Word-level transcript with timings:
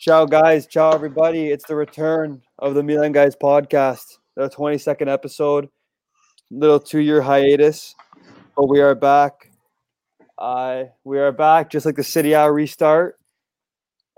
Ciao, 0.00 0.24
guys. 0.24 0.66
Ciao, 0.66 0.92
everybody. 0.92 1.50
It's 1.50 1.66
the 1.66 1.76
return 1.76 2.40
of 2.58 2.72
the 2.72 2.82
Milan 2.82 3.12
Guys 3.12 3.36
podcast, 3.36 4.16
the 4.34 4.48
22nd 4.48 5.12
episode. 5.12 5.68
Little 6.50 6.80
two 6.80 7.00
year 7.00 7.20
hiatus, 7.20 7.94
but 8.56 8.70
we 8.70 8.80
are 8.80 8.94
back. 8.94 9.50
Uh, 10.38 10.84
we 11.04 11.18
are 11.18 11.32
back 11.32 11.68
just 11.68 11.84
like 11.84 11.96
the 11.96 12.02
Serie 12.02 12.32
A 12.32 12.50
restart. 12.50 13.18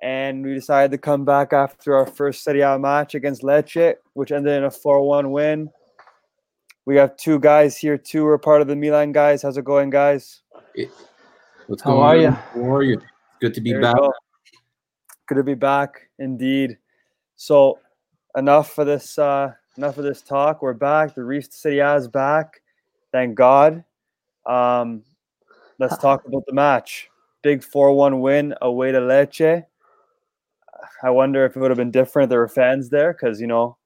And 0.00 0.44
we 0.44 0.54
decided 0.54 0.92
to 0.92 0.98
come 0.98 1.24
back 1.24 1.52
after 1.52 1.96
our 1.96 2.06
first 2.06 2.44
Serie 2.44 2.60
A 2.60 2.78
match 2.78 3.16
against 3.16 3.42
Lecce, 3.42 3.94
which 4.12 4.30
ended 4.30 4.52
in 4.52 4.62
a 4.62 4.70
4 4.70 5.02
1 5.04 5.32
win. 5.32 5.68
We 6.86 6.94
have 6.94 7.16
two 7.16 7.40
guys 7.40 7.76
here, 7.76 7.98
too, 7.98 8.20
who 8.20 8.26
are 8.26 8.38
part 8.38 8.62
of 8.62 8.68
the 8.68 8.76
Milan 8.76 9.10
guys. 9.10 9.42
How's 9.42 9.56
it 9.56 9.64
going, 9.64 9.90
guys? 9.90 10.42
What's 11.66 11.82
How 11.82 11.90
going 11.90 12.02
are 12.02 12.16
on? 12.18 12.22
ya? 12.22 12.30
How 12.30 12.76
are 12.76 12.82
you? 12.84 13.00
Good 13.40 13.54
to 13.54 13.60
be 13.60 13.72
There 13.72 13.80
you 13.80 13.92
back. 13.92 14.12
Go. 15.32 15.40
Good 15.40 15.40
to 15.40 15.44
be 15.44 15.54
back, 15.54 16.08
indeed. 16.18 16.78
So, 17.36 17.78
enough 18.36 18.72
for 18.72 18.84
this. 18.84 19.18
Uh, 19.18 19.52
enough 19.76 19.98
of 19.98 20.04
this 20.04 20.22
talk. 20.22 20.62
We're 20.62 20.74
back. 20.74 21.14
The 21.14 21.24
Reef 21.24 21.52
City 21.52 21.80
is 21.80 22.08
back. 22.08 22.60
Thank 23.12 23.34
God. 23.34 23.84
Um, 24.46 25.02
let's 25.78 25.96
talk 25.98 26.26
about 26.26 26.44
the 26.46 26.52
match. 26.52 27.08
Big 27.42 27.64
four-one 27.64 28.20
win 28.20 28.54
away 28.60 28.92
to 28.92 29.00
Lecce. 29.00 29.64
I 31.02 31.10
wonder 31.10 31.44
if 31.44 31.56
it 31.56 31.60
would 31.60 31.70
have 31.70 31.78
been 31.78 31.90
different 31.90 32.26
if 32.26 32.30
there 32.30 32.38
were 32.40 32.48
fans 32.48 32.90
there, 32.90 33.12
because 33.12 33.40
you 33.40 33.46
know, 33.46 33.76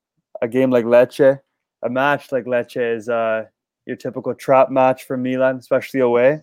a 0.42 0.48
game 0.48 0.70
like 0.70 0.84
Lecce, 0.84 1.40
a 1.82 1.90
match 1.90 2.32
like 2.32 2.44
Lecce 2.44 2.96
is 2.96 3.08
uh, 3.08 3.44
your 3.86 3.96
typical 3.96 4.34
trap 4.34 4.70
match 4.70 5.04
for 5.04 5.16
Milan, 5.16 5.56
especially 5.56 6.00
away. 6.00 6.42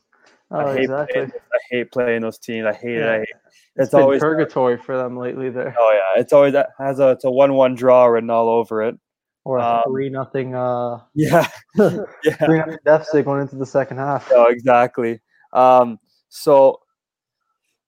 Oh, 0.52 0.60
I 0.60 0.74
hate 0.74 0.84
exactly. 0.84 1.14
playing, 1.14 1.32
I 1.32 1.58
hate 1.70 1.92
playing 1.92 2.22
those 2.22 2.40
teams. 2.40 2.66
I 2.66 2.74
hate 2.74 2.98
it. 2.98 3.08
I 3.08 3.20
hate. 3.20 3.28
It's 3.76 3.88
It's 3.88 3.94
always 3.96 4.22
purgatory 4.22 4.78
for 4.78 4.96
them 4.96 5.18
lately 5.18 5.50
there. 5.50 5.76
Oh 5.78 5.92
yeah, 5.92 6.22
it's 6.22 6.32
always 6.32 6.54
that 6.54 6.70
has 6.78 7.00
a 7.00 7.10
it's 7.10 7.24
a 7.24 7.32
one 7.32 7.56
one 7.56 7.74
draw 7.74 8.06
written 8.06 8.30
all 8.30 8.48
over 8.48 8.84
it. 8.84 8.96
Or 9.46 9.58
a 9.58 9.64
um, 9.64 9.84
three 9.88 10.10
nothing 10.10 10.56
uh 10.56 11.00
Yeah, 11.16 11.48
three 11.76 12.06
yeah, 12.24 12.36
nothing 12.40 12.78
deficit 12.86 13.26
going 13.26 13.42
into 13.42 13.56
the 13.56 13.66
second 13.66 13.98
half. 13.98 14.30
no, 14.30 14.46
exactly. 14.46 15.22
Um, 15.54 16.00
so 16.30 16.82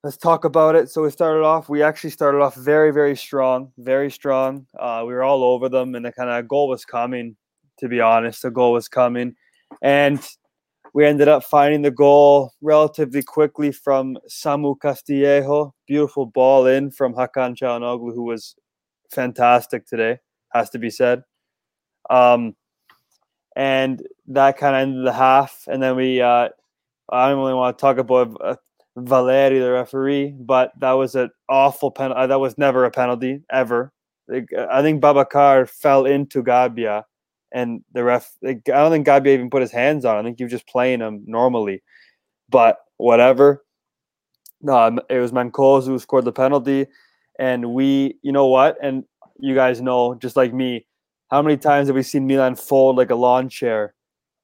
let's 0.03 0.17
talk 0.17 0.44
about 0.44 0.75
it. 0.75 0.89
So 0.89 1.03
we 1.03 1.11
started 1.11 1.44
off. 1.44 1.69
We 1.69 1.83
actually 1.83 2.09
started 2.09 2.41
off 2.41 2.56
very 2.56 2.91
very 2.91 3.16
strong, 3.16 3.72
very 3.78 4.09
strong. 4.09 4.66
Uh, 4.78 5.03
we 5.06 5.13
were 5.13 5.23
all 5.23 5.44
over 5.44 5.69
them, 5.69 5.94
and 5.94 6.03
the 6.03 6.11
kind 6.11 6.31
of 6.31 6.47
goal 6.47 6.67
was 6.67 6.83
coming. 6.83 7.36
To 7.80 7.88
be 7.88 8.02
honest, 8.02 8.41
the 8.41 8.50
goal 8.50 8.72
was 8.72 8.88
coming, 8.88 9.36
and 9.83 10.19
we 10.95 11.05
ended 11.05 11.27
up 11.27 11.43
finding 11.43 11.81
the 11.81 11.91
goal 11.91 12.53
relatively 12.61 13.21
quickly 13.21 13.69
from 13.69 14.17
Samu 14.29 14.79
Castillejo. 14.79 15.73
Beautiful 15.85 16.25
ball 16.25 16.67
in 16.67 16.89
from 16.89 17.13
Hakan 17.13 17.57
Çalhanoğlu, 17.57 18.15
who 18.15 18.23
was 18.23 18.55
fantastic 19.11 19.85
today, 19.85 20.19
has 20.53 20.69
to 20.69 20.79
be 20.79 20.89
said. 20.89 21.21
Um, 22.09 22.55
and 23.57 24.01
that 24.27 24.57
kind 24.57 24.73
of 24.73 24.81
ended 24.83 25.05
the 25.05 25.11
half. 25.11 25.66
And 25.67 25.83
then 25.83 25.97
we, 25.97 26.21
uh, 26.21 26.47
I 27.09 27.29
don't 27.29 27.39
really 27.39 27.55
want 27.55 27.77
to 27.77 27.81
talk 27.81 27.97
about 27.97 28.38
uh, 28.39 28.55
Valeri, 28.95 29.59
the 29.59 29.73
referee, 29.73 30.33
but 30.39 30.71
that 30.79 30.93
was 30.93 31.13
an 31.16 31.29
awful 31.49 31.91
penalty. 31.91 32.27
That 32.27 32.39
was 32.39 32.57
never 32.57 32.85
a 32.85 32.91
penalty, 32.91 33.43
ever. 33.51 33.91
Uh, 34.33 34.43
I 34.71 34.81
think 34.81 35.03
Babacar 35.03 35.69
fell 35.69 36.05
into 36.05 36.41
Gabbia, 36.41 37.03
and 37.56 37.81
the 37.94 38.03
ref, 38.03 38.30
like, 38.42 38.67
I 38.67 38.73
don't 38.73 38.92
think 38.92 39.08
Gabbia 39.08 39.28
even 39.28 39.50
put 39.50 39.61
his 39.61 39.72
hands 39.72 40.03
on. 40.03 40.17
I 40.17 40.23
think 40.23 40.38
he 40.38 40.44
was 40.44 40.52
just 40.52 40.67
playing 40.67 41.00
him 41.00 41.23
normally. 41.25 41.81
But 42.50 42.80
whatever. 42.97 43.64
Um, 44.67 45.00
it 45.09 45.20
was 45.20 45.31
Mancosu 45.31 45.86
who 45.86 46.00
scored 46.00 46.25
the 46.25 46.34
penalty. 46.34 46.88
And 47.39 47.73
we, 47.73 48.17
you 48.23 48.34
know 48.34 48.47
what? 48.47 48.78
And 48.84 49.06
you 49.39 49.56
guys 49.56 49.80
know, 49.80 50.16
just 50.16 50.36
like 50.36 50.53
me, 50.53 50.86
how 51.31 51.42
many 51.42 51.56
times 51.56 51.88
have 51.88 51.95
we 51.95 52.03
seen 52.03 52.28
Milan 52.28 52.56
fold 52.56 52.97
like 52.97 53.09
a 53.09 53.16
lawn 53.16 53.47
chair 53.47 53.94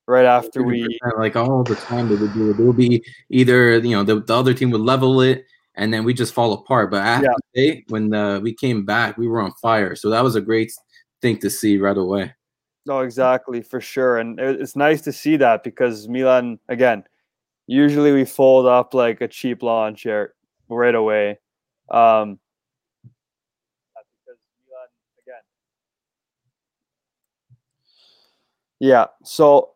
right 0.08 0.26
after 0.26 0.64
we? 0.64 0.98
like 1.18 1.36
all 1.36 1.64
the 1.64 1.76
time 1.76 2.08
they 2.08 2.16
would 2.16 2.34
do 2.34 2.52
it. 2.52 2.60
It 2.60 2.64
would 2.64 2.78
be 2.78 3.04
either 3.30 3.78
you 3.80 3.96
know 3.96 4.04
the, 4.04 4.22
the 4.22 4.34
other 4.34 4.54
team 4.54 4.72
would 4.72 4.82
level 4.82 5.20
it 5.22 5.46
and 5.76 5.94
then 5.94 6.06
we 6.06 6.14
just 6.14 6.34
fall 6.34 6.54
apart. 6.54 6.92
But 6.92 7.04
after 7.04 7.28
Yeah. 7.56 7.76
when 7.90 8.14
uh, 8.14 8.40
we 8.40 8.54
came 8.54 8.86
back, 8.86 9.18
we 9.18 9.28
were 9.28 9.42
on 9.42 9.52
fire. 9.62 9.96
So 9.96 10.10
that 10.10 10.24
was 10.24 10.36
a 10.36 10.42
great 10.42 10.72
thing 11.22 11.38
to 11.40 11.50
see 11.50 11.78
right 11.78 11.98
away. 11.98 12.34
No, 12.86 13.02
exactly 13.02 13.62
for 13.62 13.80
sure, 13.80 14.18
and 14.18 14.40
it's 14.40 14.76
nice 14.76 15.02
to 15.02 15.14
see 15.14 15.38
that 15.38 15.64
because 15.64 16.08
Milan 16.08 16.60
again. 16.68 17.04
Usually 17.68 18.12
we 18.14 18.26
fold 18.26 18.66
up 18.68 18.94
like 18.94 19.22
a 19.22 19.28
cheap 19.30 19.64
lawn 19.64 19.96
chair 19.96 20.34
right 20.70 20.96
away. 20.96 21.40
Um. 21.92 22.40
Yeah, 28.80 29.06
so 29.24 29.72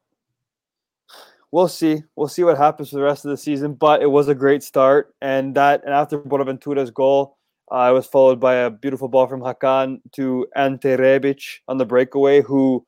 we'll 1.52 1.68
see. 1.68 2.04
We'll 2.16 2.28
see 2.28 2.44
what 2.44 2.58
happens 2.58 2.90
for 2.90 2.96
the 2.98 3.04
rest 3.04 3.26
of 3.26 3.32
the 3.32 3.38
season. 3.38 3.74
But 3.74 4.02
it 4.02 4.08
was 4.08 4.28
a 4.28 4.36
great 4.36 4.64
start, 4.64 5.14
and 5.22 5.56
that 5.56 5.84
and 5.86 5.94
after 5.94 6.20
Bonaventura's 6.20 6.92
goal, 6.92 7.38
uh, 7.72 7.88
it 7.90 7.94
was 7.94 8.06
followed 8.06 8.40
by 8.40 8.56
a 8.56 8.70
beautiful 8.70 9.08
ball 9.08 9.28
from 9.28 9.42
Hakan 9.42 10.00
to 10.14 10.48
Ante 10.56 10.90
Rebic 10.98 11.60
on 11.68 11.78
the 11.78 11.86
breakaway, 11.86 12.42
who, 12.42 12.86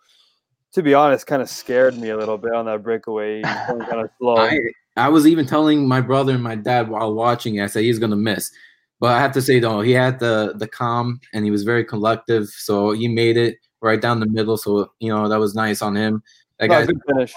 to 0.73 0.83
be 0.83 0.93
honest, 0.93 1.25
kind 1.25 1.41
of 1.41 1.49
scared 1.49 1.97
me 1.97 2.09
a 2.09 2.17
little 2.17 2.38
bit 2.38 2.53
on 2.53 2.65
that 2.65 2.83
breakaway. 2.83 3.41
Going 3.41 3.85
kind 3.85 4.01
of 4.01 4.09
slow. 4.19 4.38
I 4.38 4.59
I 4.95 5.09
was 5.09 5.27
even 5.27 5.45
telling 5.45 5.88
my 5.88 6.01
brother 6.01 6.33
and 6.33 6.43
my 6.43 6.55
dad 6.55 6.89
while 6.89 7.13
watching 7.13 7.55
it, 7.55 7.63
I 7.63 7.67
said 7.67 7.83
he's 7.83 7.99
gonna 7.99 8.15
miss. 8.15 8.51
But 8.99 9.15
I 9.15 9.19
have 9.19 9.31
to 9.33 9.41
say 9.41 9.59
though, 9.59 9.81
he 9.81 9.91
had 9.91 10.19
the 10.19 10.53
the 10.57 10.67
calm 10.67 11.19
and 11.33 11.44
he 11.44 11.51
was 11.51 11.63
very 11.63 11.83
collective. 11.83 12.47
So 12.47 12.91
he 12.91 13.07
made 13.07 13.38
it 13.38 13.57
right 13.81 14.01
down 14.01 14.19
the 14.19 14.27
middle. 14.27 14.57
So 14.57 14.91
you 14.99 15.09
know 15.09 15.27
that 15.27 15.39
was 15.39 15.55
nice 15.55 15.81
on 15.81 15.95
him. 15.95 16.21
That 16.59 16.67
No, 16.67 16.75
guy's 16.75 16.88
good 16.88 17.01
finish. 17.07 17.33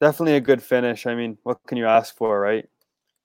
Definitely 0.00 0.36
a 0.36 0.40
good 0.40 0.62
finish. 0.62 1.06
I 1.06 1.14
mean, 1.14 1.38
what 1.42 1.58
can 1.66 1.78
you 1.78 1.86
ask 1.86 2.14
for, 2.14 2.38
right? 2.38 2.68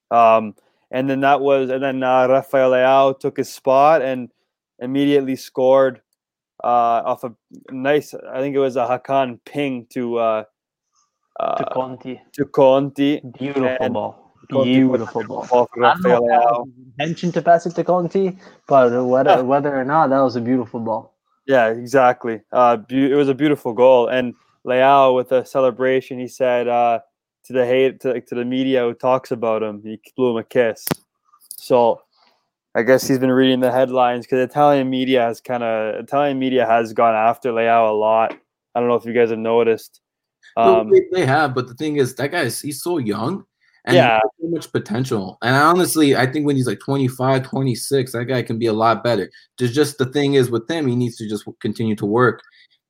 Um, 0.10 0.56
and 0.92 1.10
then 1.10 1.22
that 1.22 1.42
was, 1.42 1.70
and 1.70 1.82
then 1.84 2.04
uh, 2.04 2.28
Rafael 2.28 2.72
Leao 2.72 3.20
took 3.20 3.38
his 3.38 3.52
spot 3.52 4.02
and 4.02 4.30
immediately 4.80 5.36
scored 5.36 6.02
uh, 6.64 7.02
off 7.06 7.24
a 7.24 7.34
nice. 7.72 8.14
I 8.14 8.40
think 8.40 8.56
it 8.56 8.60
was 8.60 8.76
a 8.76 8.86
Hakan 8.86 9.40
ping 9.46 9.88
to 9.92 10.18
uh, 10.18 10.44
To 11.40 11.44
uh, 11.44 11.74
Conti. 11.74 12.22
to 12.34 12.46
Conti. 12.46 13.22
Beautiful 13.38 13.78
and 13.80 13.94
ball. 13.94 14.34
Conti 14.52 14.74
Beautiful 14.74 15.24
ball. 15.24 15.48
ball 15.50 15.68
for 15.74 15.84
I 15.86 15.94
don't 15.94 16.04
Rafael 16.04 16.28
know 16.28 16.34
if 16.36 16.42
that 16.42 16.48
Leao. 16.54 16.66
intention 17.00 17.32
to 17.32 17.42
pass 17.42 17.66
it 17.66 17.74
to 17.76 17.84
Conti, 17.84 18.38
but 18.68 18.92
whether 19.06 19.30
Yeah. 19.32 19.42
whether 19.52 19.76
or 19.76 19.86
not 19.86 20.10
that 20.10 20.20
was 20.22 20.36
a 20.36 20.42
beautiful 20.42 20.80
ball. 20.82 21.16
Yeah, 21.48 21.68
exactly. 21.70 22.42
Uh, 22.52 22.78
beau- 22.78 23.10
it 23.12 23.16
was 23.16 23.30
a 23.30 23.34
beautiful 23.34 23.74
goal, 23.74 24.08
and 24.08 24.36
Leao 24.68 25.16
with 25.16 25.32
a 25.32 25.44
celebration, 25.46 26.20
he 26.20 26.28
said 26.28 26.68
uh, 26.68 27.00
to 27.46 27.54
the 27.54 27.66
hate 27.66 28.00
to, 28.02 28.20
to 28.22 28.36
the 28.36 28.46
media 28.46 28.82
who 28.82 28.94
talks 28.94 29.32
about 29.32 29.64
him, 29.64 29.82
he 29.84 30.00
blew 30.16 30.32
him 30.32 30.38
a 30.38 30.44
kiss. 30.44 30.86
So, 31.58 32.02
I 32.74 32.84
guess 32.84 33.08
he's 33.08 33.20
been 33.20 33.32
reading 33.32 33.60
the 33.60 33.72
headlines 33.72 34.26
because 34.26 34.40
Italian 34.40 34.90
media 34.90 35.22
has 35.24 35.42
kind 35.42 35.64
of 35.64 35.96
Italian 35.96 36.40
media 36.40 36.66
has 36.66 36.94
gone 36.94 37.16
after 37.16 37.52
Leao 37.52 37.90
a 37.90 37.94
lot. 37.94 38.38
I 38.74 38.80
don't 38.80 38.88
know 38.88 38.96
if 38.96 39.06
you 39.06 39.14
guys 39.14 39.30
have 39.30 39.40
noticed. 39.40 40.00
Um, 40.56 40.90
they, 40.90 41.02
they 41.12 41.26
have, 41.26 41.54
but 41.54 41.68
the 41.68 41.74
thing 41.74 41.98
is, 41.98 42.16
that 42.16 42.32
guy 42.32 42.42
is 42.42 42.60
he's 42.62 42.82
so 42.82 42.98
young 42.98 43.46
and 43.86 43.96
Yeah. 43.96 44.04
he 44.08 44.12
has 44.14 44.22
so 44.40 44.48
much 44.48 44.72
potential. 44.72 45.38
And 45.42 45.56
honestly, 45.56 46.16
I 46.16 46.26
think 46.26 46.46
when 46.46 46.56
he's 46.56 46.68
like 46.68 46.80
25, 46.80 47.44
26, 47.44 48.12
that 48.14 48.26
guy 48.26 48.42
can 48.42 48.58
be 48.58 48.68
a 48.68 48.74
lot 48.74 49.04
better. 49.04 49.30
Just 49.58 49.74
just 49.74 49.98
the 49.98 50.06
thing 50.06 50.36
is 50.36 50.50
with 50.50 50.70
him, 50.70 50.88
he 50.88 50.96
needs 50.96 51.18
to 51.18 51.28
just 51.28 51.46
continue 51.60 51.96
to 51.98 52.06
work. 52.06 52.42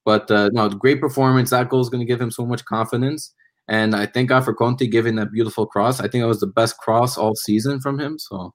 But 0.06 0.30
uh, 0.32 0.50
no, 0.54 0.70
great 0.70 1.00
performance. 1.00 1.52
That 1.52 1.70
goal 1.70 1.82
is 1.82 1.90
going 1.90 2.02
to 2.02 2.12
give 2.12 2.22
him 2.22 2.32
so 2.32 2.46
much 2.46 2.66
confidence. 2.66 3.34
And 3.72 3.96
I 3.96 4.06
thank 4.06 4.28
God 4.28 4.44
for 4.44 4.54
Conti 4.54 4.86
giving 4.86 5.16
that 5.16 5.32
beautiful 5.32 5.66
cross. 5.66 6.02
I 6.02 6.10
think 6.10 6.22
it 6.22 6.28
was 6.28 6.42
the 6.42 6.48
best 6.48 6.78
cross 6.78 7.18
all 7.18 7.36
season 7.36 7.80
from 7.80 7.98
him. 7.98 8.20
So 8.20 8.54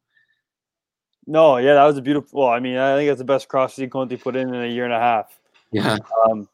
no, 1.26 1.56
yeah, 1.56 1.74
that 1.74 1.84
was 1.84 1.96
a 1.96 2.02
beautiful. 2.02 2.42
Well, 2.42 2.50
I 2.50 2.60
mean, 2.60 2.76
I 2.76 2.96
think 2.96 3.08
that's 3.08 3.18
the 3.18 3.24
best 3.24 3.48
cross 3.48 3.80
Conti 3.90 4.18
put 4.18 4.36
in 4.36 4.54
in 4.54 4.62
a 4.62 4.68
year 4.68 4.84
and 4.84 4.92
a 4.92 5.00
half. 5.00 5.40
yeah. 5.72 5.96
Um, 6.28 6.46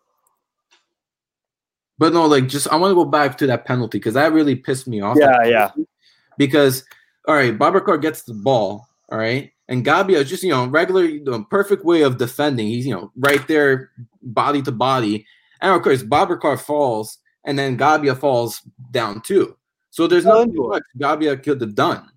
But 1.98 2.12
no, 2.12 2.26
like 2.26 2.46
just 2.46 2.68
I 2.68 2.76
want 2.76 2.92
to 2.92 2.94
go 2.94 3.04
back 3.04 3.36
to 3.38 3.46
that 3.48 3.66
penalty 3.66 3.98
because 3.98 4.14
that 4.14 4.32
really 4.32 4.54
pissed 4.54 4.86
me 4.86 5.00
off. 5.00 5.16
Yeah, 5.20 5.44
yeah. 5.44 5.70
Because 6.38 6.84
all 7.26 7.34
right, 7.34 7.56
Babacar 7.58 8.00
gets 8.00 8.22
the 8.22 8.34
ball, 8.34 8.88
all 9.10 9.18
right, 9.18 9.52
and 9.68 9.84
Gabbia 9.84 10.16
is 10.16 10.30
just 10.30 10.44
you 10.44 10.50
know 10.50 10.66
regular, 10.66 11.04
you 11.04 11.24
know, 11.24 11.44
perfect 11.50 11.84
way 11.84 12.02
of 12.02 12.18
defending. 12.18 12.68
He's 12.68 12.86
you 12.86 12.94
know 12.94 13.10
right 13.16 13.46
there, 13.48 13.90
body 14.22 14.62
to 14.62 14.72
body, 14.72 15.26
and 15.60 15.74
of 15.74 15.82
course 15.82 16.04
Babacar 16.04 16.60
falls, 16.60 17.18
and 17.44 17.58
then 17.58 17.76
Gabbia 17.78 18.16
falls 18.16 18.62
down 18.90 19.20
too. 19.22 19.56
So 19.90 20.06
there's 20.06 20.24
nothing 20.24 20.50
into 20.50 20.68
much 20.68 20.82
Gabbia 20.98 21.42
could 21.42 21.60
have 21.60 21.74
done, 21.74 22.08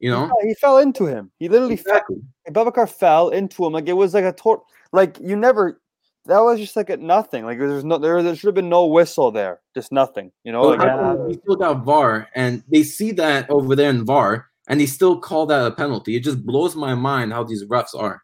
you 0.00 0.10
know. 0.10 0.26
yeah, 0.40 0.48
he 0.48 0.54
fell 0.54 0.78
into 0.78 1.06
him. 1.06 1.30
He 1.38 1.48
literally 1.48 1.76
fell 1.76 1.94
Exactly. 1.96 2.22
Babacar 2.50 2.88
fell 2.88 3.28
into 3.30 3.64
him 3.64 3.72
like 3.72 3.88
it 3.88 3.92
was 3.94 4.14
like 4.14 4.24
a 4.24 4.32
tor- 4.32 4.62
like 4.92 5.18
you 5.20 5.36
never 5.36 5.80
that 6.26 6.40
was 6.40 6.60
just 6.60 6.76
like 6.76 6.90
a 6.90 6.96
nothing 6.96 7.44
like 7.44 7.58
there's 7.58 7.84
no 7.84 7.98
there, 7.98 8.22
there 8.22 8.34
should 8.36 8.48
have 8.48 8.54
been 8.54 8.68
no 8.68 8.86
whistle 8.86 9.30
there 9.30 9.60
just 9.74 9.90
nothing 9.92 10.30
you 10.44 10.52
know 10.52 10.60
Well, 10.62 10.70
like 10.70 10.80
how 10.88 10.96
come 11.16 11.26
we 11.28 11.34
still 11.34 11.56
got 11.56 11.84
VAR, 11.84 12.28
and 12.34 12.62
they 12.68 12.82
see 12.82 13.12
that 13.12 13.48
over 13.48 13.74
there 13.74 13.90
in 13.90 14.04
VAR, 14.04 14.48
and 14.68 14.80
they 14.80 14.86
still 14.86 15.18
call 15.18 15.46
that 15.46 15.66
a 15.66 15.70
penalty. 15.70 16.16
It 16.16 16.20
just 16.24 16.44
blows 16.44 16.76
my 16.76 16.94
mind 16.94 17.32
how 17.32 17.42
these 17.44 17.64
refs 17.64 17.94
are. 17.98 18.22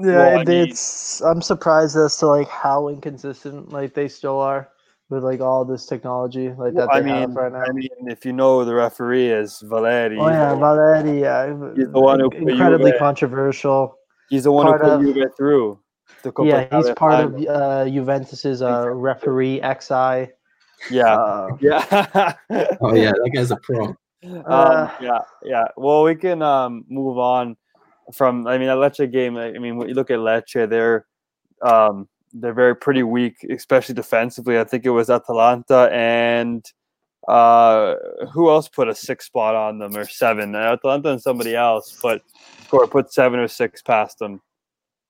Yeah, 0.00 0.16
Well, 0.16 0.38
I 0.40 0.44
mean- 0.44 0.68
it's. 0.68 1.20
I'm 1.22 1.40
surprised 1.42 1.96
as 1.96 2.16
to 2.18 2.26
like 2.26 2.48
how 2.48 2.88
inconsistent 2.88 3.72
like 3.72 3.94
they 3.94 4.08
still 4.08 4.38
are 4.40 4.68
with 5.12 5.22
like 5.22 5.40
all 5.40 5.64
this 5.64 5.84
technology 5.86 6.48
like 6.56 6.74
that 6.74 6.88
I 6.90 7.00
they 7.00 7.08
have 7.10 7.28
mean, 7.28 7.36
right 7.38 7.52
now. 7.52 7.62
I 7.68 7.72
mean, 7.72 7.88
if 8.08 8.24
you 8.24 8.32
know 8.32 8.64
the 8.64 8.74
referee 8.74 9.28
is 9.30 9.60
Valeri. 9.60 10.18
oh 10.18 10.28
yeah, 10.28 10.54
Valeri, 10.54 11.20
yeah, 11.20 11.46
He's 11.76 11.90
the 11.92 12.00
one 12.00 12.18
who 12.20 12.30
incredibly 12.30 12.90
Juve- 12.92 12.98
controversial. 12.98 13.96
he's 14.30 14.44
the 14.44 14.52
one 14.52 14.66
who 14.66 14.72
part 14.72 14.82
put 14.82 14.90
of- 14.90 15.02
you 15.16 15.30
through. 15.36 15.78
the 16.22 16.32
Coppa 16.32 16.46
Yeah, 16.48 16.60
he's 16.76 16.88
Italia 16.88 16.94
part 16.94 17.24
of 17.24 17.46
uh, 17.46 17.84
Juventus's 17.90 18.62
uh, 18.62 18.88
referee 18.88 19.60
XI. 19.60 20.32
Yeah, 20.90 21.14
Uh, 21.14 21.48
yeah. 21.60 22.34
Oh 22.80 22.94
yeah, 22.94 23.12
that 23.12 23.30
guy's 23.34 23.50
a 23.52 23.56
pro. 23.56 23.94
Uh, 24.24 24.88
um, 24.88 24.90
yeah, 25.00 25.18
yeah. 25.44 25.64
Well, 25.76 26.02
we 26.04 26.14
can 26.14 26.42
um, 26.42 26.84
move 26.88 27.18
on 27.18 27.56
from. 28.14 28.46
I 28.46 28.56
mean, 28.58 28.68
a 28.68 28.76
Lecce 28.76 29.10
game. 29.10 29.36
I 29.36 29.52
mean, 29.58 29.76
when 29.76 29.88
you 29.88 29.94
look 29.94 30.10
at 30.10 30.18
Lecce, 30.18 30.68
they're 30.68 31.06
um, 31.60 32.08
they're 32.32 32.54
very 32.54 32.74
pretty 32.76 33.02
weak, 33.02 33.44
especially 33.50 33.94
defensively. 33.94 34.58
I 34.58 34.64
think 34.64 34.84
it 34.86 34.90
was 34.90 35.10
Atalanta 35.10 35.88
and 35.92 36.64
uh, 37.28 37.94
who 38.32 38.50
else 38.50 38.68
put 38.68 38.88
a 38.88 38.94
six 38.94 39.26
spot 39.26 39.54
on 39.54 39.78
them 39.78 39.96
or 39.96 40.06
seven? 40.06 40.54
Uh, 40.54 40.58
Atalanta 40.72 41.10
and 41.10 41.22
somebody 41.22 41.54
else, 41.54 41.98
but 42.02 42.22
score 42.64 42.86
put 42.86 43.12
seven 43.12 43.38
or 43.38 43.48
six 43.48 43.82
past 43.82 44.18
them. 44.18 44.40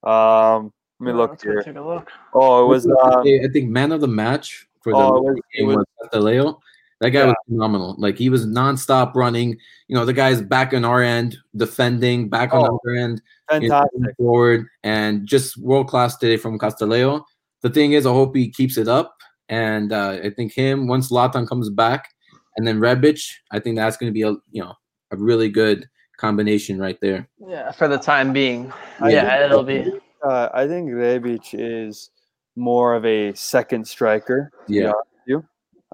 Um, 0.03 0.73
let 1.01 1.07
me 1.07 1.13
look 1.13 1.31
let's 1.31 1.43
here. 1.43 1.63
Take 1.63 1.77
a 1.77 1.81
look. 1.81 2.11
Oh, 2.35 2.65
it 2.65 2.69
was. 2.69 2.87
Uh, 2.87 3.21
I 3.21 3.49
think 3.53 3.71
man 3.71 3.93
of 3.93 4.01
the 4.01 4.09
match 4.09 4.67
for 4.83 4.93
the 4.93 4.99
Oh, 4.99 5.17
it 5.17 5.23
was- 5.23 5.37
it 5.37 5.59
game 5.59 5.67
was- 5.69 5.77
was 5.77 5.87
Castillejo. 6.03 6.61
That 7.03 7.11
guy 7.11 7.21
Yeah. 7.21 7.27
was 7.27 7.35
phenomenal. 7.49 7.97
Like 7.99 8.17
he 8.17 8.29
was 8.31 8.47
nonstop 8.47 9.15
running. 9.15 9.59
You 9.89 9.97
know, 9.97 10.05
the 10.05 10.13
guy's 10.13 10.41
back 10.41 10.73
on 10.73 10.85
our 10.85 11.03
end, 11.03 11.37
defending, 11.57 12.29
back 12.29 12.55
on 12.55 12.65
Oh, 12.71 12.79
our 12.87 12.95
end, 12.95 13.21
fantastic. 13.51 14.17
forward, 14.17 14.67
and 14.85 15.27
just 15.27 15.59
world 15.59 15.89
class 15.89 16.17
today 16.17 16.37
from 16.37 16.59
Castillejo. 16.59 17.25
The 17.63 17.71
thing 17.71 17.93
is, 17.93 18.07
I 18.07 18.11
hope 18.13 18.35
he 18.37 18.49
keeps 18.51 18.77
it 18.79 18.89
up. 18.89 19.17
And 19.49 19.93
uh, 19.93 20.19
I 20.23 20.31
think 20.31 20.53
him 20.55 20.87
once 20.87 21.11
Zlatan 21.11 21.47
comes 21.49 21.69
back, 21.69 22.09
and 22.57 22.67
then 22.67 22.79
Rebic, 22.79 23.21
I 23.51 23.59
think 23.59 23.77
that's 23.77 23.97
going 23.97 24.09
to 24.11 24.15
be 24.15 24.23
a 24.23 24.31
you 24.53 24.63
know 24.63 24.73
a 25.11 25.17
really 25.17 25.49
good 25.51 25.89
combination 26.17 26.79
right 26.79 26.99
there. 27.03 27.29
Yeah, 27.47 27.73
for 27.73 27.89
the 27.89 27.99
time 27.99 28.33
being. 28.33 28.73
I 29.01 29.11
yeah, 29.11 29.29
think- 29.29 29.45
it'll 29.51 29.65
be. 29.65 29.93
Uh, 30.25 30.49
I 30.55 30.69
think 30.69 30.89
Rebic 30.89 31.49
is 31.53 32.11
more 32.55 32.95
of 32.95 33.05
a 33.05 33.35
second 33.35 33.89
striker. 33.89 34.53
Yeah. 34.69 34.93
you. 35.27 35.45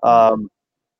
Um, 0.02 0.50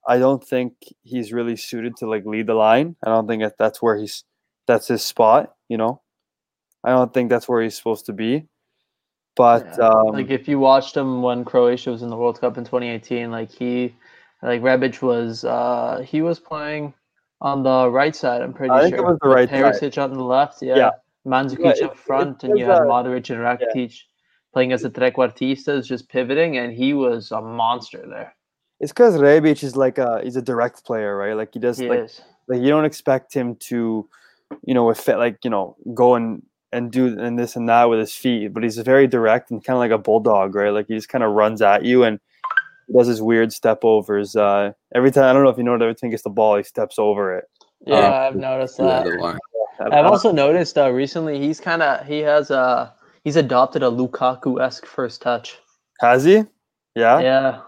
I 0.09 0.19
don't 0.19 0.43
think 0.43 0.73
he's 1.03 1.35
really 1.35 1.57
suited 1.57 1.97
to 1.99 2.09
like 2.09 2.25
lead 2.25 2.47
the 2.47 2.55
line. 2.55 2.97
I 3.05 3.11
don't 3.11 3.29
think 3.29 3.43
that 3.43 3.59
that's 3.59 3.83
where 3.83 3.97
he's 3.97 4.25
that's 4.67 4.89
his 4.89 5.05
spot. 5.05 5.55
You 5.69 5.77
know, 5.77 6.01
I 6.83 6.91
don't 6.91 7.13
think 7.13 7.29
that's 7.29 7.49
where 7.49 7.63
he's 7.63 7.77
supposed 7.77 8.07
to 8.07 8.15
be. 8.15 8.47
But 9.37 9.67
Yeah, 9.67 9.89
um, 9.89 10.09
like 10.09 10.31
if 10.31 10.49
you 10.49 10.59
watched 10.59 10.97
him 10.97 11.23
when 11.23 11.45
Croatia 11.45 11.91
was 11.91 12.03
in 12.03 12.09
the 12.09 12.17
World 12.17 12.41
Cup 12.41 12.57
in 12.57 12.65
2018, 12.65 13.31
like 13.31 13.53
he, 13.53 13.95
like 14.43 14.63
Rebic 14.63 15.03
was, 15.03 15.45
uh, 15.45 16.03
he 16.05 16.23
was 16.23 16.41
playing 16.41 16.95
on 17.41 17.63
the 17.63 17.91
right 17.91 18.17
side. 18.17 18.43
I'm 18.43 18.53
pretty 18.53 18.73
I 18.73 18.83
think 18.83 18.97
it 18.97 19.05
was 19.05 19.19
the 19.23 19.29
right 19.29 19.49
side. 19.49 19.99
On 19.99 20.13
the 20.15 20.25
left. 20.25 20.63
Yeah. 20.63 20.77
Yeah. 20.77 20.91
Mandzukic 21.27 21.77
Yeah, 21.77 21.87
up 21.87 21.97
front, 21.97 22.45
and 22.45 22.59
you 22.59 22.65
had 22.65 22.81
Modric 22.81 23.31
and 23.31 23.41
Rakitic 23.41 23.95
playing 24.55 24.73
as 24.73 24.83
the 24.83 24.91
trequartistas, 24.91 25.87
just 25.87 26.09
pivoting, 26.09 26.57
and 26.57 26.73
he 26.73 26.95
was 26.95 27.31
a 27.31 27.41
monster 27.41 28.05
there. 28.09 28.35
It's 28.81 28.93
because 28.93 29.17
Rebic 29.17 29.63
is 29.63 29.77
like 29.77 29.99
a 29.99 30.21
he's 30.23 30.37
a 30.37 30.43
direct 30.43 30.85
player, 30.85 31.17
right? 31.17 31.35
Like 31.35 31.55
he 31.55 31.61
does 31.61 31.79
He 31.79 31.89
like 31.89 32.01
is. 32.01 32.21
like 32.47 32.61
you 32.61 32.69
don't 32.69 32.85
expect 32.85 33.35
him 33.35 33.57
to, 33.57 34.09
you 34.65 34.75
know, 34.75 34.85
with 34.87 35.01
fit 35.01 35.19
like 35.19 35.39
you 35.45 35.51
know 35.51 35.77
go 35.95 36.15
and 36.15 36.43
and 36.73 36.93
do 36.93 37.19
and 37.19 37.39
this 37.39 37.57
and 37.57 37.69
that 37.69 37.89
with 37.89 37.99
his 37.99 38.15
feet, 38.15 38.53
but 38.53 38.63
he's 38.63 38.79
very 38.79 39.07
direct 39.07 39.51
and 39.51 39.65
kind 39.65 39.77
of 39.77 39.81
like 39.81 39.91
a 39.91 39.99
bulldog, 39.99 40.55
right? 40.55 40.71
Like 40.71 40.87
he 40.89 40.95
just 40.95 41.09
kind 41.09 41.25
of 41.25 41.33
runs 41.33 41.63
at 41.63 41.85
you 41.85 42.05
and 42.05 42.21
he 42.87 42.93
does 42.93 43.07
his 43.07 43.23
weird 43.23 43.53
step 43.53 43.81
overs. 43.85 44.37
Uh, 44.37 44.73
every 44.95 45.11
time 45.11 45.25
I 45.25 45.33
don't 45.33 45.45
know 45.45 45.51
if 45.51 45.59
you 45.59 45.65
know 45.65 45.75
every 45.75 45.95
time 45.95 46.09
he 46.09 46.11
gets 46.11 46.23
the 46.25 46.31
ball, 46.31 46.57
he 46.57 46.63
steps 46.63 46.99
over 46.99 47.37
it. 47.39 47.45
Yeah, 47.87 47.95
Uh, 47.97 48.29
I've 48.29 48.35
noticed 48.37 48.77
that. 48.79 49.07
I've 49.81 50.07
also 50.07 50.33
noticed 50.33 50.77
uh, 50.77 50.91
recently 50.91 51.39
he's 51.39 51.61
kind 51.61 51.83
of 51.83 52.05
he 52.07 52.19
has 52.19 52.51
uh 52.51 52.91
he's 53.25 53.37
adopted 53.37 53.83
a 53.83 53.87
Lukaku 53.87 54.61
esque 54.61 54.87
first 54.87 55.23
touch. 55.23 55.59
has 56.01 56.25
he? 56.25 56.45
Yeah. 56.95 57.21
Yeah, 57.21 57.61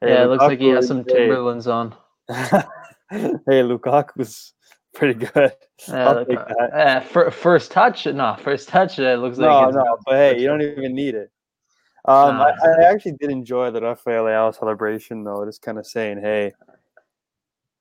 Hey, 0.00 0.12
yeah, 0.12 0.24
it 0.24 0.26
looks 0.26 0.42
like 0.42 0.60
he 0.60 0.68
has 0.68 0.88
some. 0.88 1.04
Timberlands 1.04 1.66
on. 1.66 1.94
hey, 2.28 3.62
Lukaku's 3.62 4.52
pretty 4.94 5.26
good. 5.26 5.52
Yeah, 5.88 6.08
I'll 6.08 6.14
look, 6.14 6.28
take 6.28 6.38
uh, 6.38 6.44
that. 6.58 6.70
yeah, 6.74 7.00
fir- 7.00 7.30
first 7.30 7.70
touch, 7.70 8.06
no, 8.06 8.34
first 8.40 8.70
touch. 8.70 8.98
It 8.98 9.18
looks 9.18 9.36
like 9.36 9.50
No, 9.50 9.68
no, 9.68 9.98
but 10.06 10.14
hey, 10.14 10.40
you 10.40 10.46
don't 10.46 10.62
even 10.62 10.94
need 10.94 11.14
it. 11.14 11.30
Um, 12.06 12.38
Nah, 12.38 12.50
I, 12.64 12.68
I 12.80 12.90
actually 12.90 13.12
did 13.20 13.30
enjoy 13.30 13.70
the 13.70 13.82
Rafael 13.82 14.24
Leao 14.24 14.58
celebration, 14.58 15.22
though. 15.22 15.44
Just 15.44 15.60
kind 15.60 15.78
of 15.78 15.86
saying, 15.86 16.22
hey, 16.22 16.54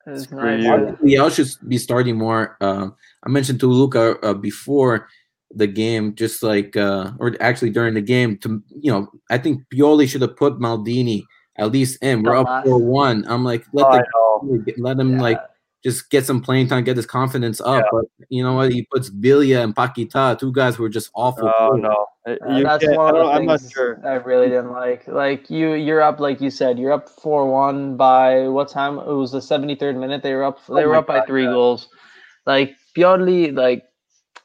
it's 0.08 0.30
nice. 0.30 0.62
you. 0.62 0.74
I 0.74 0.86
think 0.86 1.00
Leao 1.00 1.34
should 1.34 1.70
be 1.70 1.78
starting 1.78 2.18
more. 2.18 2.58
Um, 2.60 2.96
I 3.26 3.30
mentioned 3.30 3.62
to 3.62 3.68
Luca 3.68 4.20
uh, 4.22 4.34
before 4.34 5.08
the 5.52 5.68
game, 5.68 6.16
just 6.16 6.44
like, 6.44 6.76
uh, 6.76 7.12
or 7.20 7.36
actually 7.40 7.70
during 7.70 7.94
the 7.94 8.02
game, 8.02 8.38
to 8.40 8.62
you 8.82 8.92
know, 8.92 9.08
I 9.30 9.38
think 9.38 9.64
Pioli 9.74 10.08
should 10.10 10.22
have 10.22 10.36
put 10.36 10.60
Maldini 10.60 11.24
at 11.58 11.72
least 11.72 12.02
in. 12.04 12.24
We're 12.24 12.36
up 12.36 12.48
Dumbass. 12.48 12.64
four 12.66 12.80
one. 12.80 13.26
I'm 13.28 13.44
like, 13.44 13.66
let 13.74 13.86
oh, 14.16 14.42
the 14.66 14.74
let 14.78 14.98
him 15.00 15.14
Yeah. 15.16 15.22
like 15.22 15.40
just 15.84 16.10
get 16.10 16.26
some 16.26 16.42
playing 16.42 16.68
time, 16.68 16.84
get 16.84 16.98
his 16.98 17.06
confidence 17.06 17.62
up. 17.62 17.84
Yeah. 17.84 17.90
But 17.92 18.06
you 18.30 18.44
know 18.44 18.54
what? 18.54 18.72
He 18.72 18.88
puts 18.92 19.10
Biglia 19.10 19.64
and 19.64 19.76
Paqueta, 19.76 20.38
two 20.40 20.52
guys 20.52 20.76
who 20.76 20.84
were 20.84 20.90
just 20.90 21.12
awful. 21.14 21.48
Oh 21.48 21.70
players. 21.70 21.84
no, 21.84 22.06
Uh, 22.28 22.36
Uh, 22.50 22.64
that's 22.64 22.84
can't- 22.84 22.98
one 22.98 23.16
of 23.16 23.26
the 23.28 23.32
I'm 23.32 23.46
not 23.46 23.60
things 23.60 23.72
sure. 23.72 24.02
I 24.04 24.14
really 24.16 24.48
didn't 24.48 24.72
like. 24.72 25.08
Like 25.08 25.50
you, 25.52 25.74
you're 25.74 26.02
up, 26.02 26.20
like 26.20 26.42
you 26.42 26.50
said, 26.50 26.80
you're 26.80 26.92
up 26.92 27.08
four 27.08 27.46
one 27.52 27.98
by 27.98 28.48
what 28.48 28.68
time? 28.70 28.98
It 28.98 29.06
was 29.14 29.32
the 29.32 29.40
73rd 29.42 29.96
minute. 30.00 30.24
They 30.24 30.34
were 30.34 30.44
up. 30.46 30.58
They 30.66 30.84
Oh 30.84 30.88
were 30.88 30.94
my 30.94 31.00
up 31.00 31.08
by 31.08 31.22
three 31.26 31.44
yeah. 31.46 31.52
goals. 31.52 31.88
Like 32.48 32.76
Pioli, 32.98 33.56
like 33.56 33.84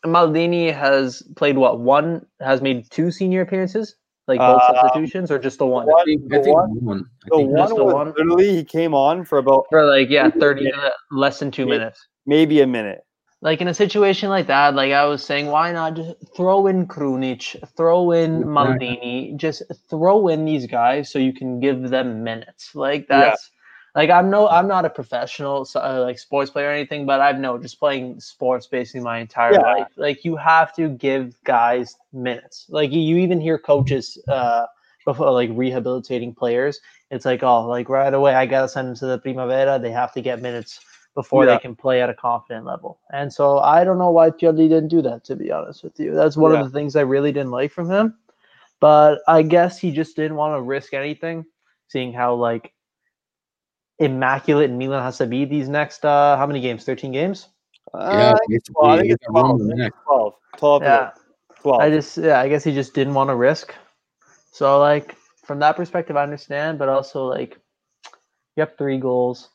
Maldini 0.05 0.75
has 0.75 1.23
played 1.37 1.57
what 1.59 1.81
one 1.81 2.27
has 2.41 2.61
made 2.63 2.91
two 2.91 3.11
senior 3.11 3.41
appearances, 3.43 3.97
like 4.31 4.39
both 4.39 4.63
Um, 4.69 4.77
substitutions, 4.81 5.31
or 5.31 5.39
just 5.39 5.59
the 5.59 5.67
one 5.67 5.87
I 5.91 6.05
think, 6.05 6.23
I 6.33 6.39
The 6.39 6.45
think 6.45 6.57
one- 6.57 6.85
one. 6.93 7.05
I 7.25 7.29
The 7.31 7.37
think 7.37 7.51
one 7.51 7.59
just 7.69 7.77
the 7.77 7.85
one? 7.85 8.07
literally 8.17 8.51
he 8.57 8.65
came 8.65 8.95
on 8.95 9.25
for 9.25 9.39
about 9.39 9.67
for 9.71 9.85
like 9.85 10.09
yeah, 10.09 10.31
30 10.31 10.65
minute. 10.65 10.79
uh, 10.79 10.91
less 11.25 11.39
than 11.41 11.51
two 11.51 11.67
Maybe- 11.67 11.79
minutes. 11.79 12.07
maybe 12.27 12.61
a 12.63 12.67
minute. 12.67 13.01
Like 13.43 13.61
in 13.63 13.69
a 13.69 13.75
situation 13.75 14.29
like 14.29 14.47
that, 14.49 14.75
like 14.75 14.93
I 14.93 15.05
was 15.07 15.25
saying, 15.25 15.47
why 15.47 15.73
not 15.73 15.95
just 15.95 16.13
throw 16.37 16.67
in 16.67 16.87
Krunic, 16.87 17.57
throw 17.77 18.11
in 18.13 18.43
Exactly. 18.43 18.53
Maldini, 18.55 19.37
just 19.37 19.63
throw 19.89 20.29
in 20.29 20.45
these 20.45 20.67
guys 20.67 21.11
so 21.11 21.19
you 21.19 21.33
can 21.33 21.59
give 21.59 21.89
them 21.89 22.23
minutes. 22.23 22.75
Like 22.75 23.07
Yeah. 23.09 23.35
Like 23.95 24.11
I'm 24.11 24.31
no, 24.31 24.49
I'm 24.49 24.69
not 24.69 24.85
a 24.85 24.91
professional 24.91 25.65
so- 25.65 25.81
uh, 25.81 26.01
like 26.03 26.19
sports 26.19 26.51
player 26.51 26.69
or 26.69 26.73
anything, 26.73 27.07
but 27.07 27.21
I've 27.21 27.39
no 27.39 27.59
just 27.59 27.79
playing 27.79 28.21
sports 28.21 28.67
basically 28.67 29.01
my 29.01 29.19
entire 29.19 29.53
Yeah. 29.53 29.61
life. 29.61 29.89
Like 29.97 30.25
you 30.25 30.37
have 30.37 30.75
to 30.77 30.89
give 30.89 31.43
guys 31.45 31.97
minutes. 32.13 32.67
Like 32.69 32.93
you, 32.93 33.01
you 33.01 33.17
even 33.19 33.41
hear 33.41 33.59
coaches 33.59 34.19
uh 34.29 34.67
before 35.05 35.31
like 35.33 35.51
rehabilitating 35.53 36.35
players. 36.35 36.81
It's 37.11 37.25
like 37.25 37.43
oh, 37.43 37.67
like 37.67 37.89
right 37.89 38.13
away 38.15 38.35
I 38.35 38.47
gotta 38.47 38.69
send 38.69 38.89
them 38.89 38.95
to 38.97 39.07
the 39.07 39.19
Primavera. 39.19 39.79
They 39.79 39.91
have 39.93 40.13
to 40.13 40.21
get 40.21 40.41
minutes 40.43 40.81
before 41.17 41.45
Yeah. 41.45 41.55
they 41.55 41.59
can 41.59 41.75
play 41.75 42.01
at 42.03 42.09
a 42.09 42.15
confident 42.15 42.65
level. 42.65 43.01
And 43.13 43.33
so 43.33 43.59
I 43.59 43.83
don't 43.83 43.99
know 43.99 44.11
why 44.13 44.31
Pioli 44.31 44.69
didn't 44.69 44.89
do 44.89 45.03
that, 45.03 45.25
to 45.25 45.35
be 45.35 45.51
honest 45.51 45.83
with 45.83 45.99
you. 45.99 46.15
That's 46.15 46.37
one 46.37 46.53
Yeah. 46.53 46.61
of 46.61 46.65
the 46.65 46.71
things 46.79 46.95
I 46.95 47.01
really 47.01 47.33
didn't 47.33 47.51
like 47.51 47.73
from 47.73 47.91
him. 47.91 48.15
But 48.79 49.19
I 49.27 49.43
guess 49.43 49.79
he 49.79 49.91
just 49.91 50.15
didn't 50.17 50.37
want 50.37 50.57
to 50.57 50.63
risk 50.63 50.95
anything, 50.95 51.45
seeing 51.89 52.13
how 52.13 52.35
like 52.35 52.73
immaculate 54.01 54.71
Milan 54.71 55.03
has 55.03 55.19
to 55.19 55.27
be 55.27 55.45
these 55.45 55.69
next 55.69 56.05
uh 56.05 56.37
how 56.37 56.47
many 56.47 56.61
games? 56.61 56.85
13 56.85 57.13
games? 57.13 57.49
Yeah, 57.95 58.01
Uh, 58.01 58.33
I 58.35 58.39
think 58.39 58.57
it's 58.59 58.69
12. 58.69 58.91
I 58.91 58.99
think 59.01 59.13
it's 59.13 59.27
12. 59.27 59.47
Roma 59.47 59.65
I 59.65 59.67
think 59.69 59.79
next. 59.79 59.95
it's 59.97 60.05
12. 60.07 60.35
12. 60.59 60.83
Yeah. 60.83 61.11
12. 61.63 61.81
I 61.83 61.91
just 61.91 62.17
yeah, 62.19 62.41
I 62.41 62.49
guess 62.49 62.65
he 62.65 62.73
just 62.75 62.95
didn't 62.95 63.15
want 63.15 63.29
to 63.31 63.37
risk. 63.37 63.75
So 64.53 64.79
like 64.81 65.15
from 65.45 65.59
that 65.61 65.77
perspective 65.77 66.17
I 66.17 66.23
understand, 66.23 66.79
but 66.79 66.89
also 66.89 67.27
like 67.27 67.59
you 68.57 68.61
have 68.63 68.77
three 68.79 68.99
goals. 68.99 69.49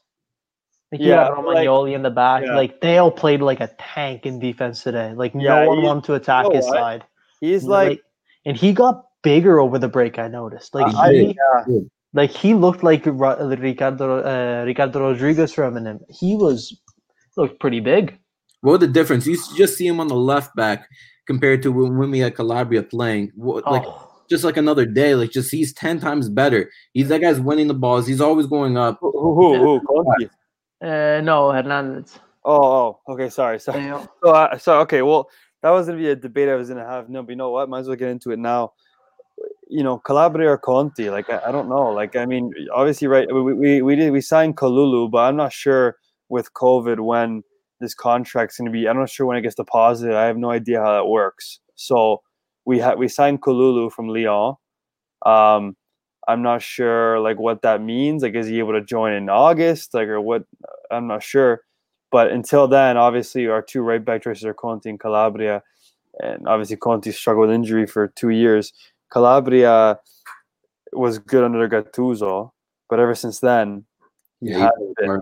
Like 0.92 1.02
you 1.02 1.10
Yeah, 1.10 1.26
have 1.26 1.44
like- 1.44 1.68
Romagnoli 1.68 1.96
in 1.96 2.04
the 2.04 2.12
back. 2.12 2.44
yeah. 2.46 2.56
Like 2.56 2.80
Theo 2.82 3.10
played 3.10 3.42
like 3.42 3.60
a 3.62 3.70
tank 3.80 4.26
in 4.26 4.40
defense 4.40 4.84
today. 4.84 5.14
Like 5.16 5.34
Yeah, 5.34 5.64
no 5.64 5.68
one 5.70 5.82
wanted 5.82 6.04
to 6.06 6.14
attack 6.14 6.46
know 6.46 6.52
his 6.56 6.66
what? 6.66 6.74
side. 6.76 7.04
He's 7.42 7.64
like, 7.64 8.02
and 8.46 8.56
he 8.56 8.72
got 8.74 9.04
bigger 9.24 9.60
over 9.60 9.80
the 9.80 9.88
break. 9.90 10.20
I 10.20 10.28
noticed. 10.28 10.74
Like 10.76 10.94
I, 10.96 11.12
he, 11.14 11.36
yeah. 11.68 11.80
Like 12.16 12.32
he 12.32 12.54
looked 12.54 12.82
like 12.82 13.06
Ricardo 13.06 14.24
uh, 14.24 14.64
Ricardo 14.66 15.02
Rodriguez 15.02 15.54
from 15.54 15.78
him. 15.78 16.00
He 16.10 16.36
was 16.36 16.82
looked 17.38 17.60
pretty 17.60 17.82
big. 17.82 18.18
What 18.62 18.80
the 18.80 18.88
difference? 18.88 19.28
You 19.28 19.38
just 19.56 19.78
see 19.78 19.86
him 19.86 20.00
on 20.00 20.08
the 20.08 20.16
left 20.16 20.56
back 20.56 20.88
compared 21.28 21.62
to 21.64 21.72
when, 21.72 21.98
when 21.98 22.10
we 22.10 22.20
had 22.20 22.34
Calabria 22.36 22.84
playing. 22.84 23.32
What, 23.36 23.70
like 23.70 23.84
oh, 23.86 24.24
just 24.30 24.46
like 24.46 24.58
another 24.58 24.86
day. 24.86 25.14
Like 25.14 25.32
just 25.32 25.52
he's 25.52 25.74
ten 25.74 26.00
times 26.00 26.30
better. 26.30 26.72
He's 26.94 27.10
that 27.10 27.22
guy's 27.22 27.40
winning 27.40 27.68
the 27.68 27.74
balls. 27.74 28.08
He's 28.08 28.22
always 28.22 28.48
going 28.48 28.78
up. 28.78 28.98
Who, 29.02 29.12
who, 29.12 29.58
who, 29.58 29.80
who? 29.86 30.88
Uh, 30.88 31.22
no, 31.22 31.52
Hernandez. 31.52 32.18
Oh, 32.46 32.64
oh, 32.64 33.14
okay. 33.14 33.30
Sorry, 33.30 33.60
sorry. 33.60 33.84
You? 33.84 34.08
So, 34.24 34.30
uh, 34.30 34.58
so 34.58 34.80
okay. 34.82 35.02
Well, 35.02 35.30
that 35.62 35.72
was 35.72 35.88
gonna 35.88 35.98
be 35.98 36.10
a 36.10 36.16
debate 36.16 36.48
I 36.48 36.56
was 36.56 36.70
gonna 36.70 36.88
have. 36.88 37.10
No, 37.10 37.24
but 37.24 37.32
you 37.32 37.36
know 37.36 37.52
what? 37.52 37.68
Might 37.68 37.80
as 37.80 37.88
well 37.88 37.98
get 37.98 38.10
into 38.10 38.32
it 38.32 38.40
now. 38.40 38.74
You 39.68 39.84
know, 39.84 39.98
Calabria 39.98 40.52
or 40.52 40.58
Conti? 40.58 41.10
Like, 41.10 41.30
I, 41.30 41.42
I 41.48 41.52
don't 41.52 41.70
know. 41.70 41.88
Like, 41.92 42.16
I 42.16 42.26
mean, 42.26 42.52
obviously, 42.74 43.08
right? 43.08 43.28
We 43.34 43.54
we 43.54 43.82
we 43.82 43.96
did 43.96 44.12
we 44.12 44.22
signed 44.22 44.58
Kalulu, 44.58 45.10
but 45.10 45.20
I'm 45.20 45.36
not 45.36 45.54
sure 45.54 45.98
with 46.30 46.54
COVID 46.54 47.00
when 47.00 47.44
this 47.80 47.94
contract's 47.96 48.58
gonna 48.58 48.72
be. 48.72 48.88
I'm 48.88 48.98
not 48.98 49.10
sure 49.10 49.26
when 49.26 49.38
it 49.38 49.42
gets 49.42 49.56
deposited. 49.56 50.16
I 50.16 50.26
have 50.26 50.38
no 50.38 50.52
idea 50.52 50.82
how 50.82 50.94
that 50.94 51.08
works. 51.08 51.60
So 51.76 52.22
we 52.66 52.80
had 52.80 52.98
we 52.98 53.08
signed 53.08 53.42
Kalulu 53.42 53.92
from 53.92 54.10
Lyon. 54.10 54.56
Um, 55.26 55.76
I'm 56.28 56.42
not 56.42 56.62
sure 56.62 57.20
like 57.20 57.40
what 57.40 57.62
that 57.62 57.82
means. 57.82 58.24
Like, 58.24 58.36
is 58.36 58.48
he 58.48 58.60
able 58.60 58.74
to 58.74 58.84
join 58.84 59.14
in 59.14 59.30
August? 59.30 59.94
Like, 59.94 60.08
or 60.08 60.22
what? 60.22 60.44
I'm 60.92 61.08
not 61.08 61.24
sure. 61.24 61.62
But 62.12 62.32
until 62.32 62.68
then, 62.68 62.98
obviously, 62.98 63.48
our 63.48 63.62
two 63.62 63.82
right 63.82 64.04
back 64.04 64.24
choices 64.24 64.46
are 64.46 64.54
Conti 64.54 64.90
and 64.90 65.00
Calabria, 65.00 65.62
and 66.20 66.48
obviously 66.48 66.78
Conti 66.78 67.12
struggled 67.12 67.48
with 67.48 67.56
injury 67.56 67.86
for 67.88 68.08
two 68.08 68.30
years. 68.30 68.72
Calabria 69.16 69.98
was 70.92 71.20
good 71.20 71.46
under 71.46 71.70
Gattuso, 71.70 72.52
but 72.90 73.00
ever 73.00 73.16
since 73.16 73.40
then, 73.40 73.86
he 74.42 74.50
Yeah, 74.50 74.60
hasn't 74.60 74.98
been. 74.98 75.22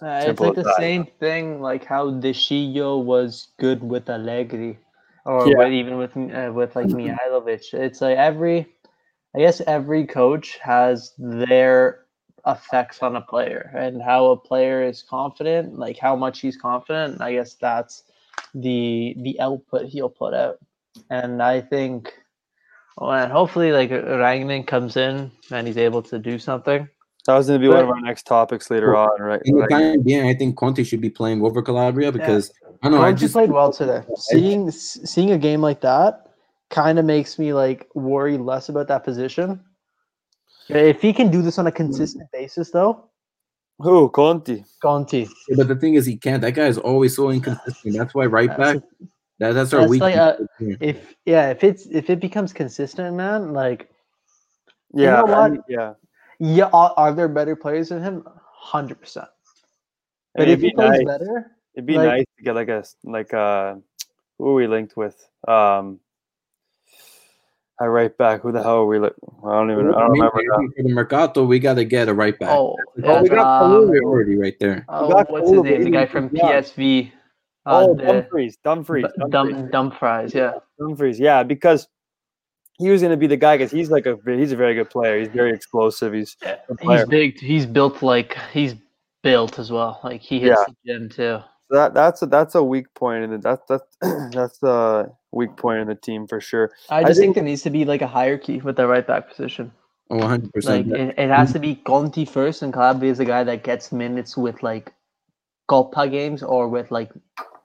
Uh, 0.00 0.24
it's 0.30 0.40
like 0.40 0.54
the 0.54 0.62
that. 0.62 0.76
same 0.78 1.06
thing, 1.18 1.60
like 1.60 1.84
how 1.84 2.08
De 2.12 2.32
Sciglio 2.32 3.02
was 3.02 3.48
good 3.58 3.82
with 3.82 4.08
Allegri, 4.08 4.78
or 5.24 5.50
Yeah. 5.50 5.56
with, 5.58 5.72
even 5.72 5.96
with 5.98 6.16
uh, 6.16 6.52
with 6.54 6.76
like 6.76 6.86
Mihajlovic. 6.98 7.74
It's 7.74 8.00
like 8.00 8.16
every, 8.16 8.72
I 9.34 9.40
guess 9.40 9.60
every 9.62 10.06
coach 10.06 10.58
has 10.62 11.12
their 11.18 12.06
effects 12.46 13.02
on 13.02 13.16
a 13.16 13.20
player 13.20 13.72
and 13.76 14.00
how 14.00 14.26
a 14.26 14.36
player 14.36 14.84
is 14.84 15.02
confident, 15.02 15.78
like 15.78 15.98
how 15.98 16.14
much 16.14 16.40
he's 16.40 16.56
confident. 16.56 17.20
I 17.20 17.32
guess 17.32 17.54
that's 17.54 18.04
the 18.54 19.14
the 19.18 19.40
output 19.40 19.86
he'll 19.86 20.08
put 20.08 20.32
out, 20.32 20.58
and 21.10 21.42
I 21.42 21.60
think, 21.60 22.14
well, 22.96 23.12
and 23.12 23.32
hopefully 23.32 23.72
like 23.72 23.90
uh, 23.90 24.02
Rangnick 24.02 24.66
comes 24.66 24.96
in 24.96 25.30
and 25.50 25.66
he's 25.66 25.78
able 25.78 26.02
to 26.02 26.18
do 26.18 26.38
something. 26.38 26.88
That 27.26 27.34
was 27.34 27.46
going 27.46 27.60
to 27.60 27.64
be 27.64 27.68
one 27.72 27.84
of 27.84 27.88
our 27.88 28.00
next 28.00 28.26
topics 28.26 28.68
later 28.70 28.92
Well, 28.92 29.10
on, 29.12 29.22
right? 29.22 29.40
In 29.44 29.54
the 29.54 29.60
Like, 29.60 29.70
time 29.70 30.02
being, 30.02 30.26
I 30.26 30.34
think 30.34 30.56
Conti 30.56 30.82
should 30.82 31.00
be 31.00 31.10
playing 31.10 31.40
over 31.44 31.62
Calabria 31.62 32.10
because 32.10 32.52
I 32.82 32.88
don't 32.88 32.98
know. 32.98 33.06
I 33.06 33.12
just 33.12 33.32
played 33.32 33.50
well 33.50 33.72
today. 33.72 34.02
Seeing 34.16 34.68
s- 34.68 34.98
seeing 35.04 35.30
a 35.30 35.38
game 35.38 35.60
like 35.60 35.80
that 35.82 36.26
kind 36.70 36.98
of 36.98 37.04
makes 37.04 37.38
me 37.38 37.52
like 37.52 37.88
worry 37.94 38.38
less 38.38 38.68
about 38.68 38.88
that 38.88 39.04
position. 39.04 39.60
If 40.68 41.00
he 41.00 41.12
can 41.12 41.30
do 41.30 41.42
this 41.42 41.58
on 41.58 41.66
a 41.66 41.72
consistent 41.72 42.28
basis, 42.32 42.70
though, 42.70 43.08
who 43.78 44.08
Conti? 44.08 44.64
Conte. 44.80 45.26
but 45.56 45.68
the 45.68 45.76
thing 45.76 45.94
is, 45.94 46.06
he 46.06 46.16
can't. 46.16 46.40
That 46.40 46.52
guy 46.52 46.66
is 46.66 46.78
always 46.78 47.14
so 47.14 47.30
inconsistent. 47.30 47.96
That's 47.96 48.14
why 48.14 48.26
right 48.26 48.56
back. 48.56 48.78
That, 49.42 49.52
that's 49.54 49.72
our 49.74 49.80
that's 49.80 49.90
weakness. 49.90 50.16
like 50.16 50.70
a- 50.70 50.76
If 50.88 51.16
yeah, 51.26 51.50
if 51.50 51.64
it's 51.64 51.86
if 51.86 52.10
it 52.10 52.20
becomes 52.20 52.52
consistent, 52.52 53.16
man, 53.16 53.52
like 53.52 53.90
Yeah, 54.94 55.16
know 55.20 55.26
I 55.26 55.40
what? 55.40 55.50
mean, 55.52 55.62
yeah. 55.68 55.94
yeah, 56.38 56.70
are, 56.72 56.94
are 56.96 57.12
there 57.12 57.26
better 57.28 57.56
players 57.56 57.88
than 57.90 58.02
him? 58.02 58.22
Hundred 58.54 59.00
percent. 59.00 59.26
But 60.36 60.42
It'd 60.46 60.54
if 60.54 60.60
he 60.62 60.68
be 60.70 60.74
plays 60.76 60.90
nice. 61.02 61.06
better, 61.06 61.50
It'd 61.74 61.86
be 61.86 61.96
like- 61.98 62.06
nice 62.08 62.24
to 62.38 62.42
get 62.44 62.54
like 62.54 62.68
a 62.68 62.84
like 63.02 63.34
uh 63.34 63.74
who 64.38 64.48
are 64.50 64.54
we 64.54 64.66
linked 64.68 64.96
with? 64.96 65.18
Um 65.48 65.98
I 67.80 67.86
right 67.86 68.16
back. 68.16 68.42
Who 68.42 68.52
the 68.52 68.62
hell 68.62 68.82
are 68.82 68.86
we? 68.86 69.00
Li- 69.00 69.10
I 69.44 69.50
don't 69.58 69.70
even. 69.72 69.88
I 69.92 69.98
don't 70.06 70.12
remember. 70.12 70.40
now. 70.46 70.68
for 70.76 70.82
the 70.84 70.88
Mercato, 70.94 71.44
we 71.44 71.58
got 71.58 71.74
to 71.74 71.84
get 71.84 72.06
a 72.08 72.14
right 72.14 72.38
back. 72.38 72.50
oh, 72.50 72.76
Oh, 72.78 73.00
yeah, 73.02 73.22
we 73.22 73.28
got 73.28 73.62
um, 73.64 73.88
We're 73.88 74.04
already 74.04 74.36
right 74.36 74.54
there. 74.60 74.84
oh, 74.88 75.08
got 75.10 75.28
what's 75.32 75.50
his 75.50 75.62
name? 75.64 75.82
The 75.82 75.90
guy 75.90 76.06
from 76.06 76.30
Young. 76.32 76.48
PSV. 76.52 77.10
Oh, 77.64 77.94
the- 77.94 78.02
Dumfries, 78.02 78.56
Dumfries, 78.64 79.06
Dumfries, 79.30 79.70
Dumfries, 79.70 80.34
yeah. 80.34 80.52
Dumfries. 80.80 81.20
Yeah, 81.20 81.42
because 81.44 81.86
he 82.78 82.90
was 82.90 83.00
going 83.02 83.10
to 83.12 83.16
be 83.16 83.26
the 83.28 83.36
guy 83.36 83.56
because 83.56 83.70
he's 83.70 83.90
like 83.90 84.06
a 84.06 84.18
he's 84.26 84.52
a 84.52 84.56
very 84.56 84.74
good 84.74 84.90
player. 84.90 85.18
He's 85.20 85.28
very 85.28 85.52
explosive. 85.52 86.12
He's 86.12 86.36
a. 86.44 86.58
He's 86.80 87.04
big. 87.06 87.38
He's 87.38 87.66
built 87.66 88.02
like 88.02 88.36
he's 88.52 88.74
built 89.22 89.58
as 89.58 89.70
well. 89.70 90.00
Like 90.02 90.20
he 90.20 90.40
hits 90.40 90.58
Yeah. 90.58 90.64
the 90.84 90.92
gym 90.98 91.08
too. 91.08 91.38
that 91.70 91.94
that's 91.94 92.22
a 92.22 92.26
that's 92.26 92.54
a 92.56 92.62
weak 92.64 92.92
point 92.94 93.22
in 93.24 93.30
the 93.30 93.38
that's 93.38 93.62
that's 93.68 93.96
that's 94.34 94.62
a 94.64 95.10
weak 95.30 95.56
point 95.56 95.78
in 95.80 95.86
the 95.86 95.94
team 95.94 96.26
for 96.26 96.40
sure. 96.40 96.72
I 96.90 96.98
I 96.98 97.04
just 97.04 97.20
think 97.20 97.26
think- 97.28 97.34
there 97.36 97.44
needs 97.44 97.62
to 97.62 97.70
be 97.70 97.84
like 97.84 98.02
a 98.02 98.08
hierarchy 98.08 98.60
with 98.60 98.76
the 98.76 98.88
right 98.88 99.06
back 99.06 99.28
position. 99.28 99.70
Oh, 100.10 100.16
100 100.16 100.42
Like 100.46 100.52
percent. 100.52 100.92
it, 100.92 101.14
it 101.18 101.30
has 101.30 101.52
to 101.52 101.58
be 101.60 101.76
Conti 101.76 102.24
first, 102.26 102.62
and 102.62 102.72
Calabria 102.72 103.12
is 103.12 103.18
the 103.18 103.24
guy 103.24 103.44
that 103.44 103.62
gets 103.62 103.92
minutes 103.92 104.36
with 104.36 104.62
like 104.62 104.92
Copa 105.68 106.08
games 106.08 106.42
or 106.42 106.68
with 106.68 106.90
like 106.90 107.10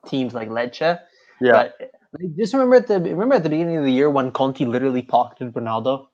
teams 0.07 0.33
like 0.33 0.49
Lecce. 0.49 0.99
Yeah, 1.39 1.51
But 1.51 1.91
like, 2.19 2.35
just 2.35 2.53
remember 2.53 2.75
at 2.77 2.87
the 2.87 2.99
remember 2.99 3.35
at 3.35 3.43
the 3.43 3.49
beginning 3.49 3.77
of 3.77 3.83
the 3.83 3.91
year 3.91 4.09
when 4.09 4.31
Conti 4.31 4.65
literally 4.65 5.01
pocketed 5.03 5.53
Ronaldo. 5.53 6.07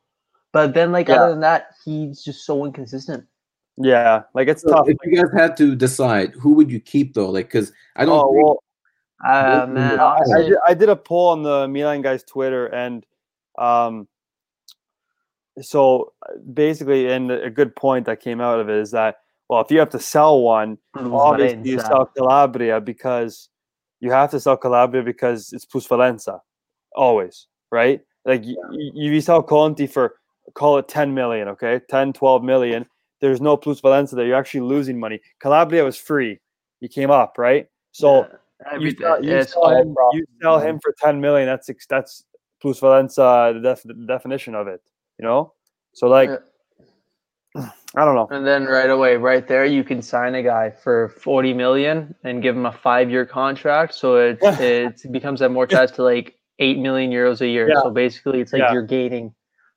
But 0.51 0.73
then, 0.73 0.91
like 0.91 1.07
Yeah. 1.07 1.15
other 1.21 1.29
than 1.31 1.39
that, 1.41 1.67
he's 1.85 2.23
just 2.23 2.45
so 2.45 2.65
inconsistent. 2.65 3.25
yeah. 3.77 4.23
Like 4.35 4.47
it's 4.49 4.61
So 4.63 4.69
tough. 4.69 4.87
if 4.89 4.97
you 5.03 5.15
guys 5.15 5.31
had 5.33 5.55
to 5.57 5.75
decide, 5.75 6.33
who 6.33 6.53
would 6.53 6.69
you 6.69 6.79
keep 6.79 7.13
though? 7.13 7.29
Like, 7.29 7.47
because 7.47 7.71
I 7.95 8.05
don't. 8.05 8.19
Oh 8.19 8.31
think- 8.33 8.45
well, 8.45 8.63
Uh, 9.25 9.65
man, 9.69 9.99
I- 10.01 10.19
I 10.35 10.41
did, 10.41 10.57
I 10.67 10.73
did 10.73 10.89
a 10.89 10.95
poll 10.97 11.29
on 11.29 11.43
the 11.43 11.67
Milan 11.69 12.01
guys 12.01 12.23
Twitter 12.23 12.65
and 12.67 13.05
um 13.57 14.07
so 15.61 16.11
basically 16.53 17.09
and 17.09 17.31
a 17.31 17.49
good 17.49 17.73
point 17.75 18.05
that 18.07 18.19
came 18.19 18.41
out 18.41 18.59
of 18.59 18.67
it 18.69 18.75
is 18.75 18.91
that 18.91 19.17
well 19.47 19.61
if 19.61 19.69
you 19.71 19.77
have 19.79 19.89
to 19.91 19.99
sell 19.99 20.41
one 20.41 20.77
obviously 20.95 21.69
you 21.71 21.79
sell 21.79 22.07
Calabria 22.07 22.81
because 22.81 23.49
you 24.03 24.11
have 24.11 24.29
to 24.31 24.39
sell 24.39 24.57
Calabria 24.57 25.01
because 25.01 25.53
it's 25.53 25.65
plusvalenza 25.65 26.39
always 26.93 27.47
right? 27.71 28.01
Like 28.25 28.45
you, 28.45 28.57
you, 28.71 29.19
sell 29.21 29.41
Conti 29.41 29.87
for 29.87 30.15
call 30.53 30.77
it 30.77 30.87
10 30.87 31.13
million 31.13 31.47
okay? 31.47 31.79
10 31.89 32.13
12 32.13 32.43
million 32.43 32.85
there's 33.21 33.39
no 33.39 33.55
plusvalenza 33.55 34.15
there. 34.15 34.25
You're 34.25 34.35
actually 34.35 34.67
losing 34.67 34.99
money. 34.99 35.21
Calabria 35.39 35.85
was 35.85 35.95
free. 35.95 36.39
He 36.81 36.87
came 36.89 37.09
up 37.09 37.37
right? 37.37 37.67
So 37.91 38.27
Yeah, 38.71 38.77
you 38.77 38.91
sell, 38.91 39.23
you, 39.23 39.43
sell 39.43 39.69
him, 39.69 39.95
you 40.11 40.25
sell 40.41 40.59
him 40.59 40.79
for 40.79 40.93
10 41.01 41.19
million 41.21 41.47
that's 41.47 41.69
that's 41.89 42.23
plusvalenza 42.63 43.53
the, 43.53 43.59
def, 43.61 43.83
the 43.83 44.05
definition 44.05 44.53
of 44.53 44.67
it 44.67 44.81
you 45.17 45.25
know? 45.25 45.53
So 45.93 46.07
like 46.07 46.29
Yeah. 46.29 46.37
I 47.55 48.05
don't 48.05 48.15
know 48.15 48.27
And 48.31 48.45
then 48.47 48.65
right 48.65 48.89
away, 48.89 49.17
right 49.17 49.47
there, 49.47 49.65
you 49.65 49.83
can 49.83 50.01
sign 50.01 50.33
a 50.35 50.41
guy 50.43 50.71
for 50.71 51.09
forty 51.09 51.53
million 51.53 52.15
and 52.23 52.41
give 52.41 52.55
him 52.55 52.65
a 52.65 52.71
five-year 52.71 53.25
contract. 53.25 53.93
So 53.93 54.15
it 54.17 54.39
it 54.41 55.11
becomes 55.11 55.41
amortized 55.41 55.93
to 55.95 56.03
like 56.03 56.35
eight 56.59 56.79
million 56.79 57.11
euros 57.11 57.41
a 57.41 57.47
year. 57.47 57.69
Yeah. 57.69 57.81
So 57.81 57.91
basically, 57.91 58.41
it's 58.41 58.53
like 58.53 58.61
Yeah. 58.61 58.73
you're 58.73 58.87
gaining 58.87 59.33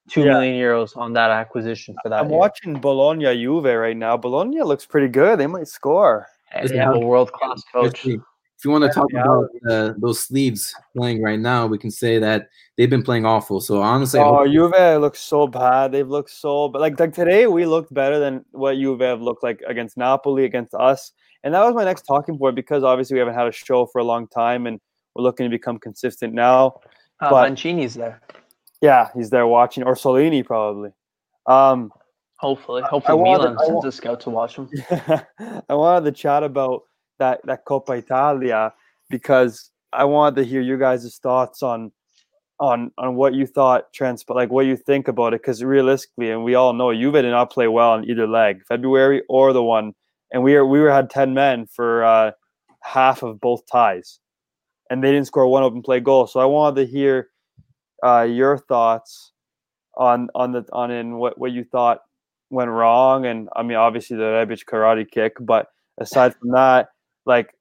two 0.09 0.23
Yeah. 0.23 0.33
million 0.35 0.55
euros 0.55 0.97
on 0.97 1.13
that 1.15 1.31
acquisition 1.31 1.95
for 2.03 2.09
that. 2.09 2.21
I'm 2.21 2.31
year. 2.31 2.39
watching 2.39 2.81
Bologna 2.81 3.35
Juve 3.43 3.65
right 3.87 3.97
now 3.97 4.17
Bologna 4.17 4.63
looks 4.63 4.87
pretty 4.87 5.09
good 5.09 5.39
they 5.41 5.47
might 5.49 5.69
score 5.69 6.27
And 6.53 6.69
they 6.69 6.77
have 6.79 6.95
a 6.95 6.99
world-class 7.01 7.63
coach. 7.73 8.07
Especially 8.67 8.67
If 8.67 8.69
you 8.69 8.71
want 8.71 8.85
to 8.85 8.99
talk 8.99 9.09
Yeah. 9.13 9.23
about 9.23 9.91
uh, 9.91 9.95
those 9.99 10.21
sleeves 10.21 10.75
playing 10.97 11.23
right 11.23 11.39
now, 11.39 11.67
we 11.67 11.79
can 11.79 11.91
say 11.91 12.19
that 12.19 12.49
they've 12.77 12.91
been 12.91 13.03
playing 13.03 13.25
awful. 13.27 13.61
So 13.61 13.81
honestly, 13.83 14.21
oh 14.21 14.37
hope- 14.45 14.49
Juve 14.53 15.01
looks 15.01 15.21
so 15.21 15.47
bad 15.47 15.93
they've 15.93 16.09
looked 16.09 16.31
so 16.31 16.69
but 16.69 16.81
like 16.81 16.99
like 17.01 17.13
today 17.15 17.47
we 17.47 17.67
looked 17.67 17.93
better 17.95 18.19
than 18.19 18.45
what 18.53 18.75
Juve 18.77 19.01
have 19.01 19.21
looked 19.23 19.43
like 19.43 19.61
against 19.67 19.97
Napoli 19.97 20.45
against 20.45 20.75
us 20.75 21.13
and 21.45 21.55
that 21.55 21.65
was 21.65 21.75
my 21.75 21.85
next 21.85 22.03
talking 22.03 22.39
point 22.39 22.57
because 22.57 22.83
obviously 22.83 23.15
we 23.15 23.19
haven't 23.21 23.35
had 23.35 23.47
a 23.47 23.53
show 23.53 23.87
for 23.87 23.99
a 24.01 24.05
long 24.05 24.27
time 24.29 24.67
and 24.67 24.81
we're 25.15 25.23
looking 25.23 25.45
to 25.45 25.51
become 25.51 25.79
consistent 25.79 26.35
now 26.35 26.81
Uh, 27.21 27.31
But- 27.31 27.51
Mancini's 27.51 27.95
there. 27.95 28.21
yeah 28.83 29.09
he's 29.15 29.31
there 29.31 29.47
watching 29.47 29.85
Orsolini 29.85 30.45
probably 30.45 30.91
um 31.47 31.93
Hopefully, 32.39 32.83
I 32.83 32.89
hopefully 32.89 33.23
Milan 33.23 33.57
I 33.59 33.65
sends 33.65 33.83
wa- 33.85 33.89
a 33.89 33.93
scout 33.93 34.21
to 34.21 34.31
watch 34.31 34.57
him. 34.57 34.69
I 35.71 35.75
wanted 35.75 36.05
to 36.05 36.13
chat 36.13 36.43
about 36.43 36.83
that 37.19 37.41
that 37.45 37.65
Coppa 37.65 37.99
Italia 37.99 38.73
because 39.11 39.71
I 39.93 40.05
wanted 40.05 40.37
to 40.37 40.45
hear 40.45 40.61
you 40.61 40.79
guys' 40.79 41.19
thoughts 41.23 41.63
on 41.63 41.93
on 42.59 42.91
on 42.99 43.17
what 43.17 43.35
you 43.35 43.47
thought 43.47 43.93
trans 43.93 44.25
like 44.29 44.51
what 44.51 44.67
you 44.67 44.77
think 44.77 45.09
about 45.09 45.35
it 45.35 45.43
because 45.43 45.63
realistically 45.63 46.31
and 46.31 46.43
we 46.43 46.55
all 46.55 46.73
know 46.73 46.93
Juve 46.93 47.13
did 47.15 47.31
not 47.31 47.51
play 47.51 47.69
well 47.69 47.91
on 47.91 48.09
either 48.09 48.27
leg 48.27 48.65
February 48.67 49.23
or 49.29 49.53
the 49.53 49.63
one 49.63 49.95
and 50.33 50.43
we 50.43 50.55
were 50.55 50.67
we 50.67 50.81
were 50.81 50.91
had 50.91 51.11
10 51.11 51.35
men 51.35 51.67
for 51.67 52.03
uh 52.05 52.31
half 52.83 53.23
of 53.23 53.41
both 53.41 53.63
ties 53.71 54.21
and 54.89 55.05
they 55.05 55.11
didn't 55.13 55.27
score 55.27 55.47
one 55.47 55.65
open 55.65 55.83
play 55.83 56.01
goal 56.01 56.27
so 56.27 56.41
I 56.41 56.47
wanted 56.47 56.87
to 56.87 56.91
hear 56.91 57.29
uh 58.03 58.23
your 58.23 58.57
thoughts 58.57 59.33
on 59.99 60.29
on 60.35 60.53
the 60.53 60.65
on 60.73 60.91
in 60.91 61.17
what 61.17 61.39
what 61.39 61.53
you 61.53 61.65
thought 61.65 62.01
went 62.49 62.71
wrong 62.71 63.27
and 63.27 63.51
I 63.55 63.63
mean 63.65 63.77
obviously 63.77 64.17
the 64.17 64.23
Rebic 64.23 64.65
karate 64.65 65.11
kick 65.11 65.35
but 65.41 65.67
aside 65.99 66.35
from 66.37 66.53
that 66.53 66.89
like 67.27 67.53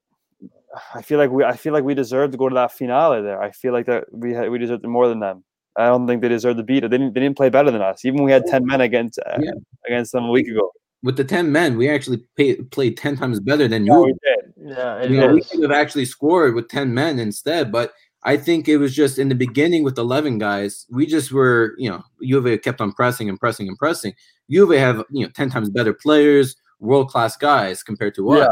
I 0.96 1.02
feel 1.02 1.18
like 1.18 1.32
we 1.32 1.44
I 1.44 1.56
feel 1.56 1.74
like 1.74 1.84
we 1.84 1.94
deserve 1.94 2.32
to 2.32 2.38
go 2.38 2.50
to 2.50 2.56
that 2.56 2.72
finale 2.72 3.22
there. 3.22 3.42
I 3.42 3.52
feel 3.52 3.74
like 3.74 3.86
that 3.88 4.06
we 4.12 4.34
had, 4.34 4.50
we 4.50 4.58
deserved 4.58 4.84
it 4.84 4.88
more 4.88 5.08
than 5.08 5.20
them. 5.20 5.44
I 5.78 5.88
don't 5.88 6.08
think 6.08 6.22
they 6.22 6.30
deserve 6.30 6.58
to 6.58 6.64
beat 6.64 6.84
it. 6.84 6.90
They 6.92 6.98
didn't 6.98 7.14
they 7.14 7.20
didn't 7.22 7.38
play 7.38 7.50
better 7.50 7.72
than 7.72 7.82
us. 7.82 8.06
Even 8.06 8.18
when 8.18 8.26
we 8.26 8.32
had 8.32 8.46
ten 8.46 8.66
men 8.66 8.82
against 8.82 9.20
uh, 9.26 9.38
Yeah. 9.42 9.52
against 9.88 10.12
them 10.12 10.26
a 10.26 10.32
week 10.32 10.48
ago. 10.48 10.72
with 11.04 11.18
the 11.18 11.24
ten 11.24 11.52
men, 11.52 11.78
we 11.78 11.90
actually 11.90 12.24
pay, 12.36 12.56
played 12.56 12.98
ten 12.98 13.16
times 13.18 13.40
better 13.40 13.68
than 13.68 13.86
Yeah, 13.86 13.94
you. 13.94 14.04
we 14.06 14.14
did. 14.14 14.54
Yeah, 14.76 15.04
You 15.04 15.20
know, 15.20 15.34
we 15.34 15.42
could 15.42 15.62
have 15.62 15.72
actually 15.72 16.06
scored 16.06 16.56
with 16.56 16.70
10 16.70 16.92
men 16.92 17.20
instead, 17.20 17.72
but 17.72 17.94
I 18.24 18.36
think 18.36 18.68
it 18.68 18.78
was 18.78 18.96
just 18.96 19.20
in 19.20 19.30
the 19.30 19.36
beginning 19.36 19.84
with 19.84 20.00
11 20.00 20.40
guys, 20.40 20.88
we 20.90 21.06
just 21.06 21.32
were, 21.32 21.76
you 21.78 21.88
know, 21.88 22.02
Juve 22.24 22.60
kept 22.64 22.82
on 22.82 22.92
pressing 22.92 23.30
and 23.30 23.40
pressing 23.40 23.68
and 23.68 23.78
pressing. 23.78 24.14
Juve 24.50 24.72
have, 24.72 25.04
you 25.12 25.24
know, 25.24 25.30
10 25.36 25.52
times 25.52 25.70
better 25.70 25.94
players, 25.94 26.56
world 26.80 27.10
class 27.10 27.38
guys 27.38 27.84
compared 27.84 28.16
to 28.16 28.32
us. 28.32 28.40
Yeah. 28.48 28.52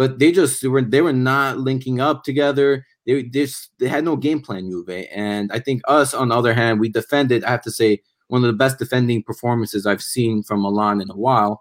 But 0.00 0.18
they 0.18 0.32
just 0.32 0.62
they 0.62 0.68
were 0.68 0.80
they 0.80 1.02
were 1.02 1.12
not 1.12 1.58
linking 1.58 2.00
up 2.00 2.24
together. 2.24 2.86
They 3.04 3.24
they 3.24 3.44
just 3.44 3.68
they 3.78 3.86
had 3.86 4.02
no 4.02 4.16
game 4.16 4.40
plan, 4.40 4.70
Juve. 4.70 5.06
And 5.12 5.52
I 5.52 5.58
think 5.58 5.82
us, 5.86 6.14
on 6.14 6.28
the 6.28 6.34
other 6.34 6.54
hand, 6.54 6.80
we 6.80 6.88
defended, 6.88 7.44
I 7.44 7.50
have 7.50 7.60
to 7.64 7.70
say, 7.70 8.00
one 8.28 8.42
of 8.42 8.46
the 8.46 8.56
best 8.56 8.78
defending 8.78 9.22
performances 9.22 9.84
I've 9.84 10.00
seen 10.00 10.42
from 10.42 10.62
Milan 10.62 11.02
in 11.02 11.10
a 11.10 11.16
while. 11.16 11.60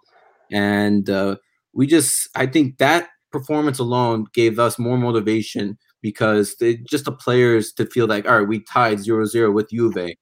And 0.53 1.10
uh, 1.10 1.36
we 1.74 1.86
just 1.86 2.29
I 2.34 2.46
think 2.46 2.77
that 2.77 3.10
performance 3.29 3.77
alone 3.77 4.27
gave 4.31 4.58
us 4.58 4.79
more 4.79 4.98
motivation 4.98 5.77
because 6.01 6.55
they, 6.62 6.77
just 6.77 7.03
the 7.03 7.12
players 7.12 7.74
to 7.74 7.88
feel 7.88 8.08
like 8.08 8.25
all 8.25 8.39
right 8.39 8.48
we 8.48 8.62
tied 8.62 9.00
0-0 9.00 9.53
with 9.53 9.69
Juve 9.69 10.15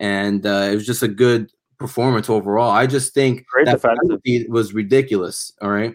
and 0.00 0.44
uh, 0.44 0.70
it 0.72 0.74
was 0.74 0.86
just 0.86 1.04
a 1.04 1.08
good 1.08 1.52
performance 1.78 2.28
overall 2.28 2.72
I 2.72 2.88
just 2.88 3.14
think 3.14 3.46
Great 3.46 3.66
that 3.66 3.80
penalty 3.80 4.46
was 4.48 4.74
ridiculous 4.74 5.52
all 5.62 5.70
right 5.70 5.94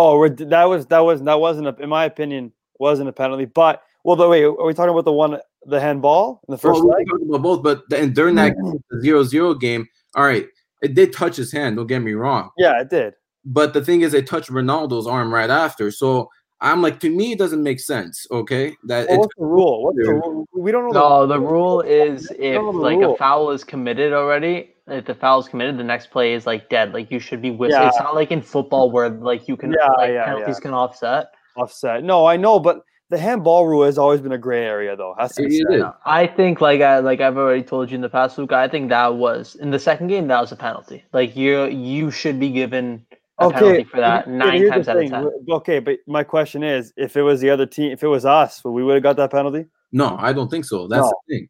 Oh, 0.00 0.16
we're, 0.16 0.28
that 0.28 0.64
was 0.64 0.86
that 0.86 1.00
was 1.00 1.22
that 1.22 1.40
wasn't 1.40 1.66
a, 1.66 1.76
in 1.82 1.88
my 1.88 2.04
opinion 2.04 2.52
wasn't 2.78 3.08
a 3.08 3.12
penalty. 3.12 3.46
But 3.46 3.82
well, 4.04 4.14
the 4.14 4.28
wait, 4.28 4.44
are 4.44 4.64
we 4.64 4.72
talking 4.72 4.90
about 4.90 5.04
the 5.04 5.12
one 5.12 5.38
the 5.66 5.80
handball 5.80 6.40
in 6.48 6.52
the 6.52 6.58
first 6.58 6.80
well, 6.80 6.88
we 6.88 6.94
leg? 6.94 7.08
can 7.08 7.18
talk 7.18 7.28
about 7.28 7.42
both 7.42 7.62
but 7.62 7.82
then 7.90 8.12
during 8.12 8.36
that 8.36 8.56
mm. 8.56 8.80
0-0 9.04 9.60
game 9.60 9.86
all 10.14 10.24
right 10.24 10.46
it 10.82 10.94
did 10.94 11.12
touch 11.12 11.36
his 11.36 11.52
hand 11.52 11.76
don't 11.76 11.88
get 11.88 12.00
me 12.00 12.12
wrong 12.12 12.50
Yeah, 12.56 12.80
it 12.80 12.90
did. 12.90 13.14
but 13.44 13.74
the 13.74 13.84
thing 13.84 14.02
is 14.02 14.14
it 14.14 14.26
touched 14.26 14.50
Ronaldo's 14.50 15.06
arm 15.06 15.34
right 15.34 15.50
after 15.50 15.90
so 15.90 16.30
I'm 16.60 16.80
like 16.80 17.00
to 17.00 17.10
me 17.10 17.32
it 17.32 17.38
doesn't 17.38 17.62
make 17.62 17.80
sense 17.80 18.26
okay 18.30 18.76
that 18.86 19.08
Well, 19.08 19.16
it's 19.16 19.18
what's 19.18 19.34
the 19.36 19.44
rule? 19.44 19.82
What's 19.84 19.98
the 19.98 20.14
rule? 20.14 20.48
We 20.54 20.72
don't 20.72 20.92
know. 20.92 21.00
No, 21.00 21.26
the 21.26 21.40
rule 21.40 21.80
is 21.82 22.30
if 22.30 22.54
the 22.54 22.60
like 22.60 22.98
rule. 22.98 23.14
a 23.14 23.16
foul 23.16 23.50
is 23.50 23.62
committed 23.62 24.12
already, 24.12 24.74
if 24.90 25.04
the 25.06 25.14
foul 25.14 25.38
is 25.40 25.48
committed, 25.48 25.78
the 25.78 25.84
next 25.84 26.10
play 26.10 26.32
is 26.34 26.46
like 26.46 26.68
dead. 26.68 26.92
Like 26.92 27.10
you 27.10 27.18
should 27.18 27.40
be 27.42 27.50
whistling. 27.50 27.88
It's 27.88 27.98
not 27.98 28.14
like 28.14 28.30
in 28.30 28.42
football 28.42 28.90
where 28.90 29.08
like 29.10 29.48
you 29.48 29.56
can 29.56 29.72
Yeah, 29.72 29.88
like 29.96 30.10
yeah, 30.12 30.24
penalties 30.24 30.56
yeah. 30.56 30.60
can 30.60 30.74
offset. 30.74 31.26
offset. 31.56 32.04
No, 32.04 32.26
I 32.26 32.36
know, 32.36 32.58
but 32.58 32.82
the 33.10 33.18
handball 33.18 33.66
rule 33.66 33.84
has 33.84 33.96
always 33.96 34.20
been 34.20 34.32
a 34.32 34.38
gray 34.38 34.64
area, 34.66 34.94
though. 34.94 35.14
Has 35.18 35.34
to 35.36 35.46
be 35.48 35.56
It 35.56 35.66
said. 35.70 35.82
I 36.04 36.26
think 36.26 36.60
like 36.60 36.80
I 36.82 36.98
like 36.98 37.20
I've 37.20 37.36
already 37.38 37.62
told 37.62 37.90
you 37.90 37.94
in 37.94 38.00
the 38.02 38.08
past, 38.08 38.36
Luke. 38.38 38.52
I 38.52 38.68
think 38.68 38.90
that 38.90 39.14
was 39.14 39.54
in 39.56 39.70
the 39.70 39.78
second 39.78 40.08
game. 40.08 40.28
That 40.28 40.40
was 40.40 40.52
a 40.52 40.56
penalty. 40.56 41.04
Like 41.12 41.34
you 41.36 41.64
you 41.66 42.10
should 42.10 42.38
be 42.38 42.50
given 42.50 43.04
a 43.38 43.50
penalty 43.50 43.84
for 43.84 43.96
that 43.98 44.26
here- 44.26 44.34
nine 44.36 44.58
here's 44.58 44.70
times 44.72 44.88
out 44.88 44.96
of 44.98 45.08
ten. 45.10 45.30
Okay, 45.50 45.78
but 45.78 45.98
my 46.06 46.22
question 46.22 46.62
is, 46.62 46.92
if 46.96 47.16
it 47.16 47.22
was 47.22 47.40
the 47.40 47.48
other 47.50 47.64
team, 47.66 47.92
if 47.92 48.02
it 48.02 48.08
was 48.08 48.24
us, 48.26 48.62
would 48.64 48.72
we 48.72 48.82
would 48.84 48.94
have 48.94 49.02
got 49.02 49.16
that 49.16 49.30
penalty. 49.30 49.64
no 49.92 50.16
I 50.18 50.34
don't 50.34 50.50
think 50.50 50.64
so 50.66 50.86
that's 50.86 51.00
No. 51.00 51.12
the 51.28 51.34
thing 51.34 51.48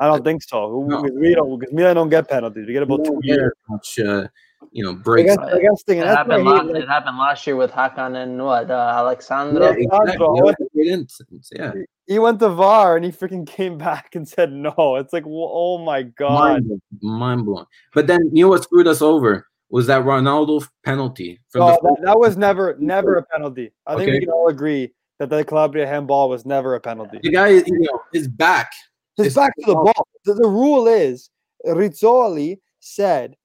I 0.00 0.06
don't 0.06 0.24
think 0.24 0.42
so. 0.42 0.84
No. 0.88 1.02
We, 1.02 1.10
we 1.10 1.34
don't 1.34 1.58
because 1.58 1.72
Milan 1.74 1.96
don't 1.96 2.08
get 2.08 2.28
penalties. 2.28 2.66
We 2.66 2.72
get 2.72 2.84
about 2.84 3.04
two 3.04 3.18
years. 3.22 3.52
much 3.68 3.98
uh, 3.98 4.28
you 4.72 4.82
know 4.84 4.90
I 4.90 4.94
breaks 4.94 5.36
guess, 5.36 5.38
I 5.38 5.60
guess 5.60 5.82
thinking 5.84 6.02
It 6.04 6.08
happened, 6.08 6.44
last, 6.44 6.66
like, 6.66 6.82
it 6.82 6.88
happened 6.88 7.18
last 7.18 7.46
year 7.46 7.56
with 7.56 7.70
Hakan 7.70 8.16
and 8.22 8.44
what 8.44 8.70
uh, 8.70 8.74
Alexandra. 8.96 9.64
Yeah, 9.66 9.70
Yeah, 9.70 9.76
exactly. 9.84 10.16
bro, 10.18 10.34
That 10.36 10.44
was 10.44 10.54
what- 10.58 10.60
a 10.60 10.74
great 10.74 10.86
instance, 10.88 11.50
Yeah, 11.54 11.72
he 12.06 12.18
went 12.18 12.38
to 12.40 12.48
VAR 12.48 12.96
and 12.96 13.04
he 13.04 13.10
freaking 13.12 13.46
came 13.46 13.76
back 13.88 14.14
and 14.14 14.26
said 14.28 14.52
no. 14.52 14.96
It's 14.96 15.12
like, 15.12 15.24
oh 15.26 15.78
my 15.78 16.02
god. 16.02 16.32
mind 16.38 16.64
blowing, 16.66 17.18
mind 17.18 17.44
blowing. 17.44 17.66
But 17.94 18.06
then 18.06 18.20
you 18.32 18.44
know 18.44 18.48
what 18.50 18.62
screwed 18.62 18.86
us 18.86 19.02
over 19.02 19.46
was 19.70 19.86
that 19.88 20.04
Ronaldo 20.04 20.66
penalty 20.84 21.38
from 21.50 21.60
No, 21.60 21.66
the 21.72 21.80
that, 21.82 21.96
that 22.04 22.18
was 22.18 22.36
never, 22.36 22.74
never 22.78 23.16
a 23.16 23.22
penalty. 23.24 23.70
I 23.86 23.96
think 23.96 24.10
we 24.12 24.20
can 24.20 24.30
all 24.30 24.48
agree 24.48 24.92
that 25.18 25.28
the 25.28 25.44
Calabria 25.44 25.86
handball 25.86 26.28
was 26.30 26.46
never 26.46 26.74
a 26.74 26.80
penalty. 26.80 27.18
the 27.22 27.30
guy. 27.30 27.48
You 27.48 27.64
know, 27.80 28.00
his 28.12 28.28
back. 28.28 28.70
It's- 29.26 29.34
back 29.34 29.54
to 29.56 29.66
the 29.66 29.74
ball. 29.74 30.08
The, 30.24 30.34
the 30.34 30.48
rule 30.48 30.86
is 30.86 31.30
Rizzoli 31.66 32.58
said 32.80 33.36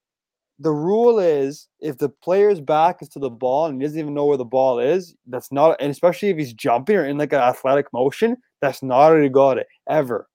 the 0.59 0.71
rule 0.71 1.19
is 1.19 1.67
if 1.79 1.97
the 1.97 2.09
player's 2.09 2.61
back 2.61 3.01
is 3.01 3.09
to 3.09 3.19
the 3.19 3.29
ball 3.29 3.65
and 3.65 3.81
he 3.81 3.85
doesn't 3.85 3.99
even 3.99 4.13
know 4.13 4.25
where 4.25 4.37
the 4.37 4.45
ball 4.45 4.79
is, 4.79 5.15
that's 5.27 5.51
not 5.51 5.75
and 5.79 5.91
especially 5.91 6.29
if 6.29 6.37
he's 6.37 6.53
jumping 6.53 6.95
or 6.95 7.05
in 7.05 7.17
like 7.17 7.33
an 7.33 7.39
athletic 7.39 7.91
motion, 7.93 8.37
that's 8.61 8.83
not 8.83 9.11
a 9.11 9.15
rigore 9.15 9.63
ever. 9.89 10.29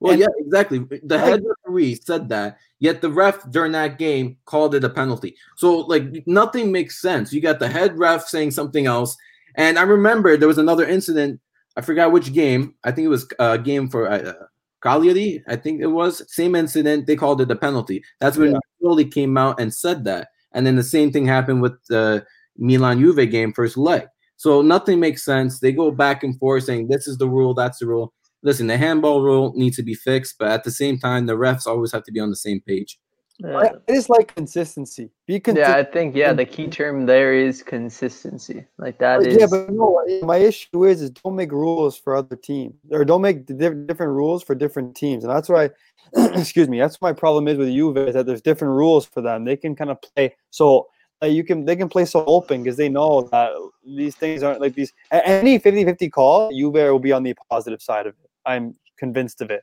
Well, 0.00 0.12
And- 0.14 0.20
yeah, 0.20 0.26
exactly. 0.38 0.80
The 1.04 1.18
head 1.18 1.42
referee 1.46 1.94
said 1.94 2.28
that, 2.30 2.58
yet 2.80 3.00
the 3.02 3.10
ref 3.10 3.48
during 3.50 3.70
that 3.72 3.98
game 3.98 4.36
called 4.46 4.74
it 4.74 4.82
a 4.82 4.88
penalty. 4.90 5.36
So, 5.56 5.78
like, 5.78 6.26
nothing 6.26 6.72
makes 6.72 7.00
sense. 7.00 7.32
You 7.32 7.40
got 7.40 7.60
the 7.60 7.68
head 7.68 7.96
ref 7.96 8.26
saying 8.26 8.50
something 8.50 8.86
else, 8.86 9.16
and 9.54 9.78
I 9.78 9.82
remember 9.82 10.36
there 10.36 10.48
was 10.48 10.58
another 10.58 10.84
incident. 10.84 11.40
I 11.76 11.82
forgot 11.82 12.10
which 12.10 12.32
game. 12.32 12.74
I 12.82 12.90
think 12.90 13.06
it 13.06 13.08
was 13.10 13.28
a 13.38 13.56
game 13.58 13.88
for 13.88 14.10
uh, 14.10 14.32
Cagliari. 14.82 15.42
I 15.48 15.56
think 15.56 15.80
it 15.80 15.88
was 15.88 16.22
same 16.32 16.54
incident. 16.54 17.06
They 17.06 17.16
called 17.16 17.40
it 17.40 17.50
a 17.50 17.56
penalty. 17.56 18.02
That's 18.20 18.36
when 18.36 18.52
Yeah. 18.52 18.58
Pioli 18.82 19.10
came 19.10 19.36
out 19.36 19.60
and 19.60 19.72
said 19.72 20.04
that, 20.04 20.28
and 20.52 20.66
then 20.66 20.76
the 20.76 20.82
same 20.82 21.12
thing 21.12 21.26
happened 21.26 21.62
with 21.62 21.74
the 21.88 22.24
Milan 22.56 22.98
Juve 23.00 23.30
game 23.30 23.52
first 23.52 23.76
leg. 23.76 24.06
So 24.36 24.60
nothing 24.60 24.98
makes 24.98 25.24
sense. 25.24 25.60
They 25.60 25.72
go 25.72 25.90
back 25.92 26.24
and 26.24 26.36
forth 26.38 26.64
saying 26.64 26.88
this 26.88 27.06
is 27.06 27.18
the 27.18 27.28
rule, 27.28 27.54
that's 27.54 27.78
the 27.78 27.86
rule 27.86 28.12
listen, 28.42 28.66
the 28.66 28.76
handball 28.76 29.22
rule 29.22 29.52
needs 29.56 29.76
to 29.76 29.82
be 29.82 29.94
fixed, 29.94 30.36
but 30.38 30.48
at 30.48 30.64
the 30.64 30.70
same 30.70 30.98
time, 30.98 31.26
the 31.26 31.34
refs 31.34 31.66
always 31.66 31.92
have 31.92 32.04
to 32.04 32.12
be 32.12 32.20
on 32.20 32.30
the 32.30 32.36
same 32.36 32.60
page. 32.60 32.98
Yeah. 33.44 33.56
I, 33.56 33.72
I 33.88 33.94
just 33.94 34.08
like 34.08 34.34
consistency. 34.34 35.10
Be 35.26 35.40
Yeah, 35.46 35.74
I 35.74 35.84
think 35.84 36.14
yeah, 36.14 36.32
the 36.32 36.44
key 36.44 36.68
term 36.68 37.06
there 37.06 37.34
is 37.34 37.62
consistency. 37.62 38.66
Like 38.78 38.98
that 38.98 39.24
yeah, 39.24 39.46
but 39.50 39.70
no, 39.70 40.00
my 40.22 40.36
issue 40.36 40.84
is 40.84 41.02
is 41.02 41.10
don't 41.10 41.34
make 41.34 41.50
rules 41.50 41.96
for 41.96 42.14
other 42.14 42.36
teams 42.36 42.74
or 42.90 43.04
don't 43.04 43.22
make 43.22 43.46
different 43.46 44.12
rules 44.12 44.42
for 44.42 44.54
different 44.54 44.94
teams, 44.96 45.24
and 45.24 45.32
that's 45.32 45.48
why. 45.48 45.70
excuse 46.34 46.68
me. 46.68 46.78
That's 46.78 47.00
my 47.00 47.12
problem 47.12 47.48
is 47.48 47.56
with 47.56 47.68
Juve 47.68 47.96
is 47.96 48.14
that 48.14 48.26
there's 48.26 48.42
different 48.42 48.74
rules 48.74 49.06
for 49.06 49.22
them. 49.22 49.44
They 49.44 49.56
can 49.56 49.74
kind 49.74 49.90
of 49.90 50.00
play 50.02 50.34
so. 50.50 50.88
Uh, 51.22 51.26
you 51.26 51.44
can 51.44 51.64
they 51.64 51.76
can 51.76 51.88
play 51.88 52.04
so 52.04 52.24
open 52.26 52.64
because 52.64 52.76
they 52.76 52.88
know 52.88 53.22
that 53.30 53.52
these 53.86 54.16
things 54.16 54.42
aren't 54.42 54.60
like 54.60 54.74
these 54.74 54.92
any 55.12 55.56
50-50 55.58 56.10
call 56.10 56.50
Juve 56.50 56.72
will 56.74 56.98
be 56.98 57.12
on 57.12 57.22
the 57.22 57.34
positive 57.48 57.80
side 57.80 58.08
of 58.08 58.14
it 58.24 58.30
i'm 58.44 58.74
convinced 58.98 59.40
of 59.40 59.48
it 59.50 59.62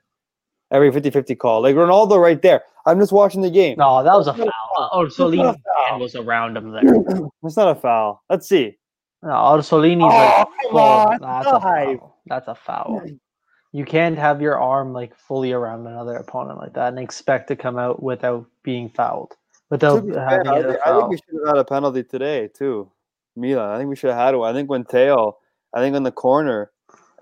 every 0.72 0.92
50-50 0.92 1.38
call 1.38 1.62
like 1.62 1.76
ronaldo 1.76 2.22
right 2.22 2.42
there 2.42 2.64
i'm 2.86 3.00
just 3.00 3.12
watching 3.12 3.42
the 3.42 3.50
game 3.50 3.76
no, 3.78 4.04
that 4.04 4.14
was 4.14 4.28
a 4.28 4.32
It's 4.32 4.38
not 4.40 4.48
a 4.48 4.52
foul. 4.52 4.76
foul. 4.76 4.90
Oh, 4.94 5.02
it's 5.06 5.18
not 5.20 5.26
a 5.26 5.30
Orsolini's 5.32 5.62
foul. 5.64 5.86
hand 5.90 6.02
was 6.02 6.16
around 6.16 6.58
him 6.58 6.72
there. 6.72 6.82
it's 7.44 7.58
not 7.58 7.76
a 7.76 7.80
foul 7.80 8.24
let's 8.30 8.48
see 8.48 8.78
No, 9.24 9.30
Orsolini's 9.30 10.04
Oh, 10.04 10.08
like, 10.08 10.48
oh, 10.72 10.78
on, 10.78 11.18
that's 11.22 11.48
a 11.48 11.60
foul. 11.60 12.18
That's 12.28 12.48
a 12.48 12.56
foul. 12.56 13.02
You 13.72 13.86
can't 13.86 14.18
have 14.18 14.42
your 14.42 14.60
arm 14.60 14.94
like 14.94 15.16
fully 15.16 15.52
around 15.52 15.86
another 15.88 16.16
opponent 16.16 16.58
like 16.60 16.74
that 16.74 16.90
and 16.90 17.00
expect 17.00 17.48
to 17.50 17.56
come 17.56 17.78
out 17.78 18.02
without 18.02 18.46
being 18.64 18.90
fouled. 18.90 19.34
Without 19.70 19.98
To 19.98 20.02
be 20.02 20.14
fair, 20.14 20.28
having 20.30 20.48
I, 20.48 20.58
a 20.58 20.64
think, 20.64 20.80
I 20.86 20.90
foul. 20.90 21.00
think 21.02 21.10
we 21.12 21.18
should 21.18 21.40
have 21.46 21.56
had 21.56 21.58
a 21.58 21.66
penalty 21.66 22.04
today 22.04 22.48
too 22.48 22.90
Milan. 23.36 23.70
I 23.72 23.78
think 23.78 23.90
we 23.90 23.96
should 23.96 24.10
have 24.12 24.20
had 24.20 24.36
one. 24.36 24.50
I 24.50 24.54
think 24.58 24.70
when 24.70 24.86
Theo, 24.86 25.38
I 25.74 25.80
think 25.82 25.96
on 25.96 26.04
the 26.04 26.12
corner, 26.12 26.72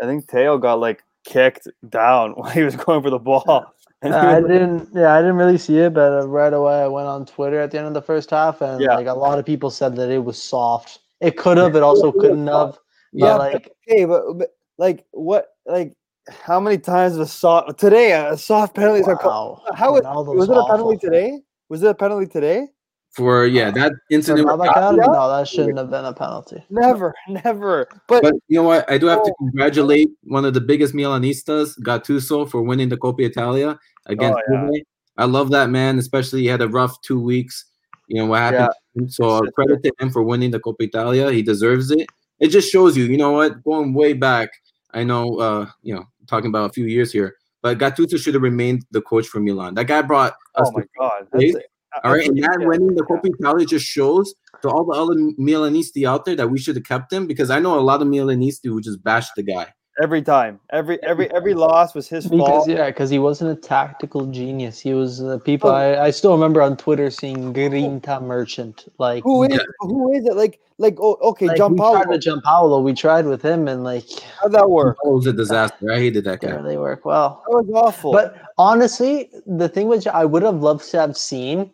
I 0.01 0.05
think 0.05 0.27
Theo 0.29 0.57
got 0.57 0.79
like 0.79 1.03
kicked 1.27 1.67
down 1.89 2.31
while 2.35 2.49
he 2.49 2.63
was 2.63 2.75
going 2.75 3.01
for 3.03 3.09
the 3.09 3.19
ball. 3.19 3.65
And 4.03 4.13
he 4.13 4.19
I 4.19 4.41
didn't. 4.41 4.89
Yeah, 4.93 5.11
I 5.15 5.21
didn't 5.21 5.37
really 5.37 5.57
see 5.57 5.79
it, 5.79 5.91
but 5.95 6.13
uh, 6.21 6.27
right 6.27 6.53
away 6.53 6.83
I 6.83 6.87
went 6.87 7.07
on 7.07 7.25
Twitter 7.25 7.59
at 7.59 7.71
the 7.71 7.79
end 7.79 7.87
of 7.87 7.95
the 7.95 8.01
first 8.01 8.29
half, 8.29 8.61
and 8.61 8.79
Yeah. 8.79 8.93
like 8.93 9.07
a 9.07 9.13
lot 9.13 9.39
of 9.39 9.45
people 9.45 9.71
said 9.71 9.95
that 9.95 10.11
it 10.11 10.23
was 10.23 10.37
soft. 10.39 10.99
It 11.19 11.35
could 11.35 11.57
have, 11.57 11.75
it 11.75 11.81
also 11.81 12.11
couldn't 12.11 12.45
have. 12.45 12.77
Yeah, 13.11 13.33
like 13.37 13.71
okay, 13.89 14.05
but, 14.05 14.21
but 14.37 14.49
like 14.77 15.03
what? 15.13 15.47
Like 15.65 15.97
how 16.29 16.59
many 16.59 16.77
times 16.77 17.17
was 17.17 17.31
soft 17.33 17.79
today? 17.79 18.11
A 18.11 18.37
soft 18.37 18.75
penalty. 18.75 18.99
is 18.99 19.07
a 19.07 19.15
call- 19.15 19.63
wow, 19.67 19.75
How 19.75 19.93
was, 19.93 20.03
was 20.27 20.47
it 20.47 20.55
a 20.57 20.65
penalty 20.67 20.97
today? 20.97 21.39
Was 21.69 21.81
it 21.81 21.89
a 21.89 21.95
penalty 21.95 22.27
today? 22.27 22.67
For 23.11 23.47
yeah, 23.47 23.71
that 23.71 23.93
incident. 24.11 24.45
with 24.45 24.55
Babacar? 24.59 24.95
Yeah. 24.97 25.05
No, 25.07 25.29
that 25.29 25.47
shouldn't 25.47 25.77
have 25.79 25.89
been 25.89 26.05
a 26.05 26.13
penalty. 26.13 26.63
Never, 26.69 27.15
never. 27.27 27.87
But, 28.07 28.21
But 28.21 28.33
you 28.47 28.57
know 28.57 28.63
what? 28.63 28.89
I 28.91 28.97
do 28.99 29.07
have 29.07 29.23
to 29.23 29.31
Oh. 29.31 29.35
congratulate 29.39 30.09
one 30.23 30.45
of 30.45 30.53
the 30.53 30.61
biggest 30.61 30.93
Milanistas, 30.93 31.79
Gattuso, 31.81 32.47
for 32.49 32.61
winning 32.61 32.89
the 32.89 32.97
Coppa 32.97 33.21
Italia 33.21 33.79
against 34.05 34.37
Oh, 34.49 34.53
yeah. 34.53 34.69
Juve. 34.71 34.83
I 35.17 35.25
love 35.25 35.49
that 35.49 35.71
man, 35.71 35.97
especially 35.97 36.41
he 36.41 36.47
had 36.47 36.61
a 36.61 36.67
rough 36.69 37.01
two 37.01 37.19
weeks. 37.19 37.65
You 38.07 38.21
know 38.21 38.27
what 38.27 38.39
happened? 38.39 38.69
to 38.97 39.01
him. 39.03 39.09
So 39.09 39.37
It's- 39.37 39.51
credit 39.55 39.81
to 39.83 39.91
him 39.99 40.11
for 40.11 40.21
winning 40.21 40.51
the 40.51 40.59
Coppa 40.59 40.81
Italia. 40.83 41.31
He 41.31 41.41
deserves 41.41 41.89
it. 41.89 42.05
It 42.39 42.49
just 42.49 42.69
shows 42.71 42.95
you, 42.95 43.05
you 43.05 43.17
know 43.17 43.31
what? 43.31 43.63
Going 43.63 43.95
way 43.95 44.13
back, 44.13 44.49
I 44.93 45.03
know, 45.03 45.39
uh, 45.39 45.65
you 45.81 45.95
know, 45.95 46.03
talking 46.27 46.49
about 46.49 46.69
a 46.69 46.73
few 46.73 46.85
years 46.85 47.11
here, 47.11 47.35
but 47.63 47.79
Gattuso 47.79 48.19
should 48.19 48.35
have 48.35 48.43
remained 48.43 48.85
the 48.91 49.01
coach 49.01 49.27
for 49.27 49.39
Milan. 49.39 49.73
That 49.73 49.87
guy 49.87 50.03
brought 50.03 50.33
us 50.53 50.67
oh 50.69 50.71
my 50.75 50.81
to 50.83 50.87
god, 50.99 51.31
place. 51.31 51.53
that's, 51.55 51.65
All 52.03 52.11
right, 52.11 52.27
and 52.27 52.37
that 52.43 52.59
winning 52.59 52.95
the. 52.95 53.03
Coppa 53.03 53.33
Italia 53.39 53.65
just 53.65 53.85
shows 53.85 54.35
to 54.61 54.69
all 54.69 54.85
the 54.85 54.91
other 54.91 55.15
Milanisti 55.39 56.07
out 56.07 56.25
there 56.25 56.35
that 56.35 56.49
we 56.49 56.59
should 56.59 56.75
have 56.75 56.85
kept 56.85 57.11
him 57.11 57.27
because 57.27 57.49
I 57.49 57.59
know 57.59 57.79
a 57.79 57.81
lot 57.81 58.01
of 58.01 58.07
Milanisti 58.07 58.65
who 58.65 58.81
just 58.81 59.03
bashed 59.03 59.31
the 59.35 59.43
guy. 59.43 59.73
Every 59.99 60.21
time. 60.21 60.59
Every 60.69 61.01
every 61.01 61.31
every 61.33 61.55
loss 61.55 61.95
was 61.95 62.07
his 62.07 62.27
Because 62.27 62.47
fault. 62.47 62.69
yeah, 62.69 62.85
because 62.87 63.09
he 63.09 63.17
wasn't 63.17 63.57
a 63.57 63.59
tactical 63.59 64.27
genius. 64.27 64.79
He 64.79 64.93
was 64.93 65.21
uh, 65.21 65.39
people. 65.39 65.71
Oh. 65.71 65.73
I, 65.75 66.05
I 66.05 66.11
still 66.11 66.33
remember 66.33 66.61
on 66.61 66.77
Twitter 66.77 67.09
seeing 67.09 67.51
Grinta 67.51 68.21
Merchant. 68.21 68.85
Like 68.99 69.23
Who 69.23 69.43
is 69.43 69.53
Yeah. 69.53 69.59
who 69.79 70.13
is 70.13 70.25
it? 70.25 70.35
Like 70.35 70.59
like 70.77 70.97
oh, 71.01 71.17
okay, 71.21 71.47
like, 71.47 71.57
John 71.57 71.71
we 71.73 71.77
tried 71.79 72.03
Paulo. 72.03 72.09
with 72.09 72.23
Giampaolo. 72.23 72.83
We 72.83 72.93
tried 72.93 73.25
with 73.25 73.41
him, 73.41 73.67
and 73.67 73.83
like 73.83 74.05
How'd 74.39 74.51
that 74.51 74.69
work? 74.69 74.97
It 75.03 75.09
was 75.09 75.25
a 75.25 75.33
disaster. 75.33 75.91
I 75.91 75.97
hated 75.97 76.25
that 76.25 76.41
there 76.41 76.57
guy. 76.57 76.61
they 76.61 76.77
work 76.77 77.03
well. 77.03 77.43
That 77.47 77.63
was 77.63 77.69
awful. 77.73 78.11
But 78.11 78.39
honestly, 78.59 79.31
the 79.47 79.67
thing 79.67 79.87
which 79.87 80.05
I 80.05 80.25
would 80.25 80.43
have 80.43 80.61
loved 80.61 80.87
to 80.91 80.99
have 80.99 81.17
seen 81.17 81.71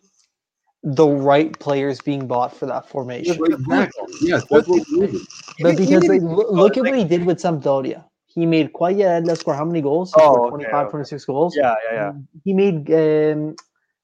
the 0.82 1.06
right 1.06 1.58
players 1.60 2.00
being 2.00 2.26
bought 2.26 2.56
for 2.56 2.66
that 2.66 2.88
formation. 2.88 3.36
Exactly. 3.44 4.04
Yes, 4.22 4.44
that's 4.50 4.66
what 4.68 4.86
we. 4.96 5.20
But 5.60 5.76
because 5.76 6.06
like, 6.06 6.22
look 6.22 6.76
at 6.78 6.84
what 6.84 6.96
he 6.96 7.04
did 7.04 7.24
with 7.26 7.38
Sampdoria. 7.38 8.04
He 8.34 8.46
made 8.46 8.72
Quagliarella 8.72 9.36
score 9.38 9.54
how 9.54 9.64
many 9.64 9.80
goals? 9.80 10.12
He 10.12 10.20
Oh, 10.20 10.26
scored 10.26 10.48
okay, 10.54 10.66
25, 10.66 10.86
okay. 10.86 10.90
26 10.90 11.24
goals. 11.24 11.56
yeah, 11.56 11.74
yeah, 11.88 11.94
yeah. 11.94 12.12
He 12.44 12.52
made 12.52 12.90
um, 12.90 13.54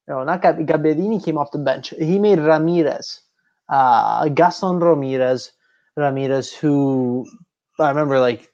no, 0.09 0.25
not 0.25 0.43
Gab- 0.43 0.67
Gabbiadini 0.67 1.25
came 1.25 1.39
off 1.39 1.51
the 1.51 1.59
bench. 1.59 1.91
He 1.99 2.19
made 2.19 2.39
Ramirez, 2.39 3.21
uh, 3.69 4.29
Gaston 4.29 4.79
Ramirez, 4.79 5.53
Ramirez, 5.97 6.53
who 6.55 7.27
I 7.79 7.89
remember 7.89 8.21
like 8.21 8.51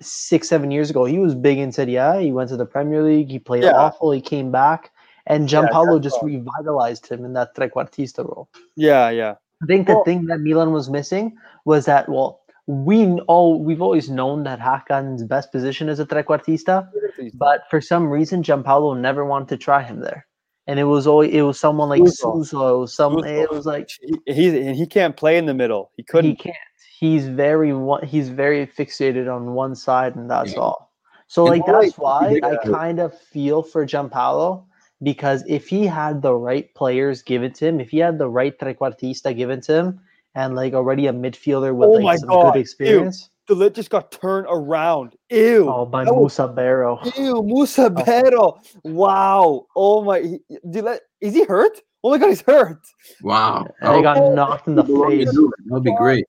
six, 0.00 0.48
seven 0.48 0.70
years 0.70 0.90
ago, 0.90 1.04
he 1.04 1.18
was 1.18 1.34
big 1.34 1.58
in 1.58 1.72
Serie 1.72 1.96
A. 1.96 2.20
He 2.20 2.32
went 2.32 2.50
to 2.50 2.56
the 2.56 2.66
Premier 2.66 3.02
League. 3.02 3.30
He 3.30 3.38
played 3.38 3.64
Yeah. 3.64 3.72
awful. 3.72 4.12
He 4.12 4.20
came 4.20 4.50
back, 4.50 4.92
and 5.26 5.50
Yeah, 5.50 5.60
Giampaolo 5.60 6.00
that's 6.00 6.14
just 6.14 6.22
revitalized 6.22 7.06
him 7.06 7.24
in 7.24 7.32
that 7.34 7.54
trequartista 7.56 8.24
role. 8.24 8.48
Yeah, 8.76 9.10
yeah. 9.10 9.34
I 9.62 9.66
think 9.66 9.88
the 9.88 10.00
thing 10.04 10.26
that 10.26 10.38
Milan 10.40 10.72
was 10.72 10.88
missing 10.88 11.36
was 11.64 11.84
that 11.86 12.08
well, 12.08 12.37
we 12.68 12.96
kn- 12.98 13.20
all 13.28 13.64
we've 13.64 13.80
always 13.80 14.10
known 14.10 14.44
that 14.44 14.60
Hakan's 14.60 15.24
best 15.24 15.50
position 15.50 15.88
is 15.88 15.98
a 15.98 16.04
trequartista, 16.06 16.86
but 17.34 17.62
for 17.70 17.80
some 17.80 18.08
reason 18.08 18.42
Giampaolo 18.42 18.96
never 18.96 19.24
wanted 19.24 19.48
to 19.48 19.56
try 19.56 19.82
him 19.82 20.00
there, 20.00 20.26
and 20.66 20.78
it 20.78 20.84
was 20.84 21.06
always 21.06 21.32
it 21.32 21.40
was 21.42 21.58
someone 21.58 21.88
like 21.88 22.00
Suso. 22.06 22.34
Suso. 22.44 22.86
Some 22.86 23.14
Suso. 23.14 23.26
it 23.26 23.50
was 23.50 23.64
like 23.64 23.88
he, 24.26 24.32
he 24.34 24.74
he 24.74 24.86
can't 24.86 25.16
play 25.16 25.38
in 25.38 25.46
the 25.46 25.54
middle. 25.54 25.90
He 25.96 26.02
he 26.02 26.04
couldn't. 26.04 26.30
He 26.30 26.36
can't. 26.36 26.56
He's 27.00 27.26
very 27.26 27.72
one. 27.72 28.06
He's 28.06 28.28
very 28.28 28.66
fixated 28.66 29.34
on 29.34 29.54
one 29.54 29.74
side, 29.74 30.14
and 30.14 30.30
that's 30.30 30.52
Yeah. 30.52 30.60
all. 30.60 30.92
So 31.26 31.46
And 31.46 31.58
like 31.58 31.66
that's 31.66 31.98
right, 31.98 31.98
why 31.98 32.40
I 32.42 32.56
kind 32.66 33.00
of 33.00 33.18
feel 33.18 33.62
for 33.62 33.86
Giampaolo 33.86 34.64
because 35.02 35.42
if 35.46 35.68
he 35.68 35.86
had 35.86 36.20
the 36.22 36.34
right 36.34 36.74
players 36.74 37.22
given 37.22 37.52
to 37.54 37.66
him, 37.66 37.80
if 37.80 37.88
he 37.90 37.98
had 37.98 38.18
the 38.18 38.28
right 38.28 38.58
trequartista 38.58 39.34
given 39.34 39.60
to 39.62 39.74
him, 39.74 40.00
and 40.38 40.54
like 40.54 40.72
already 40.72 41.08
a 41.08 41.12
midfielder 41.12 41.74
with 41.74 41.88
Oh 41.88 41.92
like 41.92 42.02
my 42.04 42.16
some 42.16 42.28
God, 42.28 42.52
good 42.52 42.58
ew. 42.58 42.60
experience. 42.60 43.30
The 43.48 43.54
lid 43.54 43.74
just 43.74 43.90
got 43.90 44.12
turned 44.12 44.46
around. 44.48 45.16
Ew. 45.30 45.68
Oh, 45.68 45.84
by 45.86 46.04
That 46.04 46.14
was- 46.14 46.38
Barrow. 46.54 47.00
Ew, 47.16 47.42
Musa 47.42 47.86
oh. 47.86 48.04
Bero. 48.04 48.60
Wow. 48.84 49.66
Oh 49.74 50.04
my. 50.04 50.20
Did 50.70 50.84
let, 50.84 51.00
is 51.20 51.34
he 51.34 51.44
hurt? 51.44 51.80
Oh 52.04 52.10
my 52.10 52.18
God, 52.18 52.28
he's 52.28 52.42
hurt. 52.42 52.80
Wow. 53.22 53.66
And 53.80 53.96
he 53.96 54.02
got 54.02 54.18
Oh, 54.18 54.34
knocked 54.34 54.68
in 54.68 54.76
the 54.76 54.84
face. 54.84 55.26
That 55.26 55.34
face. 55.34 55.48
would 55.70 55.82
be 55.82 55.96
great. 55.96 56.24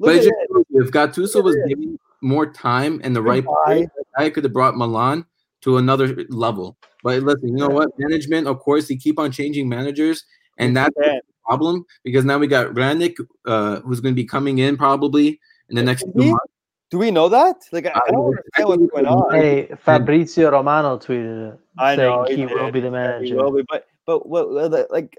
Look 0.00 0.10
But 0.10 0.16
just 0.16 0.28
it. 0.28 0.34
shows 0.52 0.64
you, 0.68 0.82
if 0.84 0.90
Gattuso 0.90 1.42
was 1.42 1.56
at 1.56 1.68
given 1.68 1.98
more 2.20 2.52
time 2.52 3.00
and 3.02 3.16
the 3.16 3.22
right 3.22 3.44
Goodbye. 3.44 3.64
player, 3.64 3.88
I 4.18 4.28
could 4.30 4.44
have 4.44 4.52
brought 4.52 4.76
Milan 4.76 5.24
to 5.62 5.78
another 5.78 6.24
level. 6.28 6.76
But 7.02 7.22
listen, 7.22 7.48
you 7.48 7.56
know 7.56 7.68
what? 7.68 7.90
Management, 7.98 8.46
of 8.46 8.58
course, 8.58 8.88
they 8.88 8.96
keep 8.96 9.18
on 9.18 9.30
changing 9.32 9.68
managers, 9.68 10.24
and 10.58 10.76
that's 10.76 10.94
the 10.96 11.06
Man, 11.06 11.20
problem 11.48 11.84
because 12.04 12.24
now 12.24 12.38
we 12.38 12.46
got 12.46 12.74
Rangnick, 12.74 13.16
uh, 13.46 13.80
who's 13.80 14.00
going 14.00 14.14
to 14.14 14.16
be 14.22 14.24
coming 14.24 14.58
in 14.58 14.76
probably 14.76 15.40
in 15.70 15.76
the 15.76 15.82
next 15.82 16.04
Is 16.04 16.12
few 16.12 16.30
months. 16.32 16.52
Do 16.90 16.98
we 16.98 17.10
know 17.10 17.28
that? 17.28 17.56
Like, 17.70 17.86
I, 17.86 17.90
I 17.90 17.92
I 18.06 18.10
don't 18.10 18.14
know 18.14 18.26
understand 18.28 18.68
what's 18.68 18.92
going 18.92 19.06
on. 19.06 19.34
Hey, 19.34 19.68
Fabrizio 19.84 20.50
Romano 20.50 20.96
tweeted 20.98 21.52
it, 21.52 21.60
I 21.78 21.96
know, 21.96 22.24
saying 22.24 22.38
he 22.38 22.46
he, 22.48 22.54
will 22.54 22.72
be 22.72 22.80
the 22.80 22.90
Yeah, 22.90 23.20
he 23.20 23.34
will 23.34 23.52
be, 23.52 23.62
but 23.68 23.86
but 24.06 24.26
what 24.26 24.50
what- 24.50 24.90
like 24.90 25.16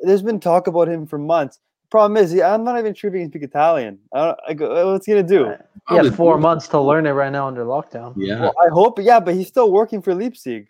there's 0.00 0.22
been 0.22 0.40
talk 0.40 0.66
about 0.66 0.88
him 0.88 1.06
for 1.06 1.18
months. 1.18 1.60
Problem 1.90 2.16
is, 2.16 2.38
I'm 2.40 2.64
not 2.64 2.78
even 2.78 2.94
sure 2.94 3.08
if 3.08 3.14
he 3.14 3.20
can 3.20 3.30
speak 3.30 3.42
Italian. 3.42 3.98
I 4.14 4.34
don't, 4.48 4.64
I 4.80 4.84
what's 4.84 5.06
he 5.06 5.12
gonna 5.12 5.22
do? 5.22 5.44
Right. 5.46 5.60
Probably- 5.86 6.10
Yeah, 6.10 6.16
four 6.16 6.38
months 6.38 6.68
to 6.68 6.80
learn 6.80 7.06
it 7.06 7.10
right 7.12 7.30
now 7.32 7.46
under 7.46 7.64
lockdown. 7.64 8.14
Yeah. 8.16 8.40
Well, 8.40 8.54
I 8.60 8.68
hope, 8.70 8.98
yeah, 9.00 9.20
but 9.20 9.34
he's 9.34 9.48
still 9.48 9.70
working 9.72 10.00
for 10.02 10.14
Leipzig. 10.14 10.68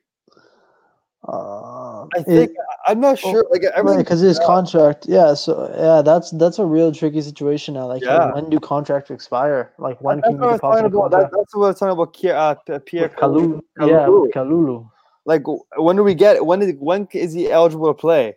Uh, 1.28 2.04
I 2.16 2.22
think 2.24 2.50
I'm 2.86 3.00
not 3.00 3.16
sure. 3.16 3.46
Like 3.50 3.62
everything, 3.76 4.00
because 4.00 4.20
his 4.20 4.40
contract, 4.40 5.06
yeah. 5.08 5.34
So 5.34 5.72
yeah, 5.76 6.02
that's 6.02 6.32
that's 6.32 6.58
a 6.58 6.66
real 6.66 6.92
tricky 6.92 7.20
situation 7.20 7.74
now. 7.74 7.86
Like, 7.86 8.02
Yeah. 8.02 8.34
when 8.34 8.50
do 8.50 8.58
contracts 8.58 9.10
expire? 9.10 9.72
Like, 9.78 10.00
when 10.00 10.16
that's 10.16 10.28
can 10.28 10.38
what 10.38 10.48
I 10.48 10.52
you 10.52 10.56
deposit 10.56 10.84
about. 10.86 11.10
That, 11.12 11.30
that's 11.30 11.54
what 11.54 11.64
I 11.64 11.68
was 11.68 11.78
talking 11.78 11.92
about. 11.92 12.14
Kier, 12.14 12.34
uh, 12.34 12.78
Pierre 12.80 13.08
Kalulu, 13.08 13.60
Kalulu. 13.78 14.26
yeah, 14.26 14.32
Kalulu. 14.34 14.90
Like, 15.24 15.44
when 15.76 15.94
do 15.94 16.02
we 16.02 16.14
get? 16.14 16.44
When 16.44 16.60
is 16.60 16.74
when 16.80 17.06
is 17.12 17.32
he 17.32 17.52
eligible 17.52 17.86
to 17.86 17.94
play? 17.94 18.36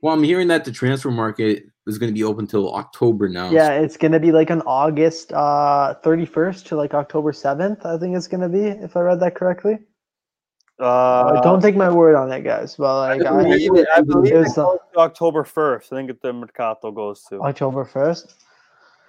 Well, 0.00 0.14
I'm 0.14 0.22
hearing 0.22 0.48
that 0.48 0.64
the 0.64 0.70
transfer 0.72 1.10
market 1.10 1.64
is 1.88 1.98
going 1.98 2.10
to 2.10 2.14
be 2.14 2.22
open 2.22 2.46
till 2.46 2.72
October 2.74 3.28
now. 3.28 3.50
Yeah, 3.50 3.72
it's 3.72 3.96
gonna 3.96 4.20
be 4.20 4.30
like 4.30 4.50
an 4.50 4.62
August 4.66 5.32
uh 5.32 5.94
thirty 5.94 6.26
first 6.26 6.66
to 6.68 6.76
like 6.76 6.94
October 6.94 7.32
seventh. 7.32 7.84
I 7.84 7.98
think 7.98 8.16
it's 8.16 8.28
gonna 8.28 8.48
be 8.48 8.66
if 8.66 8.96
I 8.96 9.00
read 9.00 9.18
that 9.20 9.34
correctly. 9.34 9.78
Uh, 10.82 11.40
don't 11.42 11.60
take 11.60 11.76
my 11.76 11.88
word 11.88 12.16
on 12.16 12.32
it, 12.32 12.42
guys. 12.42 12.74
But 12.76 12.98
like, 12.98 13.24
I 13.24 13.38
I, 13.38 13.42
believe 13.42 13.74
it, 13.76 13.86
I 13.94 14.00
believe 14.00 14.32
it 14.32 14.44
goes 14.44 14.54
to 14.54 14.78
October 14.98 15.44
first. 15.44 15.92
I 15.92 15.96
think 15.96 16.20
the 16.20 16.32
Mercato 16.32 16.90
goes 16.90 17.22
to. 17.30 17.40
October 17.40 17.84
first. 17.84 18.34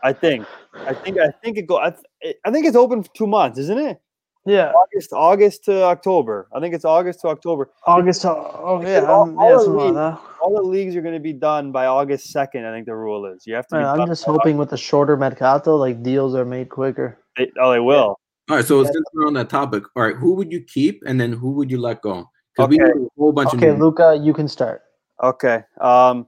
I 0.03 0.13
think. 0.13 0.45
I 0.75 0.93
think. 0.93 1.17
I 1.17 1.29
think 1.41 1.57
it 1.57 1.63
go. 1.63 1.79
I, 1.79 1.89
th- 1.91 2.35
I 2.45 2.51
think 2.51 2.65
it's 2.67 2.75
open 2.75 3.01
for 3.03 3.09
two 3.15 3.25
months, 3.25 3.57
isn't 3.57 3.79
it? 3.79 3.99
Yeah, 4.45 4.73
August, 4.73 5.13
August 5.13 5.63
to 5.65 5.83
October. 5.83 6.49
I 6.53 6.59
think 6.59 6.75
it's 6.75 6.83
August 6.83 7.21
to 7.21 7.29
October. 7.29 7.69
August. 7.87 8.25
Oh 8.25 8.81
yeah, 8.85 9.05
all- 9.05 9.33
all 9.39 9.49
yeah, 9.49 9.63
the 9.63 9.69
leagues- 9.69 9.95
that. 9.95 10.19
All 10.41 10.53
the 10.53 10.61
leagues 10.61 10.95
are 10.97 11.01
going 11.01 11.13
to 11.13 11.21
be 11.21 11.31
done 11.31 11.71
by 11.71 11.85
August 11.85 12.29
second. 12.31 12.65
I 12.65 12.71
think 12.73 12.85
the 12.85 12.95
rule 12.95 13.25
is. 13.25 13.47
You 13.47 13.55
have 13.55 13.65
to. 13.67 13.75
Be 13.77 13.81
Man, 13.81 14.01
I'm 14.01 14.07
just 14.07 14.25
hoping 14.25 14.57
with 14.57 14.69
the 14.69 14.77
shorter 14.77 15.15
mercato, 15.15 15.77
like 15.77 16.03
deals 16.03 16.35
are 16.35 16.43
made 16.43 16.67
quicker. 16.67 17.17
They, 17.37 17.49
oh, 17.59 17.71
they 17.71 17.79
will. 17.79 18.19
All 18.49 18.57
right. 18.57 18.65
So 18.65 18.79
Yeah. 18.81 18.91
since 18.91 19.05
we're 19.13 19.27
on 19.27 19.33
that 19.33 19.49
topic, 19.49 19.83
all 19.95 20.03
right, 20.03 20.15
who 20.15 20.33
would 20.35 20.51
you 20.51 20.61
keep 20.61 21.01
and 21.05 21.19
then 21.19 21.31
who 21.31 21.51
would 21.51 21.71
you 21.71 21.79
let 21.79 22.01
go? 22.01 22.29
Because 22.55 22.69
we 22.69 22.81
Okay. 22.81 22.91
a 22.91 23.07
whole 23.17 23.31
bunch 23.31 23.53
Okay, 23.53 23.67
of 23.67 23.73
names. 23.73 23.81
Luca, 23.81 24.19
you 24.21 24.33
can 24.33 24.47
start. 24.47 24.83
Okay. 25.21 25.63
Um, 25.79 26.27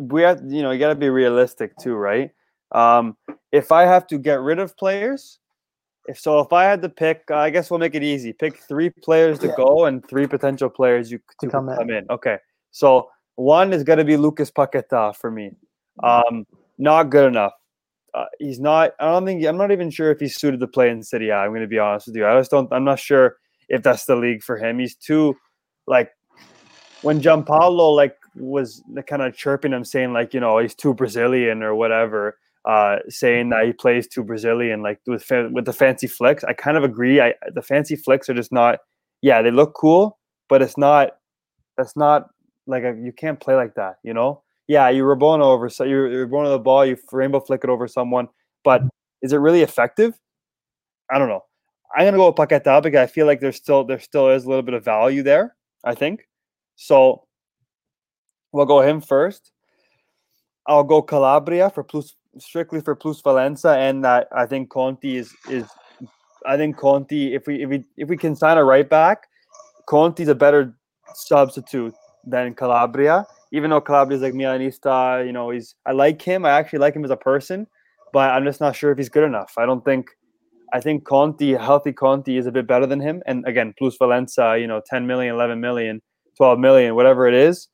we 0.00 0.22
have. 0.22 0.42
You 0.46 0.62
know, 0.62 0.70
you 0.70 0.78
got 0.78 0.88
to 0.88 0.94
be 0.94 1.10
realistic 1.10 1.76
too, 1.78 1.94
right? 1.94 2.30
Um, 2.72 3.16
if 3.52 3.70
I 3.70 3.82
have 3.84 4.06
to 4.08 4.18
get 4.18 4.40
rid 4.40 4.58
of 4.58 4.76
players, 4.76 5.38
if 6.08 6.18
so, 6.18 6.40
if 6.40 6.52
I 6.52 6.64
had 6.64 6.82
to 6.82 6.88
pick, 6.88 7.22
uh, 7.30 7.36
I 7.36 7.50
guess 7.50 7.70
we'll 7.70 7.78
make 7.78 7.94
it 7.94 8.02
easy. 8.02 8.32
Pick 8.32 8.58
three 8.58 8.90
players 8.90 9.38
to 9.40 9.48
Yeah. 9.48 9.54
go 9.56 9.84
and 9.84 10.06
three 10.08 10.26
potential 10.26 10.68
players 10.68 11.12
you 11.12 11.18
To 11.18 11.46
to 11.46 11.50
come 11.50 11.68
come, 11.68 11.90
in. 11.90 11.96
in. 11.98 12.06
Okay. 12.10 12.38
So 12.70 13.08
one 13.36 13.72
is 13.72 13.84
going 13.84 13.98
to 13.98 14.04
be 14.04 14.16
Lucas 14.16 14.50
Paqueta 14.50 15.14
for 15.16 15.30
me. 15.30 15.52
Um, 16.02 16.46
not 16.78 17.10
good 17.10 17.28
enough. 17.28 17.52
Uh, 18.14 18.26
he's 18.38 18.60
not. 18.60 18.92
I 19.00 19.06
don't 19.06 19.24
think. 19.24 19.44
I'm 19.44 19.56
not 19.56 19.72
even 19.72 19.90
sure 19.90 20.10
if 20.10 20.20
he's 20.20 20.36
suited 20.36 20.60
to 20.60 20.66
play 20.66 20.90
in 20.90 21.02
City. 21.02 21.32
I'm 21.32 21.50
going 21.50 21.62
to 21.62 21.66
be 21.66 21.78
honest 21.78 22.08
with 22.08 22.16
you. 22.16 22.26
I 22.26 22.38
just 22.38 22.50
don't. 22.50 22.70
I'm 22.72 22.84
not 22.84 22.98
sure 22.98 23.36
if 23.68 23.82
that's 23.82 24.04
the 24.04 24.16
league 24.16 24.42
for 24.42 24.58
him. 24.58 24.78
He's 24.78 24.94
too 24.94 25.36
like 25.86 26.10
when 27.00 27.20
Giampaolo 27.20 27.96
like 27.96 28.16
was 28.36 28.82
kind 29.06 29.22
of 29.22 29.34
chirping 29.34 29.72
him, 29.72 29.84
saying 29.84 30.12
like 30.12 30.34
you 30.34 30.40
know 30.40 30.58
he's 30.58 30.74
too 30.74 30.94
Brazilian 30.94 31.62
or 31.62 31.74
whatever. 31.74 32.38
Uh, 32.64 32.98
saying 33.08 33.48
that 33.48 33.64
he 33.64 33.72
plays 33.72 34.06
too 34.06 34.22
Brazilian, 34.22 34.82
like 34.82 35.00
with 35.06 35.24
fa- 35.24 35.50
with 35.50 35.64
the 35.64 35.72
fancy 35.72 36.06
flicks. 36.06 36.44
I 36.44 36.52
kind 36.52 36.76
of 36.76 36.84
agree. 36.84 37.20
I 37.20 37.34
the 37.54 37.62
fancy 37.62 37.96
flicks 37.96 38.28
are 38.28 38.34
just 38.34 38.52
not. 38.52 38.80
Yeah, 39.22 39.40
they 39.42 39.50
look 39.50 39.74
cool, 39.74 40.18
but 40.48 40.62
it's 40.62 40.76
not. 40.76 41.16
That's 41.78 41.96
not 41.96 42.28
like 42.66 42.84
a, 42.84 42.94
you 42.94 43.12
can't 43.12 43.40
play 43.40 43.54
like 43.54 43.74
that. 43.76 43.96
You 44.04 44.12
know. 44.14 44.42
Yeah, 44.72 44.88
you 44.88 45.04
Rabona 45.04 45.42
over 45.42 45.68
so 45.68 45.84
you 45.84 45.96
Rabona 45.96 46.48
the 46.48 46.58
ball, 46.58 46.86
you 46.86 46.96
rainbow 47.12 47.40
flick 47.40 47.62
it 47.62 47.68
over 47.68 47.86
someone, 47.86 48.26
but 48.64 48.80
mm-hmm. 48.80 48.88
is 49.20 49.34
it 49.34 49.36
really 49.36 49.60
effective? 49.60 50.18
I 51.10 51.18
don't 51.18 51.28
know. 51.28 51.42
I'm 51.94 52.06
gonna 52.06 52.16
go 52.16 52.28
with 52.28 52.36
Paqueta 52.36 52.82
because 52.82 53.00
I 53.00 53.06
feel 53.06 53.26
like 53.26 53.40
there's 53.40 53.56
still 53.56 53.84
there 53.84 54.00
still 54.00 54.30
is 54.30 54.46
a 54.46 54.48
little 54.48 54.62
bit 54.62 54.72
of 54.72 54.82
value 54.82 55.22
there. 55.22 55.56
I 55.84 55.94
think 55.94 56.26
so. 56.76 57.26
We'll 58.52 58.64
go 58.64 58.80
him 58.80 59.02
first. 59.02 59.52
I'll 60.66 60.84
go 60.84 61.02
Calabria 61.02 61.68
for 61.68 61.84
plus 61.84 62.16
strictly 62.38 62.80
for 62.80 62.96
plusvalenza, 62.96 63.76
and 63.76 64.02
that 64.06 64.28
I 64.34 64.46
think 64.46 64.70
Conti 64.70 65.18
is 65.18 65.34
is. 65.50 65.68
I 66.46 66.56
think 66.56 66.78
Conti, 66.78 67.34
if 67.34 67.46
we 67.46 67.62
if 67.62 67.68
we 67.68 67.84
if 67.98 68.08
we 68.08 68.16
can 68.16 68.34
sign 68.34 68.56
a 68.56 68.64
right 68.64 68.88
back, 68.88 69.26
Conti's 69.86 70.28
a 70.28 70.34
better 70.34 70.74
substitute 71.12 71.94
than 72.24 72.54
Calabria. 72.54 73.26
Even 73.52 73.70
though 73.70 73.80
Calabria's 73.80 74.22
like 74.22 74.34
Milanista, 74.34 75.24
you 75.24 75.32
know, 75.32 75.50
he's 75.50 75.74
I 75.86 75.92
like 75.92 76.20
him. 76.22 76.44
I 76.44 76.50
actually 76.50 76.80
like 76.80 76.96
him 76.96 77.04
as 77.04 77.10
a 77.10 77.16
person, 77.16 77.66
but 78.12 78.30
I'm 78.30 78.44
just 78.44 78.60
not 78.60 78.74
sure 78.74 78.90
if 78.90 78.98
he's 78.98 79.10
good 79.10 79.24
enough. 79.24 79.54
I 79.58 79.66
don't 79.66 79.84
think. 79.84 80.08
I 80.74 80.80
think 80.80 81.04
Conti, 81.04 81.52
healthy 81.52 81.92
Conti, 81.92 82.38
is 82.38 82.46
a 82.46 82.50
bit 82.50 82.66
better 82.66 82.86
than 82.86 82.98
him. 82.98 83.22
And 83.26 83.46
again, 83.46 83.74
plusvalenza, 83.78 84.58
you 84.58 84.66
know, 84.66 84.80
10 84.86 85.06
million, 85.06 85.34
11 85.34 85.60
million, 85.60 86.00
12 86.38 86.58
million, 86.58 86.94
whatever 86.94 87.28
it 87.28 87.34
is, 87.34 87.68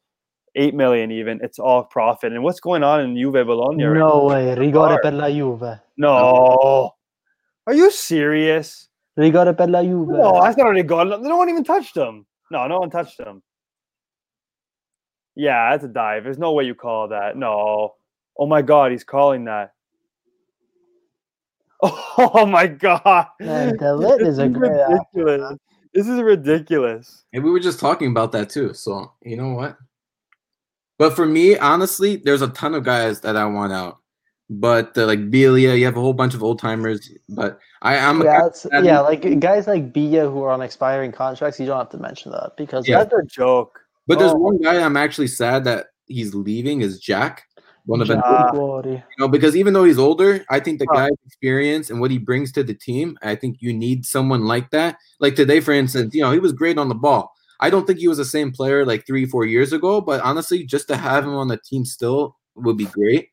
8 0.57 0.75
million 0.75 1.13
even, 1.13 1.39
it's 1.41 1.61
all 1.61 1.85
profit. 1.85 2.33
And 2.33 2.43
what's 2.43 2.59
going 2.59 2.83
on 2.83 3.01
in 3.01 3.17
Juve 3.17 3.47
Bologna? 3.47 3.85
right 3.85 3.99
No 3.99 4.25
way, 4.25 4.57
rigore 4.57 5.01
per 5.01 5.13
la 5.13 5.29
Juve. 5.29 5.81
No. 5.97 6.91
Are 7.69 7.75
you 7.75 7.91
serious? 7.93 8.89
Rigore 9.17 9.57
per 9.57 9.67
la 9.67 9.83
Juve. 9.83 10.09
No, 10.09 10.43
that's 10.43 10.57
not 10.57 10.67
already 10.67 10.83
gone. 10.83 11.23
No 11.23 11.37
one 11.37 11.49
even 11.49 11.63
touched 11.63 11.97
him. 11.97 12.27
No, 12.51 12.67
no 12.67 12.81
one 12.81 12.91
touched 12.91 13.21
him. 13.21 13.43
Yeah, 15.39 15.71
that's 15.71 15.85
a 15.85 15.89
dive. 15.89 16.25
There's 16.25 16.37
no 16.37 16.53
way 16.53 16.65
you 16.65 16.75
call 16.75 17.09
that. 17.09 17.37
No. 17.37 17.95
Oh 18.37 18.47
my 18.47 18.61
god, 18.61 18.91
he's 18.91 19.05
calling 19.05 19.45
that. 19.45 19.73
Oh 22.21 22.45
my 22.45 22.67
god. 22.67 23.29
Man, 23.39 23.77
the 23.77 23.95
lit 23.95 24.21
is 24.23 24.39
a 24.41 24.49
This 24.49 24.59
great 24.59 24.73
actor, 24.73 24.99
ridiculous. 25.15 25.59
This 25.95 26.09
is 26.09 26.21
ridiculous. 26.21 27.25
And 27.33 27.45
we 27.45 27.53
were 27.53 27.61
just 27.61 27.79
talking 27.79 28.11
about 28.11 28.33
that 28.33 28.51
too. 28.51 28.75
So 28.75 29.13
you 29.23 29.37
know 29.37 29.51
what? 29.53 29.79
But 30.99 31.15
for 31.15 31.25
me, 31.25 31.57
honestly, 31.57 32.17
there's 32.17 32.43
a 32.43 32.49
ton 32.49 32.75
of 32.75 32.83
guys 32.83 33.21
that 33.21 33.37
I 33.37 33.45
want 33.47 33.73
out. 33.73 33.99
But 34.51 34.99
uh, 34.99 35.07
like 35.07 35.31
Biglia, 35.31 35.79
you 35.79 35.85
have 35.85 35.97
a 35.97 36.01
whole 36.01 36.13
bunch 36.15 36.35
of 36.35 36.43
old 36.43 36.59
timers. 36.59 37.09
But 37.29 37.61
I, 37.81 37.97
I'm 37.99 38.23
yeah, 38.23 38.47
it's, 38.47 38.67
I'm- 38.73 38.85
yeah, 38.85 38.99
like 38.99 39.39
guys 39.39 39.69
like 39.69 39.93
Bia 39.93 40.29
who 40.29 40.43
are 40.43 40.51
on 40.51 40.63
expiring 40.63 41.13
contracts, 41.13 41.61
you 41.61 41.67
don't 41.67 41.79
have 41.79 41.91
to 41.91 41.99
mention 41.99 42.33
that 42.33 42.55
because 42.57 42.89
Yeah. 42.89 43.05
That's 43.05 43.15
a 43.15 43.23
joke. 43.25 43.79
But 44.09 44.19
there's 44.19 44.33
Oh. 44.33 44.39
one 44.39 44.59
guy 44.59 44.83
I'm 44.83 44.97
actually 44.97 45.29
sad 45.29 45.65
that 45.65 45.87
he's 46.07 46.35
leaving 46.35 46.81
is 46.81 46.99
Jack. 46.99 47.45
One 47.87 48.01
of 48.03 48.09
the 48.09 48.17
Jack. 48.17 48.25
you 48.55 49.03
know 49.19 49.29
because 49.29 49.55
even 49.57 49.73
though 49.73 49.85
he's 49.85 49.99
older, 49.99 50.45
I 50.51 50.61
think 50.61 50.79
the 50.79 50.87
Huh. 50.91 50.97
guy's 51.09 51.19
experience 51.27 51.89
and 51.91 52.01
what 52.01 52.11
he 52.11 52.19
brings 52.19 52.51
to 52.53 52.63
the 52.65 52.75
team, 52.75 53.17
I 53.23 53.35
think 53.35 53.59
you 53.61 53.73
need 53.73 54.05
someone 54.05 54.45
like 54.47 54.71
that. 54.71 54.97
Like 55.21 55.37
today, 55.37 55.61
for 55.61 55.73
instance, 55.73 56.15
you 56.15 56.23
know 56.23 56.33
he 56.33 56.39
was 56.39 56.53
great 56.53 56.77
on 56.79 56.89
the 56.89 56.95
ball. 56.95 57.33
I 57.61 57.71
don't 57.71 57.87
think 57.87 57.99
he 57.99 58.09
was 58.09 58.19
the 58.19 58.25
same 58.25 58.53
player 58.53 58.85
like 58.85 59.07
three, 59.07 59.25
four 59.27 59.45
years 59.47 59.73
ago. 59.73 60.01
But 60.01 60.21
honestly, 60.23 60.65
just 60.65 60.87
to 60.89 60.97
have 60.97 61.25
him 61.25 61.35
on 61.35 61.49
the 61.49 61.57
team 61.59 61.85
still 61.85 62.37
would 62.57 62.77
be 62.77 62.87
great. 62.87 63.29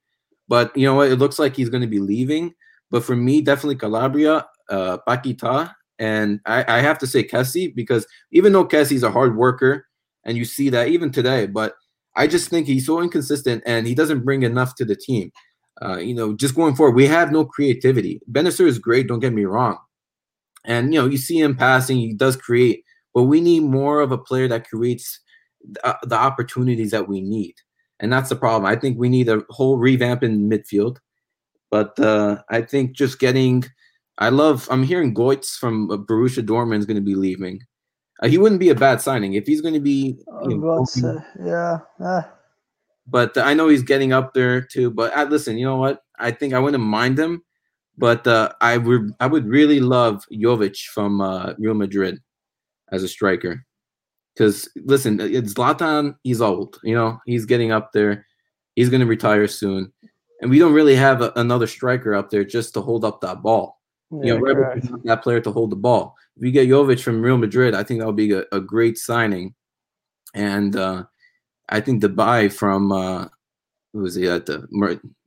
But 0.47 0.75
you 0.77 0.85
know 0.85 0.95
what? 0.95 1.11
It 1.11 1.17
looks 1.17 1.37
like 1.39 1.55
he's 1.55 1.69
going 1.69 1.81
to 1.81 1.87
be 1.87 1.99
leaving. 1.99 2.53
But 2.91 3.03
for 3.03 3.15
me, 3.15 3.41
definitely 3.41 3.75
Calabria, 3.75 4.45
uh, 4.69 4.97
Paqueta, 5.07 5.73
and 5.99 6.39
I, 6.45 6.77
I 6.77 6.81
have 6.81 6.97
to 6.99 7.07
say 7.07 7.23
Kessie 7.23 7.73
because 7.75 8.05
even 8.31 8.53
though 8.53 8.65
Kessie's 8.65 9.03
a 9.03 9.11
hard 9.11 9.35
worker, 9.35 9.85
and 10.25 10.37
you 10.37 10.45
see 10.45 10.69
that 10.69 10.89
even 10.89 11.11
today, 11.11 11.45
but 11.45 11.75
I 12.15 12.27
just 12.27 12.49
think 12.49 12.67
he's 12.67 12.85
so 12.85 13.01
inconsistent 13.01 13.63
and 13.65 13.85
he 13.85 13.93
doesn't 13.93 14.25
bring 14.25 14.43
enough 14.43 14.75
to 14.75 14.85
the 14.85 14.95
team. 14.95 15.31
Uh, 15.81 15.97
you 15.97 16.15
know, 16.15 16.33
just 16.33 16.55
going 16.55 16.75
forward, 16.75 16.95
we 16.95 17.05
have 17.05 17.31
no 17.31 17.45
creativity. 17.45 18.21
Bennacer 18.31 18.65
is 18.65 18.79
great, 18.79 19.07
don't 19.07 19.19
get 19.19 19.33
me 19.33 19.45
wrong. 19.45 19.77
And 20.63 20.93
you 20.93 21.01
know, 21.01 21.07
you 21.07 21.17
see 21.17 21.39
him 21.39 21.55
passing, 21.55 21.97
he 21.97 22.13
does 22.13 22.35
create, 22.35 22.83
but 23.13 23.23
we 23.23 23.41
need 23.41 23.61
more 23.61 24.01
of 24.01 24.11
a 24.11 24.17
player 24.17 24.47
that 24.47 24.67
creates 24.67 25.19
the, 25.69 25.85
uh, 25.85 25.97
the 26.03 26.15
opportunities 26.15 26.91
that 26.91 27.07
we 27.07 27.21
need. 27.21 27.55
And 27.99 28.11
that's 28.11 28.29
the 28.29 28.35
problem. 28.35 28.65
I 28.65 28.75
think 28.75 28.97
we 28.97 29.09
need 29.09 29.29
a 29.29 29.43
whole 29.49 29.77
revamp 29.77 30.23
in 30.23 30.49
midfield. 30.49 30.97
But 31.71 31.99
uh, 31.99 32.41
I 32.49 32.61
think 32.61 32.93
just 32.93 33.19
getting, 33.19 33.65
I 34.17 34.29
love. 34.29 34.67
I'm 34.71 34.83
hearing 34.83 35.13
Götze 35.13 35.57
from 35.57 35.89
uh, 35.91 35.97
Borussia 35.97 36.45
Dortmund 36.45 36.79
is 36.79 36.85
going 36.85 36.95
to 36.95 37.01
be 37.01 37.15
leaving. 37.15 37.61
Uh, 38.21 38.27
he 38.27 38.37
wouldn't 38.37 38.59
be 38.59 38.69
a 38.69 38.75
bad 38.75 39.01
signing 39.01 39.33
if 39.33 39.45
he's 39.45 39.61
going 39.61 39.73
to 39.73 39.79
be. 39.79 40.17
know, 40.57 40.85
But, 41.01 41.03
uh, 41.03 41.21
yeah, 41.43 41.79
eh. 42.01 42.21
but 43.07 43.37
I 43.37 43.53
know 43.53 43.67
he's 43.67 43.83
getting 43.83 44.13
up 44.13 44.33
there 44.33 44.61
too. 44.61 44.89
But 44.89 45.15
uh, 45.15 45.23
listen, 45.23 45.57
you 45.57 45.65
know 45.65 45.77
what? 45.77 46.01
I 46.17 46.31
think 46.31 46.53
I 46.53 46.59
wouldn't 46.59 46.83
mind 46.83 47.19
him, 47.19 47.43
but 47.97 48.25
uh, 48.25 48.53
I 48.61 48.77
would 48.77 49.11
I 49.19 49.27
would 49.27 49.47
really 49.47 49.79
love 49.79 50.23
Jovic 50.31 50.85
from 50.85 51.21
uh, 51.21 51.53
Real 51.57 51.73
Madrid 51.73 52.21
as 52.91 53.03
a 53.03 53.07
striker. 53.07 53.65
Because 54.33 54.69
listen, 54.75 55.19
uh, 55.19 55.25
it's 55.25 55.53
Zlatan. 55.53 56.15
He's 56.23 56.41
old. 56.41 56.79
You 56.83 56.95
know, 56.95 57.19
he's 57.25 57.45
getting 57.45 57.71
up 57.71 57.91
there. 57.91 58.25
He's 58.75 58.89
going 58.89 59.01
to 59.01 59.07
retire 59.07 59.47
soon, 59.47 59.91
and 60.41 60.49
we 60.49 60.59
don't 60.59 60.73
really 60.73 60.95
have 60.95 61.21
a, 61.21 61.33
another 61.35 61.67
striker 61.67 62.15
up 62.15 62.29
there 62.29 62.43
just 62.43 62.73
to 62.73 62.81
hold 62.81 63.03
up 63.05 63.21
that 63.21 63.41
ball. 63.41 63.79
You 64.23 64.39
know, 64.39 64.47
Yeah, 64.47 64.73
is 64.75 64.89
not 64.89 65.03
that 65.03 65.23
player 65.23 65.39
to 65.41 65.51
hold 65.51 65.71
the 65.71 65.75
ball. 65.75 66.15
If 66.37 66.43
you 66.43 66.51
get 66.51 66.67
Jovic 66.69 67.01
from 67.01 67.21
Real 67.21 67.37
Madrid, 67.37 67.73
I 67.73 67.83
think 67.83 67.99
that 67.99 68.05
would 68.07 68.15
be 68.15 68.31
a, 68.33 68.43
a 68.51 68.59
great 68.59 68.97
signing. 68.97 69.53
And 70.33 70.75
uh, 70.75 71.03
I 71.69 71.79
think 71.81 72.01
the 72.01 72.09
buy 72.09 72.49
from 72.49 72.91
uh, 72.91 73.27
who 73.93 74.01
was 74.01 74.15
he 74.15 74.27
at 74.27 74.45
the 74.45 74.67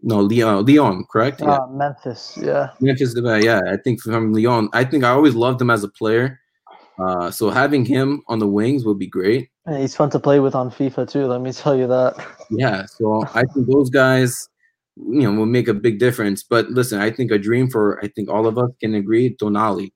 no 0.02 0.20
Leon 0.20 0.66
Leon 0.66 1.04
correct? 1.10 1.40
Yeah, 1.40 1.54
Uh, 1.56 1.66
Memphis, 1.68 2.38
yeah. 2.40 2.70
Memphis 2.80 3.14
Depay. 3.18 3.42
Yeah, 3.42 3.60
I 3.66 3.76
think 3.78 4.02
from 4.02 4.32
Leon. 4.32 4.68
I 4.74 4.84
think 4.84 5.04
I 5.04 5.10
always 5.10 5.34
loved 5.34 5.60
him 5.60 5.70
as 5.70 5.82
a 5.84 5.88
player. 5.88 6.38
Uh, 6.98 7.30
so 7.30 7.48
having 7.48 7.84
him 7.84 8.22
on 8.26 8.40
the 8.40 8.46
wings 8.46 8.84
would 8.84 8.98
be 8.98 9.06
great. 9.06 9.48
And 9.66 9.78
he's 9.78 9.94
fun 9.94 10.10
to 10.10 10.18
play 10.18 10.40
with 10.40 10.54
on 10.54 10.68
FIFA 10.70 11.08
too. 11.08 11.26
Let 11.26 11.40
me 11.40 11.52
tell 11.52 11.76
you 11.76 11.86
that. 11.86 12.16
Yeah, 12.50 12.84
so 12.86 13.24
I 13.34 13.44
think 13.44 13.68
those 13.68 13.88
guys, 13.88 14.48
you 15.06 15.22
know, 15.22 15.32
will 15.32 15.46
make 15.46 15.68
a 15.68 15.74
big 15.74 15.98
difference. 15.98 16.42
But 16.42 16.70
listen, 16.70 17.00
I 17.00 17.10
think 17.10 17.30
a 17.30 17.38
dream 17.38 17.70
for 17.70 18.02
I 18.02 18.08
think 18.08 18.28
all 18.28 18.46
of 18.46 18.58
us 18.58 18.70
can 18.80 18.94
agree, 18.94 19.36
Tonali. 19.36 19.92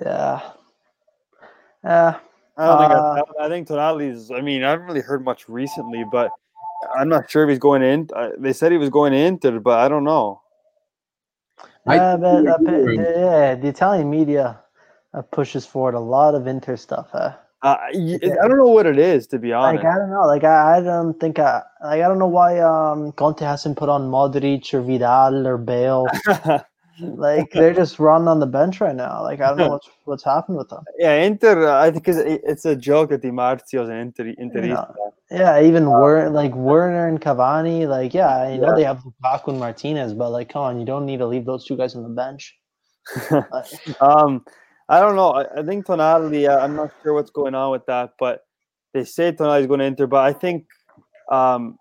Yeah. 0.00 0.40
Yeah. 1.84 2.18
I 2.56 2.66
don't 2.66 2.78
think 2.78 2.92
Uh, 2.92 3.22
I, 3.40 3.46
I 3.46 3.48
think 3.48 3.68
Tonali's. 3.68 4.30
I 4.30 4.40
mean, 4.40 4.62
I 4.64 4.70
haven't 4.70 4.86
really 4.86 5.00
heard 5.00 5.24
much 5.24 5.48
recently, 5.48 6.04
but 6.12 6.30
I'm 6.94 7.08
not 7.08 7.30
sure 7.30 7.44
if 7.44 7.48
he's 7.48 7.58
going 7.58 7.82
in. 7.82 8.08
Uh, 8.14 8.30
they 8.38 8.52
said 8.52 8.72
he 8.72 8.78
was 8.78 8.90
going 8.90 9.12
to 9.12 9.18
Inter, 9.18 9.60
but 9.60 9.78
I 9.78 9.88
don't 9.88 10.04
know. 10.04 10.42
I 11.86 11.96
Yeah, 11.96 12.16
but 12.16 12.26
uh, 12.26 12.42
we're 12.42 12.58
but, 12.58 12.70
doing- 12.84 13.00
yeah, 13.00 13.54
the 13.54 13.68
Italian 13.68 14.10
media 14.10 14.60
uh, 15.14 15.22
pushes 15.22 15.64
forward 15.64 15.94
a 15.94 16.00
lot 16.00 16.34
of 16.34 16.46
Inter 16.46 16.76
stuff. 16.76 17.08
Uh, 17.14 17.32
Uh, 17.62 17.76
I 17.92 17.92
don't 18.48 18.56
know 18.56 18.68
what 18.68 18.86
it 18.86 18.98
is, 18.98 19.26
to 19.28 19.38
be 19.38 19.52
honest. 19.52 19.84
like. 19.84 19.92
I 19.94 19.98
don't 19.98 20.10
know, 20.10 20.26
like 20.26 20.44
I, 20.44 20.78
I 20.78 20.80
don't 20.80 21.18
think 21.20 21.38
I 21.38 21.62
like 21.82 22.00
I 22.02 22.08
don't 22.08 22.18
know 22.18 22.26
why 22.26 22.58
um 22.58 23.12
Conte 23.12 23.44
hasn't 23.44 23.76
put 23.76 23.88
on 23.90 24.10
Modric 24.10 24.72
or 24.72 24.80
Vidal 24.80 25.46
or 25.46 25.58
Bale. 25.58 26.06
like 27.00 27.50
they're 27.52 27.74
just 27.74 27.98
run 27.98 28.28
on 28.28 28.40
the 28.40 28.46
bench 28.46 28.80
right 28.80 28.94
now. 28.96 29.22
Like 29.22 29.40
I 29.40 29.48
don't 29.48 29.58
know 29.58 29.68
what's 29.70 29.88
what's 30.04 30.24
happened 30.24 30.56
with 30.58 30.68
them. 30.70 30.84
yeah, 30.98 31.14
Inter. 31.16 31.68
Uh, 31.68 31.82
I 31.82 31.90
think 31.90 32.08
it's, 32.08 32.18
it's 32.18 32.64
a 32.64 32.74
joke 32.74 33.10
that 33.10 33.20
Di 33.22 33.28
Marzio's 33.30 33.88
an 33.88 33.96
Inter. 33.96 34.24
Interista. 34.40 34.94
Yeah, 35.30 35.60
even 35.62 35.86
Wer- 35.90 36.30
like 36.30 36.54
Werner 36.54 37.08
and 37.08 37.20
Cavani. 37.20 37.86
Like 37.86 38.14
yeah, 38.14 38.28
I 38.38 38.56
know 38.56 38.68
Yeah. 38.70 38.74
they 38.74 38.84
have 38.84 39.02
Lukaku 39.04 39.48
and 39.48 39.60
Martinez, 39.60 40.14
but 40.14 40.30
like 40.30 40.48
come 40.52 40.62
on, 40.62 40.80
you 40.80 40.86
don't 40.86 41.04
need 41.06 41.18
to 41.18 41.26
leave 41.26 41.44
those 41.44 41.64
two 41.66 41.76
guys 41.76 41.94
on 41.94 42.02
the 42.04 42.08
bench. 42.08 42.56
Um, 44.00 44.44
I 44.90 44.98
don't 44.98 45.14
know. 45.14 45.30
I, 45.30 45.60
I 45.60 45.62
think 45.62 45.86
Tonali. 45.86 46.48
Uh, 46.48 46.58
I'm 46.58 46.74
not 46.74 46.90
sure 47.02 47.14
what's 47.14 47.30
going 47.30 47.54
on 47.54 47.70
with 47.70 47.86
that, 47.86 48.14
but 48.18 48.44
they 48.92 49.04
say 49.04 49.30
Tonali's 49.30 49.68
going 49.68 49.78
to 49.78 49.86
Inter. 49.86 50.08
But 50.08 50.24
I 50.24 50.32
think 50.32 50.66
um, 51.30 51.78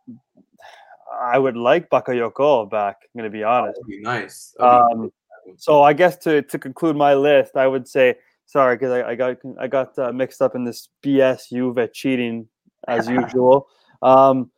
I 1.20 1.40
would 1.40 1.58
like 1.58 1.90
Bakayoko 1.90 2.70
back. 2.70 2.98
I'm 3.04 3.20
going 3.20 3.30
to 3.30 3.36
be 3.36 3.44
honest. 3.44 3.80
Be 3.88 4.00
nice. 4.00 4.54
Be 4.58 4.64
Um, 4.64 5.12
so 5.58 5.82
I 5.82 5.94
guess 5.94 6.18
to 6.18 6.44
to 6.44 6.60
conclude 6.60 6.96
my 6.96 7.16
list, 7.16 7.58
I 7.58 7.66
would 7.66 7.88
say 7.88 8.16
sorry 8.46 8.76
because 8.76 8.92
I, 8.92 9.10
I 9.10 9.16
got 9.16 9.38
I 9.60 9.68
got 9.68 9.98
uh, 9.98 10.12
mixed 10.12 10.42
up 10.42 10.54
in 10.54 10.64
this 10.64 10.90
BS 11.04 11.50
Juve 11.50 11.92
cheating 11.92 12.48
as 12.88 13.10
usual. 13.10 13.68
Um, 14.04 14.52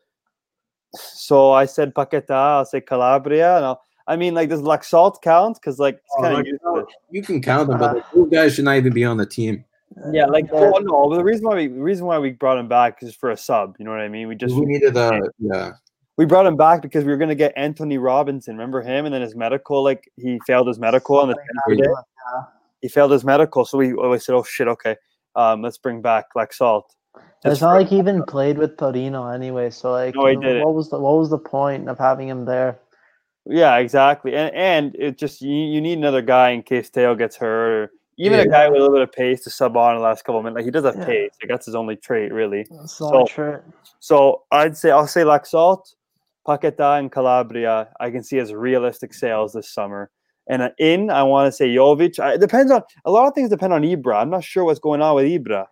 so 0.94 1.54
I 1.54 1.66
said 1.66 1.94
Paqueta. 1.94 2.32
I'll 2.32 2.66
say 2.66 2.82
Calabria. 2.82 3.56
And 3.56 3.66
I'll, 3.66 3.82
I 4.12 4.18
mean, 4.18 4.34
like, 4.34 4.50
does 4.50 4.62
Laxalt 4.62 5.22
count? 5.22 5.56
Because 5.56 5.80
like 5.80 5.96
it's 5.96 6.16
Oh, 6.18 6.24
kind 6.24 6.34
like, 6.34 6.42
of 6.42 6.48
useless. 6.48 6.86
you 7.12 7.22
can 7.22 7.42
count 7.42 7.70
them, 7.70 7.80
but 7.80 7.96
like, 7.96 8.04
those 8.14 8.30
guys 8.30 8.54
should 8.54 8.66
not 8.66 8.76
even 8.76 8.92
be 8.92 9.06
on 9.06 9.16
the 9.16 9.26
team. 9.26 9.64
Yeah, 10.12 10.26
like 10.26 10.48
Yeah. 10.52 10.72
oh, 10.76 10.80
no, 10.80 11.08
but 11.10 11.16
the 11.16 11.24
reason 11.24 11.46
why 11.46 11.56
we 11.56 11.68
the 11.68 11.82
reason 11.82 12.06
why 12.06 12.20
we 12.20 12.32
brought 12.32 12.58
him 12.58 12.68
back 12.68 13.02
is 13.04 13.16
for 13.16 13.32
a 13.32 13.38
sub. 13.38 13.78
You 13.80 13.86
know 13.86 13.92
what 13.92 14.02
I 14.02 14.10
mean? 14.10 14.28
We 14.28 14.36
just 14.36 14.54
we 14.54 14.66
needed 14.66 14.98
a 14.98 15.22
yeah. 15.40 15.72
we 16.18 16.26
brought 16.26 16.46
him 16.46 16.58
back 16.58 16.82
because 16.82 17.06
we 17.06 17.12
were 17.12 17.18
gonna 17.18 17.36
get 17.36 17.54
Antonee 17.56 17.98
Robinson. 17.98 18.58
Remember 18.58 18.82
him? 18.82 19.06
And 19.06 19.14
then 19.16 19.22
his 19.22 19.34
medical, 19.34 19.82
like 19.82 20.12
he 20.18 20.42
failed 20.46 20.68
his 20.68 20.78
medical 20.78 21.18
on 21.18 21.30
the 21.30 21.36
Yeah. 21.38 21.76
tenth 21.78 21.82
day. 21.82 21.90
He 22.82 22.90
failed 22.90 23.12
his 23.12 23.24
medical, 23.24 23.64
so 23.64 23.78
we 23.78 23.94
always 23.94 24.26
said, 24.26 24.36
"Oh 24.36 24.44
shit, 24.44 24.68
okay, 24.68 24.98
um, 25.38 25.62
let's 25.62 25.78
bring 25.78 26.02
back 26.02 26.26
Laxalt." 26.36 26.84
It's 27.46 27.62
not 27.62 27.74
like 27.76 27.88
he 27.88 27.98
even 27.98 28.24
played 28.24 28.58
with 28.58 28.78
Torino 28.78 29.28
anyway. 29.28 29.70
So 29.70 29.92
like, 29.92 30.16
No, 30.16 30.28
you 30.28 30.38
know, 30.38 30.66
what 30.66 30.74
was 30.74 30.90
the 30.90 31.00
what 31.00 31.18
was 31.18 31.30
the 31.30 31.38
point 31.38 31.88
of 31.88 31.98
having 31.98 32.28
him 32.28 32.44
there? 32.44 32.78
Yeah, 33.46 33.78
exactly. 33.78 34.36
And 34.36 34.54
and 34.56 34.96
it 34.96 35.18
just 35.18 35.42
you, 35.42 35.54
you 35.54 35.82
need 35.82 35.98
another 35.98 36.22
guy 36.22 36.52
in 36.52 36.62
case 36.64 36.90
Theo 36.90 37.16
gets 37.16 37.36
hurt, 37.36 37.72
or 37.72 37.92
even 38.18 38.38
Yeah. 38.40 38.46
a 38.46 38.48
guy 38.48 38.70
with 38.70 38.78
a 38.78 38.82
little 38.82 38.94
bit 38.96 39.02
of 39.02 39.12
pace 39.12 39.44
to 39.46 39.50
sub 39.50 39.76
on 39.76 39.94
in 39.96 39.98
the 39.98 40.04
last 40.04 40.24
couple 40.24 40.38
of 40.40 40.44
minutes. 40.44 40.58
Like 40.58 40.66
he 40.66 40.72
does 40.72 40.86
have 40.86 40.96
Yeah. 40.98 41.06
pace. 41.06 41.32
Like 41.42 41.50
that's 41.50 41.66
his 41.66 41.76
only 41.76 41.96
trait, 41.96 42.32
really. 42.32 42.66
That's 42.70 42.94
So- 42.98 43.10
not 43.10 43.28
true. 43.28 43.60
So 44.00 44.44
I'd 44.52 44.78
say 44.78 44.92
I'll 44.92 45.08
say 45.08 45.22
Laxalt, 45.22 45.96
Paqueta, 46.48 47.00
and 47.00 47.12
Calabria. 47.12 47.90
I 48.00 48.12
can 48.12 48.24
see 48.24 48.38
as 48.40 48.54
realistic 48.54 49.14
sales 49.14 49.54
this 49.54 49.70
summer. 49.74 50.12
And 50.48 50.62
uh, 50.64 50.70
in, 50.80 51.10
I 51.10 51.24
want 51.24 51.48
to 51.48 51.52
say 51.52 51.68
Jovic. 51.70 52.20
I, 52.20 52.34
it 52.34 52.42
depends 52.42 52.72
on 52.72 52.82
a 53.06 53.12
lot 53.12 53.28
of 53.28 53.34
things. 53.34 53.50
Depend 53.50 53.74
on 53.74 53.84
Ibra. 53.84 54.22
I'm 54.22 54.30
not 54.30 54.44
sure 54.44 54.66
what's 54.66 54.80
going 54.80 55.02
on 55.02 55.16
with 55.16 55.26
Ibra. 55.26 55.66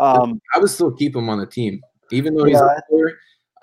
Um, 0.00 0.40
I 0.54 0.58
would 0.58 0.70
still 0.70 0.90
keep 0.90 1.14
him 1.14 1.28
on 1.28 1.38
the 1.38 1.46
team, 1.46 1.80
even 2.10 2.34
though 2.34 2.44
he's 2.44 2.54
Yeah. 2.58 2.64
up 2.64 2.84
there. 2.90 3.12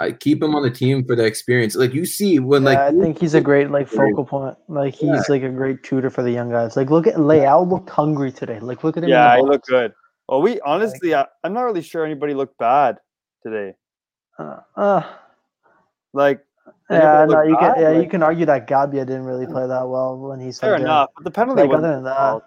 I 0.01 0.11
keep 0.11 0.41
him 0.41 0.55
on 0.55 0.63
the 0.63 0.71
team 0.71 1.05
for 1.05 1.15
the 1.15 1.23
experience. 1.25 1.75
Like 1.75 1.93
you 1.93 2.05
see 2.05 2.39
when 2.39 2.63
like 2.63 2.77
I 2.79 2.91
think 2.91 3.19
he's 3.19 3.35
a 3.35 3.41
great 3.41 3.69
like 3.69 3.87
focal 3.87 4.25
point. 4.25 4.57
Like 4.67 4.95
he's 4.95 5.09
Yeah. 5.09 5.23
like 5.29 5.43
a 5.43 5.49
great 5.49 5.83
tutor 5.83 6.09
for 6.09 6.23
the 6.23 6.31
young 6.31 6.49
guys. 6.49 6.75
Like 6.75 6.89
look 6.89 7.05
at 7.07 7.15
Leao 7.15 7.69
looked 7.69 7.89
hungry 7.89 8.31
today. 8.31 8.59
Like 8.59 8.83
look 8.83 8.97
at 8.97 9.03
him. 9.03 9.09
yeah, 9.09 9.35
he 9.35 9.41
box. 9.41 9.49
looked 9.51 9.67
good. 9.67 9.93
Well, 10.27 10.41
we 10.41 10.59
honestly, 10.61 11.13
I, 11.13 11.27
I'm 11.43 11.53
not 11.53 11.63
really 11.63 11.81
sure 11.81 12.03
anybody 12.05 12.33
looked 12.33 12.57
bad 12.57 12.97
today. 13.43 13.75
Uh, 14.39 14.59
uh, 14.75 15.03
Like 16.13 16.43
Yeah, 16.89 17.25
no, 17.25 17.35
look 17.35 17.47
you 17.49 17.57
can. 17.57 17.73
bad, 17.73 17.81
Yeah, 17.81 17.99
you 18.01 18.09
can 18.09 18.23
argue 18.23 18.45
that 18.47 18.67
Gabbia 18.67 19.05
didn't 19.05 19.25
really 19.25 19.45
play 19.45 19.67
that 19.67 19.87
well 19.87 20.17
when 20.17 20.39
he 20.39 20.51
Fair 20.51 20.75
subbed 20.77 20.81
enough. 20.81 21.09
But 21.15 21.23
the 21.25 21.31
penalty 21.31 21.61
Like 21.61 21.69
was 21.69 21.79
other 21.79 21.93
than 21.93 22.03
that, 22.05 22.41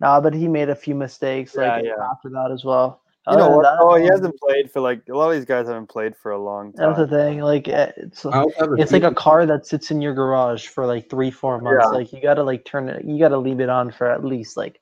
nah, 0.00 0.20
but 0.20 0.34
he 0.34 0.46
made 0.46 0.68
a 0.68 0.74
few 0.76 0.94
mistakes 0.94 1.54
Yeah, 1.56 1.76
like 1.76 1.84
yeah. 1.84 2.10
after 2.12 2.28
that 2.30 2.50
as 2.52 2.64
well. 2.64 3.02
You 3.28 3.36
know 3.36 3.48
what? 3.50 3.62
that, 3.62 3.78
Oh, 3.80 3.96
he 3.96 4.06
hasn't 4.06 4.38
played 4.38 4.70
for 4.70 4.80
like 4.80 5.02
a 5.08 5.16
lot 5.16 5.28
of 5.28 5.34
these 5.34 5.44
guys 5.44 5.66
haven't 5.66 5.88
played 5.88 6.16
for 6.16 6.30
a 6.30 6.38
long 6.38 6.72
time. 6.72 6.94
That's 6.94 7.10
the 7.10 7.16
thing. 7.16 7.40
Like 7.40 7.66
eh, 7.66 7.90
it's 7.96 8.24
I 8.24 8.38
also 8.38 8.54
have 8.60 8.70
a 8.70 8.74
it's 8.74 8.92
like 8.92 9.02
a 9.02 9.14
car 9.14 9.46
that 9.46 9.66
sits 9.66 9.90
in 9.90 10.00
your 10.00 10.14
garage 10.14 10.68
for 10.68 10.86
like 10.86 11.10
three, 11.10 11.30
four 11.32 11.60
months. 11.60 11.86
Yeah. 11.90 11.96
Like 11.98 12.12
you 12.12 12.22
gotta 12.22 12.44
like 12.44 12.64
turn 12.64 12.88
it. 12.88 13.04
You 13.04 13.18
gotta 13.18 13.38
leave 13.38 13.58
it 13.60 13.68
on 13.68 13.90
for 13.90 14.08
at 14.08 14.24
least 14.24 14.56
like 14.56 14.80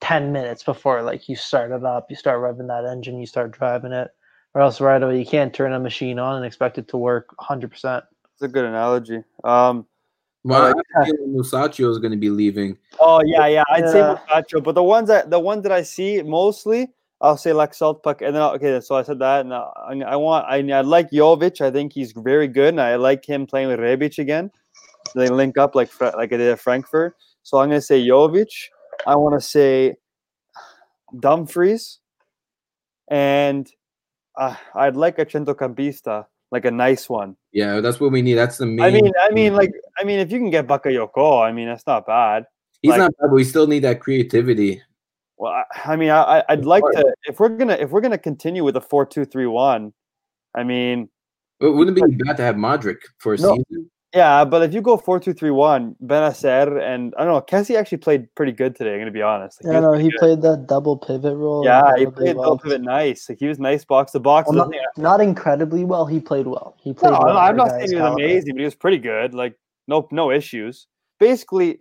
ten 0.00 0.32
minutes 0.32 0.64
before 0.64 1.02
like 1.02 1.28
you 1.28 1.36
start 1.36 1.70
it 1.70 1.84
up. 1.84 2.06
You 2.10 2.16
start 2.16 2.40
revving 2.40 2.66
that 2.68 2.84
engine. 2.84 3.20
You 3.20 3.26
start 3.26 3.52
driving 3.52 3.92
it, 3.92 4.08
or 4.54 4.60
else 4.60 4.80
right 4.80 5.00
away 5.00 5.18
you 5.18 5.26
can't 5.26 5.54
turn 5.54 5.72
a 5.72 5.78
machine 5.78 6.18
on 6.18 6.36
and 6.36 6.44
expect 6.44 6.78
it 6.78 6.88
to 6.88 6.96
work 6.96 7.28
hundred 7.38 7.70
percent. 7.70 8.04
It's 8.34 8.42
a 8.42 8.48
good 8.48 8.64
analogy. 8.64 9.22
Um, 9.44 9.86
Well, 10.44 10.74
Uh, 10.76 10.82
I 10.96 11.04
feel 11.04 11.14
Musacchio 11.28 11.90
is 11.90 11.98
going 11.98 12.12
to 12.12 12.16
be 12.18 12.30
leaving. 12.30 12.76
oh 13.00 13.20
yeah, 13.24 13.46
yeah. 13.46 13.64
I'd 13.70 13.88
say 13.88 13.98
Yeah. 14.00 14.60
But 14.64 14.74
the 14.74 14.82
ones 14.82 15.08
that 15.08 15.30
the 15.30 15.38
ones 15.38 15.62
that 15.62 15.72
I 15.72 15.82
see 15.82 16.22
mostly, 16.22 16.88
I'll 17.20 17.36
say 17.36 17.52
like 17.52 17.74
Salt 17.74 18.02
Puck, 18.02 18.22
and 18.22 18.34
then 18.34 18.42
I'll- 18.42 18.52
okay. 18.54 18.80
So 18.80 18.94
I 18.94 19.02
said 19.02 19.18
that, 19.18 19.40
and 19.40 19.52
I, 19.52 20.12
I 20.12 20.16
want 20.16 20.46
I, 20.46 20.58
I 20.72 20.82
like 20.82 21.10
Jovic. 21.10 21.60
I 21.60 21.70
think 21.70 21.92
he's 21.92 22.12
very 22.12 22.46
good, 22.48 22.68
and 22.74 22.80
I 22.80 22.96
like 22.96 23.24
him 23.24 23.46
playing 23.46 23.68
with 23.68 23.80
Rebic 23.80 24.18
again. 24.18 24.50
They 25.14 25.28
link 25.28 25.58
up 25.58 25.74
like 25.74 25.90
like 26.00 26.32
I 26.32 26.36
did 26.36 26.40
at 26.42 26.60
Frankfurt. 26.60 27.16
So 27.42 27.58
I'm 27.58 27.68
gonna 27.70 27.80
say 27.80 28.00
Jovic. 28.06 28.48
I 29.06 29.16
want 29.16 29.40
to 29.40 29.44
say 29.46 29.96
Dumfries, 31.18 31.98
and 33.08 33.68
uh, 34.36 34.54
I'd 34.74 34.96
like 34.96 35.18
a 35.18 35.26
centrocampista, 35.26 36.26
like 36.50 36.64
a 36.66 36.70
nice 36.70 37.08
one. 37.08 37.36
Yeah, 37.52 37.80
that's 37.80 37.98
what 37.98 38.12
we 38.12 38.22
need. 38.22 38.34
That's 38.34 38.58
the 38.58 38.66
main. 38.66 38.80
I 38.84 38.90
mean, 38.90 39.12
I 39.20 39.30
mean, 39.30 39.54
like, 39.54 39.72
I 39.98 40.04
mean, 40.04 40.18
if 40.18 40.30
you 40.30 40.38
can 40.38 40.50
get 40.50 40.66
Bakayoko, 40.66 41.42
I 41.44 41.50
mean, 41.52 41.66
that's 41.68 41.86
not 41.86 42.06
bad. 42.06 42.44
he's 42.82 42.90
like- 42.90 42.98
not 42.98 43.10
bad, 43.18 43.28
but 43.28 43.34
we 43.34 43.44
still 43.44 43.66
need 43.66 43.80
that 43.80 44.00
creativity. 44.00 44.82
Well, 45.38 45.52
I, 45.52 45.92
I 45.92 45.96
mean, 45.96 46.10
I, 46.10 46.40
I- 46.40 46.44
I'd 46.50 46.64
like 46.64 46.82
to 46.92 47.14
if 47.28 47.38
we're 47.40 47.48
gonna 47.50 47.74
if 47.74 47.90
we're 47.90 48.00
gonna 48.00 48.18
continue 48.18 48.64
with 48.64 48.76
a 48.76 48.80
four 48.80 49.06
two 49.06 49.24
three 49.24 49.46
one. 49.46 49.92
I 50.54 50.64
mean, 50.64 51.08
It 51.60 51.66
wouldn't 51.68 51.94
be 51.96 52.16
bad 52.24 52.36
to 52.38 52.42
have 52.42 52.56
Modric 52.56 52.96
for 53.18 53.34
a 53.34 53.38
No. 53.38 53.56
season. 53.56 53.90
yeah, 54.14 54.44
but 54.44 54.62
if 54.62 54.72
you 54.74 54.80
go 54.80 54.96
four 54.96 55.20
two 55.20 55.32
three 55.34 55.50
one, 55.52 55.94
Bennacer 56.04 56.80
and 56.82 57.14
I 57.16 57.24
don't 57.24 57.34
know, 57.34 57.40
Kessie 57.42 57.76
actually 57.76 57.98
played 57.98 58.34
pretty 58.34 58.50
good 58.52 58.74
today. 58.74 58.94
I'm 58.94 58.98
gonna 59.00 59.10
be 59.12 59.22
honest. 59.22 59.62
Like, 59.62 59.74
Yeah, 59.74 59.80
was 59.80 59.98
no, 59.98 60.04
he 60.04 60.10
good. 60.10 60.18
played 60.18 60.42
that 60.42 60.66
double 60.66 60.96
pivot 60.96 61.36
role. 61.36 61.64
Yeah, 61.64 61.94
he 61.96 62.06
played 62.06 62.36
well. 62.36 62.56
both 62.56 62.64
of 62.64 62.72
it 62.72 62.80
nice. 62.80 63.28
Like 63.28 63.38
he 63.38 63.46
was 63.46 63.58
nice 63.60 63.84
box 63.84 64.12
to 64.12 64.20
box. 64.20 64.48
Well, 64.48 64.56
not, 64.56 64.70
thing- 64.70 64.80
not 64.96 65.20
incredibly 65.20 65.84
well. 65.84 66.06
He 66.06 66.18
played 66.18 66.46
well. 66.48 66.74
He 66.80 66.92
played 66.94 67.12
No, 67.12 67.20
well. 67.22 67.36
I'm 67.38 67.56
not 67.56 67.70
saying 67.70 67.88
he 67.90 67.94
was 67.94 68.02
caliber. 68.02 68.24
amazing, 68.24 68.54
but 68.54 68.60
he 68.60 68.64
was 68.64 68.74
pretty 68.74 68.98
good. 68.98 69.34
Like 69.34 69.54
no 69.86 70.08
no 70.10 70.32
issues. 70.32 70.88
Basically, 71.20 71.80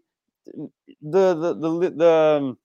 the 1.01 1.33
the 1.33 1.53
the 1.53 1.79
the, 1.79 1.89
the 1.89 2.11
um, 2.11 2.57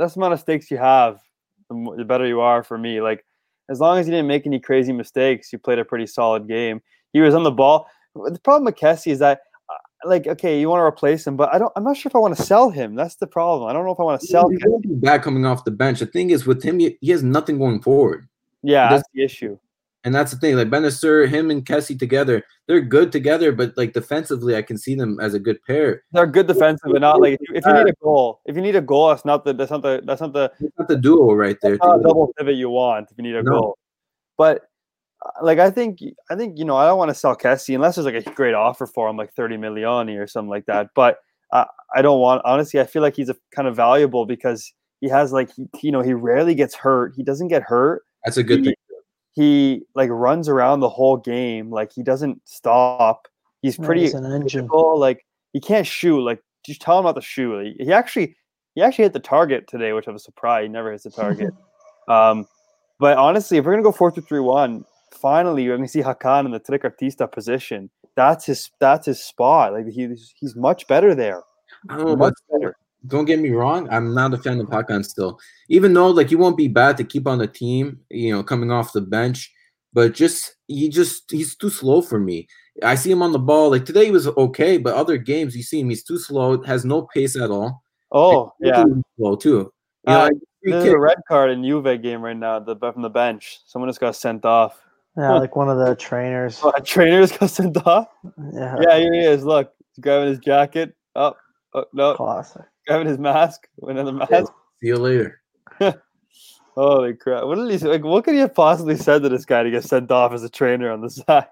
less 0.00 0.16
amount 0.16 0.32
of 0.32 0.40
stakes 0.40 0.70
you 0.70 0.78
have, 0.78 1.20
the, 1.68 1.74
mo- 1.76 1.96
the 1.96 2.04
better 2.04 2.26
you 2.26 2.40
are 2.40 2.62
for 2.64 2.76
me. 2.78 3.00
Like 3.00 3.24
as 3.68 3.78
long 3.80 3.98
as 3.98 4.06
you 4.06 4.12
didn't 4.12 4.26
make 4.26 4.46
any 4.46 4.58
crazy 4.58 4.92
mistakes, 4.92 5.52
you 5.52 5.58
played 5.58 5.78
a 5.78 5.84
pretty 5.84 6.06
solid 6.06 6.48
game. 6.48 6.80
He 7.12 7.20
was 7.20 7.34
on 7.34 7.44
the 7.44 7.50
ball. 7.52 7.86
The 8.14 8.40
problem 8.42 8.64
with 8.64 8.76
Kessie 8.76 9.12
is 9.12 9.20
that. 9.20 9.42
uh, 9.68 9.74
Like 10.08 10.26
okay, 10.26 10.58
you 10.60 10.68
want 10.68 10.80
to 10.80 10.84
replace 10.84 11.26
him, 11.26 11.36
but 11.36 11.52
I 11.54 11.58
don't. 11.58 11.72
I'm 11.76 11.84
not 11.84 11.96
sure 11.96 12.10
if 12.10 12.16
I 12.16 12.18
want 12.18 12.36
to 12.36 12.42
sell 12.42 12.70
him. 12.70 12.96
That's 12.96 13.16
the 13.16 13.26
problem. 13.26 13.68
I 13.68 13.72
don't 13.72 13.84
know 13.84 13.92
if 13.92 14.00
I 14.00 14.02
want 14.02 14.20
to 14.20 14.26
sell. 14.26 14.48
He 14.48 14.58
won't 14.64 14.82
be 14.82 14.94
bad 14.94 15.22
coming 15.22 15.44
off 15.46 15.64
the 15.64 15.70
bench. 15.70 16.00
The 16.00 16.06
thing 16.06 16.30
is, 16.30 16.46
with 16.46 16.62
him, 16.62 16.78
he, 16.80 16.96
he 17.00 17.10
has 17.12 17.22
nothing 17.22 17.58
going 17.58 17.80
forward. 17.82 18.26
Yeah, 18.62 18.88
He 18.88 18.94
that's 18.94 19.08
the 19.14 19.22
issue. 19.22 19.58
And 20.04 20.14
that's 20.14 20.32
the 20.32 20.38
thing. 20.38 20.56
Like 20.56 20.68
Bennacer, 20.70 21.28
him 21.28 21.50
and 21.50 21.64
Kessie 21.64 21.98
together, 21.98 22.42
they're 22.66 22.80
good 22.80 23.12
together, 23.12 23.52
but 23.52 23.76
like 23.76 23.92
defensively, 23.92 24.56
I 24.56 24.62
can 24.62 24.78
see 24.78 24.94
them 24.94 25.18
as 25.20 25.34
a 25.34 25.38
good 25.38 25.58
pair. 25.66 26.02
They're 26.12 26.26
good 26.26 26.46
defensive, 26.46 26.90
but 26.92 27.02
not 27.02 27.20
like 27.20 27.34
if 27.52 27.66
you, 27.66 27.72
need 27.74 27.88
a 27.88 27.92
goal. 28.02 28.40
If 28.46 28.56
you 28.56 28.62
need 28.62 28.76
a 28.76 28.80
goal, 28.80 29.08
that's 29.08 29.26
not 29.26 29.44
the 29.44 29.52
that's 29.52 29.70
not 29.70 29.82
the 29.82 30.00
that's 30.06 30.22
not 30.22 30.32
the 30.32 30.50
It's 30.58 30.78
not 30.78 30.88
the 30.88 30.96
duo 30.96 31.34
right 31.34 31.56
there. 31.60 31.72
That's 31.72 31.84
not 31.84 32.00
a 32.00 32.02
double 32.02 32.32
pivot 32.38 32.54
you 32.54 32.70
want 32.70 33.08
if 33.10 33.18
you 33.18 33.24
need 33.24 33.34
a 33.34 33.42
No. 33.42 33.50
goal. 33.50 33.78
But 34.38 34.62
uh, 35.26 35.44
like 35.44 35.58
I 35.58 35.70
think 35.70 35.98
I 36.30 36.34
think 36.34 36.58
you 36.58 36.64
know 36.64 36.76
I 36.76 36.86
don't 36.86 36.96
want 36.96 37.10
to 37.10 37.14
sell 37.14 37.36
Kessie 37.36 37.74
unless 37.74 37.96
there's 37.96 38.06
like 38.06 38.26
a 38.26 38.30
great 38.30 38.54
offer 38.54 38.86
for 38.86 39.06
him 39.06 39.18
like 39.18 39.34
30 39.34 39.58
million 39.58 40.08
or 40.16 40.26
something 40.26 40.48
like 40.48 40.64
that. 40.64 40.88
But 40.94 41.18
uh, 41.52 41.66
I 41.94 42.00
don't 42.00 42.20
want 42.20 42.40
honestly 42.46 42.80
I 42.80 42.86
feel 42.86 43.02
like 43.02 43.16
he's 43.16 43.28
a 43.28 43.36
kind 43.54 43.68
of 43.68 43.76
valuable 43.76 44.24
because 44.24 44.72
he 45.02 45.10
has 45.10 45.30
like 45.30 45.50
he, 45.54 45.68
you 45.82 45.92
know 45.92 46.00
he 46.00 46.14
rarely 46.14 46.54
gets 46.54 46.74
hurt. 46.74 47.12
He 47.16 47.22
doesn't 47.22 47.48
get 47.48 47.62
hurt. 47.62 48.02
That's 48.24 48.38
a 48.38 48.42
good 48.42 48.60
He- 48.60 48.64
thing. 48.66 48.74
He 49.32 49.82
like 49.94 50.10
runs 50.10 50.48
around 50.48 50.80
the 50.80 50.88
whole 50.88 51.16
game. 51.16 51.70
Like 51.70 51.92
he 51.92 52.02
doesn't 52.02 52.40
stop. 52.44 53.28
He's 53.62 53.76
pretty 53.76 54.02
he's 54.02 54.14
an 54.14 54.24
engine. 54.24 54.62
physical, 54.62 54.98
Like 54.98 55.24
he 55.52 55.60
can't 55.60 55.86
shoot. 55.86 56.20
Like 56.20 56.42
just 56.64 56.80
tell 56.80 56.98
him 56.98 57.04
not 57.04 57.12
to 57.12 57.20
shoot. 57.20 57.56
Like, 57.56 57.76
he 57.78 57.92
actually 57.92 58.36
he 58.74 58.82
actually 58.82 59.04
hit 59.04 59.12
the 59.12 59.20
target 59.20 59.66
today, 59.68 59.92
which 59.92 60.08
I 60.08 60.10
was 60.10 60.24
surprised. 60.24 60.64
He 60.64 60.68
never 60.68 60.92
hits 60.92 61.04
the 61.04 61.10
target. 61.10 61.52
um, 62.08 62.46
but 62.98 63.18
honestly, 63.18 63.58
if 63.58 63.64
we're 63.64 63.72
gonna 63.72 63.82
go 63.82 63.92
four 63.92 64.10
four 64.10 64.20
two 64.20 64.26
three 64.26 64.40
one, 64.40 64.84
finally 65.12 65.62
you're 65.62 65.76
gonna 65.76 65.88
see 65.88 66.02
Hakan 66.02 66.46
in 66.46 66.50
the 66.50 66.60
trequartista 66.60 67.30
position. 67.30 67.90
That's 68.16 68.46
his 68.46 68.70
that's 68.80 69.06
his 69.06 69.22
spot. 69.22 69.72
Like 69.72 69.86
he's 69.86 70.34
he's 70.36 70.56
much 70.56 70.86
better 70.86 71.14
there. 71.14 71.42
I 71.88 71.96
Much 72.14 72.34
better. 72.50 72.76
Don't 73.06 73.24
get 73.24 73.40
me 73.40 73.50
wrong. 73.50 73.88
I'm 73.90 74.14
not 74.14 74.34
a 74.34 74.38
fan 74.38 74.60
of 74.60 74.68
Hakan 74.68 75.04
still. 75.04 75.38
Even 75.68 75.92
though 75.94 76.08
like 76.08 76.28
he 76.28 76.36
won't 76.36 76.56
be 76.56 76.68
bad 76.68 76.96
to 76.98 77.04
keep 77.04 77.26
on 77.26 77.38
the 77.38 77.46
team, 77.46 78.00
you 78.10 78.32
know, 78.32 78.42
coming 78.42 78.70
off 78.70 78.92
the 78.92 79.00
bench, 79.00 79.52
but 79.92 80.14
just 80.14 80.56
he 80.66 80.88
just 80.88 81.30
he's 81.30 81.56
too 81.56 81.70
slow 81.70 82.02
for 82.02 82.20
me. 82.20 82.48
I 82.82 82.94
see 82.94 83.10
him 83.10 83.22
on 83.22 83.32
the 83.32 83.38
ball. 83.38 83.70
Like 83.70 83.84
today 83.84 84.06
he 84.06 84.10
was 84.10 84.28
okay, 84.28 84.78
but 84.78 84.94
other 84.94 85.16
games 85.16 85.56
you 85.56 85.62
see 85.62 85.80
him, 85.80 85.90
he's 85.90 86.04
too 86.04 86.18
slow, 86.18 86.62
has 86.62 86.84
no 86.84 87.02
pace 87.14 87.36
at 87.36 87.50
all. 87.50 87.82
Oh 88.12 88.52
And 88.60 88.68
yeah. 88.68 88.82
physically 88.82 89.02
slow 89.16 89.36
too. 89.36 89.72
You 90.06 90.12
know, 90.12 90.20
Uh, 90.20 90.22
like, 90.24 90.32
free 90.62 90.72
There's 90.72 90.84
a 90.92 90.98
red 90.98 91.18
card 91.28 91.50
in 91.50 91.64
Juve 91.64 92.02
game 92.02 92.22
right 92.22 92.36
now. 92.36 92.58
The 92.58 92.76
from 92.76 93.02
the 93.02 93.10
bench. 93.10 93.60
Someone 93.66 93.88
just 93.88 94.00
got 94.00 94.16
sent 94.16 94.44
off. 94.44 94.80
Yeah, 95.16 95.38
like 95.38 95.56
one 95.56 95.68
of 95.68 95.78
the 95.78 95.96
trainers. 95.96 96.60
Oh, 96.64 96.72
a 96.76 96.80
trainer 96.80 97.20
just 97.20 97.38
got 97.38 97.50
sent 97.50 97.76
off. 97.86 98.08
Yeah, 98.54 98.76
Yeah, 98.80 98.98
here 98.98 99.12
he 99.12 99.20
is. 99.20 99.44
Look, 99.44 99.72
he's 99.94 100.02
grabbing 100.02 100.28
his 100.28 100.38
jacket. 100.38 100.94
Oh, 101.16 101.34
oh 101.74 101.84
no, 101.92 102.14
classic. 102.14 102.62
Grabbing 102.90 103.08
his 103.08 103.18
mask. 103.18 103.68
Went 103.76 103.98
in 103.98 104.06
the 104.06 104.12
mask. 104.12 104.52
See 104.80 104.88
you 104.88 104.96
later. 104.96 105.40
Holy 106.74 107.14
crap! 107.14 107.44
What 107.44 107.56
did 107.56 107.70
he 107.70 107.78
say? 107.78 107.88
Like, 107.88 108.04
what 108.04 108.24
could 108.24 108.34
he 108.34 108.40
have 108.40 108.54
possibly 108.54 108.96
said 108.96 109.22
to 109.22 109.28
this 109.28 109.44
guy 109.44 109.62
to 109.62 109.70
get 109.70 109.84
sent 109.84 110.10
off 110.10 110.32
as 110.32 110.42
a 110.42 110.48
trainer 110.48 110.90
on 110.90 111.00
the 111.00 111.10
side? 111.10 111.46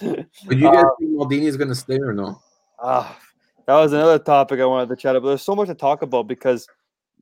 But 0.00 0.56
you 0.56 0.70
guys 0.70 0.84
think 0.98 1.12
Maldini 1.12 1.42
is 1.44 1.56
gonna 1.56 1.74
stay 1.74 1.98
or 1.98 2.12
no? 2.12 2.40
Ah, 2.80 3.18
that 3.66 3.74
was 3.74 3.92
another 3.92 4.18
topic 4.18 4.60
I 4.60 4.66
wanted 4.66 4.88
to 4.90 4.96
chat 4.96 5.16
about. 5.16 5.28
There's 5.28 5.42
so 5.42 5.54
much 5.54 5.68
to 5.68 5.74
talk 5.74 6.02
about 6.02 6.26
because, 6.26 6.66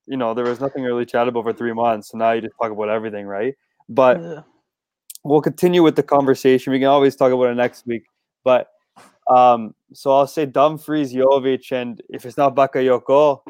you 0.07 0.17
know, 0.17 0.35
there 0.35 0.45
was 0.45 0.61
nothing 0.61 0.83
really 0.83 1.05
chat 1.05 1.29
about 1.29 1.45
for 1.45 1.53
three 1.53 1.73
months. 1.73 2.11
So 2.11 2.19
now 2.19 2.33
you 2.33 2.41
just 2.41 2.55
talk 2.61 2.73
about 2.73 2.89
everything, 2.89 3.27
right? 3.27 3.55
But 3.89 4.21
Yeah. 4.21 4.41
we'll 5.25 5.43
continue 5.43 5.83
with 5.83 5.97
the 5.97 6.03
conversation. 6.03 6.73
We 6.73 6.79
can 6.79 6.89
always 6.89 7.17
talk 7.17 7.33
about 7.33 7.51
it 7.51 7.55
next 7.55 7.87
week. 7.87 8.05
But 8.45 8.69
um, 9.31 9.75
so 9.93 10.11
I'll 10.11 10.27
say 10.27 10.47
Dumfries, 10.47 11.13
Jovic, 11.13 11.71
and 11.71 12.01
if 12.09 12.25
it's 12.27 12.37
not 12.37 12.57
Bakayoko, 12.57 13.43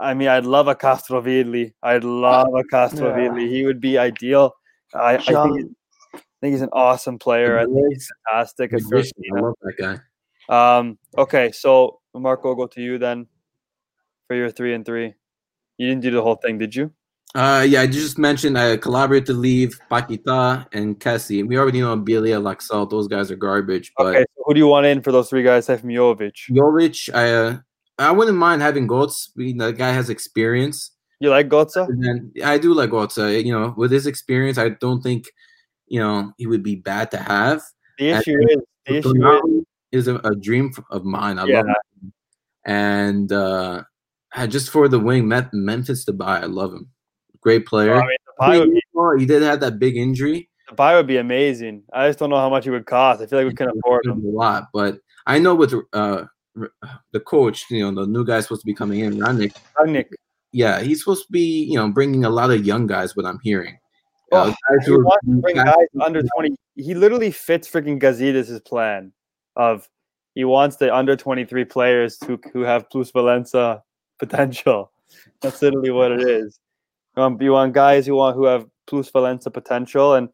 I 0.00 0.14
mean, 0.14 0.28
I'd 0.28 0.46
love 0.46 0.66
a 0.66 0.74
Castrovilli. 0.74 1.74
I'd 1.82 2.04
love 2.04 2.48
a 2.54 2.64
Castrovilli. 2.64 3.48
He 3.48 3.66
would 3.66 3.80
be 3.80 3.98
ideal. 3.98 4.54
I, 4.94 5.16
I, 5.16 5.18
think, 5.18 5.72
I 6.14 6.20
think 6.40 6.52
he's 6.52 6.62
an 6.62 6.70
awesome 6.72 7.18
player. 7.18 7.58
I 7.58 7.66
think 7.66 7.86
he's 7.90 8.08
fantastic. 8.28 8.72
at 8.72 8.80
Magician, 8.82 9.12
I 9.36 9.40
love 9.40 9.54
that 9.62 9.76
guy. 9.78 10.78
Um, 10.78 10.98
okay, 11.18 11.52
so 11.52 12.00
Marco, 12.14 12.48
I'll 12.48 12.54
go 12.54 12.66
to 12.66 12.80
you 12.80 12.98
then 12.98 13.26
for 14.26 14.34
your 14.34 14.50
three 14.50 14.74
and 14.74 14.84
three. 14.84 15.14
You 15.76 15.88
didn't 15.88 16.02
do 16.02 16.10
the 16.10 16.22
whole 16.22 16.36
thing, 16.36 16.58
did 16.58 16.74
you? 16.74 16.92
Uh, 17.34 17.64
yeah, 17.68 17.82
I 17.82 17.86
just 17.86 18.18
mentioned 18.18 18.58
I 18.58 18.76
collaborate 18.76 19.26
to 19.26 19.32
leave 19.32 19.78
Paqueta 19.90 20.66
and 20.72 20.98
Kessie. 20.98 21.46
We 21.46 21.58
already 21.58 21.80
know 21.80 21.96
Biglia, 21.96 22.42
Laxalt, 22.42 22.90
those 22.90 23.06
guys 23.06 23.30
are 23.30 23.36
garbage. 23.36 23.92
But 23.96 24.06
Okay, 24.06 24.24
so 24.36 24.42
who 24.46 24.54
do 24.54 24.58
you 24.58 24.66
want 24.66 24.86
in 24.86 25.00
for 25.00 25.12
those 25.12 25.30
three 25.30 25.44
guys? 25.44 25.64
Aside 25.64 25.80
from 25.80 25.90
Jovic, 25.90 26.32
Jovic, 26.50 27.14
I 27.14 27.30
uh, 27.32 27.58
I 28.08 28.10
wouldn't 28.12 28.36
mind 28.38 28.62
having 28.62 28.88
Götze. 28.88 29.28
I 29.36 29.40
mean, 29.42 29.58
That 29.58 29.76
guy 29.78 29.90
has 29.92 30.08
experience. 30.10 30.92
you 31.20 31.30
like 31.30 31.48
Götze? 31.48 31.86
And 31.88 32.32
I 32.42 32.58
do 32.58 32.72
like 32.74 32.90
Götze. 32.90 33.22
uh, 33.22 33.26
You 33.28 33.52
know, 33.52 33.74
with 33.76 33.90
his 33.92 34.06
experience, 34.06 34.58
I 34.58 34.70
don't 34.70 35.02
think 35.02 35.26
you 35.86 36.00
know 36.00 36.32
he 36.38 36.46
would 36.46 36.62
be 36.62 36.76
bad 36.76 37.10
to 37.12 37.18
have. 37.18 37.62
The 37.98 38.10
And- 38.12 38.20
issue 38.22 38.38
is 38.48 38.56
the 38.86 38.94
issue 38.98 39.58
is 39.58 39.64
is 39.92 40.08
a, 40.08 40.16
a 40.24 40.34
dream 40.36 40.70
of 40.90 41.04
mine. 41.04 41.38
I 41.38 41.44
Yeah. 41.46 41.56
love 41.58 41.66
him. 42.02 42.12
And 42.64 43.32
uh, 43.32 43.82
just 44.48 44.70
for 44.70 44.88
the 44.88 44.98
wing, 44.98 45.26
Met- 45.28 45.52
Memphis 45.52 46.04
to 46.04 46.12
buy. 46.12 46.40
I 46.40 46.46
love 46.46 46.72
him. 46.72 46.88
Great 47.40 47.66
player. 47.66 47.96
I 48.40 48.50
mean, 48.50 48.60
would 48.60 48.70
be 48.72 49.20
he 49.20 49.26
did 49.26 49.42
have 49.42 49.60
that 49.60 49.78
big 49.78 49.96
injury. 49.96 50.48
the 50.68 50.74
buy 50.74 50.94
would 50.94 51.06
be 51.06 51.16
amazing. 51.16 51.82
I 51.92 52.08
just 52.08 52.18
don't 52.20 52.30
know 52.30 52.36
how 52.36 52.48
much 52.50 52.66
it 52.66 52.70
would 52.70 52.86
cost. 52.86 53.20
I 53.20 53.26
feel 53.26 53.38
like 53.40 53.48
we 53.48 53.54
can 53.54 53.68
afford 53.70 54.06
him 54.06 54.24
a 54.24 54.28
lot, 54.30 54.68
but 54.72 54.98
I 55.26 55.38
know 55.38 55.54
with 55.54 55.74
uh, 55.92 56.24
the 57.12 57.20
coach, 57.20 57.64
you 57.70 57.90
know, 57.90 58.02
the 58.04 58.10
new 58.10 58.24
guy 58.24 58.40
supposed 58.40 58.62
to 58.62 58.66
be 58.66 58.74
coming 58.74 59.00
in, 59.00 59.18
Rangnick. 59.18 59.54
Nick, 59.86 60.10
Yeah, 60.52 60.80
he's 60.80 61.00
supposed 61.00 61.26
to 61.26 61.32
be, 61.32 61.64
you 61.64 61.76
know, 61.76 61.88
bringing 61.88 62.24
a 62.24 62.30
lot 62.30 62.50
of 62.50 62.64
young 62.66 62.86
guys. 62.86 63.16
What 63.16 63.26
I'm 63.26 63.38
hearing, 63.42 63.78
Oh, 64.32 64.38
Uh, 64.38 64.46
guys 64.46 64.86
he 64.86 64.92
wants 64.92 65.26
to 65.26 65.40
bring 65.40 65.56
guys 65.56 65.86
under 66.04 66.22
twenty. 66.34 66.56
He 66.76 66.94
literally 66.94 67.30
fits 67.30 67.68
freaking 67.68 68.00
Gazidis' 68.00 68.64
plan. 68.64 69.12
of 69.56 69.88
he 70.36 70.44
wants 70.44 70.76
the 70.76 70.94
under 70.94 71.16
23 71.16 71.64
players 71.64 72.16
who 72.24 72.38
who 72.52 72.60
have 72.60 72.88
plusvalenza 72.88 73.82
potential. 74.18 74.92
That's 75.42 75.60
literally 75.60 75.90
what 75.90 76.12
it 76.12 76.22
is. 76.22 76.60
You 77.16 77.22
want, 77.22 77.42
you 77.42 77.52
want 77.52 77.72
guys 77.74 78.06
who 78.06 78.14
want 78.14 78.36
who 78.36 78.44
have 78.44 78.66
plusvalenza 78.88 79.52
potential, 79.52 80.14
and 80.14 80.28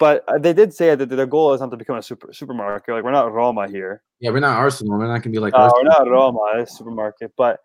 but 0.00 0.24
uh, 0.28 0.38
they 0.38 0.54
did 0.54 0.72
say 0.72 0.94
that 0.94 1.10
their 1.10 1.26
goal 1.26 1.52
is 1.52 1.60
not 1.60 1.70
to 1.70 1.76
become 1.76 1.96
a 1.96 2.02
super 2.02 2.32
supermarket. 2.32 2.94
Like 2.94 3.04
we're 3.04 3.12
not 3.12 3.30
Roma 3.32 3.68
here. 3.68 4.02
Yeah, 4.18 4.30
we're 4.30 4.40
not 4.40 4.56
Arsenal. 4.56 4.98
We're 4.98 5.06
not 5.06 5.22
gonna 5.22 5.32
be 5.32 5.38
like 5.38 5.52
No, 5.52 5.58
Arsenal. 5.58 5.82
we're 5.82 5.90
not 5.90 6.10
Roma, 6.10 6.40
it's 6.54 6.72
a 6.72 6.76
supermarket. 6.76 7.32
But 7.36 7.60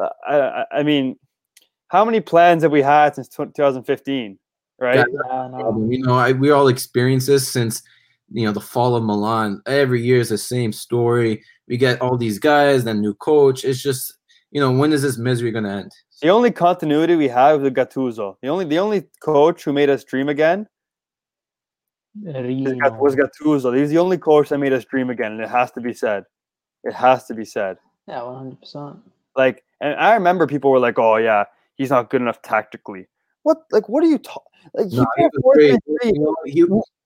uh, 0.00 0.08
I, 0.26 0.38
I, 0.40 0.64
I 0.78 0.82
mean, 0.82 1.18
how 1.88 2.02
many 2.06 2.20
plans 2.20 2.62
have 2.62 2.72
we 2.72 2.80
had 2.80 3.14
since 3.14 3.28
2015? 3.28 4.38
Right? 4.78 4.96
Yeah. 4.96 5.04
Yeah, 5.04 5.48
no. 5.52 5.86
You 5.90 6.02
know, 6.02 6.14
I, 6.14 6.32
we 6.32 6.50
all 6.50 6.68
experienced 6.68 7.26
this 7.26 7.46
since 7.46 7.82
you 8.32 8.46
know 8.46 8.52
the 8.52 8.60
fall 8.60 8.96
of 8.96 9.04
Milan. 9.04 9.60
Every 9.66 10.02
year 10.02 10.18
is 10.18 10.30
the 10.30 10.38
same 10.38 10.72
story. 10.72 11.44
We 11.68 11.76
get 11.76 12.00
all 12.00 12.16
these 12.16 12.38
guys, 12.38 12.84
then 12.84 13.02
new 13.02 13.14
coach. 13.14 13.64
It's 13.64 13.82
just 13.82 14.16
you 14.50 14.62
know 14.62 14.72
when 14.72 14.94
is 14.94 15.02
this 15.02 15.18
misery 15.18 15.50
gonna 15.50 15.76
end? 15.76 15.92
The 16.22 16.30
only 16.30 16.52
continuity 16.52 17.16
we 17.16 17.28
have 17.28 17.62
is 17.62 17.70
Gattuso. 17.70 18.36
The 18.40 18.48
only 18.48 18.64
the 18.64 18.78
only 18.78 19.04
coach 19.20 19.64
who 19.64 19.74
made 19.74 19.90
us 19.90 20.02
dream 20.02 20.30
again 20.30 20.66
is 22.24 22.34
Rino. 22.34 22.74
Gat- 22.78 22.98
was 22.98 23.16
Gattuso. 23.16 23.76
He's 23.76 23.90
the 23.90 23.98
only 23.98 24.18
coach 24.18 24.48
that 24.48 24.58
made 24.58 24.72
us 24.72 24.84
dream 24.84 25.10
again, 25.10 25.32
and 25.32 25.40
it 25.40 25.48
has 25.48 25.70
to 25.72 25.80
be 25.80 25.92
said. 25.92 26.24
It 26.84 26.92
has 26.94 27.24
to 27.26 27.34
be 27.34 27.44
said. 27.44 27.78
Yeah, 28.06 28.22
one 28.22 28.36
hundred 28.36 28.60
percent. 28.60 28.98
Like, 29.36 29.64
and 29.80 29.94
I 29.96 30.14
remember 30.14 30.46
people 30.46 30.70
were 30.70 30.78
like, 30.78 30.98
"Oh 30.98 31.16
yeah, 31.16 31.44
he's 31.74 31.90
not 31.90 32.10
good 32.10 32.22
enough 32.22 32.40
tactically." 32.42 33.08
What? 33.42 33.64
Like, 33.70 33.88
what 33.88 34.02
are 34.02 34.08
you 34.08 34.18
talking? 34.18 34.42
Like, 34.74 34.88
he 34.88 34.96
No, 34.96 35.06
played 35.16 35.30
a 35.72 35.76
4-3-3. 36.02 36.14
You 36.14 36.20
know, 36.20 36.36
he, 36.44 36.64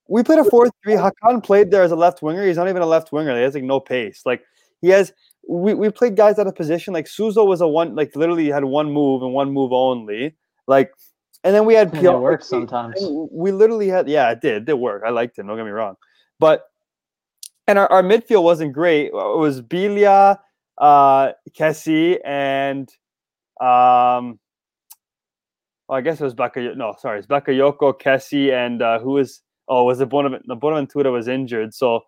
We 0.09 0.23
played 0.23 0.39
a 0.39 0.45
four-three. 0.45 0.95
Hakan 0.95 1.43
played 1.45 1.71
there 1.71 1.83
as 1.83 1.93
a 1.93 1.97
left 1.97 2.23
winger. 2.23 2.47
He's 2.47 2.57
not 2.57 2.69
even 2.69 2.81
a 2.83 2.87
left 2.87 3.13
winger. 3.13 3.37
He 3.37 3.43
has 3.43 3.55
like 3.55 3.65
no 3.65 3.79
pace. 3.81 4.23
Like 4.25 4.43
he 4.81 4.89
has. 4.89 5.13
We, 5.49 5.75
we 5.75 5.91
played 5.91 6.17
guys 6.17 6.39
out 6.39 6.47
of 6.47 6.55
position. 6.55 6.95
Like 6.95 7.07
Suso 7.07 7.45
was 7.45 7.61
a 7.61 7.69
one. 7.69 7.95
Like 7.95 8.15
literally 8.17 8.49
had 8.49 8.65
one 8.65 8.93
move 8.93 9.23
and 9.23 9.33
one 9.33 9.53
move 9.53 9.73
only. 9.73 10.35
Like, 10.67 10.93
and 11.45 11.55
then 11.55 11.65
we 11.65 11.75
had 11.75 11.93
And 11.95 12.05
it 12.05 12.19
works 12.19 12.47
sometimes. 12.47 12.97
we 13.31 13.53
literally 13.53 13.89
had 13.89 14.09
yeah 14.09 14.31
it 14.31 14.41
did 14.41 14.55
it 14.55 14.65
did 14.67 14.75
work 14.75 15.03
i 15.07 15.11
liked 15.11 15.39
him 15.39 15.47
don't 15.47 15.57
get 15.57 15.65
me 15.65 15.71
wrong 15.71 15.97
but 16.39 16.65
and 17.67 17.79
our, 17.79 17.91
our 17.91 18.03
midfield 18.03 18.43
wasn't 18.43 18.73
great 18.73 19.07
it 19.07 19.13
was 19.13 19.63
Biglia, 19.63 20.39
uh 20.79 21.33
Kessie 21.53 22.19
and 22.25 22.89
um 23.61 24.39
well, 25.89 25.99
I 25.99 26.01
guess 26.03 26.21
it 26.21 26.25
was 26.25 26.35
Baka 26.35 26.75
no 26.77 26.95
sorry 26.99 27.19
it's 27.19 27.27
Bakayoko 27.27 28.01
Kessie 28.01 28.53
and 28.53 28.83
uh 28.83 28.99
who 29.01 29.13
was 29.13 29.43
oh 29.69 29.85
was 29.85 30.01
it 30.01 30.09
Bonaventura 30.09 31.11
was 31.11 31.29
injured 31.29 31.75
so 31.75 32.01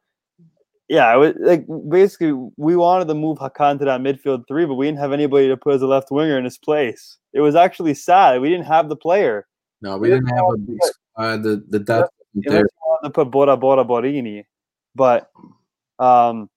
yeah 0.93 1.15
was 1.17 1.33
like 1.41 1.65
basically 1.89 2.33
we 2.57 2.77
wanted 2.77 3.09
to 3.09 3.15
move 3.15 3.39
Hakan 3.39 3.79
to 3.79 3.85
that 3.85 4.01
midfield 4.01 4.45
three 4.47 4.67
but 4.67 4.75
we 4.75 4.87
didn't 4.87 4.99
have 4.99 5.13
anybody 5.13 5.49
to 5.49 5.57
put 5.57 5.75
as 5.75 5.83
a 5.83 5.87
left 5.87 6.11
winger 6.11 6.39
in 6.39 6.45
his 6.45 6.59
place 6.59 7.19
it 7.33 7.41
was 7.41 7.55
actually 7.55 7.95
sad 7.95 8.41
we 8.41 8.49
didn't 8.49 8.67
have 8.67 8.89
the 8.89 8.97
player 8.97 9.47
no, 9.83 9.99
we 9.99 10.09
didn't 10.09 10.29
have 10.29 10.45
a 10.55 10.57
big 10.57 10.79
uh, 11.17 11.37
the 11.37 11.65
the 11.69 11.81
depth 11.81 12.11
there. 12.35 12.61
you 12.61 12.69
to 13.03 13.11
put 13.11 13.31
Bora 13.31 13.57
Bora 13.57 13.85
Borini. 13.85 14.45
But 14.95 15.31
um 15.99 16.49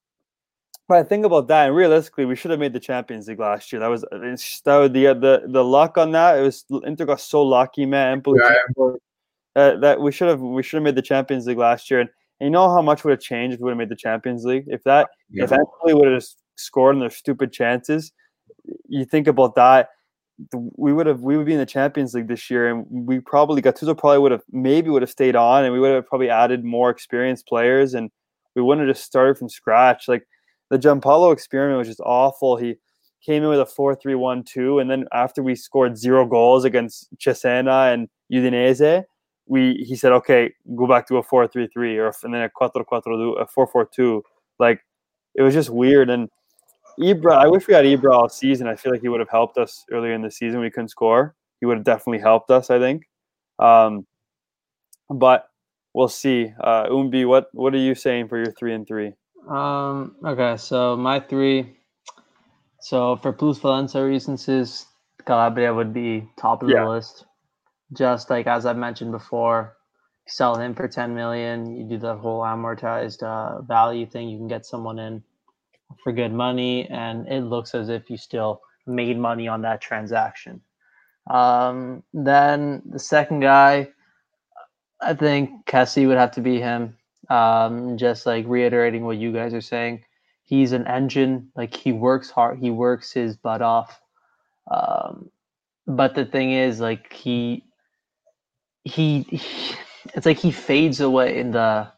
but 0.88 1.00
I 1.00 1.04
think 1.04 1.26
about 1.26 1.48
that, 1.48 1.66
and 1.66 1.76
realistically, 1.76 2.26
we 2.26 2.36
should 2.36 2.52
have 2.52 2.60
made 2.60 2.74
the 2.74 2.80
Champions 2.80 3.28
League 3.28 3.40
last 3.40 3.74
year. 3.74 3.80
That 3.80 3.88
was 3.88 4.02
that 4.02 4.78
was 4.78 4.92
the 4.92 5.06
the 5.06 5.44
the 5.48 5.64
luck 5.64 5.98
on 5.98 6.12
that. 6.12 6.38
It 6.38 6.42
was 6.42 6.64
Inter 6.86 7.06
got 7.06 7.20
so 7.20 7.42
lucky, 7.42 7.86
man. 7.86 8.22
Empoli- 8.22 8.40
Uh, 9.56 9.78
that 9.78 10.02
we 10.02 10.12
should 10.12 10.28
have 10.28 10.42
we 10.42 10.62
should 10.62 10.76
have 10.76 10.84
made 10.84 10.96
the 10.96 11.02
Champions 11.02 11.48
League 11.48 11.58
last 11.58 11.90
year, 11.90 12.02
and, 12.02 12.10
and 12.40 12.48
you 12.48 12.52
know 12.52 12.70
how 12.70 12.82
much 12.82 13.04
would 13.04 13.12
have 13.12 13.20
changed 13.20 13.56
if 13.56 13.60
we 13.60 13.66
would 13.66 13.72
have 13.72 13.78
made 13.78 13.90
the 13.90 13.96
Champions 13.96 14.44
League 14.44 14.66
if 14.68 14.84
that 14.84 15.10
if 15.32 15.52
Yeah. 15.52 15.58
Empoli 15.58 15.94
would 15.94 16.12
have 16.12 16.26
scored 16.56 16.96
in 16.96 17.00
their 17.00 17.10
stupid 17.10 17.52
chances. 17.52 18.12
You 18.88 19.06
think 19.06 19.28
about 19.28 19.56
that, 19.56 19.90
we 20.52 20.92
would 20.94 21.08
have 21.08 21.22
we 21.22 21.38
would 21.38 21.46
be 21.46 21.54
in 21.54 21.60
the 21.60 21.66
Champions 21.66 22.14
League 22.14 22.28
this 22.28 22.50
year, 22.50 22.70
and 22.70 22.86
we 22.90 23.20
probably 23.20 23.62
Gattuso 23.62 23.98
probably 23.98 24.20
would 24.20 24.32
have 24.32 24.44
maybe 24.52 24.90
would 24.90 25.02
have 25.02 25.12
stayed 25.12 25.36
on, 25.36 25.64
and 25.64 25.74
we 25.74 25.80
would 25.80 25.94
have 25.94 26.08
probably 26.08 26.30
added 26.30 26.64
more 26.64 26.90
experienced 26.90 27.48
players, 27.48 27.94
and 27.94 28.12
we 28.56 28.62
wouldn't 28.62 28.88
have 28.88 28.96
just 28.96 29.06
started 29.06 29.38
from 29.38 29.50
scratch. 29.50 30.08
Like 30.08 30.28
the 30.70 30.78
Giampaolo 30.78 31.32
experiment 31.32 31.78
was 31.78 31.88
just 31.88 32.02
awful. 32.02 32.58
He 32.58 32.76
came 33.26 33.44
in 33.44 33.50
with 33.50 33.60
a 33.60 33.66
4-3-1-2, 33.66 34.82
and 34.82 34.90
then 34.90 35.06
after 35.12 35.42
we 35.42 35.56
scored 35.56 35.98
zero 35.98 36.26
goals 36.26 36.64
against 36.64 37.08
Cesena 37.18 37.94
and 37.94 38.08
Udinese, 38.32 39.04
we 39.48 39.86
he 39.88 39.96
said, 39.96 40.12
okay, 40.14 40.54
go 40.76 40.88
back 40.88 41.08
to 41.08 41.18
a 41.18 41.24
4-3-3 41.24 41.98
or 41.98 42.12
and 42.24 42.34
then 42.34 42.42
a 42.42 42.50
4-4-2, 42.50 43.42
a 43.42 43.46
4-4-2. 43.46 44.22
Like 44.60 44.82
it 45.36 45.42
was 45.42 45.54
just 45.54 45.70
weird 45.70 46.10
and. 46.10 46.30
Ibra, 46.98 47.36
I 47.36 47.48
wish 47.48 47.68
we 47.68 47.74
had 47.74 47.84
Ibra 47.84 48.14
all 48.14 48.30
season. 48.30 48.68
I 48.68 48.76
feel 48.78 48.90
like 48.94 49.02
he 49.02 49.10
would 49.10 49.20
have 49.20 49.28
helped 49.30 49.58
us 49.58 49.84
earlier 49.92 50.14
in 50.14 50.22
the 50.22 50.32
season. 50.32 50.62
We 50.62 50.72
couldn't 50.72 50.88
score. 50.88 51.36
He 51.60 51.66
would 51.66 51.76
have 51.76 51.84
definitely 51.84 52.20
helped 52.22 52.50
us. 52.52 52.70
I 52.70 52.80
think. 52.80 53.04
Um, 53.60 54.08
but 55.10 55.50
we'll 55.94 56.08
see. 56.08 56.54
Uh, 56.58 56.86
Umbi, 56.86 57.28
what 57.28 57.50
what 57.52 57.74
are 57.74 57.80
you 57.80 57.96
saying 57.96 58.30
for 58.30 58.38
your 58.38 58.54
three 58.54 58.74
and 58.74 58.88
three? 58.88 59.12
Um. 59.50 60.16
Okay. 60.26 60.56
So 60.56 60.96
my 60.96 61.20
three. 61.20 61.76
So 62.80 63.18
for 63.18 63.34
plusvalenza 63.34 64.08
reasons, 64.08 64.86
Calabria 65.26 65.74
would 65.74 65.94
be 65.94 66.30
top 66.38 66.64
of 66.64 66.70
Yeah. 66.70 66.86
the 66.86 66.90
list. 66.92 67.26
Just 67.94 68.30
like 68.30 68.48
as 68.48 68.66
I've 68.66 68.78
mentioned 68.78 69.12
before, 69.12 69.78
sell 70.28 70.56
him 70.56 70.74
for 70.74 70.88
ten 70.88 71.14
million. 71.16 71.76
You 71.76 71.84
do 71.86 71.98
the 71.98 72.16
whole 72.16 72.42
amortized 72.42 73.24
uh, 73.24 73.62
value 73.62 74.06
thing. 74.06 74.30
You 74.30 74.38
can 74.38 74.48
get 74.48 74.66
someone 74.66 75.00
in 75.00 75.24
for 76.04 76.12
good 76.12 76.34
money, 76.34 76.88
and 76.90 77.28
it 77.28 77.42
looks 77.42 77.76
as 77.76 77.90
if 77.90 78.10
you 78.10 78.18
still 78.18 78.62
made 78.88 79.18
money 79.18 79.48
on 79.48 79.62
that 79.62 79.82
transaction. 79.82 80.62
Um, 81.28 82.04
then 82.14 82.82
the 82.86 83.00
second 83.00 83.40
guy, 83.40 83.90
I 85.02 85.14
think 85.14 85.66
Kessie 85.66 86.08
would 86.08 86.18
have 86.18 86.32
to 86.32 86.42
be 86.42 86.60
him. 86.60 86.98
Um, 87.30 87.98
just 87.98 88.26
like 88.26 88.46
reiterating 88.48 89.06
what 89.06 89.18
you 89.18 89.32
guys 89.34 89.54
are 89.54 89.62
saying, 89.62 90.04
he's 90.44 90.72
an 90.72 90.86
engine. 90.86 91.52
Like 91.56 91.76
he 91.76 91.92
works 91.92 92.30
hard, 92.30 92.60
he 92.60 92.70
works 92.70 93.12
his 93.12 93.36
butt 93.36 93.62
off. 93.62 94.00
Um, 94.70 95.32
but 95.88 96.16
the 96.16 96.26
thing 96.26 96.52
is, 96.52 96.80
like 96.80 97.12
he, 97.14 97.64
he, 98.86 99.24
he 99.24 99.76
it's 100.14 100.26
like 100.26 100.38
he 100.38 100.52
fades 100.52 101.02
away 101.02 101.40
in 101.40 101.52
the, 101.52 101.92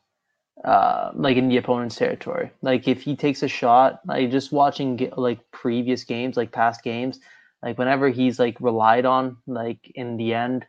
uh, 0.64 1.12
like 1.14 1.38
in 1.38 1.50
the 1.50 1.58
opponent's 1.58 1.96
territory. 1.98 2.52
Like 2.62 2.88
if 2.88 3.04
he 3.04 3.16
takes 3.16 3.44
a 3.44 3.48
shot, 3.48 4.00
like 4.08 4.32
just 4.32 4.52
watching 4.52 5.12
like 5.16 5.40
previous 5.52 6.04
games, 6.04 6.38
like 6.38 6.52
past 6.52 6.84
games, 6.84 7.20
like 7.62 7.78
whenever 7.78 8.10
he's 8.10 8.40
like 8.40 8.60
relied 8.60 9.06
on, 9.06 9.38
like 9.46 9.92
in 9.94 10.18
the 10.18 10.34
end, 10.34 10.66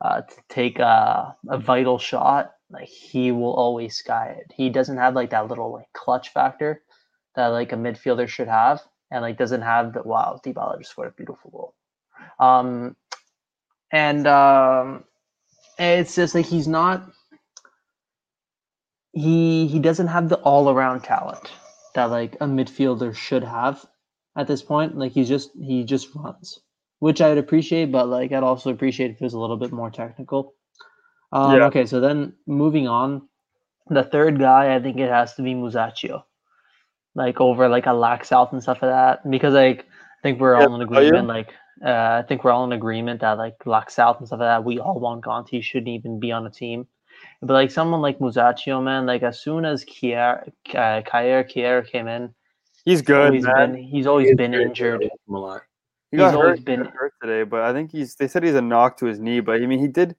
uh, 0.00 0.22
to 0.22 0.34
take 0.48 0.78
a, 0.78 1.36
a 1.48 1.58
vital 1.58 1.98
shot, 1.98 2.52
like 2.70 2.88
he 2.88 3.32
will 3.32 3.52
always 3.52 3.96
sky 3.96 4.36
it. 4.38 4.52
He 4.56 4.70
doesn't 4.70 4.96
have 4.96 5.14
like 5.14 5.30
that 5.30 5.48
little 5.48 5.72
like 5.72 5.92
clutch 5.92 6.30
factor 6.32 6.82
that 7.34 7.48
like 7.48 7.72
a 7.72 7.76
midfielder 7.76 8.28
should 8.28 8.48
have, 8.48 8.80
and 9.10 9.22
like 9.22 9.36
doesn't 9.36 9.62
have 9.62 9.92
the 9.92 10.02
wow. 10.02 10.40
Dybala 10.44 10.78
just 10.78 10.92
scored 10.92 11.08
a 11.08 11.12
beautiful 11.12 11.50
goal. 11.50 11.74
Um, 12.38 12.96
and 13.92 14.26
um, 14.26 15.04
it's 15.80 16.14
just 16.14 16.34
like 16.34 16.46
he's 16.46 16.68
not. 16.68 17.10
He 19.12 19.66
he 19.66 19.80
doesn't 19.80 20.08
have 20.08 20.28
the 20.28 20.36
all 20.36 20.70
around 20.70 21.02
talent 21.02 21.50
that 21.94 22.10
like 22.10 22.36
a 22.36 22.46
midfielder 22.46 23.14
should 23.14 23.42
have 23.44 23.84
at 24.36 24.46
this 24.46 24.62
point. 24.62 24.96
Like 24.96 25.12
he's 25.12 25.28
just 25.28 25.50
he 25.58 25.84
just 25.84 26.14
runs 26.14 26.60
which 27.00 27.20
I'd 27.20 27.38
appreciate, 27.38 27.90
but 27.90 28.08
like 28.08 28.32
I'd 28.32 28.42
also 28.44 28.70
appreciate 28.70 29.10
if 29.10 29.20
it 29.20 29.24
was 29.24 29.34
a 29.34 29.38
little 29.38 29.56
bit 29.56 29.72
more 29.72 29.90
technical. 29.90 30.54
Um, 31.32 31.50
Yeah. 31.52 31.66
Okay, 31.66 31.86
so 31.86 32.00
then 32.00 32.34
moving 32.46 32.86
on, 32.86 33.28
the 33.88 34.04
third 34.04 34.38
guy 34.38 34.74
I 34.74 34.80
think 34.80 34.98
it 34.98 35.10
has 35.10 35.34
to 35.34 35.42
be 35.42 35.54
Musacchio, 35.54 36.24
like 37.14 37.40
over 37.40 37.68
like 37.68 37.86
a 37.86 37.90
Laxalt 37.90 38.52
and 38.52 38.62
stuff 38.62 38.82
like 38.82 38.90
that, 38.90 39.28
because 39.28 39.54
like 39.54 39.80
I 39.80 40.22
think 40.22 40.40
we're 40.40 40.56
Yeah, 40.58 40.66
all 40.66 40.74
in 40.74 40.82
agreement. 40.82 41.26
Like 41.26 41.54
uh, 41.84 42.20
I 42.22 42.24
think 42.28 42.44
we're 42.44 42.50
all 42.50 42.64
in 42.64 42.72
agreement 42.72 43.20
that 43.20 43.38
like 43.38 43.58
Laxalt 43.60 44.18
and 44.18 44.26
stuff 44.26 44.40
like 44.40 44.48
that, 44.48 44.64
we 44.64 44.78
all 44.78 44.98
want 45.00 45.24
Conti 45.24 45.60
shouldn't 45.60 45.88
even 45.88 46.20
be 46.20 46.32
on 46.32 46.46
a 46.46 46.50
team. 46.50 46.86
But 47.42 47.54
like 47.54 47.70
someone 47.70 48.00
like 48.02 48.18
Musacchio, 48.18 48.82
man, 48.82 49.06
like 49.06 49.22
as 49.22 49.40
soon 49.40 49.64
as 49.64 49.84
Kjaer, 49.84 50.48
uh, 50.70 51.02
Kjaer, 51.02 51.44
Kjaer 51.50 51.86
came 51.86 52.08
in, 52.08 52.34
He's 52.84 53.02
good, 53.02 53.26
always 53.26 53.44
man. 53.44 53.72
been, 53.72 53.82
he's 53.82 54.06
always 54.06 54.28
He's 54.28 54.36
been 54.36 54.54
injured. 54.54 55.00
good. 55.00 55.10
A 55.28 55.32
lot. 55.32 55.62
He 56.10 56.16
he's 56.16 56.18
got 56.22 56.34
always 56.34 56.58
hurt, 56.58 56.64
been- 56.64 56.82
got 56.82 56.92
hurt 56.94 57.14
today, 57.22 57.42
but 57.44 57.60
I 57.62 57.72
think 57.72 57.92
he's. 57.92 58.14
They 58.14 58.26
said 58.26 58.42
he's 58.42 58.54
a 58.54 58.62
knock 58.62 58.96
to 58.98 59.06
his 59.06 59.18
knee, 59.20 59.40
but 59.40 59.62
I 59.62 59.66
mean, 59.66 59.78
he 59.78 59.86
did, 59.86 60.16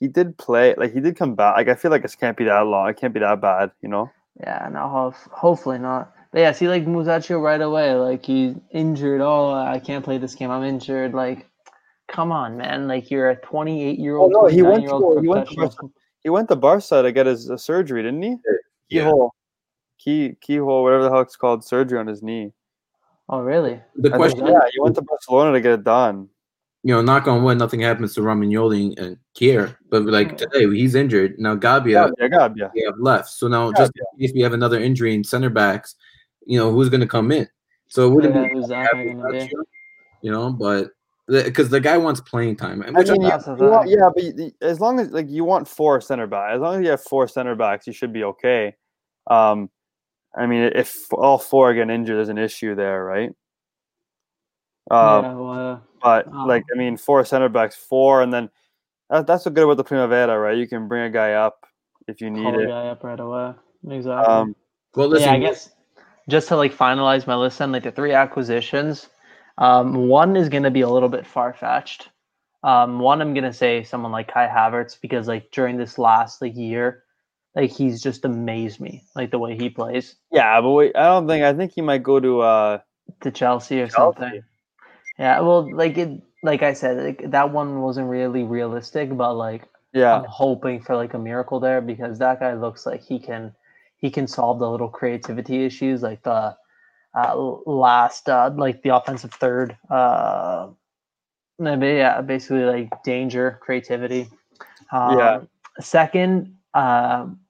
he 0.00 0.08
did 0.08 0.36
play. 0.38 0.74
Like 0.76 0.92
he 0.94 1.00
did 1.00 1.16
come 1.16 1.34
back. 1.34 1.56
Like 1.56 1.68
I 1.68 1.74
feel 1.74 1.90
like 1.90 2.04
it 2.04 2.16
can't 2.18 2.36
be 2.36 2.44
that 2.44 2.60
long. 2.66 2.88
It 2.88 2.96
can't 2.96 3.12
be 3.14 3.20
that 3.20 3.40
bad, 3.40 3.70
you 3.82 3.88
know. 3.88 4.10
Yeah, 4.40 4.68
no, 4.72 4.88
ho- 4.88 5.14
hopefully 5.32 5.78
not. 5.78 6.12
But 6.32 6.40
yeah, 6.40 6.52
see, 6.52 6.68
like 6.68 6.84
Musacchio 6.84 7.40
right 7.42 7.60
away, 7.60 7.94
like 7.94 8.24
he's 8.24 8.54
injured. 8.70 9.20
Oh, 9.20 9.52
I 9.52 9.78
can't 9.78 10.04
play 10.04 10.18
this 10.18 10.34
game. 10.34 10.50
I'm 10.50 10.62
injured. 10.64 11.14
Like, 11.14 11.48
come 12.08 12.32
on, 12.32 12.56
man. 12.58 12.86
Like 12.86 13.10
you're 13.10 13.30
a 13.30 13.36
28 13.36 13.98
year 13.98 14.16
old. 14.16 14.32
Oh, 14.34 14.42
no, 14.42 14.46
he 14.48 14.62
went 14.62 14.84
to- 14.86 15.18
he 15.20 15.28
went 15.28 15.48
to 15.48 15.54
professional. 15.54 15.92
He 16.22 16.28
went 16.30 16.48
to 16.48 16.56
Barca 16.56 17.02
to 17.02 17.12
get 17.12 17.26
his 17.26 17.50
uh, 17.50 17.56
surgery, 17.56 18.02
didn't 18.02 18.22
he? 18.22 18.36
Yeah. 18.90 19.04
Keyhole. 19.04 19.30
key 19.98 20.36
keyhole, 20.40 20.82
whatever 20.82 21.04
the 21.04 21.10
hell 21.10 21.20
it's 21.20 21.36
called, 21.36 21.64
surgery 21.64 21.98
on 21.98 22.06
his 22.06 22.22
knee. 22.22 22.52
Oh, 23.30 23.40
really? 23.40 23.80
The 23.96 24.08
I 24.08 24.12
think, 24.12 24.16
question, 24.16 24.46
yeah, 24.46 24.60
he 24.72 24.80
went 24.80 24.94
to 24.96 25.02
Barcelona 25.02 25.52
to 25.52 25.60
get 25.60 25.72
it 25.72 25.84
done. 25.84 26.28
you 26.82 26.94
know, 26.94 27.02
knock 27.02 27.26
on 27.28 27.42
wood, 27.42 27.58
nothing 27.58 27.80
happens 27.80 28.14
to 28.14 28.20
Romagnoli 28.20 28.98
and 28.98 29.16
Kjaer, 29.36 29.76
but 29.90 30.04
like 30.04 30.36
today 30.36 30.66
he's 30.70 30.94
injured. 30.94 31.38
Now 31.38 31.54
Gabbia, 31.56 32.12
Yeah, 32.18 32.28
yeah, 32.30 32.48
yeah. 32.56 32.68
we 32.74 32.82
have 32.82 32.98
left. 32.98 33.28
So 33.28 33.48
now, 33.48 33.68
Yeah, 33.70 33.78
just 33.78 33.92
in 33.96 34.20
case 34.20 34.32
we 34.34 34.40
have 34.42 34.52
another 34.54 34.80
injury 34.80 35.14
in 35.14 35.22
center 35.24 35.50
backs, 35.50 35.94
you 36.48 36.58
know, 36.58 36.72
who's 36.72 36.88
going 36.88 37.02
to 37.02 37.06
come 37.06 37.30
in? 37.30 37.46
So 37.88 38.08
it 38.08 38.14
wouldn't 38.14 38.34
Yeah, 38.34 38.48
be 38.48 38.54
who's 38.54 38.68
that 38.68 38.92
be? 38.94 39.48
you 40.22 40.32
know, 40.32 40.50
but 40.50 40.90
because 41.28 41.68
the 41.68 41.78
guy 41.78 41.98
wants 41.98 42.20
playing 42.22 42.56
time, 42.56 42.82
I 42.82 42.90
mean, 42.90 42.96
I, 42.96 43.12
you, 43.12 43.56
you 43.58 43.70
want, 43.70 43.88
yeah, 43.90 44.08
but 44.12 44.24
you- 44.24 44.52
as 44.62 44.80
long 44.80 44.98
as 44.98 45.10
like 45.10 45.28
you 45.28 45.44
want 45.44 45.68
four 45.68 46.00
center 46.00 46.26
backs, 46.26 46.54
as 46.56 46.60
long 46.60 46.76
as 46.76 46.82
you 46.82 46.90
have 46.90 47.02
four 47.02 47.28
center 47.28 47.54
backs, 47.54 47.86
you 47.86 47.92
should 47.92 48.14
be 48.14 48.24
okay. 48.24 48.74
Um, 49.30 49.70
I 50.34 50.46
mean, 50.46 50.72
if 50.74 51.12
all 51.12 51.38
four 51.38 51.72
get 51.74 51.90
injured, 51.90 52.16
there's 52.16 52.30
an 52.30 52.38
issue 52.38 52.74
there, 52.74 53.04
right? 53.04 53.30
Um, 54.90 55.24
yeah, 55.24 55.34
well, 55.34 55.82
But 56.02 56.26
Um, 56.28 56.48
like, 56.48 56.64
I 56.74 56.78
mean, 56.78 56.96
four 56.96 57.24
center 57.26 57.50
backs, 57.50 57.76
four, 57.76 58.22
and 58.22 58.32
then 58.32 58.48
that, 59.10 59.26
that's 59.26 59.44
what 59.44 59.54
good 59.54 59.64
about 59.64 59.76
the 59.76 59.84
Primavera, 59.84 60.38
right? 60.38 60.56
You 60.56 60.66
can 60.66 60.88
bring 60.88 61.02
a 61.02 61.10
guy 61.10 61.34
up 61.34 61.66
if 62.06 62.22
you 62.22 62.30
need 62.30 62.42
call 62.42 62.60
it. 62.60 62.68
guy 62.68 62.88
up 62.88 63.04
right 63.04 63.20
away. 63.20 63.52
Exactly. 63.86 64.34
Um, 64.34 64.56
well, 64.94 65.08
listen, 65.08 65.28
yeah, 65.28 65.34
I 65.34 65.38
guess 65.38 65.70
just 66.28 66.48
to 66.48 66.56
like 66.56 66.74
finalize 66.74 67.26
my 67.26 67.36
list 67.36 67.60
and 67.60 67.72
like 67.72 67.84
the 67.84 67.92
three 67.92 68.12
acquisitions, 68.12 69.08
um, 69.58 69.94
one 70.08 70.36
is 70.36 70.48
gonna 70.48 70.70
be 70.70 70.82
a 70.82 70.88
little 70.88 71.08
bit 71.08 71.26
far 71.26 71.52
fetched. 71.52 72.08
Um, 72.62 72.98
one 72.98 73.20
I'm 73.22 73.34
gonna 73.34 73.52
say 73.52 73.82
someone 73.84 74.12
like 74.12 74.28
Kai 74.32 74.48
Havertz 74.48 75.00
because 75.00 75.28
like 75.28 75.50
during 75.52 75.76
this 75.76 75.98
last 75.98 76.42
like 76.42 76.56
year, 76.56 77.04
like 77.54 77.70
he's 77.70 78.02
just 78.02 78.24
amazed 78.24 78.80
me, 78.80 79.04
like 79.14 79.30
the 79.30 79.38
way 79.38 79.56
he 79.56 79.70
plays 79.70 80.16
yeah, 80.30 80.60
but 80.60 80.70
wait, 80.70 80.96
I 80.96 81.04
don't 81.04 81.26
think 81.26 81.44
I 81.44 81.54
think 81.54 81.72
he 81.72 81.80
might 81.80 82.02
go 82.02 82.20
to. 82.20 82.40
uh 82.40 82.78
to 83.22 83.30
Chelsea 83.30 83.80
or 83.80 83.88
Chelsea. 83.88 84.20
something. 84.20 84.42
Yeah, 85.18 85.40
well, 85.40 85.74
like 85.74 85.98
it, 85.98 86.22
like 86.42 86.62
I 86.62 86.72
said, 86.74 86.98
like 87.04 87.30
that 87.30 87.50
one 87.52 87.80
wasn't 87.80 88.08
really 88.08 88.44
realistic, 88.44 89.16
but 89.16 89.34
like 89.34 89.62
Yeah, 89.92 90.14
I'm 90.16 90.24
hoping 90.24 90.80
for 90.82 90.96
like 90.96 91.14
a 91.14 91.18
miracle 91.18 91.60
there 91.60 91.80
because 91.80 92.18
that 92.18 92.40
guy 92.40 92.54
looks 92.54 92.86
like 92.86 93.02
he 93.02 93.18
can 93.18 93.54
he 93.98 94.10
can 94.10 94.26
solve 94.26 94.58
the 94.58 94.70
little 94.70 94.88
creativity 94.88 95.64
issues 95.64 96.02
like 96.02 96.22
the 96.22 96.56
uh, 97.14 97.36
last 97.66 98.28
uh, 98.28 98.50
like 98.56 98.82
the 98.82 98.90
offensive 98.94 99.32
third 99.32 99.76
uh 99.90 100.68
maybe 101.58 101.86
yeah 101.88 102.20
basically 102.20 102.64
like 102.64 103.02
danger 103.02 103.58
creativity. 103.62 104.28
Um, 104.92 105.18
Yeah. 105.18 105.40
second 105.80 106.54
um 106.74 107.40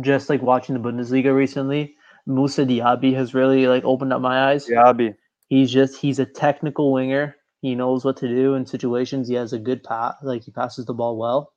just 0.00 0.28
like 0.28 0.42
watching 0.42 0.74
the 0.74 0.80
Bundesliga 0.88 1.34
recently 1.34 1.94
Moussa 2.26 2.64
Diaby 2.66 3.14
has 3.14 3.34
really 3.34 3.66
like 3.66 3.84
opened 3.84 4.12
up 4.12 4.20
my 4.20 4.50
eyes. 4.50 4.66
Diaby. 4.66 5.14
he's 5.48 5.72
just 5.72 5.98
he's 6.00 6.18
a 6.18 6.26
technical 6.26 6.92
winger. 6.92 7.34
He 7.62 7.74
knows 7.74 8.04
what 8.04 8.16
to 8.18 8.28
do 8.28 8.54
in 8.54 8.66
situations. 8.66 9.28
He 9.28 9.34
has 9.34 9.52
a 9.52 9.58
good 9.58 9.82
pass 9.82 10.14
like 10.22 10.44
he 10.44 10.50
passes 10.52 10.84
the 10.86 10.94
ball 10.94 11.16
well 11.18 11.52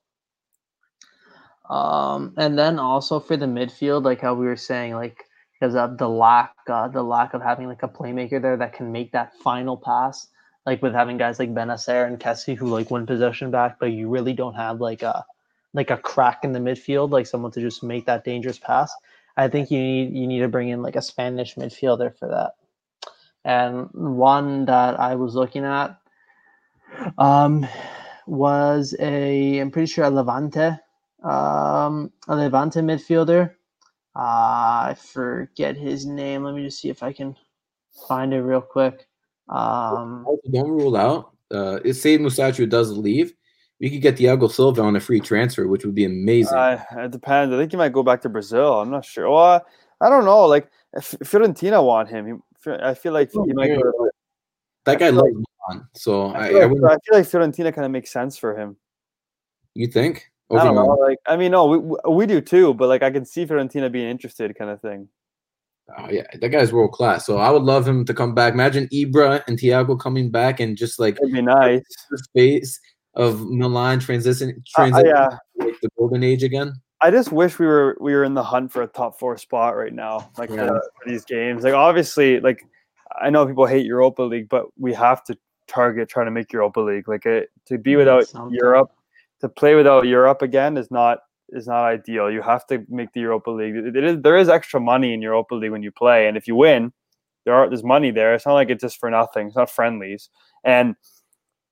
um 1.71 2.33
and 2.37 2.59
then 2.59 2.77
also 2.77 3.19
for 3.19 3.37
the 3.37 3.45
midfield 3.45 4.03
like 4.03 4.21
how 4.21 4.33
we 4.33 4.45
were 4.45 4.57
saying 4.57 4.93
like 4.93 5.25
because 5.53 5.73
of 5.73 5.97
the 5.97 6.09
lack 6.09 6.53
uh, 6.67 6.87
the 6.89 7.01
lack 7.01 7.33
of 7.33 7.41
having 7.41 7.67
like 7.67 7.83
a 7.83 7.87
playmaker 7.87 8.41
there 8.41 8.57
that 8.57 8.73
can 8.73 8.91
make 8.91 9.11
that 9.13 9.33
final 9.37 9.77
pass 9.77 10.27
like 10.65 10.81
with 10.81 10.93
having 10.93 11.17
guys 11.17 11.39
like 11.39 11.53
Bennacer 11.53 12.05
and 12.05 12.19
Kessie 12.19 12.57
who 12.57 12.67
like 12.67 12.91
win 12.91 13.05
possession 13.05 13.51
back 13.51 13.79
but 13.79 13.91
you 13.93 14.09
really 14.09 14.33
don't 14.33 14.55
have 14.55 14.81
like 14.81 15.01
a 15.01 15.25
like 15.73 15.89
a 15.89 15.97
crack 15.97 16.43
in 16.43 16.51
the 16.51 16.59
midfield 16.59 17.11
like 17.11 17.27
someone 17.27 17.51
to 17.51 17.61
just 17.61 17.83
make 17.83 18.05
that 18.05 18.23
dangerous 18.23 18.59
pass. 18.59 18.93
I 19.37 19.47
think 19.47 19.71
you 19.71 19.79
need 19.79 20.13
you 20.13 20.27
need 20.27 20.39
to 20.39 20.47
bring 20.47 20.69
in 20.69 20.81
like 20.81 20.95
a 20.95 21.01
Spanish 21.01 21.55
midfielder 21.55 22.17
for 22.17 22.27
that. 22.27 22.55
And 23.43 23.89
one 23.93 24.65
that 24.65 24.99
I 24.99 25.15
was 25.15 25.35
looking 25.35 25.63
at 25.63 25.97
um, 27.17 27.65
was 28.27 28.93
a 28.99 29.59
I'm 29.59 29.71
pretty 29.71 29.91
sure 29.91 30.03
a 30.03 30.09
Levante 30.09 30.77
um, 31.21 32.11
a 32.27 32.35
Levante 32.35 32.79
midfielder. 32.79 33.51
Uh, 34.15 34.91
I 34.91 34.95
forget 34.97 35.77
his 35.77 36.05
name. 36.05 36.43
Let 36.43 36.55
me 36.55 36.63
just 36.63 36.81
see 36.81 36.89
if 36.89 37.03
I 37.03 37.13
can 37.13 37.35
find 38.07 38.33
it 38.33 38.41
real 38.41 38.61
quick. 38.61 39.07
Um, 39.49 40.25
don't 40.51 40.69
rule 40.69 40.97
out. 40.97 41.31
Uh, 41.49 41.79
if 41.83 41.97
say 41.97 42.17
Musacchio 42.17 42.69
does 42.69 42.91
leave, 42.91 43.33
we 43.79 43.89
could 43.89 44.01
get 44.01 44.17
Thiago 44.17 44.49
Silva 44.49 44.81
on 44.81 44.95
a 44.95 44.99
free 44.99 45.19
transfer, 45.19 45.67
which 45.67 45.85
would 45.85 45.95
be 45.95 46.05
amazing. 46.05 46.57
Uh, 46.57 46.83
it 46.97 47.11
depends. 47.11 47.53
I 47.53 47.57
think 47.57 47.71
he 47.71 47.77
might 47.77 47.93
go 47.93 48.03
back 48.03 48.21
to 48.21 48.29
Brazil. 48.29 48.79
I'm 48.79 48.91
not 48.91 49.05
sure. 49.05 49.29
Well, 49.29 49.65
I 49.99 50.09
don't 50.09 50.25
know. 50.25 50.45
Like 50.45 50.69
if 50.93 51.11
Fiorentina 51.23 51.83
want 51.83 52.09
him, 52.09 52.41
he, 52.65 52.71
I 52.71 52.93
feel 52.93 53.13
like 53.13 53.31
he 53.31 53.53
might 53.53 53.67
go. 53.67 53.81
To, 53.81 54.11
that 54.85 54.99
guy 54.99 55.07
I 55.07 55.11
feel 55.11 55.23
loves 55.23 55.45
Milan, 55.69 55.87
so 55.93 56.27
I 56.27 56.45
I, 56.45 56.47
feel, 56.49 56.57
I 56.57 56.61
like, 56.61 56.71
wouldn't, 56.71 56.91
I 56.91 56.97
feel 57.05 57.19
like 57.19 57.27
Fiorentina 57.27 57.73
kind 57.73 57.85
of 57.85 57.91
makes 57.91 58.11
sense 58.11 58.37
for 58.37 58.57
him. 58.57 58.77
you 59.73 59.87
think? 59.87 60.30
I 60.57 60.63
don't 60.63 60.75
know. 60.75 60.85
Like 60.99 61.19
I 61.27 61.37
mean, 61.37 61.51
no, 61.51 61.65
we 61.65 61.77
we- 61.77 61.97
we 62.09 62.25
do 62.25 62.41
too. 62.41 62.73
But 62.73 62.89
like 62.89 63.03
I 63.03 63.11
can 63.11 63.25
see 63.25 63.45
Fiorentina 63.45 63.91
being 63.91 64.09
interested, 64.09 64.55
kind 64.57 64.71
of 64.71 64.81
thing. 64.81 65.07
Oh, 65.97 66.09
yeah, 66.09 66.23
that 66.39 66.49
guy's 66.49 66.71
world 66.71 66.93
class. 66.93 67.25
So 67.25 67.37
I 67.37 67.49
would 67.49 67.63
love 67.63 67.85
him 67.85 68.05
to 68.05 68.13
come 68.13 68.33
back. 68.33 68.53
Imagine 68.53 68.87
Ibra 68.93 69.43
and 69.47 69.59
Thiago 69.59 69.99
coming 69.99 70.31
back 70.31 70.59
and 70.61 70.77
just 70.77 70.99
like 70.99 71.17
It'd 71.21 71.33
be 71.33 71.41
nice. 71.41 71.81
the 72.09 72.17
space 72.17 72.79
of 73.15 73.41
Milan 73.49 73.99
transition, 73.99 74.63
Uh, 74.77 74.83
uh 74.83 75.01
yeah, 75.05 75.27
like, 75.57 75.75
the 75.81 75.89
golden 75.97 76.23
age 76.23 76.43
again. 76.43 76.73
I 77.01 77.11
just 77.11 77.31
wish 77.33 77.59
we 77.59 77.65
were 77.65 77.97
we 77.99 78.13
were 78.13 78.23
in 78.23 78.35
the 78.35 78.43
hunt 78.43 78.71
for 78.71 78.83
a 78.83 78.87
top 78.87 79.19
four 79.19 79.37
spot 79.37 79.75
right 79.75 79.91
now, 79.93 80.29
like 80.37 80.49
Yeah. 80.49 80.67
for, 80.67 80.81
for 81.03 81.09
these 81.09 81.25
games. 81.25 81.63
Like 81.63 81.73
obviously, 81.73 82.39
like 82.39 82.63
I 83.19 83.29
know 83.29 83.45
people 83.45 83.65
hate 83.65 83.85
Europa 83.85 84.21
League, 84.21 84.47
but 84.47 84.67
we 84.79 84.93
have 84.93 85.23
to 85.25 85.37
target 85.67 86.07
trying 86.07 86.27
to 86.27 86.31
make 86.31 86.53
Europa 86.53 86.79
League. 86.79 87.07
Like 87.09 87.25
it, 87.25 87.49
to 87.65 87.77
be 87.77 87.91
Yeah, 87.91 87.97
without 87.97 88.27
something. 88.27 88.57
Europe, 88.57 88.91
to 89.41 89.49
play 89.49 89.75
without 89.75 90.07
Europe 90.07 90.41
again 90.41 90.77
is 90.77 90.89
not 90.91 91.19
is 91.49 91.67
not 91.67 91.83
ideal. 91.83 92.31
You 92.31 92.41
have 92.41 92.65
to 92.67 92.85
make 92.89 93.11
the 93.13 93.19
Europa 93.19 93.51
League. 93.51 93.93
There 94.23 94.37
is 94.37 94.49
extra 94.49 94.79
money 94.79 95.13
in 95.13 95.21
Europa 95.21 95.55
League 95.55 95.71
when 95.71 95.83
you 95.83 95.91
play, 95.91 96.27
and 96.27 96.37
if 96.37 96.47
you 96.47 96.55
win, 96.55 96.93
there 97.45 97.53
are 97.53 97.67
there's 97.67 97.83
money 97.83 98.11
there. 98.11 98.33
It's 98.33 98.45
not 98.45 98.53
like 98.53 98.69
it's 98.69 98.81
just 98.81 98.99
for 98.99 99.09
nothing. 99.09 99.47
It's 99.47 99.55
not 99.55 99.69
friendlies, 99.69 100.29
and 100.63 100.95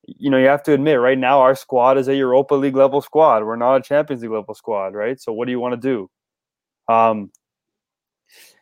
you 0.04 0.30
know 0.30 0.38
you 0.38 0.48
have 0.48 0.64
to 0.64 0.74
admit 0.74 1.00
right 1.00 1.18
now 1.18 1.40
our 1.40 1.56
squad 1.56 1.98
is 1.98 2.08
a 2.08 2.16
Europa 2.16 2.56
League 2.56 2.76
level 2.76 3.02
squad. 3.02 3.44
We're 3.44 3.56
not 3.56 3.76
a 3.76 3.82
Champions 3.82 4.22
League 4.22 4.32
level 4.32 4.56
squad, 4.56 4.94
right? 4.94 5.20
So 5.20 5.32
what 5.32 5.46
do 5.46 5.52
you 5.52 5.60
want 5.60 5.80
to 5.80 5.88
do? 5.88 6.10
Um, 6.94 7.32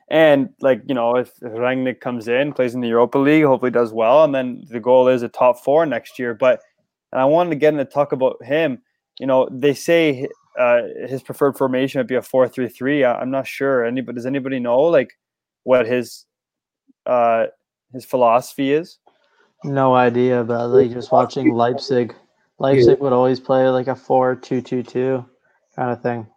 and 0.10 0.50
like 0.62 0.82
you 0.88 0.96
know, 0.96 1.16
if 1.16 1.34
Rangnick 1.40 2.00
comes 2.00 2.28
in, 2.28 2.54
plays 2.54 2.76
in 2.76 2.82
the 2.82 2.88
Europa 2.88 3.18
League, 3.18 3.44
hopefully 3.46 3.72
does 3.72 3.94
well, 3.94 4.24
and 4.24 4.36
then 4.36 4.64
the 4.70 4.80
goal 4.80 5.08
is 5.08 5.24
a 5.24 5.30
top 5.30 5.64
four 5.64 5.86
next 5.86 6.20
year. 6.20 6.34
But 6.34 6.62
and 7.12 7.22
I 7.22 7.26
wanted 7.26 7.52
to 7.52 7.56
get 7.56 7.74
into 7.74 7.86
talk 7.86 8.12
about 8.12 8.44
him. 8.44 8.82
You 9.20 9.28
know, 9.28 9.48
they 9.52 9.74
say 9.74 10.28
uh, 10.58 10.82
his 11.08 11.24
preferred 11.24 11.58
formation 11.58 12.00
would 12.00 12.08
be 12.08 12.16
a 12.16 12.22
four-three-three. 12.22 13.04
I'm 13.04 13.32
not 13.32 13.48
sure. 13.48 13.86
Anybody 13.86 14.16
does 14.16 14.26
anybody 14.26 14.60
know 14.60 14.82
like 14.84 15.14
what 15.64 15.86
his 15.86 16.26
uh, 17.06 17.48
his 17.94 18.06
philosophy 18.06 18.74
is? 18.74 19.00
no 19.64 19.96
idea, 19.96 20.44
but 20.44 20.68
like 20.68 20.92
just 20.92 21.12
watching 21.12 21.54
Leipzig. 21.54 22.14
Leipzig 22.60 23.00
would 23.00 23.14
always 23.14 23.40
play 23.40 23.68
like 23.70 23.88
a 23.88 23.96
four-two-two-two 23.96 25.26
kind 25.76 25.92
of 25.92 26.02
thing. 26.02 26.28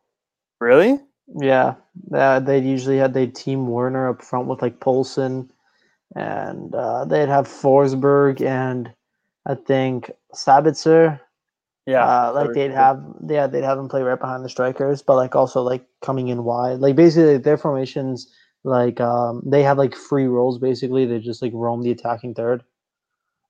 Really? 0.59 0.99
Yeah, 1.41 1.75
uh, 2.13 2.41
they 2.41 2.59
usually 2.59 2.99
had 2.99 3.15
they 3.15 3.27
team 3.27 3.69
Werner 3.69 4.11
up 4.11 4.23
front 4.23 4.49
with 4.49 4.63
like 4.63 4.81
Poulsen, 4.81 5.49
and 6.17 6.75
uh, 6.75 7.05
they'd 7.05 7.29
have 7.29 7.47
Forsberg 7.47 8.41
and 8.43 8.93
I 9.47 9.55
think 9.55 10.11
Sabitzer. 10.35 11.21
Yeah. 11.87 12.05
uh, 12.05 12.33
like 12.35 12.53
they'd 12.53 12.71
have 12.71 13.03
yeah 13.27 13.47
they'd 13.47 13.65
have 13.65 13.79
them 13.79 13.89
play 13.89 14.03
right 14.03 14.21
behind 14.21 14.45
the 14.45 14.49
strikers, 14.49 15.03
but 15.03 15.17
like 15.17 15.35
also 15.35 15.63
like 15.63 15.87
coming 16.03 16.29
in 16.29 16.45
wide. 16.45 16.79
Like 16.79 16.97
basically 16.97 17.39
their 17.39 17.57
formations 17.57 18.31
like 18.63 19.01
um 19.01 19.43
they 19.47 19.63
have 19.63 19.79
like 19.79 19.95
free 19.95 20.27
roles 20.27 20.59
basically. 20.59 21.07
They 21.07 21.19
just 21.19 21.43
like 21.43 21.53
roam 21.55 21.83
the 21.83 21.91
attacking 21.91 22.35
third. 22.35 22.63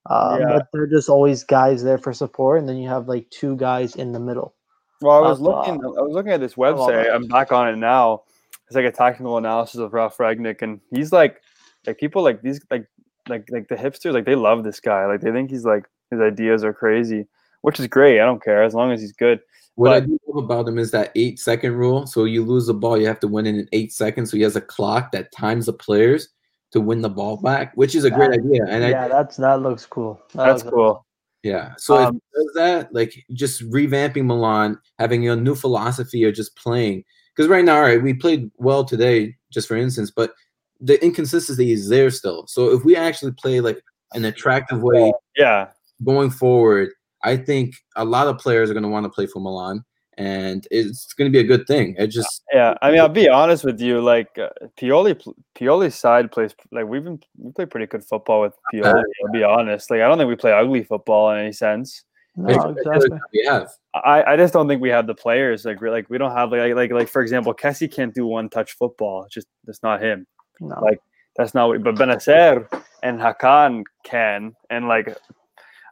Um, 0.06 0.40
Yeah. 0.40 0.46
But 0.48 0.68
they're 0.72 0.86
just 0.86 1.08
always 1.08 1.44
guys 1.44 1.82
there 1.82 1.98
for 1.98 2.12
support, 2.12 2.58
and 2.58 2.68
then 2.68 2.76
you 2.76 2.88
have 2.88 3.08
like 3.08 3.28
two 3.30 3.56
guys 3.56 3.96
in 3.96 4.12
the 4.12 4.20
middle. 4.20 4.54
Well, 5.00 5.16
I 5.16 5.28
was 5.28 5.40
of, 5.40 5.46
uh, 5.46 5.50
looking. 5.50 5.74
I 5.74 6.02
was 6.02 6.12
looking 6.12 6.32
at 6.32 6.40
this 6.40 6.54
website. 6.54 7.12
I'm 7.12 7.26
back 7.26 7.52
on 7.52 7.68
it 7.68 7.76
now. 7.76 8.22
It's 8.66 8.76
like 8.76 8.84
a 8.84 8.92
technical 8.92 9.36
analysis 9.36 9.80
of 9.80 9.92
Ralf 9.92 10.16
Rangnick, 10.18 10.62
and 10.62 10.80
he's 10.94 11.12
like, 11.12 11.40
like 11.86 11.98
people 11.98 12.22
like 12.22 12.40
these, 12.42 12.60
like, 12.70 12.86
like, 13.28 13.48
like 13.50 13.68
the 13.68 13.74
hipsters, 13.74 14.12
like 14.12 14.26
they 14.26 14.34
love 14.34 14.62
this 14.62 14.78
guy. 14.80 15.06
Like 15.06 15.20
they 15.20 15.32
think 15.32 15.50
he's 15.50 15.64
like 15.64 15.84
his 16.10 16.20
ideas 16.20 16.64
are 16.64 16.72
crazy, 16.72 17.26
which 17.62 17.80
is 17.80 17.86
great. 17.86 18.20
I 18.20 18.24
don't 18.24 18.42
care 18.42 18.62
as 18.62 18.74
long 18.74 18.92
as 18.92 19.00
he's 19.00 19.12
good. 19.12 19.40
What 19.76 19.92
I 19.92 20.00
do 20.00 20.18
love 20.26 20.44
about 20.44 20.68
him 20.68 20.78
is 20.78 20.90
that 20.90 21.10
eight 21.14 21.38
second 21.38 21.74
rule. 21.74 22.06
So 22.06 22.24
you 22.24 22.44
lose 22.44 22.66
the 22.66 22.74
ball, 22.74 22.98
you 22.98 23.06
have 23.06 23.20
to 23.20 23.28
win 23.28 23.46
it 23.46 23.54
in 23.54 23.68
eight 23.72 23.92
seconds. 23.92 24.30
So 24.30 24.36
he 24.36 24.42
has 24.42 24.56
a 24.56 24.60
clock 24.60 25.12
that 25.12 25.32
times 25.32 25.66
the 25.66 25.72
players 25.72 26.28
to 26.72 26.80
win 26.80 27.00
the 27.00 27.08
ball 27.08 27.36
back, 27.38 27.72
which 27.76 27.94
is 27.94 28.04
a 28.04 28.10
great 28.10 28.32
idea. 28.32 28.64
And 28.68 28.84
yeah, 28.84 29.06
I, 29.06 29.08
that's 29.08 29.36
that 29.38 29.62
looks 29.62 29.86
cool. 29.86 30.20
That 30.34 30.46
That's 30.46 30.64
looks 30.64 30.74
cool. 30.74 31.06
yeah, 31.42 31.72
so 31.78 31.98
if 31.98 32.08
Um, 32.08 32.14
he 32.14 32.20
does 32.42 32.52
that, 32.56 32.94
like 32.94 33.24
just 33.32 33.62
revamping 33.70 34.26
Milan, 34.26 34.78
having 34.98 35.28
a 35.28 35.36
new 35.36 35.54
philosophy 35.54 36.24
of 36.24 36.34
just 36.34 36.54
playing. 36.56 37.04
Because 37.34 37.48
right 37.48 37.64
now, 37.64 37.76
all 37.76 37.82
right, 37.82 38.02
we 38.02 38.12
played 38.12 38.50
well 38.58 38.84
today, 38.84 39.36
just 39.50 39.66
for 39.66 39.76
instance, 39.76 40.10
but 40.10 40.32
the 40.80 41.02
inconsistency 41.02 41.72
is 41.72 41.88
there 41.88 42.10
still. 42.10 42.46
So 42.48 42.70
if 42.72 42.84
we 42.84 42.96
actually 42.96 43.32
play 43.32 43.60
like 43.60 43.82
an 44.12 44.24
attractive 44.26 44.82
way 44.82 45.12
Yeah, 45.36 45.68
going 46.04 46.30
forward, 46.30 46.90
I 47.22 47.36
think 47.36 47.74
a 47.96 48.04
lot 48.04 48.26
of 48.26 48.38
players 48.38 48.70
are 48.70 48.74
going 48.74 48.84
to 48.84 48.88
want 48.88 49.04
to 49.04 49.10
play 49.10 49.26
for 49.26 49.40
Milan, 49.40 49.84
and 50.16 50.66
it's 50.70 51.12
going 51.14 51.30
to 51.30 51.32
be 51.32 51.44
a 51.44 51.46
good 51.46 51.66
thing. 51.66 51.94
It 51.98 52.08
just 52.08 52.42
yeah. 52.52 52.74
I 52.82 52.90
mean, 52.90 53.00
I'll 53.00 53.08
be 53.08 53.28
honest 53.28 53.64
with 53.64 53.80
you. 53.80 54.00
Like 54.00 54.28
uh, 54.38 54.48
Pioli, 54.78 55.20
Pioli's 55.54 55.94
side 55.94 56.32
plays 56.32 56.54
like 56.72 56.86
we've 56.86 57.04
been 57.04 57.20
we 57.38 57.52
play 57.52 57.66
pretty 57.66 57.86
good 57.86 58.04
football 58.04 58.42
with 58.42 58.54
Pioli. 58.72 59.02
I'll 59.24 59.32
be 59.32 59.42
honest. 59.42 59.90
Like 59.90 60.00
I 60.00 60.08
don't 60.08 60.18
think 60.18 60.28
we 60.28 60.36
play 60.36 60.52
ugly 60.52 60.82
football 60.84 61.30
in 61.30 61.40
any 61.40 61.52
sense. 61.52 62.04
No, 62.36 62.48
it's 62.48 62.64
the 62.64 62.82
players 62.82 63.04
exactly. 63.04 63.18
that 63.18 63.28
we 63.32 63.44
have. 63.46 63.70
I, 63.94 64.32
I 64.32 64.36
just 64.36 64.52
don't 64.52 64.68
think 64.68 64.80
we 64.80 64.88
have 64.90 65.06
the 65.06 65.14
players. 65.14 65.64
Like 65.64 65.80
we 65.80 65.90
like 65.90 66.08
we 66.08 66.18
don't 66.18 66.32
have 66.32 66.52
like 66.52 66.74
like 66.74 66.92
like 66.92 67.08
for 67.08 67.22
example, 67.22 67.52
Kessie 67.54 67.92
can't 67.92 68.14
do 68.14 68.26
one 68.26 68.48
touch 68.48 68.72
football. 68.72 69.24
It's 69.24 69.34
just 69.34 69.48
that's 69.64 69.82
not 69.82 70.02
him. 70.02 70.26
No. 70.60 70.78
Like 70.80 71.00
that's 71.36 71.54
not 71.54 71.68
what. 71.68 71.82
But 71.82 71.96
Bennacer 71.96 72.66
and 73.02 73.18
Hakan 73.18 73.84
can, 74.04 74.54
and 74.70 74.86
like 74.86 75.16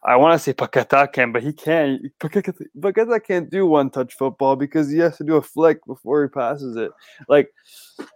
I 0.04 0.16
want 0.16 0.34
to 0.34 0.38
say 0.38 0.52
Paqueta 0.52 1.12
can, 1.12 1.32
but 1.32 1.42
he 1.42 1.52
can't. 1.52 2.02
Paqueta, 2.20 3.24
can't 3.24 3.50
do 3.50 3.66
one 3.66 3.90
touch 3.90 4.14
football 4.14 4.56
because 4.56 4.90
he 4.90 4.98
has 4.98 5.16
to 5.18 5.24
do 5.24 5.36
a 5.36 5.42
flick 5.42 5.84
before 5.86 6.22
he 6.22 6.28
passes 6.28 6.76
it. 6.76 6.92
Like 7.28 7.52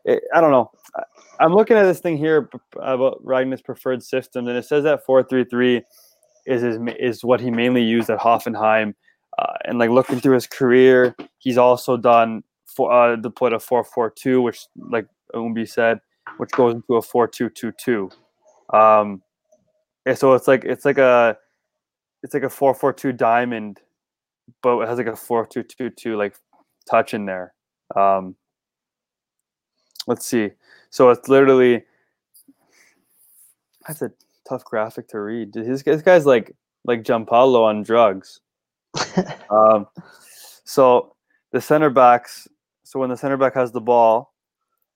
it, 0.04 0.22
I 0.34 0.40
don't 0.40 0.52
know. 0.52 0.70
I, 0.94 1.02
I'm 1.40 1.54
looking 1.54 1.76
at 1.76 1.84
this 1.84 2.00
thing 2.00 2.16
here 2.16 2.48
about 2.76 3.24
Rangnick's 3.24 3.62
preferred 3.62 4.02
system, 4.02 4.46
and 4.46 4.56
it 4.56 4.64
says 4.64 4.84
that 4.84 5.04
four 5.04 5.22
three 5.22 5.44
three 5.44 5.82
is 6.46 6.62
his, 6.62 6.78
is 6.98 7.24
what 7.24 7.40
he 7.40 7.50
mainly 7.50 7.82
used 7.82 8.10
at 8.10 8.18
Hoffenheim. 8.18 8.94
Uh, 9.38 9.54
and 9.64 9.78
like 9.78 9.90
looking 9.90 10.20
through 10.20 10.34
his 10.34 10.46
career, 10.46 11.16
he's 11.38 11.58
also 11.58 11.96
done 11.96 12.44
for 12.66 12.92
uh, 12.92 13.16
deployed 13.16 13.52
a 13.52 13.58
four 13.58 13.82
four 13.82 14.10
two, 14.10 14.40
which 14.40 14.66
like 14.76 15.06
Umbi 15.34 15.68
said, 15.68 16.00
which 16.36 16.50
goes 16.52 16.74
into 16.74 16.96
a 16.96 17.02
four 17.02 17.26
two 17.26 17.48
two 17.50 17.72
two. 17.72 18.10
Um, 18.72 19.22
and 20.06 20.16
so 20.18 20.34
it's 20.34 20.48
like 20.48 20.64
it's 20.64 20.84
like 20.84 20.98
a 20.98 21.36
it's 22.22 22.34
like 22.34 22.42
a 22.42 22.50
four 22.50 22.74
four 22.74 22.92
two 22.92 23.12
diamond, 23.12 23.80
but 24.62 24.78
it 24.80 24.88
has 24.88 24.98
like 24.98 25.06
a 25.06 25.16
four 25.16 25.46
two 25.46 25.62
two 25.62 25.90
two 25.90 26.16
like 26.16 26.36
touch 26.88 27.14
in 27.14 27.26
there. 27.26 27.54
Um, 27.96 28.36
let's 30.06 30.26
see. 30.26 30.50
So 30.90 31.10
it's 31.10 31.28
literally 31.28 31.84
that's 33.86 34.02
a 34.02 34.12
tough 34.48 34.64
graphic 34.64 35.08
to 35.08 35.20
read. 35.20 35.52
This, 35.52 35.82
this 35.82 36.02
guy's 36.02 36.26
like 36.26 36.54
like 36.84 37.02
Giampaolo 37.02 37.62
on 37.62 37.82
drugs. 37.82 38.40
Um, 39.50 39.86
so 40.64 41.14
the 41.50 41.60
center 41.60 41.90
backs. 41.90 42.48
So 42.84 42.98
when 42.98 43.10
the 43.10 43.16
center 43.18 43.36
back 43.36 43.54
has 43.54 43.70
the 43.70 43.82
ball, 43.82 44.32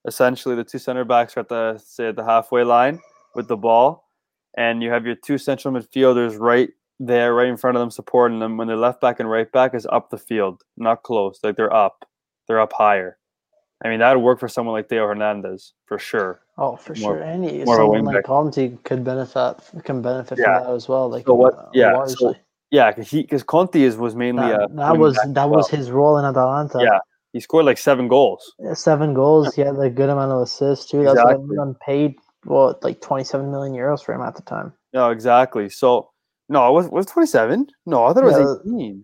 essentially 0.07 0.55
the 0.55 0.63
two 0.63 0.79
center 0.79 1.05
backs 1.05 1.37
are 1.37 1.41
at 1.41 1.49
the 1.49 1.77
say 1.77 2.07
at 2.07 2.15
the 2.15 2.23
halfway 2.23 2.63
line 2.63 2.99
with 3.35 3.47
the 3.47 3.55
ball, 3.55 4.09
and 4.57 4.81
you 4.81 4.89
have 4.89 5.05
your 5.05 5.13
two 5.15 5.37
central 5.37 5.71
midfielders 5.71 6.39
right 6.39 6.69
there, 6.99 7.33
right 7.33 7.47
in 7.47 7.57
front 7.57 7.77
of 7.77 7.81
them, 7.81 7.91
supporting 7.91 8.39
them. 8.39 8.57
When 8.57 8.67
their 8.67 8.77
left 8.77 9.01
back 9.01 9.19
and 9.19 9.29
right 9.29 9.51
back 9.51 9.73
is 9.75 9.85
up 9.91 10.09
the 10.09 10.17
field, 10.17 10.63
not 10.77 11.03
close, 11.03 11.39
like 11.43 11.55
they're 11.55 11.73
up, 11.73 12.05
they're 12.47 12.59
up 12.59 12.73
higher. 12.73 13.17
I 13.85 13.89
mean 13.89 13.99
that 13.99 14.15
would 14.15 14.23
work 14.23 14.39
for 14.39 14.47
someone 14.47 14.73
like 14.73 14.89
Theo 14.89 15.05
Hernandez 15.05 15.73
for 15.85 15.99
sure. 15.99 16.41
Oh, 16.57 16.75
for 16.77 16.95
More- 16.95 17.17
sure. 17.17 17.23
Any 17.23 17.63
more 17.63 17.75
someone 17.77 18.05
like. 18.05 18.23
Conti 18.25 18.69
could 18.83 19.03
benefit 19.03 19.57
can 19.83 20.01
benefit 20.01 20.39
Yeah. 20.39 20.59
from 20.59 20.67
that 20.67 20.73
as 20.75 20.87
well. 20.89 21.09
Like 21.09 21.27
So 21.27 21.35
what- 21.35 21.53
uh, 21.53 21.69
yeah, 21.73 22.03
so. 22.05 22.33
Yeah, 22.71 22.89
because 22.91 23.09
he 23.11 23.21
because 23.21 23.43
Conti 23.43 23.83
is 23.83 23.95
was 23.95 24.15
mainly 24.15 24.47
that, 24.49 24.61
a 24.63 24.67
that 24.73 24.97
was 24.97 25.15
that 25.27 25.49
was 25.49 25.69
his 25.69 25.91
role 25.91 26.17
in 26.17 26.25
Atalanta. 26.25 26.79
Yeah. 26.81 26.99
he 27.33 27.39
scored 27.39 27.65
like 27.65 27.77
seven 27.77 28.07
goals. 28.07 28.51
Yeah, 28.57 28.73
seven 28.73 29.13
goals. 29.13 29.53
He 29.53 29.61
had 29.61 29.77
a 29.77 29.89
good 29.91 30.09
amount 30.09 30.31
of 30.31 30.41
assists 30.41 30.89
too. 30.89 31.03
That's 31.03 31.15
why 31.17 31.21
Exactly. 31.33 31.43
everyone 31.43 31.75
paid 31.85 32.15
what 32.45 32.83
like 32.83 32.99
twenty 32.99 33.23
seven 33.23 33.51
million 33.51 33.75
euros 33.75 34.03
for 34.03 34.13
him 34.15 34.21
at 34.21 34.35
the 34.35 34.41
time. 34.41 34.73
No, 34.93 35.11
exactly. 35.11 35.69
So 35.69 36.09
no, 36.49 36.67
it 36.67 36.73
was 36.73 36.89
was 36.89 37.05
twenty 37.05 37.27
seven. 37.27 37.67
No, 37.85 38.05
I 38.05 38.13
thought 38.13 38.23
it 38.23 38.27
was 38.27 38.59
eighteen. 38.65 39.03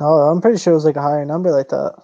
No, 0.00 0.06
I'm 0.06 0.40
pretty 0.40 0.58
sure 0.58 0.72
it 0.72 0.76
was 0.76 0.84
like 0.84 0.96
a 0.96 1.02
higher 1.02 1.24
number 1.24 1.50
like 1.52 1.68
that. 1.68 1.94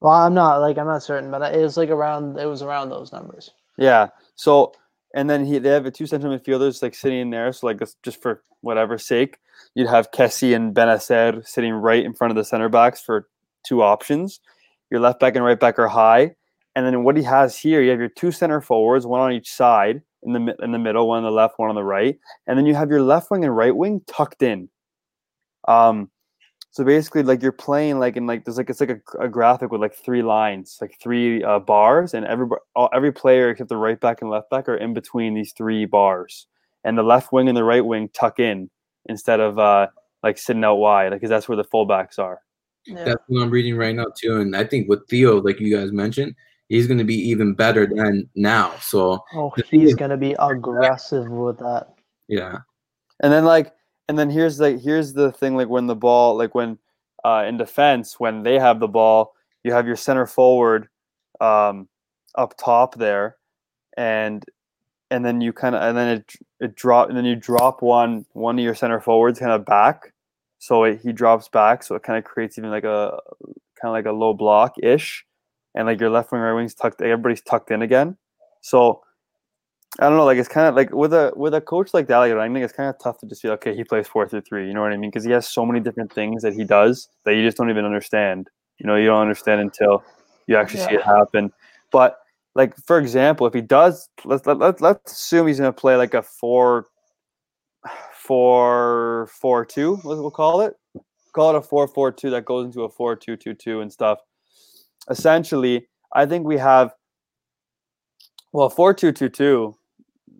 Well, 0.00 0.12
I'm 0.12 0.34
not 0.34 0.60
like 0.60 0.78
I'm 0.78 0.86
not 0.86 1.02
certain, 1.02 1.30
but 1.30 1.54
it 1.54 1.62
was 1.62 1.76
like 1.76 1.90
around 1.90 2.38
it 2.38 2.46
was 2.46 2.62
around 2.62 2.90
those 2.90 3.12
numbers. 3.12 3.50
Yeah. 3.78 4.08
So 4.34 4.72
and 5.14 5.30
then 5.30 5.44
he 5.44 5.58
they 5.58 5.68
have 5.68 5.90
two 5.92 6.06
central 6.06 6.36
midfielders 6.36 6.82
like 6.82 6.94
sitting 6.94 7.20
in 7.20 7.30
there. 7.30 7.52
So 7.52 7.68
like 7.68 7.80
just 8.02 8.20
for 8.20 8.42
whatever 8.62 8.98
sake, 8.98 9.38
you'd 9.74 9.88
have 9.88 10.10
Kessie 10.10 10.56
and 10.56 10.74
Bennacer 10.74 11.46
sitting 11.46 11.72
right 11.72 12.04
in 12.04 12.14
front 12.14 12.32
of 12.32 12.36
the 12.36 12.44
center 12.44 12.68
backs 12.68 13.00
for 13.00 13.28
two 13.64 13.82
options. 13.82 14.40
Your 14.90 15.00
left 15.00 15.20
back 15.20 15.36
and 15.36 15.44
right 15.44 15.58
back 15.58 15.78
are 15.78 15.88
high, 15.88 16.34
and 16.74 16.84
then 16.84 17.04
what 17.04 17.16
he 17.16 17.22
has 17.22 17.56
here, 17.56 17.80
you 17.80 17.90
have 17.90 18.00
your 18.00 18.08
two 18.08 18.32
center 18.32 18.60
forwards, 18.60 19.06
one 19.06 19.20
on 19.20 19.32
each 19.32 19.50
side 19.50 20.02
in 20.22 20.32
the 20.32 20.56
in 20.62 20.72
the 20.72 20.78
middle, 20.78 21.08
one 21.08 21.18
on 21.18 21.24
the 21.24 21.30
left, 21.30 21.58
one 21.58 21.68
on 21.68 21.74
the 21.74 21.84
right, 21.84 22.18
and 22.46 22.58
then 22.58 22.66
you 22.66 22.74
have 22.74 22.90
your 22.90 23.02
left 23.02 23.30
wing 23.30 23.44
and 23.44 23.56
right 23.56 23.74
wing 23.74 24.00
tucked 24.06 24.42
in. 24.42 24.68
Um, 25.68 26.10
so 26.70 26.84
basically, 26.84 27.22
like 27.22 27.42
you're 27.42 27.52
playing 27.52 27.98
like 27.98 28.16
in 28.16 28.26
like 28.26 28.44
there's 28.44 28.56
like 28.56 28.70
it's 28.70 28.80
like 28.80 28.90
a, 28.90 29.20
a 29.20 29.28
graphic 29.28 29.70
with 29.70 29.80
like 29.80 29.94
three 29.94 30.22
lines, 30.22 30.78
like 30.80 30.96
three 31.02 31.42
uh, 31.44 31.58
bars, 31.58 32.14
and 32.14 32.24
every 32.24 32.46
all, 32.74 32.88
every 32.94 33.12
player 33.12 33.50
except 33.50 33.68
the 33.68 33.76
right 33.76 34.00
back 34.00 34.22
and 34.22 34.30
left 34.30 34.48
back 34.48 34.68
are 34.68 34.76
in 34.76 34.94
between 34.94 35.34
these 35.34 35.52
three 35.52 35.84
bars, 35.84 36.46
and 36.84 36.96
the 36.96 37.02
left 37.02 37.32
wing 37.32 37.48
and 37.48 37.56
the 37.56 37.64
right 37.64 37.84
wing 37.84 38.08
tuck 38.14 38.38
in 38.38 38.70
instead 39.06 39.40
of 39.40 39.58
uh 39.58 39.86
like 40.22 40.38
sitting 40.38 40.64
out 40.64 40.76
wide, 40.76 41.10
because 41.10 41.28
that's 41.28 41.48
where 41.48 41.56
the 41.56 41.64
fullbacks 41.64 42.18
are. 42.18 42.40
Yeah. 42.86 43.04
That's 43.04 43.22
what 43.26 43.42
I'm 43.42 43.50
reading 43.50 43.76
right 43.76 43.94
now 43.94 44.06
too, 44.16 44.40
and 44.40 44.56
I 44.56 44.64
think 44.64 44.88
with 44.88 45.06
Theo, 45.08 45.42
like 45.42 45.60
you 45.60 45.76
guys 45.76 45.92
mentioned, 45.92 46.34
he's 46.72 46.86
going 46.86 46.96
to 46.96 47.04
be 47.04 47.28
even 47.28 47.52
better 47.52 47.86
than 47.86 48.26
now. 48.34 48.72
So 48.80 49.22
Oh, 49.34 49.52
he's 49.68 49.94
gonna 49.94 50.16
be 50.16 50.34
aggressive 50.38 51.28
with 51.28 51.58
that. 51.58 51.88
yeah, 52.28 52.60
And 53.20 53.30
then 53.30 53.44
like 53.44 53.74
and 54.08 54.18
then 54.18 54.30
here's 54.30 54.58
like 54.58 54.80
here's 54.80 55.12
the 55.12 55.30
thing 55.32 55.54
like 55.54 55.68
when 55.68 55.86
the 55.86 55.94
ball 55.94 56.34
like 56.36 56.54
when 56.54 56.78
uh 57.24 57.44
in 57.46 57.58
defense 57.58 58.18
when 58.18 58.42
they 58.42 58.58
have 58.58 58.80
the 58.80 58.88
ball, 58.88 59.34
you 59.64 59.72
have 59.72 59.86
your 59.86 59.96
center 59.96 60.26
forward 60.26 60.88
um 61.42 61.88
up 62.36 62.56
top 62.56 62.94
there 62.96 63.36
and 63.98 64.42
and 65.10 65.26
then 65.26 65.42
you 65.42 65.52
kind 65.52 65.74
of 65.74 65.82
and 65.82 65.96
then 65.96 66.08
it 66.08 66.32
it 66.60 66.74
drop 66.74 67.08
and 67.10 67.18
then 67.18 67.26
you 67.26 67.36
drop 67.36 67.82
one 67.82 68.24
one 68.32 68.58
of 68.58 68.64
your 68.64 68.74
center 68.74 68.98
forwards 68.98 69.38
kind 69.38 69.52
of 69.52 69.66
back 69.66 70.14
so 70.58 70.84
it, 70.84 71.00
he 71.02 71.12
drops 71.12 71.48
back 71.48 71.82
so 71.82 71.94
it 71.94 72.02
kind 72.02 72.18
of 72.18 72.24
creates 72.24 72.56
even 72.56 72.70
like 72.70 72.84
a 72.84 73.18
kind 73.78 73.90
of 73.90 73.92
like 73.92 74.06
a 74.06 74.12
low 74.12 74.32
block 74.32 74.72
ish 74.82 75.26
and 75.74 75.86
like 75.86 76.00
your 76.00 76.10
left 76.10 76.32
wing 76.32 76.40
right 76.40 76.52
wing's 76.52 76.74
tucked 76.74 77.00
everybody's 77.00 77.42
tucked 77.42 77.70
in 77.70 77.82
again 77.82 78.16
so 78.60 79.02
I 80.00 80.08
don't 80.08 80.16
know, 80.16 80.24
like 80.24 80.38
it's 80.38 80.48
kind 80.48 80.66
of 80.66 80.74
like 80.74 80.90
with 80.94 81.12
a 81.12 81.32
with 81.36 81.52
a 81.52 81.60
coach 81.60 81.92
like 81.92 82.06
that, 82.06 82.16
like 82.16 82.32
I 82.32 82.48
think 82.48 82.64
it's 82.64 82.72
kind 82.72 82.88
of 82.88 82.98
tough 82.98 83.18
to 83.18 83.26
just 83.26 83.42
be 83.42 83.50
okay. 83.50 83.76
He 83.76 83.84
plays 83.84 84.08
four 84.08 84.26
through 84.26 84.40
three, 84.40 84.66
you 84.66 84.72
know 84.72 84.80
what 84.80 84.92
I 84.92 84.96
mean? 84.96 85.10
Because 85.10 85.24
he 85.24 85.30
has 85.32 85.46
so 85.46 85.66
many 85.66 85.80
different 85.80 86.10
things 86.10 86.42
that 86.42 86.54
he 86.54 86.64
does 86.64 87.08
that 87.24 87.34
you 87.34 87.44
just 87.44 87.58
don't 87.58 87.68
even 87.68 87.84
understand. 87.84 88.48
You 88.78 88.86
know, 88.86 88.96
you 88.96 89.06
don't 89.06 89.20
understand 89.20 89.60
until 89.60 90.02
you 90.46 90.56
actually 90.56 90.80
see 90.80 90.94
it 90.94 91.02
happen. 91.02 91.52
But 91.90 92.16
like 92.54 92.74
for 92.86 92.98
example, 92.98 93.46
if 93.46 93.52
he 93.52 93.60
does, 93.60 94.08
let's 94.24 94.46
let, 94.46 94.58
let, 94.58 94.80
let's 94.80 95.12
assume 95.12 95.46
he's 95.46 95.58
going 95.58 95.72
to 95.72 95.78
play 95.78 95.96
like 95.96 96.14
a 96.14 96.22
four 96.22 96.86
four 98.14 99.28
four 99.30 99.66
two. 99.66 100.00
We'll 100.04 100.30
call 100.30 100.62
it, 100.62 100.74
call 101.34 101.54
it 101.54 101.58
a 101.58 101.60
four 101.60 101.86
four 101.86 102.10
two 102.12 102.30
that 102.30 102.46
goes 102.46 102.64
into 102.64 102.84
a 102.84 102.88
four 102.88 103.14
two 103.14 103.36
two 103.36 103.52
two 103.52 103.82
and 103.82 103.92
stuff. 103.92 104.20
Essentially, 105.10 105.88
I 106.12 106.26
think 106.26 106.46
we 106.46 106.58
have 106.58 106.92
well 108.52 108.70
four 108.70 108.94
two 108.94 109.12
two 109.12 109.28
two 109.28 109.76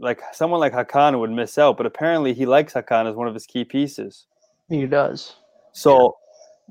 like 0.02 0.20
someone 0.32 0.60
like 0.60 0.72
Hakan 0.72 1.18
would 1.20 1.30
miss 1.30 1.56
out, 1.56 1.76
but 1.76 1.86
apparently 1.86 2.34
he 2.34 2.44
likes 2.44 2.74
Hakan 2.74 3.08
as 3.08 3.14
one 3.14 3.28
of 3.28 3.34
his 3.34 3.46
key 3.46 3.64
pieces. 3.64 4.26
He 4.68 4.84
does. 4.86 5.36
So, 5.72 6.16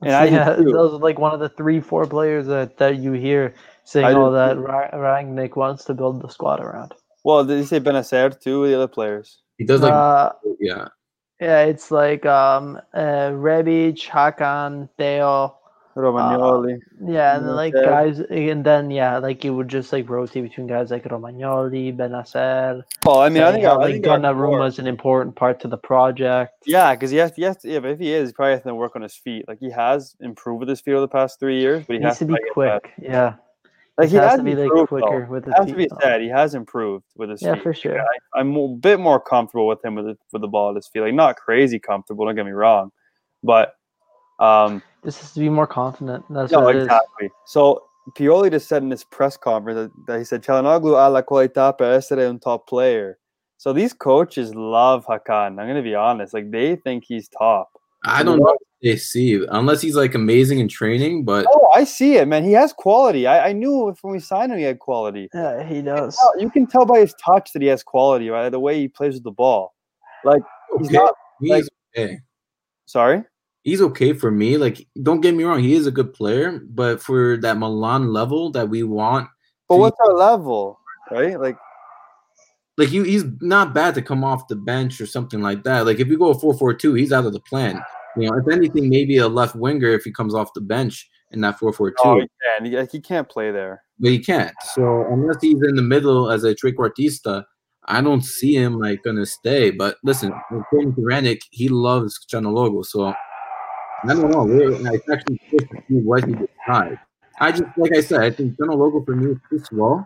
and 0.04 0.14
I 0.14 0.26
yeah, 0.38 0.56
too. 0.56 0.72
those 0.72 0.94
are 0.94 1.00
like 1.00 1.18
one 1.18 1.34
of 1.34 1.40
the 1.40 1.50
three, 1.50 1.80
four 1.80 2.06
players 2.06 2.46
that, 2.48 2.78
that 2.78 2.98
you 2.98 3.14
hear 3.14 3.56
saying, 3.86 4.06
I 4.06 4.14
do 4.14 4.20
"Oh, 4.20 4.32
that 4.32 4.56
too. 4.56 4.62
Ra- 4.62 4.92
Rangnick 4.92 5.56
wants 5.56 5.86
to 5.86 5.94
build 5.94 6.22
the 6.22 6.28
squad 6.28 6.60
around." 6.60 6.94
well, 7.24 7.44
did 7.46 7.58
you 7.58 7.66
say 7.66 7.80
Bennacer 7.80 8.40
too? 8.40 8.68
The 8.68 8.76
other 8.76 8.88
players. 8.88 9.40
he 9.58 9.66
does 9.66 9.82
like 9.82 9.94
uh, 9.94 10.32
yeah. 10.60 10.88
yeah, 11.40 11.62
it's 11.62 11.90
like 11.92 12.26
um, 12.26 12.80
uh, 12.94 13.32
Rebic, 13.32 14.08
Hakan, 14.08 14.90
Theo, 14.98 15.58
Romagnoli. 15.96 16.80
yeah, 17.08 17.36
and 17.38 17.46
then 17.46 17.56
like 17.56 17.74
guys, 17.74 18.20
and 18.20 18.64
then 18.64 18.90
yeah, 18.92 19.18
like 19.18 19.44
it 19.44 19.50
would 19.50 19.68
just 19.68 19.92
like 19.92 20.10
rotate 20.10 20.44
between 20.44 20.68
guys 20.68 20.92
like 20.92 21.04
Romagnoli, 21.04 21.96
Bennacer. 21.96 22.84
well, 23.06 23.20
I 23.20 23.30
mean, 23.30 23.44
I 23.44 23.52
think, 23.52 23.66
how, 23.66 23.74
I 23.80 23.84
like 23.86 23.94
think 23.94 24.08
our 24.08 24.20
core- 24.20 24.34
Donnarumma 24.34 24.68
is 24.68 24.80
an 24.80 24.88
important 24.88 25.36
part 25.36 25.60
to 25.62 25.68
the 25.68 25.78
project. 25.78 26.54
Yeah, 26.66 26.94
because 26.96 27.12
he 27.12 27.18
has, 27.18 27.36
he 27.36 27.42
yeah, 27.44 27.80
but 27.80 27.92
if 27.92 28.00
he 28.00 28.12
is, 28.12 28.30
he 28.30 28.34
probably 28.34 28.54
has 28.54 28.64
to 28.64 28.74
work 28.76 28.96
on 28.96 29.02
his 29.02 29.16
feet. 29.16 29.46
Like 29.48 29.60
he 29.60 29.70
has 29.72 30.16
improved 30.22 30.60
with 30.62 30.70
his 30.70 30.80
feet 30.82 30.92
over 30.94 31.02
the 31.02 31.08
past 31.08 31.40
three 31.40 31.60
years, 31.60 31.84
but 31.86 31.94
he, 31.94 32.00
He 32.00 32.04
has 32.06 32.12
needs 32.14 32.20
to 32.20 32.26
be 32.26 32.34
better. 32.34 32.46
quick. 32.54 32.92
Yeah, 33.02 33.34
Like 33.98 34.10
he 34.10 34.16
has 34.16 34.36
to 34.38 34.44
be 34.44 34.56
like 34.56 34.72
quicker 34.88 35.26
though. 35.26 35.26
with 35.30 35.46
his 35.46 35.54
It 35.54 35.58
has 35.58 35.66
feet. 35.66 35.72
to 35.72 35.78
be 35.78 35.88
though. 35.90 35.98
said, 36.02 36.22
he 36.22 36.30
has 36.30 36.54
improved 36.56 37.06
with 37.18 37.30
his 37.30 37.42
Yeah, 37.42 37.56
feet. 37.56 37.64
for 37.64 37.74
sure. 37.74 38.00
I, 38.00 38.40
I'm 38.40 38.56
a 38.56 38.68
bit 38.76 39.00
more 39.00 39.20
comfortable 39.20 39.68
with 39.68 39.84
him 39.84 39.96
with 39.96 40.06
the, 40.06 40.18
with 40.32 40.42
the 40.42 40.48
ball 40.48 40.70
at 40.70 40.76
his 40.78 40.88
feet. 40.88 41.02
Like 41.02 41.14
not 41.14 41.36
crazy 41.36 41.80
comfortable. 41.80 42.26
Don't 42.26 42.36
get 42.36 42.46
me 42.46 42.52
wrong, 42.52 42.92
but 43.44 43.74
um, 44.40 44.82
This 45.04 45.22
is 45.24 45.32
to 45.34 45.40
be 45.40 45.50
more 45.50 45.68
confident. 45.68 46.26
That's 46.30 46.52
no, 46.52 46.62
what 46.62 46.76
it 46.76 46.80
is. 46.80 46.84
exactly. 46.86 47.30
So 47.46 47.84
Pioli 48.12 48.52
just 48.52 48.68
said 48.68 48.84
in 48.84 48.92
his 48.92 49.04
press 49.04 49.38
conference 49.38 49.78
that, 49.78 50.06
that 50.08 50.20
he 50.20 50.26
said 50.26 50.44
Çalhanoğlu 50.44 50.96
a 50.96 51.10
la 51.10 51.22
qualità 51.22 51.78
per 51.78 51.94
essere 51.94 52.28
un 52.28 52.40
top 52.40 52.68
player. 52.68 53.18
So 53.58 53.74
these 53.74 53.94
coaches 53.94 54.56
love 54.56 55.06
Hakan. 55.06 55.60
I'm 55.60 55.68
gonna 55.68 55.84
be 55.84 55.96
honest, 55.96 56.34
like 56.34 56.52
they 56.52 56.76
think 56.76 57.04
he's 57.08 57.30
top. 57.30 57.70
I 58.04 58.24
don't 58.24 58.38
know 58.38 58.44
what 58.44 58.58
they 58.82 58.96
see 58.96 59.46
unless 59.50 59.82
he's 59.82 59.96
like 59.96 60.16
amazing 60.16 60.60
in 60.60 60.68
training, 60.68 61.24
but 61.24 61.46
Oh, 61.54 61.70
I 61.76 61.84
see 61.84 62.16
it, 62.16 62.28
man. 62.28 62.44
He 62.44 62.54
has 62.54 62.74
quality. 62.74 63.28
I, 63.28 63.50
I 63.50 63.54
knew 63.54 63.94
when 64.02 64.14
we 64.14 64.20
signed 64.20 64.52
him, 64.52 64.58
he 64.58 64.64
had 64.64 64.80
quality. 64.80 65.30
Yeah, 65.34 65.64
he 65.64 65.84
does. 65.84 66.18
Oh, 66.20 66.34
You 66.40 66.50
can 66.50 66.66
tell 66.66 66.86
by 66.86 67.00
his 67.00 67.14
touch 67.24 67.54
that 67.54 67.62
he 67.62 67.68
has 67.68 67.84
quality, 67.84 68.30
right? 68.30 68.50
The 68.50 68.60
way 68.60 68.80
he 68.80 68.88
plays 68.88 69.14
with 69.14 69.24
the 69.24 69.32
ball. 69.32 69.76
Like 70.24 70.42
he's 70.80 70.88
okay. 70.88 70.98
not. 70.98 71.16
he's 71.40 71.70
okay. 71.96 72.20
Sorry. 72.88 73.24
He's 73.64 73.82
okay 73.82 74.14
for 74.14 74.32
me. 74.32 74.58
Like, 74.58 74.88
don't 75.04 75.22
get 75.22 75.36
me 75.36 75.44
wrong, 75.44 75.60
he 75.60 75.74
is 75.74 75.86
a 75.88 75.92
good 75.92 76.14
player, 76.14 76.60
but 76.70 77.02
for 77.02 77.38
that 77.38 77.58
Milan 77.58 78.12
level 78.12 78.52
that 78.52 78.70
we 78.70 78.84
want, 78.84 79.30
But 79.70 79.78
what's 79.78 79.98
our 80.08 80.16
level, 80.16 80.80
right? 81.12 81.40
Like 81.40 81.58
like 82.78 82.92
you, 82.92 83.04
he's 83.04 83.26
not 83.42 83.74
bad 83.74 83.94
to 83.96 84.02
come 84.02 84.24
off 84.24 84.48
the 84.48 84.56
bench 84.56 85.00
or 85.00 85.06
something 85.06 85.42
like 85.42 85.64
that. 85.64 85.86
Like 85.86 86.00
if 86.00 86.08
you 86.08 86.18
go 86.18 86.30
a 86.30 86.40
four-four-two, 86.40 86.96
he's 86.96 87.12
out 87.12 87.26
of 87.26 87.34
the 87.34 87.40
plan. 87.42 87.80
You 88.18 88.30
know, 88.30 88.38
if 88.38 88.48
anything, 88.52 88.90
maybe 88.90 89.18
a 89.18 89.28
left 89.28 89.56
winger 89.56 89.90
if 89.90 90.04
he 90.04 90.12
comes 90.12 90.34
off 90.34 90.54
the 90.54 90.62
bench 90.62 91.08
in 91.32 91.42
that 91.42 91.60
four 91.60 91.72
four 91.72 91.92
two. 91.92 91.96
oh, 92.04 92.20
he 92.20 92.28
can. 92.44 92.66
He, 92.66 92.88
he 92.92 93.00
can't 93.00 93.30
play 93.30 93.52
there. 93.52 93.84
but 94.00 94.12
he 94.12 94.20
can't. 94.20 94.54
So 94.74 95.06
unless 95.10 95.38
he's 95.42 95.62
in 95.64 95.76
the 95.76 95.82
middle 95.82 96.30
as 96.32 96.44
a 96.44 96.56
trequartista, 96.56 97.46
I 97.86 98.02
don't 98.02 98.24
see 98.24 98.56
him 98.56 98.80
like 98.80 99.04
gonna 99.04 99.26
stay. 99.26 99.72
But 99.72 99.98
listen, 100.04 100.34
according 100.52 100.96
to 100.96 101.40
he 101.52 101.70
loves 101.70 102.26
Çalhanoğlu, 102.26 102.86
so 102.86 103.14
I 104.04 104.14
don't 104.14 104.32
know. 104.32 104.46
It's 104.50 105.10
actually 105.10 105.40
just 105.50 105.70
to 105.70 105.84
see 105.88 105.96
what 105.96 106.26
he 106.26 106.34
decides. 106.34 106.98
I 107.40 107.52
just 107.52 107.64
like 107.78 107.96
I 107.96 108.02
said, 108.02 108.22
I 108.22 108.32
think 108.32 108.58
Çalhanoğlu 108.58 109.06
for 109.06 109.16
me 109.16 109.32
is 109.32 109.38
too 109.50 109.60
slow, 109.60 110.06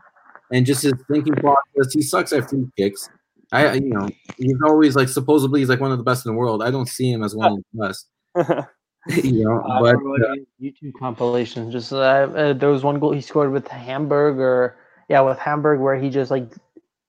and 0.52 0.66
just 0.66 0.84
his 0.84 0.94
thinking 1.12 1.36
process. 1.36 1.94
He 1.94 2.02
sucks 2.02 2.32
at 2.34 2.50
free 2.50 2.68
kicks. 2.78 3.10
I, 3.52 3.74
you 3.74 3.90
know, 3.90 4.10
he's 4.38 4.58
always 4.66 4.96
like 4.96 5.08
supposedly 5.08 5.60
he's 5.60 5.70
like 5.70 5.80
one 5.80 5.92
of 5.92 5.98
the 5.98 6.04
best 6.04 6.26
in 6.26 6.32
the 6.32 6.38
world. 6.38 6.64
I 6.64 6.72
don't 6.72 6.88
see 6.88 7.12
him 7.12 7.24
as 7.24 7.36
one 7.36 7.54
of 7.54 7.58
the 7.58 7.88
best. 7.88 8.08
you 9.24 9.44
know, 9.44 9.62
I 9.62 9.82
but 9.82 9.96
uh, 9.96 10.36
YouTube 10.60 10.94
compilation. 10.98 11.70
Just 11.72 11.94
uh, 11.94 11.98
uh, 11.98 12.54
there 12.54 12.70
was 12.70 12.84
one 12.84 13.00
goal 13.00 13.12
he 13.12 13.22
scored 13.22 13.52
with 13.52 13.68
Hamburg, 13.68 14.40
or 14.40 14.78
yeah, 15.10 15.22
with 15.22 15.38
Hamburg, 15.38 15.80
where 15.80 15.96
he 15.96 16.10
just 16.10 16.32
like 16.32 16.52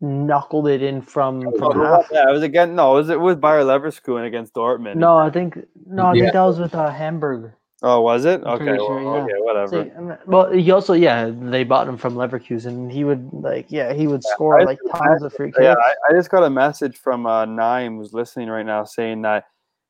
knuckled 0.00 0.68
it 0.68 0.82
in 0.82 1.00
from 1.02 1.52
from 1.54 1.72
half. 1.72 2.06
yeah, 2.12 2.28
it 2.28 2.32
was 2.32 2.42
again. 2.42 2.74
No, 2.74 2.92
it 2.96 3.00
was 3.00 3.10
it 3.10 3.20
was 3.20 3.36
Bayer 3.36 3.62
Leverkusen 3.62 4.26
against 4.26 4.54
Dortmund. 4.54 4.96
No, 4.96 5.16
I 5.18 5.30
think 5.30 5.58
no, 5.86 6.06
I 6.06 6.14
Yeah. 6.14 6.22
think 6.24 6.32
that 6.34 6.42
was 6.42 6.58
with 6.58 6.74
uh, 6.74 6.90
Hamburg. 6.90 7.52
Oh, 7.82 8.00
was 8.00 8.24
it? 8.24 8.40
I'm 8.40 8.54
Okay. 8.54 8.64
pretty 8.64 8.78
well, 8.78 8.86
sure, 8.88 9.02
yeah. 9.02 9.24
Okay, 9.24 9.32
whatever. 9.40 9.68
So, 9.68 9.80
I 9.96 10.00
mean, 10.00 10.18
well, 10.26 10.50
he 10.50 10.70
also 10.70 10.94
yeah, 10.94 11.30
they 11.30 11.62
bought 11.62 11.86
him 11.86 11.98
from 11.98 12.14
Leverkusen. 12.14 12.66
and 12.68 12.90
He 12.92 13.04
would 13.04 13.28
like 13.32 13.66
yeah, 13.70 13.92
he 13.92 14.06
would 14.06 14.24
score 14.24 14.60
I- 14.60 14.64
like 14.64 14.78
tons 14.94 15.22
of 15.22 15.32
free 15.34 15.48
kicks. 15.48 15.58
Yeah, 15.60 15.74
I, 15.78 15.94
I 16.08 16.12
just 16.14 16.30
got 16.30 16.42
a 16.42 16.50
message 16.50 16.96
from 16.98 17.26
uh, 17.26 17.44
Naim 17.44 17.98
who's 17.98 18.12
listening 18.14 18.48
right 18.48 18.64
now 18.66 18.84
saying 18.84 19.22
that 19.22 19.44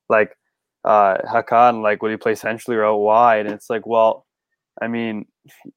like 0.08 0.36
uh 0.84 1.18
Hakan 1.26 1.82
like 1.82 2.02
would 2.02 2.10
he 2.12 2.16
play 2.16 2.34
centrally 2.34 2.76
or 2.76 2.84
out 2.84 2.98
wide? 2.98 3.46
And 3.46 3.54
it's 3.54 3.70
like, 3.70 3.86
well, 3.86 4.26
I 4.80 4.88
mean, 4.88 5.26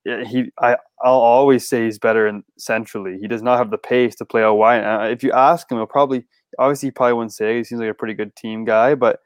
he 0.04 0.52
I 0.60 0.78
I'll 1.02 1.14
always 1.14 1.68
say 1.68 1.86
he's 1.86 1.97
better 2.00 2.28
in 2.28 2.43
centrally. 2.58 3.18
He 3.22 3.28
does 3.28 3.41
not 3.41 3.58
have 3.58 3.72
the 3.72 3.78
pace 3.78 4.16
to 4.16 4.26
play 4.26 4.43
out 4.43 4.56
wide. 4.56 4.84
Uh, 4.84 5.06
if 5.10 5.24
you 5.24 5.32
ask 5.32 5.72
him, 5.72 5.78
he'll 5.78 5.86
probably 5.86 6.26
obviously 6.58 6.88
he 6.88 6.91
probably 6.91 7.14
wouldn't 7.14 7.34
say 7.34 7.56
it. 7.56 7.58
he 7.60 7.64
seems 7.64 7.80
like 7.82 7.89
a 7.89 7.93
pretty 7.93 8.14
good 8.14 8.36
team 8.36 8.66
guy, 8.66 8.95
but 8.95 9.20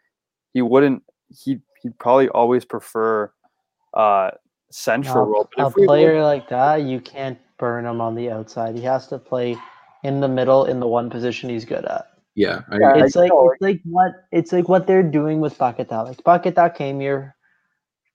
he 0.53 0.61
wouldn't. 0.61 1.03
He 1.29 1.59
he'd 1.81 1.97
probably 1.99 2.29
always 2.29 2.63
prefer 2.65 3.31
uh 3.95 4.31
central 4.71 5.25
Now, 5.25 5.31
role. 5.31 5.49
But 5.55 5.63
a 5.63 5.67
if 5.67 5.75
we 5.75 5.81
look- 5.83 5.87
player 5.89 6.21
like 6.21 6.49
that, 6.49 6.83
you 6.83 6.99
can't 6.99 7.37
burn 7.57 7.85
him 7.85 8.01
on 8.01 8.15
the 8.15 8.29
outside. 8.29 8.75
He 8.75 8.81
has 8.83 9.07
to 9.07 9.17
play 9.17 9.57
in 10.03 10.19
the 10.19 10.27
middle 10.27 10.65
in 10.65 10.79
the 10.79 10.87
one 10.87 11.09
position 11.09 11.49
he's 11.49 11.63
good 11.65 11.85
at. 11.85 12.07
yeah, 12.35 12.61
I, 12.69 12.77
Yeah, 12.79 12.89
I 12.95 13.03
It's 13.05 13.15
like 13.15 13.29
know. 13.29 13.49
it's 13.51 13.61
like 13.61 13.79
what 13.85 14.11
it's 14.31 14.51
like 14.51 14.67
what 14.69 14.85
they're 14.85 15.03
doing 15.03 15.39
with 15.39 15.57
Paqueta. 15.57 16.05
Like 16.05 16.17
Paqueta 16.23 16.73
came 16.75 16.99
here 16.99 17.35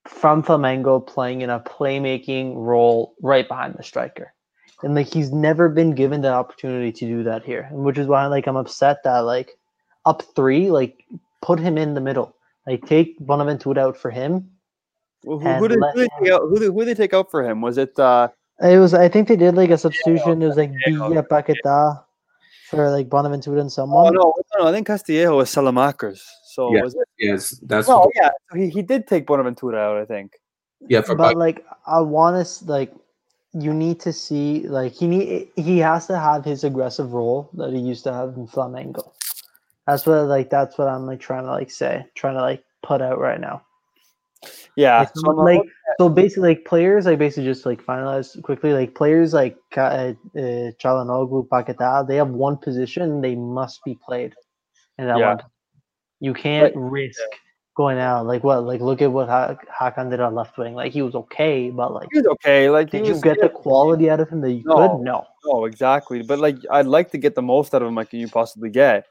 from 0.07 0.43
Flamengo 0.43 1.05
playing 1.05 1.43
in 1.43 1.51
a 1.51 1.61
playmaking 1.61 2.55
role 2.57 3.15
right 3.23 3.47
behind 3.47 3.75
the 3.75 3.83
striker. 3.83 4.33
And 4.83 4.95
like 4.95 5.13
he's 5.13 5.33
never 5.33 5.69
been 5.69 5.95
given 5.95 6.21
the 6.21 6.33
opportunity 6.33 6.93
to 6.93 7.07
do 7.07 7.23
that 7.25 7.45
here. 7.45 7.69
And 7.71 7.85
which 7.85 7.99
is 7.99 8.07
why 8.07 8.27
like 8.27 8.47
I'm 8.47 8.57
upset 8.57 9.03
that 9.05 9.21
like 9.21 9.59
up 10.07 10.23
three, 10.37 10.71
like 10.71 11.05
put 11.43 11.59
him 11.59 11.77
in 11.77 11.95
the 11.95 12.01
middle. 12.01 12.35
Like 12.67 12.87
take 12.87 13.19
Bonaventura 13.19 13.81
out 13.81 13.97
for 13.97 14.11
him. 14.11 14.51
who, 15.25 15.39
who, 15.39 15.49
who 15.49 15.69
did, 15.69 15.79
who, 15.79 15.93
did 15.95 16.11
they 16.11 16.25
take 16.25 16.33
out, 16.33 16.43
who, 16.43 16.59
did, 16.59 16.73
who 16.73 16.85
did 16.85 16.97
they 16.97 17.03
take 17.03 17.15
out 17.15 17.31
for 17.31 17.43
him? 17.45 17.61
Was 17.61 17.77
it 17.77 17.99
uh 17.99 18.29
It 18.63 18.79
was 18.79 18.95
I 18.95 19.09
think 19.09 19.29
they 19.29 19.37
did 19.37 19.57
like 19.57 19.71
a 19.71 19.79
substitution. 19.79 20.43
It 20.43 20.47
was 20.47 20.57
like. 20.57 20.73
Villa 20.87 21.23
Paqueta 21.25 22.05
for 22.69 22.91
like 22.91 23.09
Bonaventura 23.09 23.61
and 23.61 23.67
Oh 23.67 23.71
someone. 23.71 24.15
no, 24.15 24.35
no, 24.59 24.67
I 24.67 24.73
think 24.73 24.87
Castillejo 24.87 25.37
was 25.37 25.51
Saelemaekers. 25.51 26.21
So 26.59 26.75
Yeah. 26.75 26.83
was 26.83 26.95
it? 26.97 27.09
yes, 27.21 27.51
that's 27.63 27.87
No, 27.87 28.11
yeah, 28.17 28.31
so 28.51 28.59
he, 28.59 28.69
he 28.69 28.83
did 28.83 29.07
take 29.07 29.27
Bonaventura 29.29 29.79
out. 29.79 29.99
I 29.99 30.05
think. 30.05 30.33
yeah 30.89 31.03
for 31.03 31.15
but 31.15 31.29
Pac- 31.29 31.37
like 31.37 31.67
I 31.87 32.01
want 32.01 32.35
to 32.45 32.65
like 32.67 32.93
you 33.53 33.73
need 33.73 34.01
to 34.01 34.13
see 34.13 34.67
like 34.67 34.93
he 34.93 35.07
need 35.07 35.51
he 35.55 35.79
has 35.79 36.07
to 36.09 36.19
have 36.19 36.45
his 36.45 36.65
aggressive 36.65 37.13
role 37.13 37.49
that 37.55 37.73
he 37.73 37.79
used 37.79 38.03
to 38.05 38.13
have 38.13 38.35
in 38.37 38.49
Flamengo. 38.49 39.13
That's 39.87 40.05
what 40.05 40.27
like 40.27 40.51
that's 40.51 40.77
what 40.79 40.89
I'm 40.89 41.07
like 41.07 41.21
trying 41.21 41.45
to 41.45 41.53
like 41.53 41.71
say, 41.71 42.05
trying 42.15 42.35
to 42.35 42.43
like 42.43 42.65
put 42.83 43.01
out 43.01 43.19
right 43.21 43.41
now. 43.41 43.63
Yeah. 44.75 44.99
Like, 45.01 45.15
so 45.15 45.31
like 45.31 45.63
so 46.01 46.09
basically 46.09 46.49
like 46.51 46.65
players 46.65 47.07
like 47.07 47.19
basically 47.21 47.45
just 47.53 47.67
like 47.67 47.83
finalize 47.85 48.41
quickly 48.43 48.73
like 48.73 48.95
players 48.97 49.33
like 49.33 49.57
Ka- 49.71 49.95
uh, 50.03 50.15
uh, 50.37 50.71
Çalhanoğlu, 50.83 51.47
Paquetá, 51.49 52.07
they 52.07 52.17
have 52.17 52.31
one 52.31 52.57
position 52.57 53.21
they 53.21 53.37
must 53.37 53.79
be 53.85 53.97
played 54.07 54.35
in 54.99 55.07
that 55.07 55.19
Yeah. 55.19 55.35
one. 55.35 55.41
You 56.21 56.35
can't 56.35 56.75
risk 56.77 57.21
going 57.77 57.99
out 57.99 58.27
like 58.27 58.43
what 58.43 58.65
like 58.65 58.81
look 58.81 59.01
at 59.01 59.13
what 59.13 59.29
ha- 59.29 59.55
Hakan 59.73 60.11
did 60.11 60.19
on 60.19 60.35
left 60.35 60.59
wing 60.59 60.75
like 60.75 60.93
he 60.93 61.01
was 61.01 61.15
okay 61.15 61.71
but 61.71 61.95
like 61.95 62.09
he 62.11 62.19
was 62.19 62.27
okay. 62.27 62.69
Like 62.69 62.91
did 62.91 63.07
you 63.07 63.13
was, 63.13 63.23
get 63.23 63.41
the 63.41 63.49
quality 63.49 64.11
out 64.11 64.19
of 64.19 64.29
him 64.29 64.41
that 64.41 64.53
you 64.53 64.65
No. 64.67 64.75
could 64.75 65.05
no 65.05 65.25
No, 65.45 65.65
exactly. 65.65 66.23
But 66.23 66.39
like, 66.41 66.57
I'd 66.71 66.87
like 66.87 67.11
to 67.13 67.19
get 67.19 67.35
the 67.35 67.43
most 67.43 67.75
out 67.75 67.83
of 67.83 67.89
him, 67.89 67.95
like 67.95 68.13
you 68.13 68.29
possibly 68.29 68.71
get. 68.71 69.07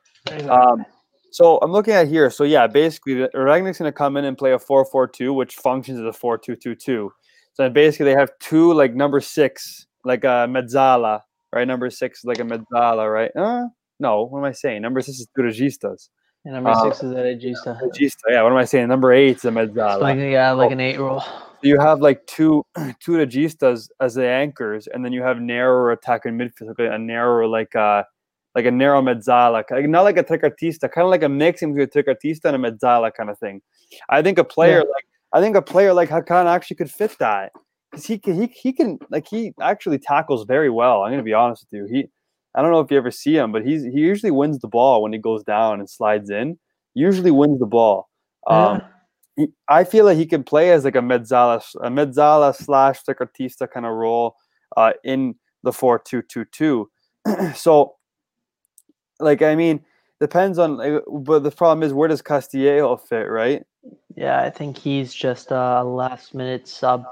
Um, 0.49 0.85
so 1.31 1.57
I'm 1.61 1.71
looking 1.71 1.93
at 1.93 2.07
here. 2.07 2.29
So 2.29 2.43
yeah, 2.43 2.67
basically, 2.67 3.15
the- 3.15 3.29
Rangnick's 3.33 3.79
going 3.79 3.89
to 3.91 3.97
come 3.97 4.17
in 4.17 4.25
and 4.25 4.37
play 4.37 4.53
a 4.53 4.59
4-4-2, 4.59 5.33
which 5.33 5.55
functions 5.55 5.99
as 5.99 6.05
a 6.05 6.19
4-2-2-2. 6.19 7.09
So 7.53 7.69
basically, 7.69 8.05
they 8.05 8.19
have 8.19 8.31
two 8.39 8.73
like 8.73 8.93
number 8.93 9.19
six, 9.21 9.87
like 10.03 10.23
a 10.23 10.47
mezzala, 10.49 11.21
right? 11.53 11.67
Number 11.67 11.89
six, 11.89 12.19
is 12.19 12.25
like 12.25 12.39
a 12.39 12.43
mezzala, 12.43 13.11
right? 13.11 13.31
Uh, 13.35 13.67
no, 13.99 14.23
what 14.23 14.39
am 14.39 14.45
I 14.45 14.51
saying? 14.51 14.81
Number 14.81 15.01
six 15.01 15.19
is 15.19 15.27
two 15.35 15.41
registas. 15.41 16.09
And 16.45 16.53
number 16.53 16.69
uh, 16.69 16.83
six 16.83 17.03
is 17.03 17.11
a 17.11 17.15
Regista 17.15 17.79
Regista, 17.81 18.15
yeah. 18.29 18.41
What 18.43 18.51
am 18.51 18.57
I 18.57 18.65
saying? 18.65 18.87
Number 18.87 19.11
eight 19.13 19.37
is 19.37 19.45
a 19.45 19.49
It's 19.57 19.71
mezzala. 19.73 19.99
like 19.99 20.17
yeah 20.17 20.51
like 20.51 20.69
Oh. 20.69 20.73
an 20.73 20.79
eight 20.79 20.99
roll 20.99 21.23
you 21.63 21.79
have 21.79 22.01
like 22.01 22.25
two 22.27 22.63
two 22.99 23.13
registas 23.13 23.89
as 23.99 24.13
the 24.15 24.27
anchors, 24.27 24.87
and 24.87 25.03
then 25.03 25.11
you 25.11 25.23
have 25.23 25.39
narrower 25.39 25.91
attack 25.91 26.25
in 26.25 26.37
midfield, 26.37 26.67
like 26.77 26.91
a 26.91 26.97
narrower 26.97 27.47
like 27.47 27.75
uh 27.75 28.03
like 28.55 28.65
a 28.65 28.71
narrow 28.71 29.01
mezzala, 29.01 29.51
like 29.69 29.89
not 29.89 30.01
like 30.03 30.17
a 30.17 30.23
trequartista, 30.23 30.91
kind 30.91 31.05
of 31.05 31.11
like 31.11 31.23
a 31.23 31.29
mix 31.29 31.61
between 31.61 31.79
a 31.79 32.47
and 32.47 32.65
a 32.65 32.71
mezzala 32.71 33.11
kind 33.13 33.29
of 33.29 33.37
thing. 33.39 33.61
I 34.09 34.21
think 34.21 34.37
a 34.37 34.43
player 34.43 34.79
like 34.79 35.05
I 35.33 35.41
think 35.41 35.55
a 35.55 35.61
player 35.61 35.93
like 35.93 36.09
Hakan 36.09 36.45
actually 36.45 36.77
could 36.77 36.91
fit 36.91 37.15
that 37.19 37.51
because 37.91 38.05
he 38.05 38.17
can 38.19 38.39
he 38.39 38.47
he 38.47 38.73
can 38.73 38.99
like 39.09 39.27
he 39.27 39.53
actually 39.61 39.99
tackles 39.99 40.45
very 40.45 40.69
well. 40.69 41.03
I'm 41.03 41.11
gonna 41.11 41.23
be 41.23 41.33
honest 41.33 41.65
with 41.71 41.79
you. 41.79 41.85
He 41.95 42.09
I 42.57 42.61
don't 42.63 42.71
know 42.71 42.79
if 42.79 42.89
you 42.89 42.97
ever 42.97 43.11
see 43.11 43.37
him, 43.37 43.51
but 43.51 43.63
he's 43.65 43.83
he 43.83 43.99
usually 43.99 44.31
wins 44.31 44.57
the 44.59 44.67
ball 44.67 45.03
when 45.03 45.13
he 45.13 45.19
goes 45.19 45.43
down 45.43 45.79
and 45.79 45.87
slides 45.87 46.31
in. 46.31 46.57
Usually 46.95 47.29
wins 47.29 47.59
the 47.59 47.67
ball. 47.67 48.09
Um, 48.47 48.81
he, 49.35 49.49
I 49.69 49.83
feel 49.83 50.05
like 50.05 50.17
he 50.17 50.25
can 50.25 50.43
play 50.43 50.71
as 50.71 50.83
like 50.83 50.95
a 50.95 50.99
mezzala, 51.01 51.63
a 51.83 51.89
mezzala 51.89 52.55
slash 52.55 53.03
trequartista 53.03 53.69
kind 53.71 53.85
of 53.85 53.93
role 53.93 54.35
uh, 54.75 54.93
in 55.03 55.35
the 55.61 55.71
four 55.71 55.99
two 55.99 56.23
two 56.23 56.45
two. 56.45 56.89
So, 57.55 57.95
like, 59.19 59.41
I 59.43 59.53
mean, 59.55 59.85
depends 60.19 60.57
on. 60.57 61.01
But 61.07 61.43
the 61.43 61.51
problem 61.51 61.83
is, 61.83 61.93
where 61.93 62.07
does 62.07 62.21
Castillejo 62.23 62.97
fit, 62.97 63.29
right? 63.29 63.63
yeah 64.15 64.41
I 64.41 64.49
think 64.49 64.77
he's 64.77 65.13
just 65.13 65.51
a 65.51 65.83
last 65.83 66.33
minute 66.33 66.67
sub 66.67 67.05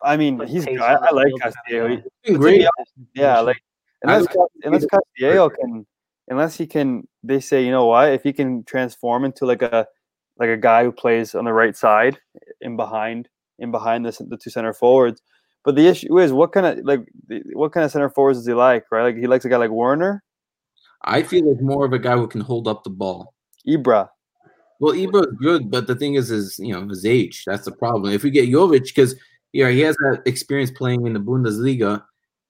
I 0.00 0.16
mean, 0.16 0.40
he's. 0.46 0.66
I, 0.66 0.94
I 0.94 1.10
like 1.10 1.26
field 1.26 1.40
kind 1.40 1.48
of 1.48 1.54
Castillo. 1.54 1.88
guy. 1.88 1.94
He- 1.96 2.02
He's 2.22 2.32
been 2.32 2.34
to 2.34 2.38
great. 2.38 2.68
Yeah, 3.14 3.40
like 3.40 3.56
I 3.56 3.71
unless 4.02 4.26
like 4.26 4.34
Cas- 4.34 4.48
unless 4.64 4.82
he's 4.82 4.90
Castillejo 4.90 5.50
can, 5.50 5.86
unless 6.28 6.56
he 6.56 6.66
can, 6.66 7.06
they 7.22 7.40
say, 7.40 7.64
you 7.64 7.70
know 7.70 7.86
what? 7.86 8.12
If 8.12 8.22
he 8.22 8.32
can 8.32 8.64
transform 8.64 9.24
into 9.24 9.46
like 9.46 9.62
a 9.62 9.86
like 10.38 10.48
a 10.48 10.56
guy 10.56 10.84
who 10.84 10.92
plays 10.92 11.34
on 11.34 11.44
the 11.44 11.52
right 11.52 11.76
side, 11.76 12.18
in 12.60 12.76
behind, 12.76 13.28
in 13.58 13.70
behind 13.70 14.04
the 14.04 14.26
the 14.28 14.36
two 14.36 14.50
center 14.50 14.72
forwards. 14.72 15.22
But 15.64 15.76
the 15.76 15.86
issue 15.86 16.18
is, 16.18 16.32
what 16.32 16.52
kind 16.52 16.66
of 16.66 16.84
like 16.84 17.06
what 17.52 17.72
kind 17.72 17.84
of 17.84 17.92
center 17.92 18.10
forwards 18.10 18.38
does 18.38 18.46
he 18.46 18.54
like? 18.54 18.84
Right, 18.90 19.02
like 19.02 19.16
he 19.16 19.26
likes 19.26 19.44
a 19.44 19.48
guy 19.48 19.58
like 19.58 19.70
Werner, 19.70 20.22
I 21.04 21.22
feel 21.22 21.48
like 21.48 21.60
more 21.60 21.84
of 21.84 21.92
a 21.92 21.98
guy 21.98 22.16
who 22.16 22.28
can 22.28 22.40
hold 22.40 22.68
up 22.68 22.84
the 22.84 22.90
ball. 22.90 23.34
Ibra. 23.66 24.08
Well, 24.80 24.94
Ibra 24.94 25.26
is 25.26 25.34
good, 25.40 25.70
but 25.70 25.86
the 25.86 25.94
thing 25.94 26.14
is, 26.14 26.30
is 26.30 26.58
you 26.58 26.72
know 26.72 26.86
his 26.88 27.04
age. 27.04 27.44
That's 27.44 27.64
the 27.64 27.72
problem. 27.72 28.12
If 28.12 28.22
we 28.22 28.30
get 28.30 28.48
Jovic, 28.48 28.84
because 28.84 29.14
yeah, 29.52 29.70
he 29.70 29.80
has 29.80 29.96
that 29.96 30.22
experience 30.26 30.70
playing 30.70 31.06
in 31.06 31.12
the 31.12 31.20
Bundesliga, 31.20 32.02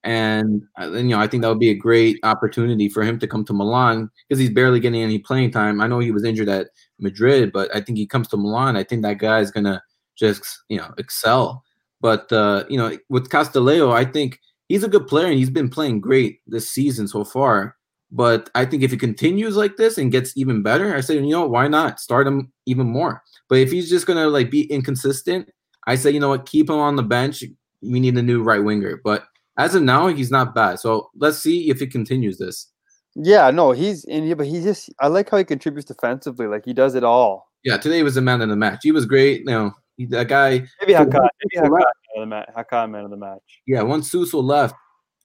and, 0.05 0.63
uh, 0.81 0.91
you 0.93 1.05
know 1.05 1.21
I 1.21 1.27
think 1.27 1.43
that 1.43 1.49
would 1.49 1.59
be 1.61 1.71
a 1.71 1.75
great 1.75 2.19
opportunity 2.23 2.89
for 2.89 3.03
him 3.03 3.19
to 3.21 3.27
come 3.27 3.45
to 3.45 3.53
Milan 3.53 4.11
because 4.29 4.41
he's 4.41 4.51
barely 4.51 4.81
getting 4.81 5.03
any 5.03 5.19
playing 5.19 5.51
time. 5.53 5.81
I 5.81 5.87
know 5.87 5.99
he 6.01 6.11
was 6.11 6.25
injured 6.25 6.49
at 6.49 6.69
Madrid, 6.99 7.53
but 7.53 7.75
I 7.75 7.81
think 7.81 7.99
he 7.99 8.07
comes 8.07 8.29
to 8.29 8.37
Milan. 8.37 8.77
I 8.77 8.85
think 8.85 9.03
that 9.03 9.19
guy 9.19 9.41
is 9.41 9.51
gonna 9.51 9.83
just 10.17 10.45
you 10.69 10.79
know 10.79 10.91
excel. 10.99 11.63
But 12.01 12.33
uh, 12.33 12.65
you 12.69 12.77
know 12.79 12.97
with 13.09 13.31
Castillejo, 13.31 13.91
I 13.93 14.05
think 14.05 14.39
he's 14.69 14.85
a 14.85 14.89
good 14.89 15.07
player 15.07 15.27
and 15.27 15.39
he's 15.39 15.51
been 15.51 15.69
playing 15.71 16.01
great 16.01 16.41
this 16.47 16.71
season 16.71 17.07
so 17.09 17.25
far. 17.25 17.77
But 18.11 18.51
I 18.55 18.67
think 18.67 18.83
if 18.83 18.91
he 18.91 18.97
continues 18.99 19.57
like 19.57 19.77
this 19.77 19.97
and 19.99 20.13
gets 20.13 20.37
even 20.37 20.63
better, 20.63 20.95
I 20.95 21.01
say, 21.01 21.15
you 21.15 21.31
know, 21.31 21.47
why 21.47 21.67
not 21.69 21.99
start 22.01 22.27
him 22.27 22.53
even 22.67 22.87
more? 22.87 23.23
But 23.49 23.59
if 23.59 23.71
he's 23.71 23.89
just 23.89 24.07
gonna 24.07 24.27
like 24.29 24.51
be 24.51 24.63
inconsistent, 24.65 25.49
I 25.87 25.95
say, 25.97 26.11
you 26.11 26.21
know 26.21 26.29
what, 26.31 26.47
keep 26.47 26.69
him 26.71 26.77
on 26.77 26.97
the 26.97 27.03
bench. 27.03 27.45
We 27.83 28.01
need 28.01 28.17
a 28.17 28.23
new 28.23 28.43
right 28.43 28.63
winger. 28.63 29.01
But 29.03 29.25
as 29.59 29.75
of 29.75 29.83
now, 29.83 30.09
he's 30.09 30.31
not 30.31 30.55
bad. 30.55 30.81
So 30.81 31.11
let's 31.17 31.39
see 31.39 31.71
if 31.71 31.81
he 31.81 31.87
continues 31.87 32.39
this. 32.39 32.69
Yeah, 33.15 33.51
no, 33.51 33.73
he's 33.73 34.05
in 34.05 34.25
here, 34.25 34.37
but 34.37 34.47
he 34.47 34.63
just 34.63 34.91
I 35.01 35.09
like 35.09 35.29
how 35.29 35.37
he 35.37 35.45
contributes 35.45 35.87
defensively. 35.87 36.47
Like 36.47 36.65
he 36.65 36.73
does 36.73 36.95
it 36.95 37.05
all. 37.05 37.51
Yeah, 37.65 37.77
today 37.77 38.03
was 38.03 38.15
the 38.15 38.23
man 38.23 38.41
of 38.41 38.49
the 38.49 38.57
match. 38.57 38.81
He 38.83 38.93
was 38.93 39.05
great. 39.05 39.41
You 39.41 39.47
know, 39.47 39.73
he, 39.97 40.07
that 40.07 40.29
guy. 40.29 40.67
Maybe 40.81 40.95
Hakan, 40.95 41.29
maybe 41.45 41.69
Hakan 41.69 41.81
man 41.81 41.83
of 42.17 42.21
the 42.21 42.27
match. 42.27 42.49
Hakan 42.57 42.91
man 42.91 43.05
of 43.05 43.11
the 43.11 43.17
match. 43.17 43.43
Yeah, 43.67 43.83
once 43.83 44.11
Suso 44.11 44.41
left, 44.41 44.75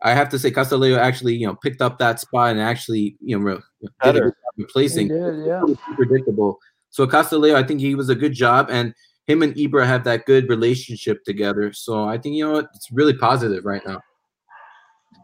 I 0.03 0.13
have 0.13 0.29
to 0.29 0.39
say 0.39 0.51
Castillejo 0.51 0.97
actually, 0.97 1.35
you 1.35 1.47
know, 1.47 1.55
picked 1.55 1.81
up 1.81 1.97
that 1.99 2.19
spot 2.19 2.51
and 2.51 2.59
actually, 2.59 3.15
you 3.21 3.39
know, 3.39 3.59
did 4.03 4.33
replacing. 4.57 5.07
did, 5.07 5.45
yeah. 5.45 5.61
Predictable. 5.95 6.59
So 6.89 7.07
Castillejo, 7.07 7.55
I 7.55 7.63
think 7.63 7.79
he 7.79 7.95
was 7.95 8.09
a 8.09 8.15
good 8.15 8.33
job, 8.33 8.67
and 8.69 8.93
him 9.27 9.43
and 9.43 9.55
Ibra 9.55 9.85
have 9.85 10.03
that 10.03 10.25
good 10.25 10.49
relationship 10.49 11.23
together. 11.23 11.71
So 11.73 12.03
I 12.03 12.17
think 12.17 12.35
you 12.35 12.45
know 12.45 12.53
what, 12.53 12.67
it's 12.75 12.91
really 12.91 13.13
positive 13.13 13.65
right 13.65 13.81
now. 13.85 14.01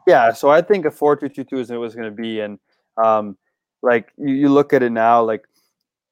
Yeah, 0.08 0.34
so 0.34 0.50
I 0.50 0.62
think 0.62 0.86
a 0.86 0.92
four 0.92 1.16
two 1.16 1.30
two 1.30 1.44
two 1.44 1.60
is 1.60 1.70
what 1.70 1.84
it's 1.84 1.96
going 1.96 2.10
to 2.10 2.22
be, 2.22 2.42
and 2.42 2.60
um, 3.04 3.38
like 3.82 4.12
you, 4.18 4.34
you 4.34 4.50
look 4.50 4.74
at 4.74 4.84
it 4.84 4.92
now, 4.92 5.24
like 5.24 5.44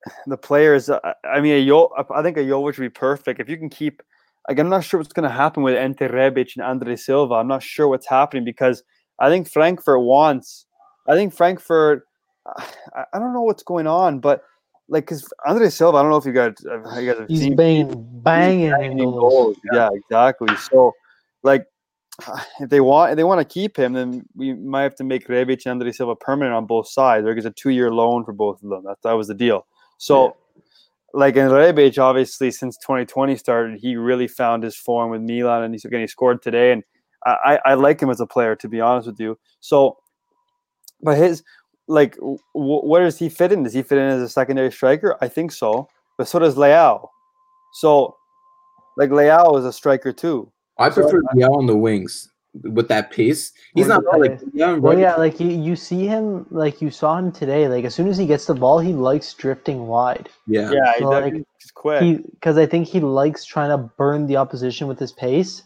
the 0.28 0.38
players. 0.38 0.90
uh, 0.90 1.00
I 1.24 1.42
mean, 1.42 1.56
a 1.56 1.60
Yo, 1.60 1.92
I 2.10 2.22
think 2.22 2.38
a 2.38 2.42
Jovic 2.42 2.78
would 2.78 2.78
be 2.78 2.90
perfect 2.90 3.40
if 3.40 3.50
you 3.50 3.58
can 3.58 3.70
keep. 3.70 4.02
Like, 4.48 4.58
I'm 4.58 4.70
not 4.70 4.84
sure 4.84 5.00
what's 5.00 5.14
going 5.14 5.30
to 5.30 5.36
happen 5.36 5.62
with 5.62 5.76
Ante 5.76 6.08
Rebic 6.08 6.56
and 6.56 6.66
Andre 6.66 6.96
Silva. 6.96 7.36
I'm 7.36 7.48
not 7.48 7.62
sure 7.62 7.88
what's 7.88 8.08
happening 8.08 8.44
because 8.44 8.82
I 9.20 9.30
think 9.30 9.48
Frankfurt 9.48 10.02
wants. 10.02 10.66
I 11.08 11.16
think 11.16 11.34
Frankfurt. 11.34 12.08
I, 12.48 13.04
I 13.14 13.20
don't 13.20 13.34
know 13.34 13.44
what's 13.44 13.64
going 13.64 13.88
on, 13.88 14.20
but 14.20 14.44
like, 14.90 15.06
because 15.06 15.32
Andre 15.46 15.70
Silva, 15.70 15.98
I 15.98 16.02
don't 16.02 16.12
know 16.12 16.18
if 16.18 16.26
you 16.26 16.34
guys, 16.34 16.54
you 16.64 17.08
guys 17.08 17.20
have 17.20 17.30
He's 17.30 17.42
seen 17.42 17.56
been 17.56 18.22
banging 18.24 18.66
in 18.66 18.72
banging 18.72 18.98
goals. 18.98 19.20
goals. 19.20 19.58
Yeah, 19.74 19.90
exactly. 19.94 20.56
So, 20.58 20.92
like, 21.44 21.66
if 22.60 22.70
they 22.70 22.82
want 22.82 23.12
if 23.12 23.18
they 23.18 23.24
want 23.24 23.40
to 23.40 23.54
keep 23.54 23.78
him, 23.78 23.94
then 23.94 24.26
we 24.36 24.54
might 24.54 24.84
have 24.84 24.96
to 24.96 25.04
make 25.04 25.28
Rebic 25.28 25.66
and 25.66 25.74
Andre 25.74 25.92
Silva 25.92 26.16
permanent 26.16 26.56
on 26.56 26.66
both 26.66 26.88
sides. 26.88 27.26
There 27.26 27.38
is 27.38 27.46
a 27.46 27.52
two 27.52 27.70
year 27.70 27.92
loan 27.92 28.24
for 28.24 28.34
both 28.34 28.62
of 28.64 28.70
them. 28.70 28.84
That 28.86 28.98
that 29.04 29.14
was 29.14 29.28
the 29.28 29.34
deal. 29.34 29.66
So, 29.98 30.36
like 31.14 31.36
in 31.36 31.48
Rebic, 31.50 32.00
obviously 32.00 32.52
since 32.52 32.78
2020 32.78 33.36
started, 33.36 33.80
he 33.80 33.96
really 33.96 34.28
found 34.28 34.64
his 34.64 34.76
form 34.76 35.12
with 35.12 35.22
Milan, 35.22 35.64
and 35.64 35.74
he's 35.74 35.86
again 35.86 36.02
he 36.02 36.08
scored 36.08 36.42
today. 36.42 36.72
And 36.72 36.84
I 37.26 37.60
I 37.66 37.72
I 37.72 37.74
like 37.76 38.02
him 38.02 38.10
as 38.10 38.20
a 38.20 38.28
player, 38.28 38.56
to 38.56 38.68
be 38.68 38.82
honest 38.82 39.08
with 39.08 39.20
you. 39.20 39.38
So, 39.60 39.98
but 41.02 41.18
his 41.18 41.44
like, 41.88 42.16
w- 42.16 42.38
where 42.54 43.04
does 43.04 43.20
he 43.20 43.30
fit 43.30 43.52
in? 43.52 43.64
Does 43.64 43.74
he 43.74 43.84
fit 43.84 43.98
in 43.98 44.06
as 44.06 44.22
a 44.22 44.30
secondary 44.30 44.72
striker? 44.72 45.18
I 45.22 45.28
think 45.28 45.52
so. 45.52 45.90
But 46.18 46.28
so 46.28 46.40
does 46.40 46.56
Leao. 46.56 47.08
So, 47.74 48.16
like 48.98 49.10
Leao 49.10 49.58
is 49.60 49.66
a 49.66 49.74
striker 49.74 50.14
too. 50.14 50.52
I 50.78 50.90
So 50.90 51.02
prefer 51.02 51.20
uh, 51.20 51.34
Leao 51.36 51.58
on 51.58 51.68
the 51.68 51.78
wings 51.78 52.30
with 52.64 52.88
that 52.90 53.12
pace. 53.12 53.54
He's 53.76 53.88
not 53.88 54.04
bad, 54.06 54.20
like 54.20 54.42
yeah, 54.54 54.76
Well, 54.76 55.00
yeah, 55.00 55.16
like 55.16 55.40
you, 55.40 55.50
you 55.50 55.76
see 55.76 56.06
him, 56.08 56.46
like 56.50 56.82
you 56.82 56.92
saw 56.92 57.18
him 57.18 57.32
today. 57.32 57.68
Like 57.68 57.86
as 57.86 57.96
soon 57.96 58.08
as 58.08 58.18
he 58.18 58.26
gets 58.26 58.46
the 58.46 58.54
ball, 58.54 58.80
he 58.80 58.94
likes 58.94 59.34
drifting 59.34 59.88
wide. 59.88 60.30
yeah. 60.48 60.72
Yeah, 60.72 60.94
he 60.94 61.00
So, 61.00 61.10
like, 61.10 61.34
he's 61.34 61.72
quick. 61.74 62.02
He 62.02 62.14
because 62.18 62.58
I 62.58 62.66
think 62.66 62.88
he 62.88 63.00
likes 63.00 63.46
trying 63.46 63.70
to 63.70 63.90
burn 63.98 64.28
the 64.28 64.38
opposition 64.38 64.88
with 64.88 65.00
his 65.00 65.12
pace. 65.12 65.64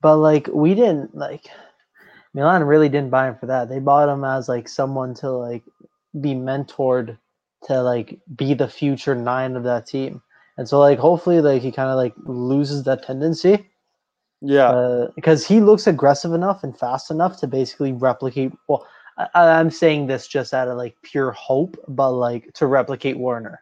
But 0.00 0.18
like 0.18 0.48
we 0.52 0.74
didn't 0.74 1.16
like 1.16 1.48
Milan 2.34 2.62
really 2.64 2.88
didn't 2.88 3.10
buy 3.10 3.28
him 3.28 3.36
for 3.36 3.46
that. 3.46 3.68
They 3.68 3.80
bought 3.80 4.08
him 4.08 4.22
as 4.24 4.48
like 4.48 4.68
someone 4.68 5.14
to 5.14 5.30
like 5.30 5.64
be 6.20 6.34
mentored 6.34 7.18
to 7.64 7.82
like 7.82 8.18
be 8.36 8.54
the 8.54 8.68
future 8.68 9.14
nine 9.14 9.56
of 9.56 9.64
that 9.64 9.86
team. 9.86 10.22
And 10.56 10.68
so 10.68 10.78
like 10.78 10.98
hopefully 10.98 11.40
like 11.40 11.62
he 11.62 11.72
kind 11.72 11.90
of 11.90 11.96
like 11.96 12.14
loses 12.26 12.84
that 12.84 13.02
tendency 13.02 13.68
yeah, 14.40 15.06
because 15.16 15.46
he 15.46 15.60
looks 15.60 15.86
aggressive 15.86 16.32
enough 16.32 16.62
and 16.64 16.78
fast 16.78 17.10
enough 17.10 17.38
to 17.40 17.46
basically 17.46 17.92
replicate. 17.92 18.52
Well, 18.68 18.86
I, 19.16 19.28
I'm 19.34 19.70
saying 19.70 20.06
this 20.06 20.28
just 20.28 20.54
out 20.54 20.68
of 20.68 20.76
like 20.76 20.96
pure 21.02 21.32
hope, 21.32 21.76
but 21.88 22.12
like 22.12 22.52
to 22.54 22.66
replicate 22.66 23.18
Werner. 23.18 23.60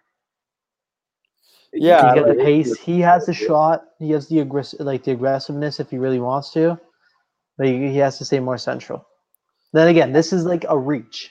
yeah. 1.72 1.96
he's 2.14 2.20
got 2.20 2.28
like- 2.28 2.36
the 2.38 2.44
pace. 2.44 2.78
He 2.78 3.00
has 3.00 3.26
the 3.26 3.32
shot. 3.34 3.84
He 3.98 4.10
has 4.12 4.28
the 4.28 4.40
aggressive, 4.40 4.80
like 4.80 5.04
the 5.04 5.12
aggressiveness 5.12 5.80
if 5.80 5.90
he 5.90 5.98
really 5.98 6.20
wants 6.20 6.50
to, 6.52 6.78
but 7.58 7.66
he, 7.66 7.88
he 7.90 7.96
has 7.98 8.18
to 8.18 8.24
stay 8.24 8.40
more 8.40 8.58
central. 8.58 9.06
Then 9.72 9.88
again, 9.88 10.12
this 10.12 10.32
is 10.32 10.44
like 10.44 10.64
a 10.68 10.78
reach. 10.78 11.30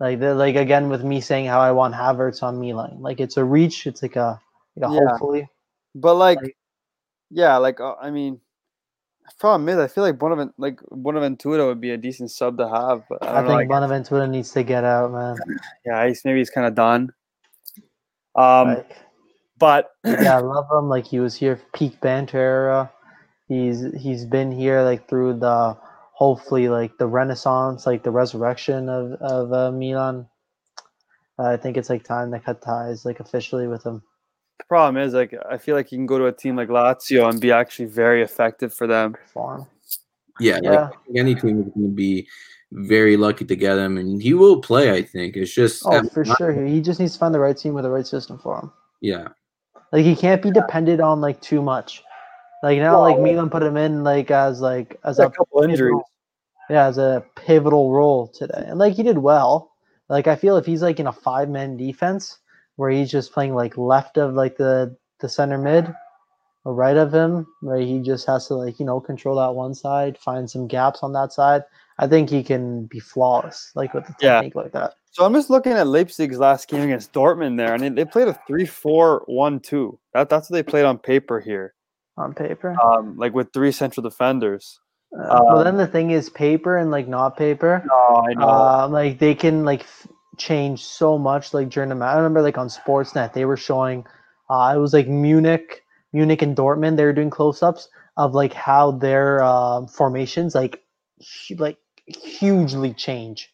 Like 0.00 0.20
the 0.20 0.34
like 0.34 0.56
again 0.56 0.88
with 0.88 1.04
me 1.04 1.20
saying 1.20 1.46
how 1.46 1.60
I 1.60 1.70
want 1.70 1.94
Havertz 1.94 2.42
on 2.42 2.58
Milan. 2.60 3.00
Like 3.00 3.20
it's 3.20 3.36
a 3.36 3.44
reach. 3.44 3.86
It's 3.86 4.02
like 4.02 4.16
a 4.16 4.40
like 4.76 4.90
a 4.90 4.94
Yeah. 4.94 5.00
hopefully. 5.10 5.48
But 5.94 6.14
like, 6.14 6.40
Like- 6.42 6.56
yeah, 7.30 7.56
like 7.58 7.80
uh, 7.80 7.94
I 8.00 8.10
mean, 8.10 8.40
problem 9.38 9.68
is, 9.68 9.78
I 9.78 9.88
feel 9.88 10.04
like 10.04 10.18
Bonavent 10.18 10.52
like 10.58 10.80
Bonaventura 10.90 11.66
would 11.66 11.80
be 11.80 11.90
a 11.90 11.96
decent 11.96 12.30
sub 12.30 12.58
to 12.58 12.68
have. 12.68 13.02
But 13.08 13.22
I 13.22 13.28
I, 13.28 13.34
don't 13.34 13.44
know. 13.44 13.48
think 13.48 13.58
like, 13.58 13.68
Bonaventura 13.68 14.26
needs 14.26 14.52
to 14.52 14.62
get 14.62 14.84
out, 14.84 15.12
man. 15.12 15.36
yeah, 15.84 16.06
he's 16.06 16.24
maybe 16.24 16.38
he's 16.38 16.50
kind 16.50 16.66
of 16.66 16.74
done. 16.74 17.10
Um, 18.36 18.68
Like, 18.68 18.96
but 19.58 19.90
yeah, 20.04 20.36
I 20.36 20.40
love 20.40 20.66
him. 20.70 20.88
Like 20.88 21.06
he 21.06 21.20
was 21.20 21.34
here 21.34 21.60
peak 21.74 22.00
banter 22.00 22.38
era. 22.38 22.92
He's 23.48 23.84
he's 23.94 24.24
been 24.24 24.50
here 24.52 24.82
like 24.82 25.08
through 25.08 25.38
the 25.38 25.76
hopefully 26.12 26.68
like 26.68 26.96
the 26.98 27.06
renaissance, 27.06 27.86
like 27.86 28.02
the 28.02 28.10
resurrection 28.10 28.88
of 28.88 29.12
of 29.20 29.52
uh, 29.52 29.70
Milan. 29.70 30.28
Uh, 31.38 31.48
I 31.48 31.56
think 31.56 31.76
it's 31.76 31.90
like 31.90 32.04
time 32.04 32.30
to 32.32 32.40
cut 32.40 32.62
ties 32.62 33.04
like 33.04 33.20
officially 33.20 33.66
with 33.66 33.84
him. 33.84 34.02
The 34.58 34.64
problem 34.64 34.96
is, 34.96 35.14
like, 35.14 35.34
I 35.50 35.58
feel 35.58 35.74
like 35.76 35.90
you 35.92 35.98
can 35.98 36.06
go 36.06 36.18
to 36.18 36.26
a 36.26 36.32
team 36.32 36.56
like 36.56 36.68
Lazio 36.68 37.28
and 37.28 37.40
be 37.40 37.52
actually 37.52 37.86
very 37.86 38.22
effective 38.22 38.72
for 38.72 38.86
them. 38.86 39.16
Farm. 39.32 39.66
Yeah, 40.40 40.58
Yeah. 40.62 40.70
like 40.88 40.92
any 41.16 41.34
team 41.34 41.60
is 41.60 41.68
going 41.74 41.88
to 41.90 41.94
be 41.94 42.26
very 42.72 43.16
lucky 43.16 43.44
to 43.44 43.56
get 43.56 43.78
him, 43.78 43.98
and 43.98 44.20
he 44.22 44.34
will 44.34 44.60
play. 44.60 44.90
I 44.92 45.02
think 45.02 45.36
it's 45.36 45.52
just 45.54 45.82
Oh, 45.86 46.02
for 46.08 46.24
sure. 46.24 46.52
He 46.52 46.80
just 46.80 46.98
needs 46.98 47.12
to 47.12 47.18
find 47.18 47.34
the 47.34 47.38
right 47.40 47.56
team 47.56 47.74
with 47.74 47.84
the 47.84 47.90
right 47.90 48.06
system 48.06 48.38
for 48.38 48.58
him. 48.58 48.72
Yeah, 49.00 49.28
Like 49.92 50.04
he 50.04 50.16
can't 50.16 50.42
be 50.42 50.50
dependent 50.50 51.00
on 51.00 51.20
like 51.20 51.40
too 51.40 51.62
much. 51.62 52.02
Like 52.64 52.78
now, 52.78 53.00
like 53.00 53.16
Well- 53.16 53.24
Milan 53.26 53.50
put 53.50 53.62
him 53.62 53.76
in 53.76 54.02
like 54.02 54.30
as 54.30 54.60
like 54.60 54.98
as 55.04 55.18
A 55.20 55.26
a 55.26 55.30
couple 55.30 55.62
injuries. 55.62 55.78
pivotal- 55.90 56.10
yeah, 56.70 56.86
as 56.86 56.98
a 56.98 57.24
pivotal 57.36 57.92
role 57.92 58.26
today. 58.28 58.64
And 58.66 58.78
like 58.78 58.94
he 58.94 59.02
did 59.04 59.18
well. 59.18 59.72
Like 60.08 60.26
I 60.26 60.34
feel 60.36 60.56
if 60.56 60.64
he's 60.66 60.82
like 60.82 60.98
in 60.98 61.06
a 61.06 61.12
five 61.12 61.48
man 61.50 61.76
defense 61.76 62.38
where 62.76 62.90
he's 62.90 63.10
just 63.10 63.32
playing 63.32 63.54
like 63.54 63.76
left 63.76 64.16
of 64.16 64.34
like 64.34 64.56
the 64.56 64.96
the 65.20 65.28
center 65.28 65.58
mid 65.58 65.94
or 66.64 66.74
right 66.74 66.96
of 66.96 67.12
him, 67.12 67.46
where 67.60 67.78
he 67.78 68.00
just 68.00 68.26
has 68.26 68.46
to 68.48 68.54
like, 68.54 68.80
you 68.80 68.86
know, 68.86 68.98
control 69.00 69.36
that 69.36 69.54
one 69.54 69.74
side, 69.74 70.16
find 70.18 70.50
some 70.50 70.66
gaps 70.66 71.02
on 71.02 71.12
that 71.12 71.32
side. 71.32 71.62
I 71.98 72.06
think 72.06 72.30
he 72.30 72.42
can 72.42 72.86
be 72.86 72.98
flawless, 73.00 73.70
like 73.74 73.94
with 73.94 74.06
the 74.06 74.14
Yeah. 74.20 74.40
technique 74.40 74.54
like 74.54 74.72
that. 74.72 74.94
So 75.10 75.24
I'm 75.24 75.32
just 75.34 75.50
looking 75.50 75.72
at 75.72 75.86
Leipzig's 75.86 76.38
last 76.38 76.68
game 76.68 76.82
against 76.82 77.12
Dortmund 77.12 77.56
there, 77.56 77.74
and 77.74 77.82
they, 77.82 77.88
they 77.90 78.04
played 78.04 78.26
a 78.28 78.38
3-4-1-2. 78.48 79.96
That 80.12 80.28
that's 80.28 80.50
what 80.50 80.54
they 80.54 80.62
played 80.62 80.84
on 80.84 80.98
paper 80.98 81.38
here. 81.38 81.74
On 82.16 82.34
paper. 82.34 82.74
Um, 82.82 83.16
like 83.16 83.34
with 83.34 83.52
three 83.52 83.70
central 83.70 84.02
defenders. 84.02 84.80
Uh, 85.12 85.42
well 85.46 85.58
um, 85.58 85.64
then 85.64 85.76
the 85.76 85.86
thing 85.86 86.10
is 86.10 86.28
paper 86.30 86.78
and 86.78 86.90
like 86.90 87.06
not 87.06 87.36
paper. 87.36 87.84
No, 87.86 88.24
I 88.28 88.34
know. 88.34 88.48
Um, 88.48 88.92
like 88.92 89.18
they 89.20 89.34
can 89.34 89.64
like 89.64 89.82
f- 89.82 90.08
change 90.38 90.84
so 90.84 91.18
much 91.18 91.54
like 91.54 91.68
during 91.70 91.88
the 91.88 91.94
match. 91.94 92.14
I 92.14 92.16
remember 92.16 92.42
like 92.42 92.58
on 92.58 92.68
Sportsnet 92.68 93.32
they 93.32 93.44
were 93.44 93.56
showing 93.56 94.04
uh, 94.50 94.72
it 94.76 94.78
was 94.78 94.92
like 94.92 95.08
Munich, 95.08 95.84
Munich 96.12 96.42
and 96.42 96.56
Dortmund. 96.56 96.96
They 96.96 97.04
were 97.04 97.12
doing 97.12 97.30
close-ups 97.30 97.88
of 98.16 98.34
like 98.34 98.52
how 98.52 98.92
their 98.92 99.42
um 99.42 99.86
formations 99.88 100.54
like 100.54 100.82
hu- 101.48 101.56
like 101.56 101.78
hugely 102.06 102.92
change 102.94 103.52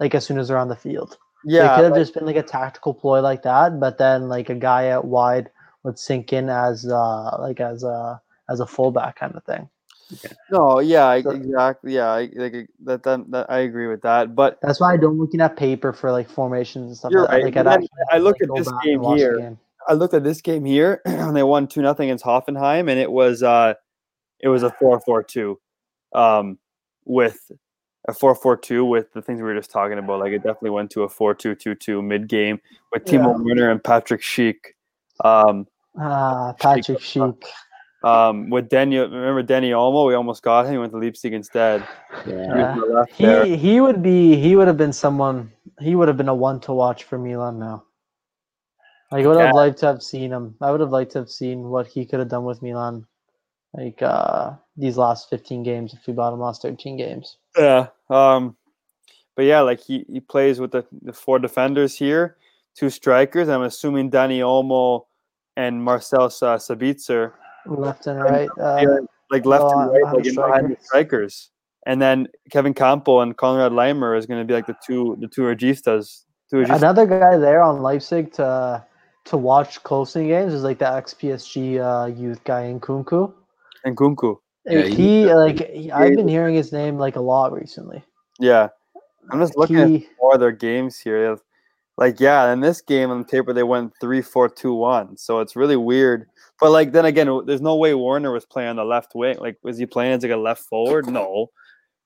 like 0.00 0.14
as 0.14 0.26
soon 0.26 0.38
as 0.38 0.48
they're 0.48 0.58
on 0.58 0.68
the 0.68 0.76
field. 0.76 1.18
yeah, 1.44 1.72
it 1.72 1.76
could 1.76 1.84
have 1.84 1.92
like- 1.92 2.00
just 2.00 2.14
been 2.14 2.26
like 2.26 2.36
a 2.36 2.42
tactical 2.42 2.94
ploy 2.94 3.20
like 3.20 3.42
that, 3.42 3.78
but 3.80 3.98
then 3.98 4.28
like 4.28 4.50
a 4.50 4.54
guy 4.54 4.90
out 4.90 5.04
wide 5.06 5.50
would 5.84 5.98
sink 5.98 6.32
in 6.32 6.48
as 6.48 6.86
uh 6.86 7.36
like 7.40 7.60
as 7.60 7.84
a 7.84 8.20
as 8.48 8.60
a 8.60 8.66
fullback 8.66 9.16
kind 9.16 9.34
of 9.36 9.44
thing. 9.44 9.68
No, 10.50 10.80
yeah, 10.80 11.12
exactly. 11.14 11.94
Yeah, 11.94 12.08
I, 12.10 12.30
like 12.34 12.68
that, 12.84 13.02
that, 13.02 13.30
that. 13.30 13.50
I 13.50 13.60
agree 13.60 13.86
with 13.86 14.02
that. 14.02 14.34
But 14.34 14.58
That's 14.62 14.80
why 14.80 14.92
I 14.94 14.96
don't 14.96 15.18
looking 15.18 15.40
at 15.40 15.48
that 15.50 15.56
paper 15.58 15.92
for 15.92 16.10
like 16.12 16.28
formations 16.28 16.86
and 16.88 16.96
stuff 16.96 17.12
You're 17.12 17.22
like 17.22 17.30
right. 17.30 17.44
Like, 17.44 17.56
And 17.56 17.68
I'd 17.68 17.72
then 17.80 17.82
actually 17.84 18.04
I 18.10 18.18
look 18.18 18.36
like, 18.40 18.50
at 18.50 18.56
this 18.56 18.72
game 18.84 18.92
and 18.94 19.00
watch 19.02 19.18
the 19.18 19.24
here. 19.24 19.38
game. 19.38 19.58
I 19.88 19.92
looked 19.94 20.14
at 20.14 20.22
this 20.24 20.40
game 20.40 20.64
here, 20.64 21.00
and 21.06 21.36
they 21.36 21.42
won 21.42 21.66
two 21.66 21.82
nothing 21.82 22.08
against 22.08 22.24
Hoffenheim, 22.24 22.90
and 22.90 22.98
it 23.00 23.10
was 23.10 23.42
uh, 23.42 23.74
it 24.40 24.48
was 24.48 24.62
a 24.62 24.70
four 24.70 25.00
four 25.00 25.22
two, 25.22 25.58
um, 26.14 26.58
with 27.04 27.50
a 28.08 28.12
four 28.12 28.34
four 28.34 28.56
two 28.56 28.84
with 28.84 29.12
the 29.12 29.22
things 29.22 29.38
we 29.38 29.44
were 29.44 29.56
just 29.56 29.70
talking 29.70 29.98
about. 29.98 30.20
Like 30.20 30.32
it 30.32 30.38
definitely 30.38 30.70
went 30.70 30.90
to 30.92 31.02
a 31.02 31.08
four 31.08 31.34
two 31.34 31.54
two 31.54 31.74
two 31.74 32.00
mid 32.02 32.28
game 32.28 32.60
with 32.92 33.04
Timo 33.04 33.32
Yeah. 33.36 33.42
Werner 33.44 33.70
and 33.70 33.82
Patrick 33.82 34.20
Schick. 34.22 34.56
Um, 35.24 35.66
Ah, 35.98 36.54
Patrick 36.58 37.00
Sheik. 37.00 37.44
Um, 38.04 38.50
with 38.50 38.68
Dani, 38.68 39.00
remember 39.00 39.42
Dani 39.42 39.70
Olmo? 39.70 40.06
We 40.06 40.14
almost 40.14 40.42
got 40.42 40.66
him. 40.66 40.72
He 40.72 40.78
went 40.78 40.92
to 40.92 40.98
Leipzig 40.98 41.32
instead. 41.32 41.86
He 42.24 42.32
Yeah. 42.32 42.72
on 42.72 42.80
the 42.80 42.86
left 42.86 43.18
there. 43.18 43.44
He 43.44 43.56
he 43.56 43.80
would 43.80 44.02
be 44.02 44.36
he 44.36 44.56
would 44.56 44.66
have 44.66 44.76
been 44.76 44.92
someone 44.92 45.52
he 45.80 45.94
would 45.94 46.08
have 46.08 46.16
been 46.16 46.28
a 46.28 46.34
one 46.34 46.60
to 46.60 46.72
watch 46.72 47.04
for 47.04 47.18
Milan 47.18 47.58
now. 47.58 47.84
Like 49.10 49.24
I 49.24 49.28
would 49.28 49.38
Yeah. 49.38 49.46
have 49.46 49.54
liked 49.54 49.78
to 49.78 49.86
have 49.86 50.02
seen 50.02 50.32
him. 50.32 50.56
I 50.60 50.70
would 50.70 50.80
have 50.80 50.90
liked 50.90 51.12
to 51.12 51.18
have 51.18 51.30
seen 51.30 51.68
what 51.70 51.86
he 51.86 52.04
could 52.06 52.18
have 52.18 52.28
done 52.28 52.44
with 52.44 52.62
Milan. 52.62 53.06
Like 53.74 54.02
uh 54.02 54.52
these 54.76 54.96
last 54.96 55.30
fifteen 55.30 55.62
games 55.62 55.94
if 55.94 56.06
we 56.06 56.12
bought 56.12 56.32
him 56.32 56.40
last 56.40 56.62
thirteen 56.62 56.96
games. 56.96 57.36
Yeah. 57.56 57.88
Um, 58.10 58.56
but 59.36 59.44
yeah, 59.44 59.60
like 59.60 59.80
he, 59.80 60.04
he 60.10 60.20
plays 60.20 60.60
with 60.60 60.72
the, 60.72 60.84
the 61.02 61.12
four 61.12 61.38
defenders 61.38 61.96
here, 61.96 62.36
two 62.74 62.90
strikers. 62.90 63.48
I'm 63.48 63.62
assuming 63.62 64.10
Dani 64.10 64.40
Olmo 64.40 65.06
and 65.56 65.82
Marcel 65.82 66.28
Sa- 66.30 66.56
Sabitzer, 66.58 67.32
Left 67.66 68.06
and 68.06 68.22
right. 68.22 68.48
Uh, 68.60 68.84
like 69.30 69.46
left 69.46 69.64
oh, 69.66 69.80
and 69.80 69.90
right, 69.90 70.00
behind 70.00 70.16
like 70.16 70.26
in 70.26 70.34
behind 70.34 70.70
the 70.70 70.76
strikers. 70.82 70.86
strikers. 70.86 71.50
And 71.86 72.00
then 72.00 72.28
Kevin 72.50 72.74
Kampl 72.74 73.22
and 73.22 73.36
Konrad 73.36 73.72
Laimer 73.72 74.16
is 74.16 74.26
going 74.26 74.40
to 74.40 74.44
be 74.44 74.54
like 74.54 74.66
the 74.66 74.76
two 74.86 75.16
the 75.20 75.28
two 75.28 75.42
registas. 75.42 76.24
Two 76.50 76.56
registas. 76.56 76.76
Another 76.76 77.06
guy 77.06 77.36
there 77.36 77.62
on 77.62 77.82
Leipzig 77.82 78.32
to 78.34 78.84
to 79.24 79.36
watch 79.36 79.82
closely 79.82 80.22
in 80.22 80.28
games 80.28 80.52
is 80.52 80.62
like 80.62 80.78
the 80.78 80.92
ex 80.92 81.14
PSG 81.14 81.80
uh, 81.80 82.06
youth 82.06 82.42
guy 82.44 82.72
Nkunku. 82.72 83.32
and 83.84 83.96
Nkunku. 83.96 84.36
Yeah, 84.64 84.82
he, 84.82 84.94
he- 84.94 85.34
like 85.34 85.68
he- 85.70 85.90
I've 85.92 86.14
been 86.14 86.28
hearing 86.28 86.54
his 86.54 86.72
name 86.72 86.98
like 86.98 87.16
a 87.16 87.20
lot 87.20 87.52
recently. 87.52 88.02
Yeah. 88.38 88.68
I'm 89.30 89.38
just 89.40 89.56
looking 89.56 89.76
at 89.78 90.02
more 90.20 90.34
of 90.34 90.40
their 90.40 90.52
games 90.52 90.98
here. 90.98 91.38
Like, 91.96 92.18
yeah, 92.18 92.52
in 92.52 92.60
this 92.60 92.80
game 92.80 93.10
on 93.10 93.18
the 93.20 93.24
paper 93.24 93.52
they 93.52 93.62
went 93.62 93.92
three, 94.00 94.22
four, 94.22 94.48
two, 94.48 94.74
one. 94.74 95.16
So 95.16 95.40
it's 95.40 95.54
really 95.54 95.76
weird. 95.76 96.26
But 96.62 96.70
like 96.70 96.92
then 96.92 97.06
again, 97.06 97.28
there's 97.44 97.60
no 97.60 97.74
way 97.74 97.92
Werner 97.92 98.30
was 98.30 98.46
playing 98.46 98.68
on 98.70 98.76
the 98.76 98.84
left 98.84 99.16
wing. 99.16 99.36
Like, 99.40 99.58
was 99.64 99.78
he 99.78 99.84
playing 99.84 100.12
as 100.12 100.22
like 100.22 100.30
a 100.30 100.36
left 100.36 100.62
forward? 100.62 101.08
No. 101.08 101.48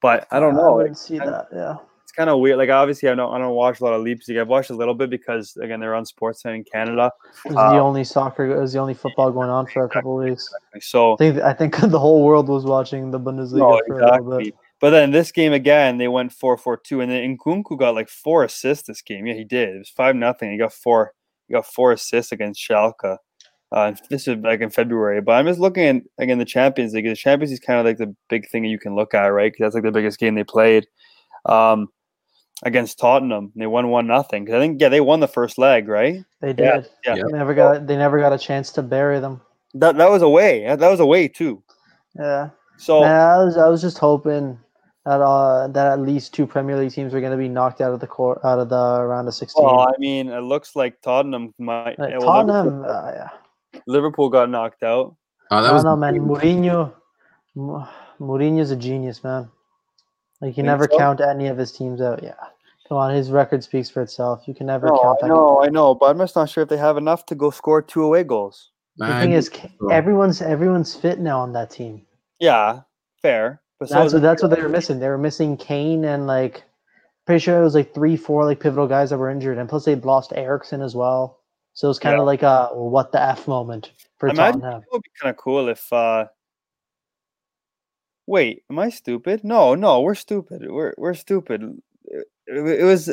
But 0.01 0.27
I 0.31 0.41
don't 0.41 0.55
know. 0.57 0.73
I 0.73 0.75
wouldn't 0.77 0.93
Like, 0.93 0.99
see 0.99 1.19
that. 1.19 1.49
Yeah. 1.53 1.77
it's 2.03 2.13
kind 2.13 2.31
of 2.31 2.39
weird. 2.41 2.57
Like 2.57 2.71
obviously 2.71 3.11
I 3.11 3.15
don't 3.15 3.35
I 3.35 3.37
don't 3.37 3.55
watch 3.55 3.81
a 3.81 3.85
lot 3.85 3.93
of 3.93 4.03
Leipzig. 4.03 4.39
I've 4.39 4.49
watched 4.49 4.71
a 4.71 4.75
little 4.75 4.95
bit 4.95 5.11
because 5.11 5.55
again 5.63 5.79
they're 5.81 5.95
on 5.95 6.05
Sportsnet 6.07 6.55
in 6.55 6.65
Canada. 6.65 7.11
It 7.45 7.49
was 7.51 7.57
Uh, 7.59 7.73
the 7.75 7.79
only 7.81 8.03
soccer. 8.03 8.47
It 8.47 8.59
was 8.59 8.73
the 8.73 8.79
only 8.79 8.95
football 8.95 9.31
going 9.31 9.51
on 9.51 9.67
for 9.67 9.85
a 9.85 9.89
couple 9.91 10.19
of 10.19 10.27
weeks. 10.27 10.49
So 10.81 11.13
I 11.13 11.17
think 11.19 11.39
I 11.43 11.53
think 11.53 11.77
the 11.91 11.99
whole 11.99 12.25
world 12.25 12.49
was 12.49 12.65
watching 12.65 13.11
the 13.11 13.21
Bundesliga 13.21 13.59
No, 13.59 13.81
for 13.87 14.01
a 14.01 14.23
little 14.23 14.39
bit. 14.39 14.55
But 14.81 14.91
then 14.91 15.11
this 15.11 15.33
game 15.33 15.53
again, 15.53 15.99
they 15.99 16.09
went 16.09 16.33
four 16.33 16.57
four 16.57 16.79
two, 16.79 17.03
and 17.03 17.11
then 17.11 17.37
Nkunku 17.37 17.79
got 17.79 17.95
like 17.95 18.09
four 18.09 18.43
assists 18.45 18.87
this 18.89 19.03
game. 19.03 19.27
Yeah, 19.27 19.35
he 19.35 19.45
did. 19.45 19.69
It 19.75 19.79
was 19.79 19.91
five 19.91 20.17
nothing. 20.17 20.51
He 20.51 20.57
got 20.59 20.73
four. 20.73 21.13
He 21.49 21.53
got 21.55 21.67
four 21.67 21.93
assists 21.93 22.33
against 22.33 22.61
Schalke. 22.67 23.19
Uh, 23.73 23.93
this 24.11 24.29
is 24.29 24.37
back 24.37 24.61
in 24.61 24.71
February. 24.71 25.21
But 25.21 25.33
I'm 25.33 25.47
just 25.47 25.61
looking 25.61 25.85
at 25.85 26.03
again 26.19 26.39
the 26.39 26.45
Champions 26.45 26.95
League. 26.95 27.07
The 27.07 27.17
Champions 27.17 27.51
League 27.51 27.61
is 27.61 27.67
kind 27.67 27.81
of 27.81 27.87
like 27.87 27.99
the 27.99 28.15
big 28.29 28.49
thing 28.49 28.63
that 28.63 28.69
you 28.69 28.79
can 28.79 28.95
look 28.95 29.15
at, 29.15 29.27
right? 29.27 29.53
Because 29.53 29.65
that's 29.67 29.75
like 29.75 29.85
the 29.85 29.93
biggest 29.93 30.19
game 30.19 30.35
they 30.35 30.45
played 30.45 30.87
um, 31.47 31.89
against 32.63 32.99
Tottenham. 32.99 33.53
They 33.57 33.67
won 33.67 33.89
one 33.89 34.07
nothing. 34.07 34.53
I 34.53 34.59
think 34.59 34.81
yeah, 34.81 34.89
they 34.89 35.01
won 35.01 35.21
the 35.21 35.29
first 35.29 35.59
leg, 35.59 35.89
right? 35.89 36.25
They 36.41 36.53
did. 36.53 36.89
yeah. 37.05 37.15
They 37.17 37.23
never 37.33 37.55
got. 37.55 37.87
They 37.87 37.97
never 37.97 38.21
got 38.21 38.33
a 38.33 38.39
chance 38.39 38.71
to 38.73 38.83
bury 38.83 39.21
them. 39.21 39.41
That 39.75 39.97
that 39.97 40.11
was 40.11 40.23
away. 40.23 40.65
That 40.65 40.81
was 40.81 41.01
away 41.01 41.29
too. 41.29 41.63
Yeah. 42.19 42.51
So 42.79 43.01
Man, 43.01 43.21
I 43.21 43.43
was 43.43 43.57
I 43.57 43.69
was 43.69 43.81
just 43.81 43.99
hoping 43.99 44.59
that 45.05 45.21
uh 45.21 45.69
that 45.69 45.93
at 45.93 46.01
least 46.01 46.35
two 46.35 46.47
Premier 46.47 46.77
League 46.77 46.93
teams 46.93 47.13
were 47.13 47.21
going 47.21 47.33
to 47.33 47.39
be 47.39 47.49
knocked 47.49 47.81
out 47.81 47.93
of 47.93 48.01
the 48.01 48.07
court 48.07 48.41
out 48.45 48.59
of 48.59 48.69
the 48.69 49.05
round 49.05 49.29
of 49.29 49.35
sixteen. 49.35 49.65
well, 49.65 49.81
I 49.81 49.93
mean, 49.99 50.29
it 50.29 50.41
looks 50.41 50.77
like 50.77 51.01
Tottenham 51.01 51.55
might. 51.59 51.99
Like, 51.99 52.11
yeah, 52.11 52.19
well, 52.19 52.45
Liverpool- 52.45 52.83
Tottenham, 52.83 52.85
uh, 52.85 53.11
yeah. 53.13 53.29
Liverpool 53.87 54.29
got 54.31 54.51
knocked 54.51 54.83
out. 54.83 55.17
Oh, 55.51 55.63
that 55.63 55.71
I 55.71 55.73
was 55.73 55.85
don't 55.85 56.01
know, 56.01 56.13
man. 56.13 56.21
Mourinho, 56.21 56.93
Mourinho's 58.21 58.71
a 58.71 58.77
genius, 58.77 59.23
man. 59.23 59.49
Like 60.41 60.51
you 60.51 60.55
Think 60.57 60.67
never 60.67 60.89
so? 60.91 60.99
count 60.99 61.21
any 61.21 61.47
of 61.47 61.57
his 61.57 61.73
teams 61.73 62.01
out. 62.01 62.23
Yeah, 62.23 62.35
come 62.89 62.99
on, 62.99 63.15
his 63.15 63.31
record 63.31 63.65
speaks 63.65 63.89
for 63.89 64.03
itself. 64.03 64.47
You 64.47 64.55
can 64.55 64.67
never 64.67 64.89
No, 64.89 64.99
count. 65.03 65.19
I 65.23 65.29
that. 65.29 65.35
know, 65.35 65.63
I 65.63 65.69
know, 65.69 65.95
but 65.95 66.07
I'm 66.11 66.19
just 66.19 66.37
not 66.37 66.51
sure 66.51 66.63
if 66.63 66.69
they 66.69 66.77
have 66.77 66.97
enough 66.97 67.25
to 67.27 67.35
go 67.35 67.51
score 67.51 67.81
two 67.81 68.03
away 68.03 68.25
goals. 68.25 68.71
The 68.99 69.07
Man, 69.09 69.23
thing 69.23 69.33
is, 69.33 69.51
so. 69.81 69.89
everyone's 69.91 70.43
everyone's 70.43 70.95
fit 70.95 71.19
now 71.21 71.41
on 71.41 71.53
that 71.53 71.71
team. 71.71 72.03
Yeah, 72.39 72.81
fair. 73.23 73.63
But 73.79 73.91
That's 73.91 74.07
is 74.09 74.13
what 74.15 74.23
that's 74.23 74.43
what 74.43 74.51
they 74.51 74.63
were 74.63 74.69
missing. 74.71 75.01
They 75.01 75.09
were 75.09 75.19
missing 75.19 75.57
Kane 75.59 76.05
and 76.05 76.27
like 76.27 76.65
pretty 77.27 77.41
sure 77.41 77.61
it 77.61 77.65
was 77.65 77.75
like 77.75 77.93
three, 77.95 78.17
four 78.17 78.45
like 78.47 78.61
pivotal 78.61 78.87
guys 78.87 79.11
that 79.11 79.19
were 79.19 79.31
injured, 79.31 79.59
and 79.59 79.69
plus 79.69 79.85
they'd 79.85 80.05
lost 80.05 80.33
Eriksen 80.35 80.81
as 80.81 80.95
well. 80.95 81.41
So 81.77 81.89
it 81.89 81.91
was 81.91 81.99
kind 81.99 82.15
of 82.15 82.21
Yeah. 82.21 82.25
like 82.25 82.43
a 82.43 82.69
what 82.73 83.13
the 83.13 83.21
f 83.21 83.47
moment 83.47 83.93
for 84.17 84.31
Imagine 84.31 84.63
Tottenham. 84.63 84.83
it 84.83 84.89
would 84.91 85.03
be 85.03 85.11
kind 85.21 85.31
of 85.31 85.37
cool 85.37 85.69
if. 85.69 85.93
uh 85.93 86.25
Wait, 88.27 88.65
am 88.71 88.79
I 88.79 88.89
stupid? 88.89 89.45
No, 89.45 89.75
no, 89.75 90.01
we're 90.01 90.15
stupid. 90.15 90.63
We're 90.69 90.95
we're 90.97 91.15
stupid. 91.15 91.79
It, 92.07 92.27
it 92.47 92.85
was 92.85 93.13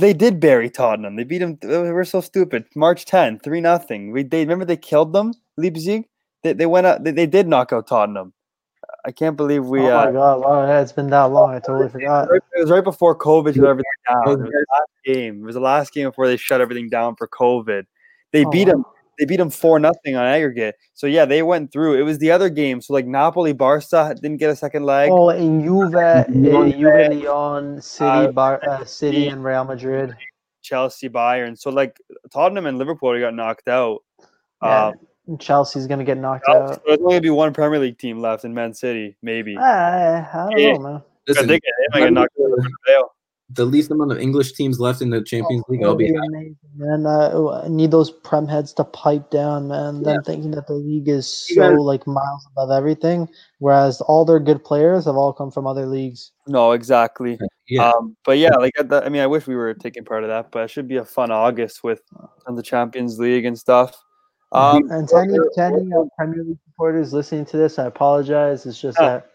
they 0.00 0.12
did 0.12 0.40
bury 0.40 0.68
Tottenham. 0.68 1.14
They 1.14 1.22
beat 1.22 1.38
them. 1.38 1.56
We're 1.62 2.04
so 2.04 2.20
stupid. 2.20 2.64
March 2.74 3.04
10, 3.04 3.38
three 3.38 3.60
nothing. 3.60 4.10
We 4.10 4.24
they 4.24 4.40
remember 4.40 4.64
they 4.64 4.76
killed 4.76 5.12
them. 5.12 5.32
Leipzig. 5.56 6.08
They, 6.42 6.52
they 6.52 6.66
went 6.66 6.88
out. 6.88 7.04
They, 7.04 7.12
they 7.12 7.26
did 7.26 7.46
knock 7.46 7.72
out 7.72 7.86
Tottenham. 7.86 8.32
I 9.04 9.12
can't 9.12 9.36
believe 9.36 9.66
we. 9.66 9.82
oh 9.82 9.96
uh, 9.96 10.06
my 10.06 10.12
god! 10.12 10.40
Wow, 10.40 10.66
yeah, 10.66 10.80
it's 10.80 10.92
been 10.92 11.10
that 11.10 11.24
long. 11.30 11.54
I 11.54 11.60
totally 11.60 11.88
forgot. 11.88 12.28
It 12.32 12.42
was 12.56 12.70
right 12.70 12.82
before 12.82 13.16
COVID 13.16 13.54
shut 13.54 13.64
everything 13.64 13.84
down. 14.08 14.22
It 14.26 14.30
was 14.30 14.38
the 14.38 14.66
last 14.72 14.90
game. 15.04 15.42
It 15.42 15.46
was 15.46 15.54
the 15.54 15.60
last 15.60 15.92
game 15.94 16.08
before 16.08 16.26
they 16.26 16.36
shut 16.36 16.60
everything 16.60 16.88
down 16.88 17.14
for 17.14 17.28
COVID. 17.28 17.84
They 18.32 18.44
Oh, 18.44 18.50
beat 18.50 18.64
them. 18.66 18.84
They 19.18 19.26
beat 19.26 19.36
them 19.36 19.50
four 19.50 19.78
nothing 19.78 20.16
on 20.16 20.24
aggregate. 20.24 20.76
So 20.94 21.06
yeah, 21.06 21.26
they 21.26 21.42
went 21.42 21.72
through. 21.72 21.98
It 21.98 22.02
was 22.02 22.16
the 22.18 22.30
other 22.30 22.48
game. 22.48 22.80
So 22.80 22.94
like 22.94 23.06
Napoli, 23.06 23.52
Barca 23.52 24.14
didn't 24.14 24.38
get 24.38 24.48
a 24.48 24.56
second 24.56 24.84
leg. 24.84 25.10
Oh, 25.12 25.28
in 25.28 25.62
Juve, 25.62 25.94
uh, 25.94 26.24
Juve, 26.26 26.78
Juve, 26.78 27.22
Lyon, 27.24 27.82
City, 27.82 28.08
uh, 28.08 28.32
Bar, 28.32 28.60
uh, 28.66 28.78
City, 28.84 28.86
City. 29.16 29.28
and 29.28 29.44
Real 29.44 29.64
Madrid. 29.64 30.16
Chelsea, 30.62 31.08
Bayern. 31.10 31.58
So 31.58 31.68
like 31.70 31.98
Tottenham 32.32 32.64
and 32.66 32.78
Liverpool 32.78 33.18
got 33.20 33.34
knocked 33.34 33.68
out. 33.68 33.98
Yeah, 34.62 34.92
Um, 35.28 35.38
Chelsea's 35.38 35.86
gonna 35.86 36.04
get 36.04 36.16
knocked 36.18 36.46
so 36.46 36.52
out. 36.52 36.84
there's 36.86 36.98
only 37.00 37.12
gonna 37.14 37.20
be 37.20 37.30
one 37.30 37.52
Premier 37.52 37.78
League 37.78 37.98
team 37.98 38.20
left 38.20 38.44
in 38.46 38.54
Man 38.54 38.72
City, 38.72 39.16
maybe. 39.22 39.56
I, 39.58 40.20
I 40.20 40.46
don't 40.50 40.58
Yeah. 40.58 40.72
know, 40.74 40.78
man. 40.80 41.02
Because 41.26 41.36
listen, 41.36 41.46
they, 41.48 41.54
get- 41.60 41.72
they 41.92 42.00
might 42.00 42.06
get 42.06 42.12
knocked 42.14 42.32
out. 42.96 43.10
Of 43.50 43.54
the 43.56 43.64
least 43.64 43.90
amount 43.90 44.12
of 44.12 44.18
English 44.18 44.52
teams 44.52 44.78
left 44.78 45.02
in 45.02 45.10
the 45.10 45.22
Champions 45.22 45.64
League, 45.68 45.82
I'll 45.82 45.96
That'd 45.96 45.98
be 45.98 46.12
be 46.12 46.18
amazing, 46.18 46.56
man. 46.76 47.06
Uh, 47.06 47.62
I 47.64 47.68
need 47.68 47.90
those 47.90 48.10
prem 48.10 48.46
heads 48.46 48.72
to 48.74 48.84
pipe 48.84 49.30
down, 49.30 49.68
man. 49.68 50.02
Them 50.02 50.22
thinking 50.22 50.52
that 50.52 50.66
the 50.66 50.74
league 50.74 51.08
is 51.08 51.26
so 51.48 51.70
guys- 51.70 51.78
like 51.78 52.06
miles 52.06 52.46
above 52.52 52.70
everything, 52.70 53.28
whereas 53.58 54.00
all 54.02 54.24
their 54.24 54.40
good 54.40 54.64
players 54.64 55.04
have 55.06 55.16
all 55.16 55.32
come 55.32 55.50
from 55.50 55.66
other 55.66 55.86
leagues. 55.86 56.32
No, 56.46 56.72
exactly. 56.72 57.38
yeah. 57.68 57.90
Um, 57.90 58.16
but 58.24 58.38
yeah, 58.38 58.54
like 58.56 58.72
at 58.78 58.88
the, 58.88 59.04
I 59.04 59.08
mean, 59.08 59.22
I 59.22 59.26
wish 59.26 59.46
we 59.46 59.56
were 59.56 59.74
taking 59.74 60.04
part 60.04 60.22
of 60.24 60.28
that, 60.30 60.50
but 60.52 60.64
it 60.64 60.70
should 60.70 60.88
be 60.88 60.96
a 60.96 61.04
fun 61.04 61.30
August 61.30 61.82
with 61.84 62.02
on 62.46 62.54
the 62.56 62.62
Champions 62.62 63.18
League 63.18 63.44
and 63.44 63.58
stuff. 63.58 63.96
Um, 64.52 64.90
And 64.90 65.08
to 65.08 65.16
any, 65.16 65.34
to 65.34 65.62
any 65.62 65.92
uh, 65.94 66.04
Premier 66.18 66.42
League 66.42 66.58
supporters 66.66 67.12
listening 67.12 67.44
to 67.46 67.56
this, 67.56 67.78
I 67.78 67.86
apologize. 67.86 68.66
It's 68.66 68.80
just 68.80 68.98
Oh. 69.00 69.04
that, 69.06 69.30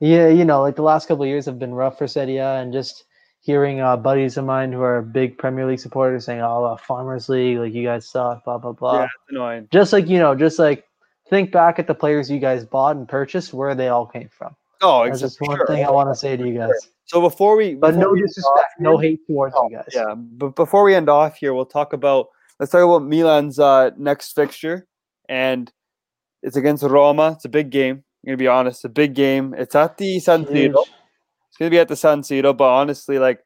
yeah, 0.00 0.28
you 0.28 0.44
know, 0.44 0.60
like 0.60 0.76
the 0.76 0.82
last 0.82 1.08
couple 1.08 1.24
of 1.24 1.28
years 1.28 1.46
have 1.46 1.58
been 1.58 1.72
rough 1.74 1.96
for 1.96 2.06
Serie 2.06 2.36
A, 2.36 2.56
and 2.60 2.70
just 2.72 3.04
hearing 3.48 3.80
uh, 3.80 3.96
buddies 3.96 4.36
of 4.36 4.44
mine 4.44 4.70
who 4.70 4.82
are 4.82 5.00
big 5.00 5.38
Premier 5.38 5.64
League 5.66 5.80
supporters 5.80 6.26
saying, 6.26 6.42
"Oh, 6.42 6.64
uh, 6.64 6.76
Farmers 6.76 7.30
League, 7.30 7.56
like 7.56 7.72
you 7.72 7.82
guys 7.82 8.06
suck," 8.06 8.44
blah 8.44 8.58
blah 8.58 8.72
blah. 8.72 8.98
yeah, 8.98 9.04
it's 9.04 9.14
annoying. 9.30 9.68
Just 9.72 9.92
like 9.94 10.06
you 10.06 10.18
know, 10.18 10.34
just 10.34 10.58
like 10.58 10.84
think 11.30 11.50
back 11.50 11.78
at 11.78 11.86
the 11.86 11.94
players 11.94 12.30
you 12.30 12.38
guys 12.38 12.66
bought 12.66 12.96
and 12.96 13.08
purchased, 13.08 13.54
where 13.54 13.74
they 13.74 13.88
all 13.88 14.04
came 14.04 14.28
from. 14.28 14.54
Oh, 14.82 15.06
That's 15.06 15.20
just 15.20 15.40
one 15.40 15.56
sure. 15.56 15.66
thing 15.66 15.84
I 15.84 15.90
want 15.90 16.10
to 16.10 16.14
say 16.14 16.36
to 16.36 16.46
you 16.46 16.58
guys. 16.58 16.70
So 17.06 17.20
before 17.22 17.56
we, 17.56 17.74
But 17.74 17.92
before 17.94 18.02
no 18.02 18.12
we 18.12 18.20
disrespect, 18.20 18.74
no 18.78 18.98
hate 18.98 19.26
towards 19.26 19.54
Oh, 19.56 19.66
you 19.70 19.76
guys. 19.76 19.86
Yeah, 19.94 20.14
but 20.14 20.54
before 20.54 20.84
we 20.84 20.94
end 20.94 21.08
off 21.08 21.36
here, 21.38 21.54
we'll 21.54 21.64
talk 21.66 21.94
about 21.94 22.28
let's 22.60 22.70
talk 22.70 22.84
about 22.84 23.02
Milan's 23.08 23.58
uh, 23.58 23.90
next 23.96 24.32
fixture, 24.34 24.86
and 25.28 25.72
it's 26.42 26.56
against 26.56 26.82
Roma. 26.84 27.32
It's 27.36 27.46
a 27.46 27.48
big 27.48 27.70
game. 27.70 28.04
I'm 28.24 28.26
gonna 28.26 28.36
be 28.36 28.46
honest, 28.46 28.84
a 28.84 28.88
big 28.90 29.14
game. 29.14 29.54
It's 29.56 29.74
at 29.74 29.96
the 29.96 30.20
San 30.20 30.44
Siro. 30.44 30.84
Huge. 31.58 31.66
It's 31.66 31.70
gonna 31.70 31.70
be 31.70 31.78
at 31.78 31.88
the 31.88 31.96
San 31.96 32.22
Siro, 32.22 32.56
but 32.56 32.68
honestly, 32.68 33.18
like 33.18 33.40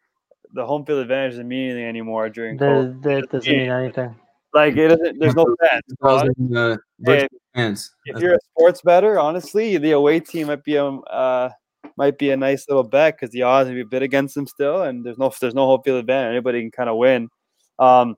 the 0.53 0.67
home 0.67 0.85
field 0.85 1.01
advantage 1.01 1.33
doesn't 1.33 1.49
mean 1.49 1.71
anything 1.71 1.87
anymore 1.87 2.29
during 2.29 2.59
COVID. 2.59 3.03
That, 3.03 3.09
that 3.09 3.31
doesn't 3.31 3.53
mean 3.53 3.71
anything. 3.71 4.15
Like 4.55 4.77
it 4.77 4.89
doesn't. 4.89 5.19
There's 5.19 5.35
no 5.35 5.47
fans. 5.61 5.83
Thousand, 6.03 6.57
uh, 6.57 6.77
virtual 7.01 7.29
fans. 7.55 7.91
if 8.05 8.21
you're 8.21 8.35
a 8.35 8.39
sports 8.51 8.83
better, 8.83 9.19
honestly, 9.19 9.79
the 9.79 9.93
away 9.93 10.21
team 10.21 10.49
might 10.49 10.63
be 10.63 10.77
a 10.77 10.85
uh, 10.85 11.51
might 11.97 12.19
be 12.19 12.31
a 12.31 12.37
nice 12.37 12.67
little 12.69 12.83
bet 12.85 13.17
because 13.17 13.31
the 13.31 13.43
odds 13.43 13.69
would 13.69 13.77
be 13.77 13.81
a 13.81 13.87
bit 13.87 14.03
against 14.03 14.35
them 14.35 14.47
still, 14.47 14.83
and 14.83 15.05
there's 15.05 15.17
no 15.17 15.33
there's 15.41 15.55
no 15.55 15.67
home 15.67 15.81
field 15.83 16.01
advantage. 16.01 16.33
Anybody 16.33 16.61
can 16.61 16.71
kind 16.71 16.91
of 16.91 16.97
win. 16.99 17.29
Um, 17.79 18.17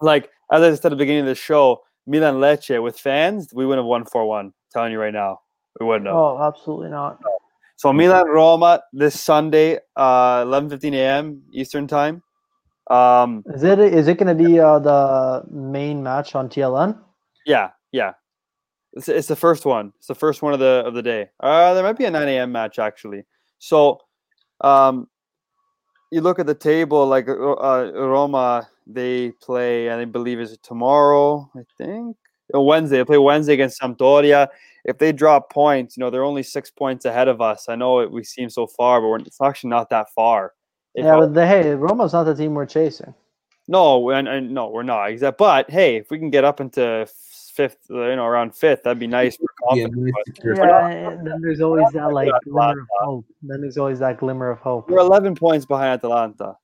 like 0.00 0.30
as 0.52 0.62
I 0.62 0.70
said 0.74 0.86
at 0.86 0.90
the 0.90 0.96
beginning 0.96 1.22
of 1.22 1.26
the 1.26 1.34
show, 1.34 1.82
Milan 2.06 2.36
Lecce 2.36 2.80
with 2.80 2.98
fans, 2.98 3.48
we 3.52 3.66
wouldn't 3.66 3.84
have 3.84 3.88
won 3.88 4.04
four 4.04 4.26
one. 4.26 4.52
Telling 4.72 4.92
you 4.92 5.00
right 5.00 5.12
now, 5.12 5.40
We 5.80 5.86
wouldn't 5.86 6.06
have. 6.06 6.14
Oh, 6.14 6.40
absolutely 6.40 6.90
not. 6.90 7.20
So 7.80 7.94
Milan 7.94 8.26
Roma 8.26 8.82
this 8.92 9.18
Sunday, 9.18 9.78
uh, 9.96 10.44
11:15 10.44 10.92
a.m. 10.92 11.42
Eastern 11.50 11.86
time. 11.86 12.22
Um, 12.90 13.42
Is 13.54 13.62
it 13.62 13.78
is 13.78 14.06
it 14.06 14.18
going 14.18 14.36
to 14.36 14.44
be 14.44 14.60
uh, 14.60 14.80
the 14.80 15.44
main 15.50 16.02
match 16.02 16.34
on 16.34 16.50
TLN? 16.50 16.98
yeah, 17.46 17.70
yeah. 17.90 18.12
It's, 18.92 19.08
it's 19.08 19.28
the 19.28 19.34
first 19.34 19.64
one. 19.64 19.94
It's 19.96 20.08
the 20.08 20.14
first 20.14 20.42
one 20.42 20.52
of 20.52 20.60
the 20.60 20.84
of 20.84 20.92
the 20.92 21.00
day. 21.00 21.30
Uh, 21.40 21.72
there 21.72 21.82
might 21.82 21.96
be 21.96 22.04
a 22.04 22.10
9 22.10 22.28
a.m. 22.28 22.52
match 22.52 22.78
actually. 22.78 23.24
So, 23.60 24.00
um, 24.60 25.08
you 26.12 26.20
look 26.20 26.38
at 26.38 26.44
the 26.44 26.54
table 26.54 27.06
like 27.06 27.30
uh, 27.30 27.92
Roma. 27.94 28.68
They 28.86 29.30
play, 29.40 29.88
and 29.88 30.02
I 30.02 30.04
believe 30.04 30.38
is 30.38 30.52
it 30.52 30.62
tomorrow. 30.62 31.50
I 31.56 31.62
think 31.78 32.18
Wednesday. 32.58 32.96
They 32.98 33.04
play 33.04 33.18
Wednesday 33.18 33.54
against 33.54 33.80
Sampdoria. 33.80 34.48
If 34.84 34.96
they 34.98 35.12
drop 35.12 35.52
points, 35.52 35.96
you 35.96 36.00
know 36.00 36.08
they're 36.10 36.24
only 36.24 36.42
six 36.42 36.70
points 36.70 37.04
ahead 37.04 37.28
of 37.28 37.40
us. 37.40 37.68
I 37.68 37.76
know 37.76 38.00
it, 38.00 38.10
we 38.10 38.24
seem 38.24 38.48
so 38.48 38.66
far, 38.66 39.00
but 39.00 39.08
we're, 39.08 39.18
it's 39.18 39.40
actually 39.40 39.70
not 39.70 39.90
that 39.90 40.06
far. 40.14 40.54
If 40.94 41.04
yeah, 41.04 41.16
but 41.16 41.34
the, 41.34 41.46
hey, 41.46 41.74
Roma's 41.74 42.12
not 42.14 42.24
the 42.24 42.34
team 42.34 42.54
we're 42.54 42.66
chasing. 42.66 43.14
no, 43.68 44.08
and, 44.10 44.26
and 44.26 44.52
no, 44.52 44.70
we're 44.70 44.82
not. 44.82 45.10
Exact. 45.10 45.36
But 45.38 45.70
hey, 45.70 45.96
if 45.96 46.10
we 46.10 46.18
can 46.18 46.30
get 46.30 46.44
up 46.44 46.60
into 46.60 47.06
fifth, 47.54 47.76
uh, 47.90 48.08
you 48.08 48.16
know, 48.16 48.24
around 48.24 48.54
fifth, 48.56 48.82
that'd 48.84 48.98
be 48.98 49.06
nice 49.06 49.36
for 49.36 49.44
Yeah, 49.76 49.84
confidence. 49.84 49.96
nice 49.96 50.12
but 50.26 50.34
secure- 50.34 50.54
Yeah, 50.66 50.88
and 51.10 51.26
then 51.26 51.40
there's 51.42 51.60
always 51.60 51.92
that 51.92 52.12
like 52.12 52.28
Yeah, 52.28 52.38
glimmer 52.44 52.80
of 52.80 52.86
hope. 53.00 53.24
Then 53.42 53.60
there's 53.60 53.76
always 53.76 53.98
that 53.98 54.18
glimmer 54.18 54.50
of 54.50 54.58
hope. 54.60 54.88
We're 54.88 54.98
11 55.00 55.34
points 55.36 55.66
behind 55.66 55.92
Atalanta. 56.02 56.56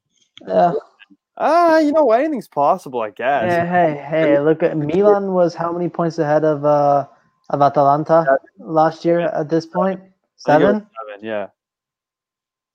Yeah. 0.48 0.72
Ah, 1.38 1.78
you 1.78 1.92
know, 1.92 2.10
anything's 2.12 2.48
possible, 2.48 3.00
I 3.02 3.10
guess. 3.10 3.44
Yeah, 3.44 3.66
hey, 3.66 4.02
hey, 4.08 4.40
look 4.40 4.62
at 4.62 4.76
Milan 4.76 5.32
was 5.32 5.54
how 5.54 5.70
many 5.72 5.88
points 5.88 6.18
ahead 6.18 6.44
of 6.44 6.64
uh 6.64 7.06
of 7.50 7.60
Atalanta 7.62 8.38
last 8.58 9.04
year 9.04 9.20
at 9.20 9.48
this 9.48 9.66
point? 9.66 10.00
I 10.00 10.02
think 10.02 10.62
it 10.62 10.64
was 10.64 10.74
Seven? 10.82 10.86
seven, 10.96 11.24
Yeah. 11.24 11.46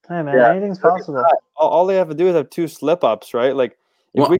Hey 0.07 0.21
man, 0.23 0.35
Yeah. 0.37 0.49
anything's 0.51 0.79
possible. 0.79 1.23
All, 1.55 1.69
all 1.69 1.85
they 1.85 1.95
have 1.95 2.09
to 2.09 2.15
do 2.15 2.27
is 2.27 2.35
have 2.35 2.49
two 2.49 2.67
slip 2.67 3.03
ups, 3.03 3.33
right? 3.33 3.55
Like, 3.55 3.77
if 4.13 4.21
Well- 4.21 4.29
we, 4.31 4.37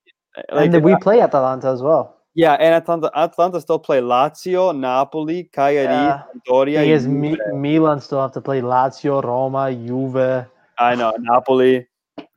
like, 0.52 0.66
and 0.66 0.74
then 0.74 0.84
we 0.84 0.96
play 0.98 1.22
Atalanta 1.22 1.68
as 1.70 1.82
well. 1.82 2.16
yeah, 2.36 2.54
and 2.54 2.74
Atalanta, 2.76 3.12
Atalanta 3.16 3.60
still 3.62 3.80
play 3.80 4.02
Lazio, 4.02 4.76
Napoli, 4.78 5.46
Cagliari, 5.46 5.88
Yeah. 5.94 6.22
Sampdoria. 6.48 7.02
Thing. 7.02 7.20
Mi- 7.22 7.38
Milan 7.54 8.00
still 8.02 8.22
have 8.22 8.32
to 8.34 8.42
play 8.42 8.62
Lazio, 8.62 9.22
Roma, 9.24 9.72
Juve. 9.74 10.46
I 10.78 10.96
know 10.96 11.14
Napoli. 11.20 11.88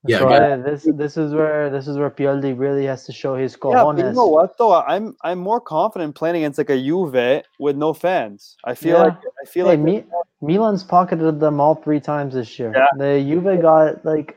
Yeah, 0.07 0.19
so 0.19 0.29
got 0.29 0.43
uh, 0.43 0.57
this 0.59 0.87
this 0.95 1.17
is 1.17 1.33
where 1.33 1.71
this 1.71 1.89
is 1.89 1.97
where 1.97 2.11
Pioli 2.11 2.53
really 2.59 2.85
has 2.85 3.07
to 3.07 3.13
show 3.13 3.37
his 3.37 3.53
Yeah, 3.55 3.59
cojones. 3.61 3.97
but 3.97 4.05
you 4.07 4.13
know 4.13 4.27
what 4.27 4.59
though? 4.59 4.75
I'm 4.75 5.17
I'm 5.23 5.39
more 5.39 5.61
confident 5.61 6.15
playing 6.15 6.37
against 6.37 6.59
like 6.59 6.69
a 6.71 6.77
Juve 6.77 7.43
with 7.59 7.77
no 7.77 7.95
fans. 7.95 8.57
I 8.65 8.75
feel 8.75 8.99
like 8.99 9.17
I 9.43 9.47
feel 9.47 9.67
Hey, 9.67 9.77
like 9.77 9.81
Mi- 9.81 10.05
Milan's 10.43 10.85
pocketed 10.85 11.41
them 11.41 11.59
all 11.59 11.75
three 11.77 12.01
times 12.01 12.35
this 12.35 12.59
year. 12.59 12.73
Yeah. 12.75 12.87
The 12.99 13.23
Juve 13.25 13.63
got 13.63 14.05
like 14.05 14.37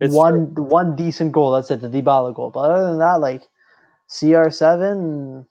It's 0.00 0.12
one 0.14 0.54
one 0.54 0.96
decent 0.96 1.32
goal. 1.32 1.52
That's 1.52 1.70
it, 1.70 1.80
the 1.80 1.88
Dybala 1.88 2.34
goal. 2.34 2.50
But 2.50 2.70
other 2.70 2.86
than 2.88 2.98
that, 2.98 3.20
like 3.20 3.42
CR 4.08 4.50
seven, 4.50 5.46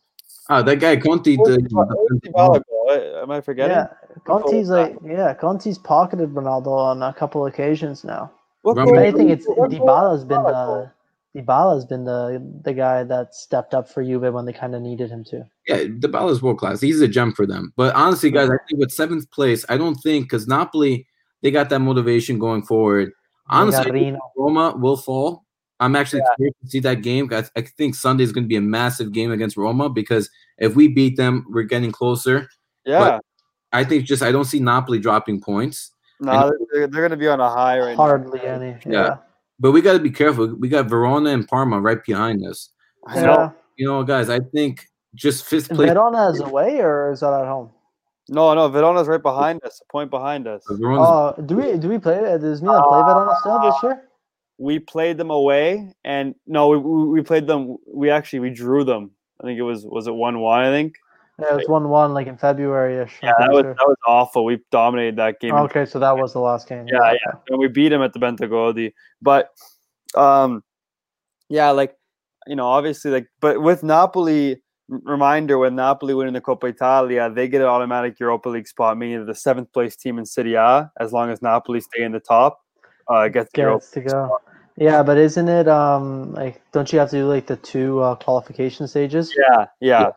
Ah, 0.49 0.61
that 0.61 0.77
guy 0.79 0.95
Conti. 0.97 1.37
What 1.37 1.47
was 1.47 1.57
The, 1.57 1.61
Dyba- 1.63 1.87
what 1.87 2.11
was 2.11 2.19
Dybala 2.21 2.61
goal? 2.69 3.21
Am 3.23 3.31
I 3.31 3.41
forgetting? 3.41 3.77
yeah, 3.77 3.87
Conti's 4.25 4.69
like 4.69 4.95
yeah, 5.03 5.33
Conti's 5.33 5.77
pocketed 5.79 6.35
Ronaldo 6.35 6.67
on 6.67 7.01
a 7.01 7.13
couple 7.13 7.45
occasions 7.47 8.03
now. 8.03 8.31
What 8.61 8.77
Remember- 8.77 9.01
If 9.01 9.13
anything, 9.15 9.29
it's 9.29 9.45
what 9.47 9.71
goal 9.71 9.79
Dybala's 9.79 10.11
was 10.11 10.25
been 10.25 10.43
the 10.43 10.91
Dybala's 11.35 11.85
been 11.85 12.05
the 12.05 12.41
the 12.63 12.73
guy 12.73 13.03
that 13.03 13.35
stepped 13.35 13.73
up 13.73 13.87
for 13.87 14.03
Juve 14.03 14.33
when 14.33 14.45
they 14.45 14.53
kind 14.53 14.73
of 14.75 14.81
needed 14.81 15.09
him 15.09 15.23
to. 15.25 15.45
yeah, 15.67 15.83
the 15.99 16.27
is 16.27 16.41
world 16.41 16.57
class. 16.57 16.81
He's 16.81 17.01
a 17.01 17.07
gem 17.07 17.33
for 17.33 17.45
them. 17.45 17.71
But 17.75 17.95
honestly, 17.95 18.31
guys, 18.31 18.49
I 18.49 18.57
think 18.67 18.79
with 18.79 18.91
seventh 18.91 19.29
place, 19.31 19.63
I 19.69 19.77
don't 19.77 19.95
think 19.95 20.25
because 20.25 20.47
Napoli 20.47 21.07
they 21.41 21.51
got 21.51 21.69
that 21.69 21.79
motivation 21.79 22.39
going 22.39 22.63
forward. 22.63 23.11
Honestly, 23.47 23.91
I 23.91 23.93
think 23.93 24.17
Roma 24.35 24.75
will 24.75 24.97
fall. 24.97 25.45
I'm 25.79 25.95
actually 25.95 26.21
curious 26.35 26.55
to 26.61 26.69
see 26.69 26.79
that 26.81 27.01
game. 27.01 27.29
I, 27.31 27.45
I 27.55 27.61
think 27.61 27.95
Sunday 27.95 28.23
is 28.25 28.33
going 28.33 28.43
to 28.43 28.49
be 28.49 28.57
a 28.57 28.61
massive 28.61 29.13
game 29.13 29.31
against 29.31 29.55
Roma 29.55 29.89
because 29.89 30.29
if 30.57 30.75
we 30.75 30.89
beat 30.89 31.15
them, 31.15 31.45
we're 31.49 31.63
getting 31.63 31.91
closer. 31.91 32.49
Yeah, 32.85 33.19
I 33.71 33.83
think 33.83 34.05
just 34.05 34.23
I 34.23 34.31
don't 34.31 34.45
see 34.45 34.59
Napoli 34.59 34.99
dropping 34.99 35.41
points. 35.41 35.91
No, 36.19 36.51
they're, 36.71 36.87
they're 36.87 37.01
going 37.01 37.11
to 37.11 37.17
be 37.17 37.27
on 37.27 37.39
a 37.39 37.49
high 37.49 37.79
right 37.79 37.95
Hardly 37.95 38.41
any. 38.41 38.77
Yeah. 38.85 38.91
Yeah. 38.91 39.17
But 39.59 39.71
we 39.71 39.81
got 39.81 39.93
to 39.93 39.99
be 39.99 40.11
careful. 40.11 40.55
We 40.55 40.69
got 40.69 40.87
Verona 40.87 41.31
and 41.31 41.47
Parma 41.47 41.79
right 41.79 42.03
behind 42.05 42.45
us. 42.45 42.69
now. 43.07 43.13
I 43.13 43.21
know. 43.21 43.27
Yeah. 43.27 43.51
You 43.77 43.87
know, 43.87 44.03
guys, 44.03 44.29
I 44.29 44.39
think 44.39 44.85
just 45.15 45.45
fifth 45.45 45.69
place. 45.69 45.89
Verona 45.89 46.29
is 46.29 46.39
away 46.41 46.79
or 46.79 47.11
is 47.11 47.21
that 47.21 47.33
at 47.33 47.45
home? 47.45 47.71
No, 48.29 48.53
no, 48.53 48.67
Verona's 48.67 49.07
right 49.07 49.21
behind 49.21 49.63
us, 49.63 49.81
a 49.81 49.91
point 49.91 50.11
behind 50.11 50.47
us. 50.47 50.63
Verona's 50.69 51.07
Oh, 51.09 51.41
do 51.41 51.55
we 51.55 51.77
do 51.77 51.89
we 51.89 51.97
play? 51.97 52.17
Uh, 52.17 52.37
does 52.37 52.61
Milan 52.61 52.83
play 52.83 53.01
Verona 53.01 53.35
still 53.39 53.59
this 53.59 53.75
uh, 53.83 53.87
year? 53.87 54.03
We 54.59 54.77
played 54.77 55.17
them 55.17 55.31
away, 55.31 55.93
and 56.03 56.35
no, 56.45 56.67
we, 56.67 56.77
we 56.77 57.05
we 57.07 57.21
played 57.21 57.47
them. 57.47 57.77
We 57.87 58.11
actually 58.11 58.39
we 58.39 58.51
drew 58.51 58.83
them. 58.83 59.11
I 59.41 59.45
think 59.45 59.57
it 59.57 59.63
was 59.63 59.83
was 59.83 60.05
it 60.07 60.13
one 60.13 60.39
one. 60.41 60.61
I 60.61 60.69
think. 60.69 60.95
Yeah, 61.41 61.53
it 61.53 61.55
was 61.55 61.67
one 61.67 61.89
one 61.89 62.13
like 62.13 62.27
in 62.27 62.37
February 62.37 63.03
ish. 63.03 63.19
Yeah, 63.23 63.33
that 63.39 63.51
was 63.51 63.63
that 63.63 63.87
was 63.87 63.97
awful. 64.05 64.45
We 64.45 64.59
dominated 64.71 65.15
that 65.17 65.39
game. 65.39 65.53
Okay, 65.53 65.85
so 65.85 65.99
that 65.99 66.17
was 66.17 66.33
the 66.33 66.39
last 66.39 66.67
game. 66.67 66.87
Yeah, 66.87 67.13
yeah. 67.13 67.39
And 67.49 67.59
we 67.59 67.67
beat 67.67 67.91
him 67.91 68.01
at 68.01 68.13
the 68.13 68.19
Bentegodi. 68.19 68.93
But 69.21 69.49
um 70.15 70.63
yeah, 71.49 71.71
like 71.71 71.95
you 72.47 72.55
know, 72.55 72.67
obviously 72.67 73.11
like 73.11 73.27
but 73.39 73.61
with 73.61 73.83
Napoli 73.83 74.61
reminder 74.87 75.57
when 75.57 75.75
Napoli 75.75 76.13
win 76.13 76.27
in 76.27 76.33
the 76.33 76.41
Coppa 76.41 76.69
Italia, 76.69 77.29
they 77.29 77.47
get 77.47 77.61
an 77.61 77.67
automatic 77.67 78.19
Europa 78.19 78.49
League 78.49 78.67
spot, 78.67 78.97
meaning 78.97 79.25
the 79.25 79.35
seventh 79.35 79.71
place 79.71 79.95
team 79.95 80.17
in 80.17 80.25
Serie 80.25 80.55
A, 80.55 80.91
as 80.99 81.13
long 81.13 81.29
as 81.29 81.41
Napoli 81.41 81.79
stay 81.79 82.03
in 82.03 82.11
the 82.11 82.19
top, 82.19 82.59
uh 83.07 83.27
gets 83.27 83.51
Gets 83.53 83.91
to 83.91 84.01
go. 84.01 84.39
Yeah, 84.75 85.03
but 85.03 85.17
isn't 85.17 85.47
it 85.47 85.67
um 85.67 86.33
like 86.33 86.61
don't 86.71 86.91
you 86.91 86.99
have 86.99 87.09
to 87.11 87.17
do 87.17 87.27
like 87.27 87.47
the 87.47 87.57
two 87.57 87.99
uh, 87.99 88.15
qualification 88.15 88.87
stages? 88.87 89.33
Yeah, 89.37 89.65
yeah. 89.79 90.11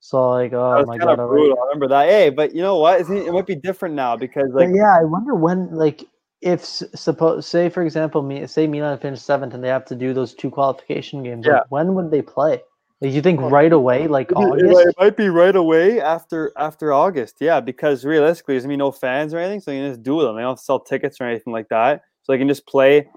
So 0.00 0.30
like 0.30 0.52
oh 0.52 0.84
my 0.86 0.96
god, 0.96 1.16
brutal. 1.16 1.58
I 1.58 1.66
remember 1.66 1.88
that. 1.88 2.08
Hey, 2.08 2.30
but 2.30 2.54
you 2.54 2.62
know 2.62 2.78
what? 2.78 3.00
It, 3.00 3.10
it 3.10 3.32
might 3.32 3.46
be 3.46 3.54
different 3.54 3.94
now 3.94 4.16
because 4.16 4.50
But 4.52 4.68
like 4.68 4.74
yeah, 4.74 4.98
I 4.98 5.04
wonder 5.04 5.34
when 5.34 5.70
like 5.70 6.04
if 6.40 6.64
suppose 6.64 7.46
say 7.46 7.68
for 7.68 7.82
example 7.82 8.22
me 8.22 8.46
say 8.46 8.66
Milan 8.66 8.98
finished 8.98 9.24
seventh 9.26 9.52
and 9.52 9.62
they 9.62 9.68
have 9.68 9.84
to 9.86 9.94
do 9.94 10.14
those 10.14 10.34
two 10.34 10.50
qualification 10.50 11.22
games. 11.22 11.44
Yeah. 11.46 11.54
Like, 11.54 11.70
when 11.70 11.94
would 11.94 12.10
they 12.10 12.22
play? 12.22 12.62
Like 13.02 13.12
you 13.12 13.22
think 13.22 13.40
right 13.40 13.72
away, 13.72 14.08
like 14.08 14.30
It- 14.30 14.38
it- 14.38 14.40
August? 14.40 14.88
It 14.88 14.94
might 14.98 15.16
be 15.16 15.28
right 15.28 15.56
away 15.56 16.00
after 16.00 16.52
after 16.56 16.92
August. 16.92 17.36
Yeah, 17.40 17.60
because 17.60 18.04
realistically, 18.04 18.54
there's 18.54 18.64
gonna 18.64 18.72
be 18.72 18.76
no 18.76 18.92
fans 18.92 19.32
or 19.32 19.38
anything, 19.38 19.60
so 19.60 19.70
you 19.70 19.82
can 19.82 19.90
just 19.90 20.02
do 20.02 20.20
them. 20.20 20.36
They 20.36 20.42
don't 20.42 20.60
sell 20.60 20.80
tickets 20.80 21.20
or 21.20 21.24
anything 21.24 21.52
like 21.52 21.68
that, 21.68 22.02
so 22.22 22.32
they 22.32 22.38
can 22.38 22.48
just 22.48 22.66
play. 22.66 23.08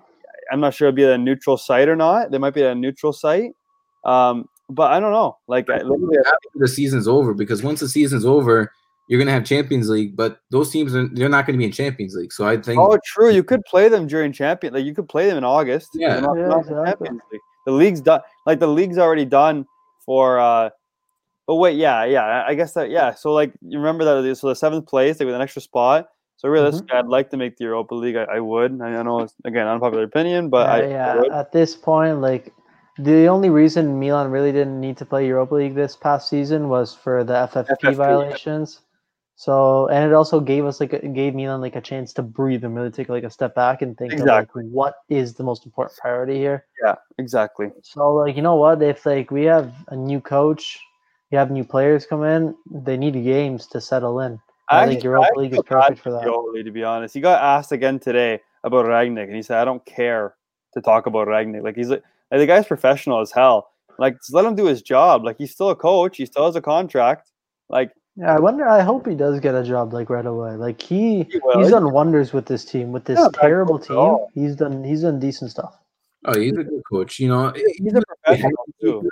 I'm 0.52 0.62
not 0.62 0.74
sure 0.74 0.88
it'll 0.88 0.96
be 0.96 1.06
at 1.06 1.12
a 1.12 1.18
neutral 1.18 1.58
site 1.58 1.90
or 1.90 1.96
not. 1.96 2.32
They 2.32 2.38
might 2.38 2.54
be 2.54 2.64
at 2.64 2.72
a 2.72 2.76
neutral 2.76 3.12
site, 3.12 3.52
um, 4.06 4.48
but 4.70 4.92
I 4.92 5.00
don't 5.00 5.12
know. 5.12 5.38
Like, 5.48 5.70
I, 5.70 5.78
literally, 5.78 6.18
after 6.20 6.50
the 6.56 6.68
season's 6.68 7.08
over 7.08 7.34
because 7.34 7.64
once 7.64 7.80
the 7.80 7.90
season's 7.90 8.26
over, 8.26 8.72
you're 9.10 9.20
gonna 9.20 9.32
have 9.32 9.44
Champions 9.44 9.90
League, 9.90 10.16
but 10.16 10.40
those 10.52 10.72
teams 10.72 10.96
are 10.96 11.08
they're 11.10 11.30
not 11.30 11.46
gonna 11.46 11.58
be 11.58 11.66
in 11.66 11.72
Champions 11.72 12.16
League. 12.16 12.32
So 12.32 12.48
I 12.48 12.56
think 12.62 12.80
oh, 12.80 12.98
true. 13.06 13.30
You 13.30 13.44
could 13.44 13.62
play 13.66 13.90
them 13.90 14.08
during 14.08 14.32
champion. 14.32 14.74
Like, 14.74 14.86
you 14.86 14.96
could 14.96 15.10
play 15.10 15.28
them 15.28 15.38
in 15.38 15.44
August. 15.44 15.90
Yeah. 15.94 16.20
Not- 16.22 16.38
Yeah, 16.38 16.48
not 16.48 16.60
exactly. 16.62 17.08
Champions 17.08 17.22
League. 17.32 17.42
The 17.66 17.72
league's 17.74 18.02
done. 18.02 18.22
Like 18.46 18.60
the 18.60 18.68
league's 18.68 18.98
already 18.98 19.26
done 19.26 19.66
for. 20.06 20.40
uh 20.40 20.70
But 21.46 21.56
wait, 21.56 21.76
yeah, 21.78 22.06
yeah. 22.06 22.24
I- 22.24 22.48
I 22.50 22.54
guess 22.56 22.74
that 22.74 22.90
yeah. 22.90 23.14
So 23.14 23.34
like, 23.34 23.54
you 23.62 23.78
remember 23.78 24.06
that? 24.06 24.36
So 24.38 24.48
the 24.48 24.56
seventh 24.56 24.88
place, 24.88 25.20
like 25.20 25.26
with 25.28 25.36
an 25.36 25.42
extra 25.42 25.62
spot. 25.62 26.08
So 26.38 26.48
Mm-hmm. 26.48 26.54
realistically, 26.54 26.98
I'd 26.98 27.08
like 27.08 27.30
to 27.32 27.38
make 27.38 27.58
the 27.58 27.66
Europa 27.66 27.96
League. 27.96 28.16
I, 28.16 28.24
I 28.24 28.40
would. 28.40 28.80
I, 28.82 28.88
I 28.96 29.04
know 29.04 29.20
it's 29.20 29.36
again 29.46 29.68
unpopular 29.68 30.04
opinion, 30.04 30.50
but 30.50 30.68
Yeah, 30.68 30.74
I, 30.74 30.78
I 30.78 30.90
yeah, 30.90 31.16
would. 31.20 31.32
at 31.32 31.52
this 31.52 31.76
point, 31.76 32.22
like 32.22 32.54
the 32.98 33.28
only 33.28 33.50
reason 33.50 34.00
Milan 34.00 34.30
really 34.30 34.52
didn't 34.52 34.80
need 34.80 34.98
to 34.98 35.06
play 35.06 35.26
Europa 35.26 35.56
League 35.56 35.76
this 35.76 35.96
past 35.96 36.30
season 36.30 36.70
was 36.70 36.94
for 36.94 37.24
the 37.24 37.34
FFP, 37.34 37.68
FFP, 37.68 37.84
yeah. 37.84 37.92
violations. 37.92 38.82
So, 39.36 39.88
and 39.88 40.06
it 40.06 40.14
also 40.14 40.40
gave 40.40 40.64
us 40.66 40.80
like 40.80 40.94
a, 40.94 41.08
gave 41.08 41.34
Milan 41.34 41.60
like 41.60 41.76
a 41.76 41.82
chance 41.82 42.14
to 42.14 42.22
breathe 42.22 42.64
and 42.64 42.76
really 42.76 42.92
take 42.92 43.10
like 43.10 43.24
a 43.24 43.32
step 43.32 43.56
back 43.56 43.82
and 43.82 43.98
think 43.98 44.14
Exactly. 44.14 44.62
of 44.62 44.66
like 44.68 44.74
what 44.74 44.96
is 45.10 45.34
the 45.34 45.44
most 45.44 45.66
important 45.66 45.98
priority 45.98 46.38
here. 46.38 46.66
Yeah, 46.84 46.96
exactly. 47.18 47.72
So, 47.82 48.14
like 48.14 48.36
you 48.36 48.44
know 48.44 48.56
what, 48.56 48.82
if 48.84 49.06
like 49.06 49.32
we 49.32 49.46
have 49.46 49.74
a 49.88 49.96
new 49.96 50.22
coach, 50.22 50.80
you 51.32 51.40
have 51.40 51.50
new 51.50 51.64
players 51.64 52.06
come 52.06 52.24
in, 52.24 52.56
they 52.70 52.96
need 52.96 53.14
games 53.14 53.66
to 53.68 53.82
settle 53.82 54.20
in. 54.20 54.40
I 54.70 54.86
think 54.86 55.04
Europa 55.04 55.28
actually 55.28 55.44
League 55.46 55.54
is 55.54 55.62
perfect 55.66 56.00
for 56.00 56.12
that. 56.12 56.24
Pioli, 56.24 56.64
to 56.64 56.72
be 56.72 56.84
honest. 56.84 57.14
He 57.14 57.22
got 57.22 57.42
asked 57.42 57.72
again 57.72 58.00
today 58.00 58.40
about 58.64 58.86
Rangnick, 58.86 59.26
and 59.26 59.36
he 59.36 59.42
said, 59.42 59.58
"I 59.58 59.66
don't 59.66 59.84
care 59.86 60.36
to 60.74 60.82
talk 60.82 61.06
about 61.06 61.28
Rangnick. 61.28 61.64
Like 61.64 61.76
he's 61.76 61.90
like, 61.90 62.04
like 62.32 62.40
the 62.40 62.48
guy's 62.48 62.66
professional 62.66 63.20
as 63.22 63.32
hell. 63.32 63.70
Like 64.00 64.16
just 64.18 64.34
let 64.34 64.46
him 64.46 64.56
do 64.56 64.66
his 64.66 64.82
job. 64.82 65.24
Like 65.24 65.38
he's 65.38 65.52
still 65.52 65.70
a 65.70 65.76
coach. 65.76 66.18
He 66.18 66.26
still 66.26 66.46
has 66.46 66.56
a 66.56 66.62
contract. 66.62 67.30
Like 67.70 67.92
Yeah, 68.16 68.36
I 68.36 68.40
wonder. 68.40 68.68
I 68.68 68.82
hope 68.82 69.08
he 69.08 69.16
does 69.16 69.40
get 69.40 69.56
a 69.56 69.64
job 69.64 69.94
like 69.94 70.10
right 70.10 70.26
away. 70.26 70.52
Like 70.56 70.82
he, 70.82 71.24
He 71.24 71.40
will. 71.44 71.58
he's 71.58 71.68
He's- 71.68 71.72
done 71.72 71.92
wonders 71.92 72.34
with 72.34 72.46
this 72.48 72.66
team. 72.66 72.92
With 72.92 73.06
this 73.06 73.18
not 73.20 73.30
a 73.30 73.32
bad 73.32 73.42
terrible 73.42 73.80
team, 73.80 74.18
he's 74.34 74.56
done 74.56 74.84
he's 74.84 75.02
done 75.04 75.20
decent 75.20 75.52
stuff. 75.52 75.76
oh, 76.26 76.40
he's 76.40 76.54
a 76.58 76.64
good 76.64 76.82
coach. 76.92 77.20
You 77.20 77.28
know, 77.30 77.54
he's 77.78 77.94
a 77.96 78.02
professional 78.24 78.66
too. 78.82 79.10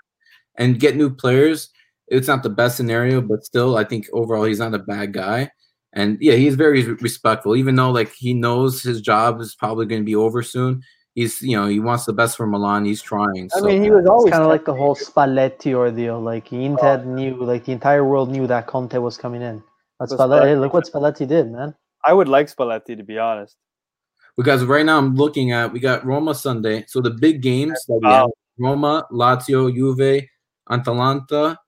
and 0.57 0.79
get 0.79 0.95
new 0.95 1.09
players. 1.13 1.69
It's 2.07 2.27
not 2.27 2.43
the 2.43 2.49
best 2.49 2.75
scenario, 2.75 3.21
but 3.21 3.45
still, 3.45 3.77
I 3.77 3.83
think 3.85 4.07
overall 4.13 4.43
he's 4.43 4.59
not 4.59 4.73
a 4.73 4.79
bad 4.79 5.13
guy. 5.13 5.49
And 5.93 6.17
yeah, 6.21 6.33
he's 6.35 6.55
very 6.55 6.83
respectful, 6.83 7.55
even 7.55 7.75
though 7.75 7.91
like 7.91 8.11
he 8.13 8.33
knows 8.33 8.81
his 8.81 8.99
job 9.01 9.39
is 9.41 9.55
probably 9.55 9.85
going 9.85 10.01
to 10.01 10.05
be 10.05 10.15
over 10.15 10.41
soon. 10.43 10.81
He's 11.15 11.41
you 11.41 11.57
know 11.57 11.67
he 11.67 11.79
wants 11.79 12.05
the 12.05 12.13
best 12.13 12.37
for 12.37 12.47
Milan. 12.47 12.85
He's 12.85 13.01
trying. 13.01 13.49
I 13.55 13.59
So. 13.59 13.65
mean, 13.65 13.83
he 13.83 13.91
was 13.91 14.05
always 14.05 14.31
kind 14.31 14.43
of 14.43 14.49
like 14.49 14.65
the 14.65 14.73
whole 14.73 14.95
Spalletti 14.95 15.73
ordeal. 15.73 16.21
Like 16.21 16.51
Inter 16.53 17.03
oh. 17.05 17.09
knew, 17.09 17.35
like 17.43 17.65
the 17.65 17.73
entire 17.73 18.05
world 18.05 18.29
knew 18.31 18.47
that 18.47 18.67
Conte 18.67 18.97
was 18.97 19.17
coming 19.17 19.41
in. 19.41 19.61
But 19.99 20.09
So 20.09 20.17
Spalletti, 20.17 20.41
hey, 20.43 20.47
Spalletti- 20.55 20.59
look 20.61 20.73
what 20.73 20.85
Spalletti 20.85 21.27
did, 21.27 21.51
man. 21.51 21.75
I 22.05 22.13
would 22.13 22.27
like 22.29 22.47
Spalletti 22.47 22.95
to 22.97 23.03
be 23.03 23.17
honest. 23.19 23.57
because 24.37 24.63
right 24.63 24.85
now 24.85 24.97
I'm 24.97 25.15
looking 25.15 25.51
at 25.51 25.71
we 25.73 25.79
got 25.79 26.05
Roma 26.05 26.33
Sunday. 26.33 26.85
So 26.87 27.01
the 27.01 27.11
big 27.11 27.41
games 27.41 27.77
that 27.87 27.99
we 28.01 28.07
Wow. 28.07 28.21
have 28.21 28.29
Roma, 28.57 29.05
Lazio, 29.11 29.69
Juve, 29.73 30.23
Atalanta. 30.69 31.59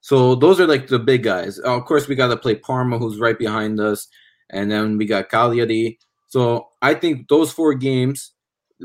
So 0.00 0.34
those 0.34 0.60
are 0.60 0.66
like 0.66 0.88
the 0.88 0.98
big 0.98 1.22
guys. 1.22 1.58
Of 1.58 1.84
course, 1.86 2.08
we 2.08 2.14
got 2.14 2.28
to 2.28 2.36
play 2.36 2.56
Parma, 2.56 2.98
who's 2.98 3.18
right 3.18 3.38
behind 3.38 3.80
us, 3.80 4.06
and 4.50 4.70
then 4.70 4.98
we 4.98 5.06
got 5.06 5.28
Cagliari. 5.30 5.98
So 6.28 6.68
I 6.82 6.94
think 6.94 7.28
those 7.28 7.52
four 7.52 7.74
games, 7.74 8.32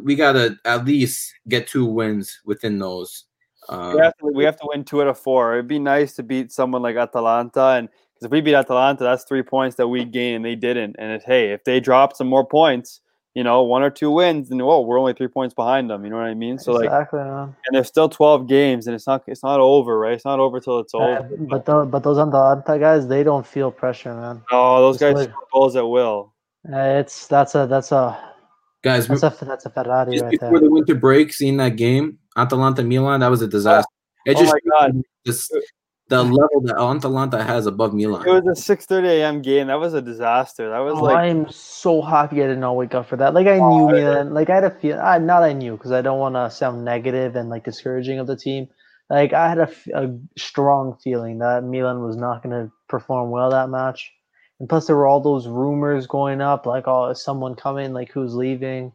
we 0.03 0.15
got 0.15 0.33
to 0.33 0.57
at 0.65 0.85
least 0.85 1.33
get 1.47 1.67
two 1.67 1.85
wins 1.85 2.39
within 2.45 2.79
those. 2.79 3.25
Um, 3.69 3.95
We 3.95 4.01
have, 4.01 4.17
to, 4.17 4.25
we 4.33 4.43
have 4.45 4.57
to 4.57 4.67
win 4.71 4.83
two 4.83 5.01
out 5.01 5.07
of 5.07 5.19
four. 5.19 5.53
It'd 5.53 5.67
be 5.67 5.79
nice 5.79 6.13
to 6.15 6.23
beat 6.23 6.51
someone 6.51 6.81
like 6.81 6.95
Atalanta, 6.95 7.61
and 7.77 7.89
because 7.89 8.25
if 8.25 8.31
we 8.31 8.41
beat 8.41 8.55
Atalanta, 8.55 9.03
that's 9.03 9.25
three 9.25 9.43
points 9.43 9.75
that 9.75 9.87
we 9.87 10.05
gain, 10.05 10.35
and 10.35 10.45
they 10.45 10.55
didn't. 10.55 10.95
And 10.97 11.11
it, 11.11 11.23
hey, 11.25 11.51
if 11.51 11.63
they 11.65 11.79
drop 11.79 12.15
some 12.15 12.27
more 12.27 12.45
points, 12.45 13.01
you 13.35 13.43
know, 13.43 13.61
one 13.61 13.83
or 13.83 13.91
two 13.91 14.09
wins, 14.09 14.49
then 14.49 14.57
whoa, 14.57 14.81
we're 14.81 14.97
only 14.99 15.13
three 15.13 15.27
points 15.27 15.53
behind 15.53 15.89
them. 15.91 16.03
You 16.03 16.09
know 16.09 16.17
what 16.17 16.25
I 16.25 16.33
mean? 16.33 16.57
So 16.57 16.71
like, 16.71 16.89
man. 17.13 17.53
and 17.67 17.73
there's 17.75 17.87
still 17.87 18.09
twelve 18.09 18.47
games, 18.47 18.87
and 18.87 18.95
it's 18.95 19.05
not 19.05 19.23
it's 19.27 19.43
not 19.43 19.59
over, 19.59 19.99
right? 19.99 20.13
It's 20.13 20.25
not 20.25 20.39
over 20.39 20.59
till 20.59 20.79
it's 20.79 20.95
Uh, 20.95 20.97
over. 20.97 21.29
but 21.41 21.65
the, 21.65 21.85
but 21.85 22.01
those 22.03 22.17
Atalanta 22.17 22.79
guys, 22.79 23.07
they 23.07 23.23
don't 23.23 23.45
feel 23.45 23.69
pressure, 23.69 24.15
man. 24.15 24.41
Oh, 24.51 24.81
those 24.81 24.95
It's 24.95 25.03
guys 25.03 25.15
like- 25.15 25.29
score 25.29 25.47
goals 25.53 25.75
at 25.75 25.87
will. 25.87 26.33
Uh, 26.73 26.97
it's 26.99 27.27
that's 27.27 27.53
a 27.53 27.67
that's 27.67 27.91
a 27.91 28.17
guys, 28.83 29.07
that's 29.07 29.23
a 29.23 29.45
that's 29.45 29.65
a 29.65 29.69
Ferrari 29.69 30.13
just 30.13 30.23
right 30.23 30.31
before 30.31 30.59
there. 30.59 30.61
the 30.61 30.71
winter 30.71 30.95
break, 30.95 31.33
seeing 31.33 31.57
that 31.57 31.75
game, 31.75 32.19
Atalanta 32.35 32.83
Milan, 32.83 33.19
that 33.21 33.29
was 33.29 33.41
a 33.41 33.45
oh 33.45 33.49
disaster. 33.49 33.89
It 34.25 34.35
Oh 34.37 34.39
just 34.41 34.53
my 34.53 34.59
god, 34.71 35.01
just 35.25 35.53
the 36.09 36.23
level 36.23 36.61
that 36.63 36.77
Atalanta 36.77 37.43
has 37.43 37.65
above 37.65 37.93
Milan. 37.93 38.25
it 38.27 38.31
was 38.31 38.57
a 38.57 38.61
six 38.61 38.85
thirty 38.85 39.07
a.m. 39.07 39.41
game. 39.41 39.67
That 39.67 39.79
was 39.79 39.93
a 39.93 40.01
disaster. 40.01 40.69
That 40.69 40.79
was 40.79 40.95
Oh, 40.97 41.03
like 41.03 41.17
I'm 41.17 41.49
so 41.51 42.01
happy 42.01 42.41
I 42.43 42.47
did 42.47 42.59
not 42.59 42.75
wake 42.75 42.95
up 42.95 43.07
for 43.07 43.17
that. 43.17 43.33
Like 43.33 43.47
I 43.47 43.55
knew 43.55 43.61
Oh, 43.85 43.89
I- 43.89 43.93
Milan. 43.93 44.33
Like 44.33 44.49
I 44.49 44.55
had 44.55 44.63
a 44.63 44.69
feel. 44.71 44.99
I, 44.99 45.17
not 45.17 45.43
I 45.43 45.53
knew 45.53 45.73
because 45.75 45.91
I 45.91 46.01
don't 46.01 46.19
want 46.19 46.35
to 46.35 46.49
sound 46.49 46.83
negative 46.85 47.35
and 47.35 47.49
like 47.49 47.63
discouraging 47.65 48.19
of 48.19 48.27
the 48.27 48.37
team. 48.37 48.67
Like 49.09 49.31
I 49.33 49.47
had 49.49 49.59
a, 49.59 49.69
a 49.95 50.09
strong 50.37 50.97
feeling 51.03 51.39
that 51.39 51.63
Milan 51.63 52.01
was 52.03 52.17
not 52.17 52.43
going 52.43 52.51
to 52.65 52.71
perform 52.89 53.29
well 53.31 53.49
that 53.51 53.69
match. 53.69 54.11
And 54.59 54.67
plus, 54.67 54.87
there 54.87 54.95
were 54.95 55.07
all 55.07 55.19
those 55.19 55.47
rumors 55.47 56.07
going 56.07 56.41
up, 56.41 56.65
like, 56.65 56.87
oh, 56.87 57.09
is 57.09 57.23
someone 57.23 57.55
coming? 57.55 57.93
Like, 57.93 58.11
who's 58.11 58.33
leaving? 58.33 58.91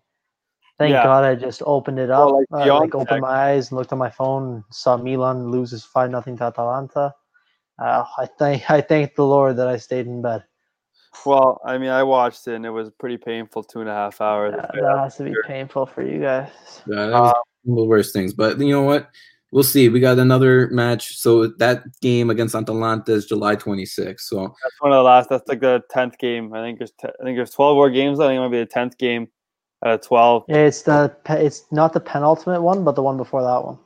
Thank 0.79 0.93
Yeah. 0.93 1.05
God 1.05 1.25
I 1.25 1.35
just 1.37 1.63
opened 1.65 1.99
it 2.01 2.11
up. 2.11 2.27
Well, 2.27 2.45
like, 2.51 2.67
uh, 2.67 2.81
like 2.81 2.95
opened 2.95 3.21
my 3.21 3.53
eyes 3.53 3.71
and 3.71 3.79
looked 3.79 3.93
at 3.93 3.99
my 3.99 4.11
phone 4.11 4.55
and 4.55 4.65
saw 4.71 4.97
Milan 4.97 5.51
loses 5.51 5.85
five 5.85 6.11
nothing 6.11 6.37
to 6.39 6.45
Atalanta. 6.45 7.15
Uh, 7.79 8.05
I 8.19 8.27
thank 8.27 8.71
I 8.71 8.81
thank 8.81 9.15
the 9.15 9.25
Lord 9.25 9.57
that 9.57 9.69
I 9.69 9.77
stayed 9.77 10.07
in 10.07 10.23
bed. 10.23 10.45
well, 11.27 11.61
I 11.65 11.79
mean, 11.79 11.91
I 11.91 12.03
watched 12.03 12.49
it, 12.49 12.55
and 12.55 12.67
it 12.67 12.71
was 12.71 12.91
pretty 12.99 13.17
painful 13.17 13.63
two 13.63 13.81
and 13.81 13.89
a 13.89 13.93
half 13.93 14.21
hours. 14.21 14.55
Yeah, 14.57 14.81
that 14.81 14.99
has 14.99 15.17
to 15.19 15.25
be 15.25 15.35
painful 15.47 15.87
for 15.87 16.03
you 16.03 16.21
guys. 16.21 16.51
Yeah, 16.87 17.07
that 17.07 17.21
was 17.21 17.35
one 17.63 17.79
of 17.79 17.83
the 17.83 17.89
worst 17.89 18.13
things. 18.13 18.33
But 18.33 18.59
you 18.59 18.71
know 18.71 18.83
what? 18.83 19.09
We'll 19.53 19.63
see. 19.63 19.91
We 19.91 20.01
got 20.01 20.19
another 20.19 20.69
match. 20.69 21.19
So 21.19 21.47
that 21.47 21.85
game 22.01 22.31
against 22.31 22.55
Atalanta 22.55 23.13
is 23.13 23.27
July 23.27 23.55
26th. 23.55 24.21
So 24.21 24.55
That's 24.63 24.81
one 24.81 24.93
of 24.93 24.97
the 24.97 25.03
last. 25.03 25.29
That's 25.29 25.47
like 25.47 25.61
the 25.61 25.83
tenth 25.91 26.17
game. 26.19 26.55
I 26.55 26.63
think 26.63 26.79
there's. 26.79 26.93
Te- 26.93 27.09
I 27.21 27.25
think 27.25 27.37
there's 27.37 27.51
twelve 27.51 27.77
more 27.77 27.91
games. 27.91 28.19
I 28.19 28.29
think 28.29 28.39
it 28.39 28.41
might 28.41 28.51
be 28.51 28.59
the 28.59 28.67
tenth 28.67 28.97
game 28.97 29.29
out 29.85 29.93
of 29.93 30.01
twelve. 30.01 30.45
Yeah, 30.49 30.65
it's 30.65 30.83
the 30.83 31.15
it's 31.29 31.65
not 31.71 31.93
the 31.93 32.01
penultimate 32.01 32.63
one, 32.63 32.83
but 32.83 32.97
the 32.97 33.03
one 33.03 33.19
before 33.19 33.43
that 33.43 33.63
one. 33.63 33.79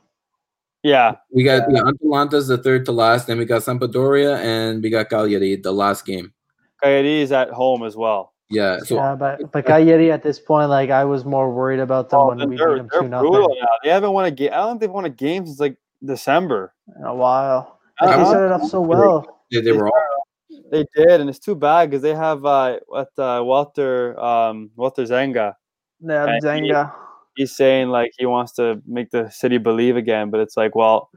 Yeah, 0.83 1.15
we 1.31 1.43
got 1.43 1.69
yeah, 1.69 1.81
Atalanta's 1.85 2.47
the 2.47 2.57
third 2.57 2.85
to 2.85 2.93
last. 2.93 3.27
Then 3.27 3.37
we 3.37 3.43
got 3.43 3.63
Sampdoria 3.63 4.37
and 4.37 4.81
we 4.81 4.89
got 4.89 5.09
Cagliari, 5.09 5.57
the 5.57 5.73
last 5.73 6.05
game. 6.05 6.33
Cagliari 6.81 7.21
is 7.21 7.33
at 7.33 7.49
home 7.49 7.83
as 7.83 7.97
well. 7.97 8.33
Yeah. 8.49 8.79
So 8.79 8.95
yeah, 8.95 9.15
but 9.15 9.51
but 9.51 9.65
Cagliari 9.65 10.11
at 10.11 10.23
this 10.23 10.39
point, 10.39 10.69
like 10.69 10.89
I 10.89 11.03
was 11.05 11.25
more 11.25 11.51
worried 11.53 11.79
about 11.79 12.09
them 12.09 12.19
Oh, 12.19 12.27
when 12.29 12.39
we 12.39 12.45
beat 12.47 12.57
they're 12.59 12.77
them 12.77 12.87
they're 12.91 13.01
two 13.01 13.09
brutal 13.09 13.41
nothing. 13.49 13.57
They 13.83 13.89
haven't 13.89 14.13
won 14.13 14.25
a 14.25 14.31
game. 14.31 14.51
I 14.53 14.57
don't 14.57 14.71
think 14.71 14.81
they've 14.81 14.91
won 14.91 15.05
a 15.05 15.09
game 15.09 15.45
since 15.45 15.59
like 15.59 15.77
December. 16.03 16.73
in 16.97 17.03
a 17.03 17.13
while. 17.15 17.79
I 17.99 18.05
Like, 18.05 18.15
they 18.15 18.23
don't- 18.23 18.31
started 18.31 18.53
off 18.53 18.69
so 18.69 18.79
well. 18.81 19.41
they, 19.51 19.61
they 19.61 19.71
were 19.73 19.87
all 19.87 20.25
They 20.71 20.85
did, 20.95 21.19
and 21.21 21.29
it's 21.29 21.39
too 21.39 21.55
bad 21.55 21.89
because 21.89 22.01
they 22.01 22.13
have 22.15 22.45
uh, 22.45 22.79
what 22.87 23.09
uh, 23.17 23.41
Walter 23.43 24.17
um, 24.19 24.69
Walter 24.75 25.03
Zenga. 25.03 25.53
Yeah, 25.99 26.25
And 26.25 26.33
he- 26.35 26.41
Zenga. 26.47 26.93
He's 27.35 27.55
saying 27.55 27.89
like 27.89 28.11
he 28.17 28.25
wants 28.25 28.53
to 28.53 28.81
make 28.87 29.11
the 29.11 29.29
city 29.29 29.57
believe 29.59 29.95
again, 29.95 30.31
but 30.31 30.39
it's 30.39 30.57
like, 30.57 30.73
well, 30.73 31.09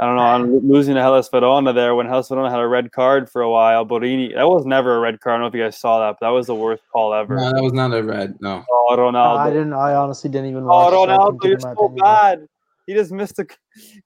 I 0.00 0.06
don't 0.06 0.16
know. 0.16 0.22
I'm 0.22 0.68
losing 0.68 0.94
to 0.94 1.00
Hellas 1.00 1.28
Verona 1.28 1.72
there 1.72 1.94
when 1.94 2.06
Hellas 2.06 2.28
Verona 2.28 2.50
had 2.50 2.58
a 2.60 2.66
red 2.66 2.90
card 2.92 3.30
for 3.30 3.42
a 3.42 3.50
while. 3.50 3.86
Borini, 3.86 4.34
that 4.34 4.48
was 4.48 4.64
never 4.66 4.96
a 4.96 5.00
red 5.00 5.20
card. 5.20 5.34
I 5.34 5.36
don't 5.36 5.40
know 5.42 5.46
if 5.48 5.54
you 5.54 5.62
guys 5.62 5.76
saw 5.78 6.00
that, 6.00 6.16
but 6.18 6.26
that 6.26 6.32
was 6.32 6.46
the 6.46 6.54
worst 6.54 6.82
call 6.92 7.14
ever. 7.14 7.36
no, 7.36 7.52
that 7.52 7.62
was 7.62 7.72
not 7.72 7.94
a 7.94 8.02
red. 8.02 8.34
No. 8.40 8.64
Oh, 8.68 8.86
I 8.90 8.96
Ronaldo. 8.96 9.52
didn't. 9.52 9.72
I 9.74 9.94
honestly 9.94 10.30
didn't 10.30 10.50
even 10.50 10.64
Oh, 10.64 10.68
watch. 10.68 10.92
so 10.92 11.02
I 11.04 11.06
couldn't 11.18 11.38
Ronaldo, 11.38 11.40
give 11.42 11.50
you're 11.50 11.58
my 11.60 11.74
so 11.74 11.84
opinion. 11.84 12.04
bad. 12.04 12.46
He 12.86 12.94
just 12.94 13.12
missed 13.12 13.38
a. 13.38 13.46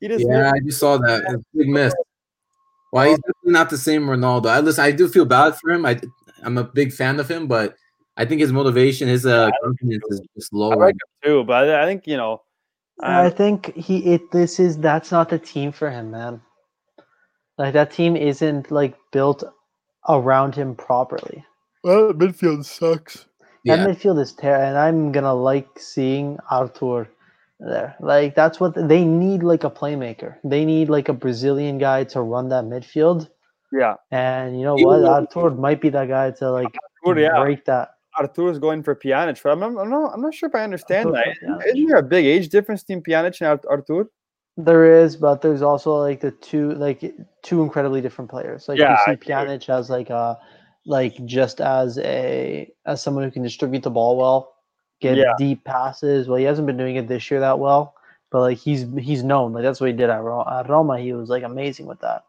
He 0.01 0.09
just 0.09 0.27
Yeah, 0.29 0.39
missed. 0.43 0.55
I 0.55 0.59
just 0.67 0.79
saw 0.81 0.97
that. 0.99 1.23
It's 1.25 1.35
a 1.35 1.39
big 1.55 1.69
miss. 1.69 1.95
Why 2.91 3.09
he's 3.09 3.19
definitely 3.19 3.53
not 3.53 3.71
the 3.71 3.79
same 3.79 4.07
Ronaldo. 4.07 4.47
I 4.49 4.61
listen. 4.61 4.85
I 4.85 4.91
do 4.91 5.09
feel 5.09 5.25
bad 5.25 5.57
for 5.57 5.71
him. 5.71 5.87
I 5.87 6.01
I'm 6.43 6.59
a 6.59 6.65
big 6.65 6.93
fan 6.93 7.19
of 7.21 7.29
him, 7.31 7.47
but 7.47 7.77
I 8.17 8.25
think 8.25 8.41
his 8.41 8.53
motivation, 8.53 9.09
his 9.09 9.25
uh, 9.27 9.51
confidence 9.63 10.05
is 10.11 10.21
just 10.37 10.53
I 10.53 10.57
lower. 10.57 10.77
like 10.77 10.95
him 10.95 11.31
too, 11.31 11.45
but 11.45 11.69
I 11.71 11.83
I 11.83 11.87
think 11.87 12.07
you 12.07 12.17
know. 12.17 12.43
I 13.03 13.27
um, 13.27 13.33
think 13.33 13.75
he 13.75 13.99
it 14.15 14.31
this 14.33 14.59
is 14.59 14.79
that's 14.79 15.11
not 15.11 15.29
the 15.29 15.39
team 15.39 15.73
for 15.73 15.91
him, 15.91 16.11
man. 16.11 16.41
Like 17.59 17.75
that 17.75 17.91
team 17.91 18.17
isn't 18.17 18.71
like 18.71 18.97
built 19.13 19.45
around 20.09 20.55
him 20.55 20.75
properly. 20.75 21.45
well, 21.85 22.13
midfield 22.13 22.65
sucks. 22.65 23.27
Yeah. 23.65 23.77
That 23.77 23.89
midfield 23.89 24.21
is 24.21 24.33
terrible, 24.33 24.65
and 24.67 24.79
I'm 24.79 25.13
gonna 25.13 25.35
like 25.35 25.69
seeing 25.79 26.39
Arthur 26.51 27.09
there. 27.59 27.97
Like 28.01 28.35
that's 28.35 28.61
what 28.61 28.75
they 28.75 29.05
need, 29.05 29.43
like 29.43 29.65
a 29.65 29.71
playmaker. 29.71 30.37
They 30.45 30.65
need 30.65 30.89
like 30.89 31.09
a 31.09 31.13
Brazilian 31.15 31.79
guy 31.79 32.05
to 32.05 32.21
run 32.21 32.49
that 32.51 32.65
midfield. 32.65 33.29
Yeah. 33.73 33.95
And 34.11 34.59
you 34.59 34.65
know 34.65 34.77
Even 34.79 34.87
what, 34.87 34.99
though- 35.01 35.13
Arthur 35.13 35.51
might 35.51 35.81
be 35.81 35.89
that 35.91 36.09
guy 36.09 36.31
to 36.31 36.51
like 36.51 36.69
Artur, 37.05 37.21
yeah. 37.21 37.43
break 37.43 37.65
that. 37.67 37.96
Artur's 38.19 38.59
going 38.59 38.83
for 38.83 38.95
Pjanic. 38.95 39.41
But 39.43 39.53
I'm, 39.53 39.61
not- 39.61 39.79
I'm 39.81 39.91
not. 39.91 40.13
I'm 40.15 40.21
not 40.21 40.35
sure 40.35 40.49
if 40.49 40.55
I 40.55 40.63
understand 40.65 41.09
Artur 41.09 41.23
that. 41.25 41.37
for 41.41 41.47
Pjanic. 41.65 41.67
Isn't 41.75 41.87
there 41.87 41.99
a 41.99 42.03
big 42.03 42.25
age 42.27 42.49
difference 42.49 42.83
between 42.83 43.03
Pjanic 43.03 43.41
and 43.41 43.61
Artur? 43.69 44.09
There 44.59 45.01
is, 45.03 45.17
but 45.17 45.43
there's 45.43 45.61
also 45.61 45.97
like 45.97 46.21
the 46.21 46.31
two 46.31 46.73
like 46.73 47.15
two 47.43 47.63
incredibly 47.63 48.01
different 48.01 48.31
players. 48.31 48.69
Like 48.69 48.79
Yeah, 48.79 48.93
you 48.93 48.97
see 49.05 49.11
agree. 49.13 49.27
Pjanic 49.35 49.69
as 49.69 49.91
like 49.91 50.09
a 50.11 50.39
like 50.87 51.23
just 51.27 51.61
as 51.61 51.99
a 51.99 52.73
as 52.87 53.03
someone 53.03 53.25
who 53.25 53.31
can 53.31 53.43
distribute 53.43 53.83
the 53.83 53.91
ball 53.91 54.17
well, 54.17 54.55
get 55.01 55.17
Yeah. 55.19 55.35
deep 55.37 55.63
passes. 55.65 56.27
Well, 56.27 56.39
he 56.39 56.45
hasn't 56.45 56.67
been 56.67 56.79
doing 56.79 56.97
it 56.97 57.07
this 57.07 57.31
year 57.31 57.41
that 57.41 57.59
well, 57.59 57.95
but 58.31 58.41
like 58.41 58.57
he's 58.57 58.87
he's 58.99 59.23
known 59.23 59.53
like 59.53 59.63
that's 59.63 59.79
what 59.81 59.89
he 59.91 59.93
did 59.97 60.09
at, 60.09 60.23
Ro- 60.23 60.49
at 60.51 60.71
Roma. 60.71 60.99
He 61.01 61.13
was 61.13 61.29
like 61.29 61.43
amazing 61.43 61.85
with 61.85 62.01
that. 62.01 62.25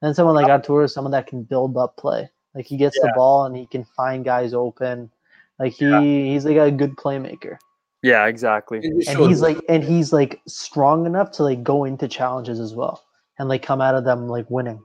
And 0.00 0.08
then 0.08 0.14
someone 0.14 0.36
like 0.36 0.48
Artur 0.50 0.84
is 0.84 0.94
someone 0.94 1.10
that 1.12 1.26
can 1.26 1.42
build 1.42 1.76
up 1.76 1.96
play. 1.96 2.30
Like 2.54 2.66
he 2.66 2.76
gets 2.76 2.96
the 3.00 3.12
ball 3.16 3.46
and 3.46 3.56
he 3.56 3.66
can 3.66 3.82
find 3.96 4.24
guys 4.24 4.54
open. 4.54 5.10
Like 5.58 5.72
he 5.74 5.86
Yeah. 5.86 6.00
he's 6.00 6.44
like 6.44 6.56
a 6.56 6.70
good 6.70 6.96
playmaker 6.96 7.56
Yeah, 8.02 8.26
exactly. 8.26 8.80
It 8.82 9.08
and 9.08 9.28
he's 9.28 9.40
like 9.40 9.58
and 9.68 9.84
he's 9.84 10.12
like 10.12 10.40
strong 10.48 11.06
enough 11.06 11.30
to 11.32 11.42
like 11.42 11.62
go 11.62 11.84
into 11.84 12.08
challenges 12.08 12.58
as 12.60 12.74
well 12.74 13.02
and 13.38 13.48
like 13.48 13.62
come 13.62 13.80
out 13.80 13.94
of 13.94 14.04
them 14.04 14.28
like 14.28 14.50
winning 14.50 14.82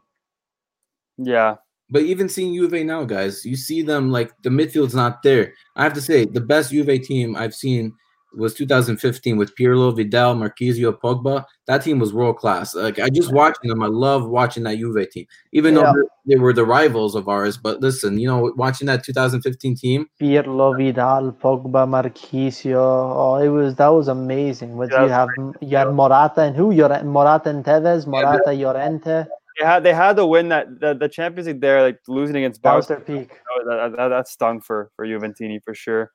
Yeah, 1.18 1.56
But 1.89 2.03
even 2.03 2.30
seeing 2.30 2.53
Juve 2.53 2.85
now, 2.85 3.06
guys, 3.06 3.45
you 3.45 3.56
see 3.56 3.81
them 3.81 4.11
like 4.11 4.31
the 4.44 4.49
midfield's 4.49 4.95
not 4.95 5.23
there. 5.23 5.53
I 5.76 5.84
have 5.84 5.94
to 5.94 6.02
say, 6.02 6.26
the 6.26 6.41
best 6.41 6.72
Juve 6.72 7.02
team 7.02 7.35
I've 7.35 7.56
seen 7.56 7.94
was 8.36 8.54
2015 8.56 9.38
with 9.38 9.56
Pirlo, 9.56 9.95
Vidal, 9.95 10.36
Marchisio, 10.36 10.91
Pogba. 10.99 11.45
That 11.66 11.84
team 11.84 11.98
was 11.99 12.14
world 12.14 12.38
class. 12.38 12.76
Like 12.76 12.99
I 12.99 13.10
just 13.10 13.32
watching 13.32 13.70
them, 13.70 13.82
I 13.82 13.88
love 13.88 14.28
watching 14.28 14.64
that 14.64 14.78
Juve 14.78 15.10
team, 15.12 15.26
even 15.54 15.76
Yeah. 15.76 15.82
though 15.84 15.94
they 16.26 16.36
they 16.36 16.40
were 16.40 16.52
the 16.54 16.66
rivals 16.66 17.16
of 17.16 17.30
ours. 17.30 17.58
But 17.58 17.80
listen, 17.82 18.20
you 18.20 18.28
know, 18.28 18.52
watching 18.58 18.88
that 18.88 19.04
2015 19.04 19.76
team, 19.76 20.08
Pirlo, 20.22 20.78
Vidal, 20.78 21.32
Pogba, 21.32 21.88
Marchisio. 21.88 22.76
Oh, 22.76 23.36
it 23.36 23.48
was 23.49 23.76
that 23.76 23.88
was 23.88 24.08
amazing. 24.08 24.76
What 24.78 24.91
Yeah, 24.91 25.04
you 25.04 25.10
have 25.10 25.30
you 25.62 25.78
had 25.78 25.94
Morata 25.94 26.41
and 26.41 26.56
who? 26.56 26.74
Llore- 26.74 27.04
Morata 27.06 27.49
and 27.49 27.64
Tevez, 27.64 28.06
Morata, 28.08 28.52
Llorente. 28.52 29.26
they 29.60 29.66
had 29.66 29.84
they 29.84 29.94
had 29.94 30.18
to 30.18 30.26
win 30.26 30.49
that 30.49 30.80
the, 30.80 30.94
the 30.94 31.10
Champions 31.10 31.48
League 31.48 31.62
there, 31.62 31.82
like 31.82 31.99
losing 32.08 32.36
against 32.36 32.62
That 32.64 32.76
was 32.76 32.88
Barca. 32.88 33.04
their 33.06 33.20
peak. 33.24 33.32
Oh, 33.52 33.70
that, 33.70 33.95
that, 33.98 34.08
that 34.10 34.28
stung 34.28 34.60
for 34.62 34.91
for 34.95 35.08
Juventini 35.08 35.64
for 35.64 35.74
sure. 35.74 36.12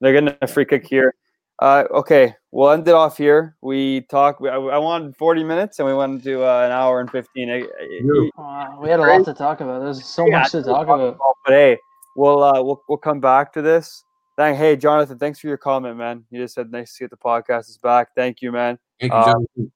They're 0.00 0.12
getting 0.12 0.34
a 0.40 0.46
free 0.46 0.64
kick 0.64 0.86
here. 0.86 1.14
Uh, 1.60 1.84
okay, 1.90 2.34
we'll 2.52 2.70
end 2.70 2.86
it 2.86 2.94
off 2.94 3.16
here. 3.16 3.56
We 3.62 4.02
talked. 4.02 4.40
I, 4.42 4.54
I 4.54 4.78
wanted 4.78 5.16
40 5.16 5.42
minutes, 5.42 5.78
and 5.80 5.88
we 5.88 5.94
went 5.94 6.22
to 6.22 6.44
uh, 6.44 6.64
an 6.66 6.70
hour 6.70 7.00
and 7.00 7.10
15. 7.10 7.50
I- 7.50 7.54
I- 7.56 8.30
Uh, 8.38 8.76
we 8.80 8.88
had 8.88 9.00
a 9.00 9.02
lot 9.02 9.24
to 9.24 9.34
talk 9.34 9.60
about. 9.60 9.80
There's 9.80 10.04
so 10.04 10.26
Yeah, 10.26 10.38
much 10.38 10.52
to 10.52 10.62
talk 10.62 10.84
about. 10.84 11.18
But 11.44 11.52
hey, 11.52 11.76
we'll 12.14 12.42
uh, 12.44 12.62
we'll 12.62 12.80
we'll 12.88 12.98
come 12.98 13.20
back 13.20 13.52
to 13.54 13.62
this. 13.62 14.04
Thank, 14.36 14.56
hey 14.56 14.76
Jonathan, 14.76 15.18
thanks 15.18 15.40
for 15.40 15.48
your 15.48 15.56
comment, 15.56 15.96
man. 15.96 16.24
You 16.30 16.40
just 16.40 16.54
said 16.54 16.70
nice 16.70 16.94
to 16.94 17.04
get 17.04 17.10
the 17.10 17.16
podcast 17.16 17.68
is 17.68 17.78
back. 17.78 18.08
Thank 18.14 18.40
you, 18.40 18.52
man. 18.52 18.78
Thank 19.00 19.12
you, 19.12 19.18
Uh, 19.18 19.24
Jonathan. 19.32 19.72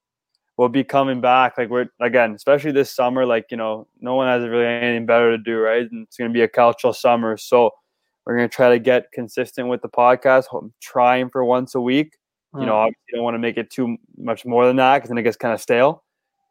We'll 0.57 0.69
be 0.69 0.85
coming 0.85 1.21
back. 1.21 1.59
Like 1.59 1.69
we're 1.69 1.89
again, 2.01 2.35
especially 2.37 2.71
this 2.71 2.95
summer. 2.95 3.27
Like 3.27 3.47
you 3.51 3.57
know, 3.57 3.89
no 4.01 4.15
one 4.15 4.29
has 4.29 4.49
really 4.49 4.67
anything 4.67 5.05
better 5.07 5.33
to 5.33 5.39
do, 5.39 5.59
right? 5.59 5.91
And 5.91 6.07
it's 6.07 6.17
gonna 6.17 6.31
be 6.31 6.43
a 6.43 6.49
cultural 6.49 6.93
summer, 6.93 7.37
so 7.37 7.73
we're 8.27 8.37
gonna 8.37 8.49
try 8.49 8.71
to 8.71 8.79
get 8.79 9.11
consistent 9.13 9.69
with 9.69 9.83
the 9.83 9.89
podcast. 9.89 10.45
I'm 10.53 10.73
trying 10.81 11.31
for 11.31 11.45
once 11.45 11.75
a 11.75 11.81
week. 11.81 12.17
You 12.55 12.67
know, 12.67 12.75
obviously, 12.77 13.15
don't 13.15 13.25
want 13.25 13.35
to 13.35 13.39
make 13.39 13.57
it 13.57 13.71
too 13.71 13.97
much 14.19 14.45
more 14.45 14.67
than 14.67 14.77
that 14.77 14.99
because 14.99 15.09
then 15.09 15.17
it 15.17 15.23
gets 15.23 15.39
kind 15.39 15.55
of 15.55 15.61
stale. 15.61 16.05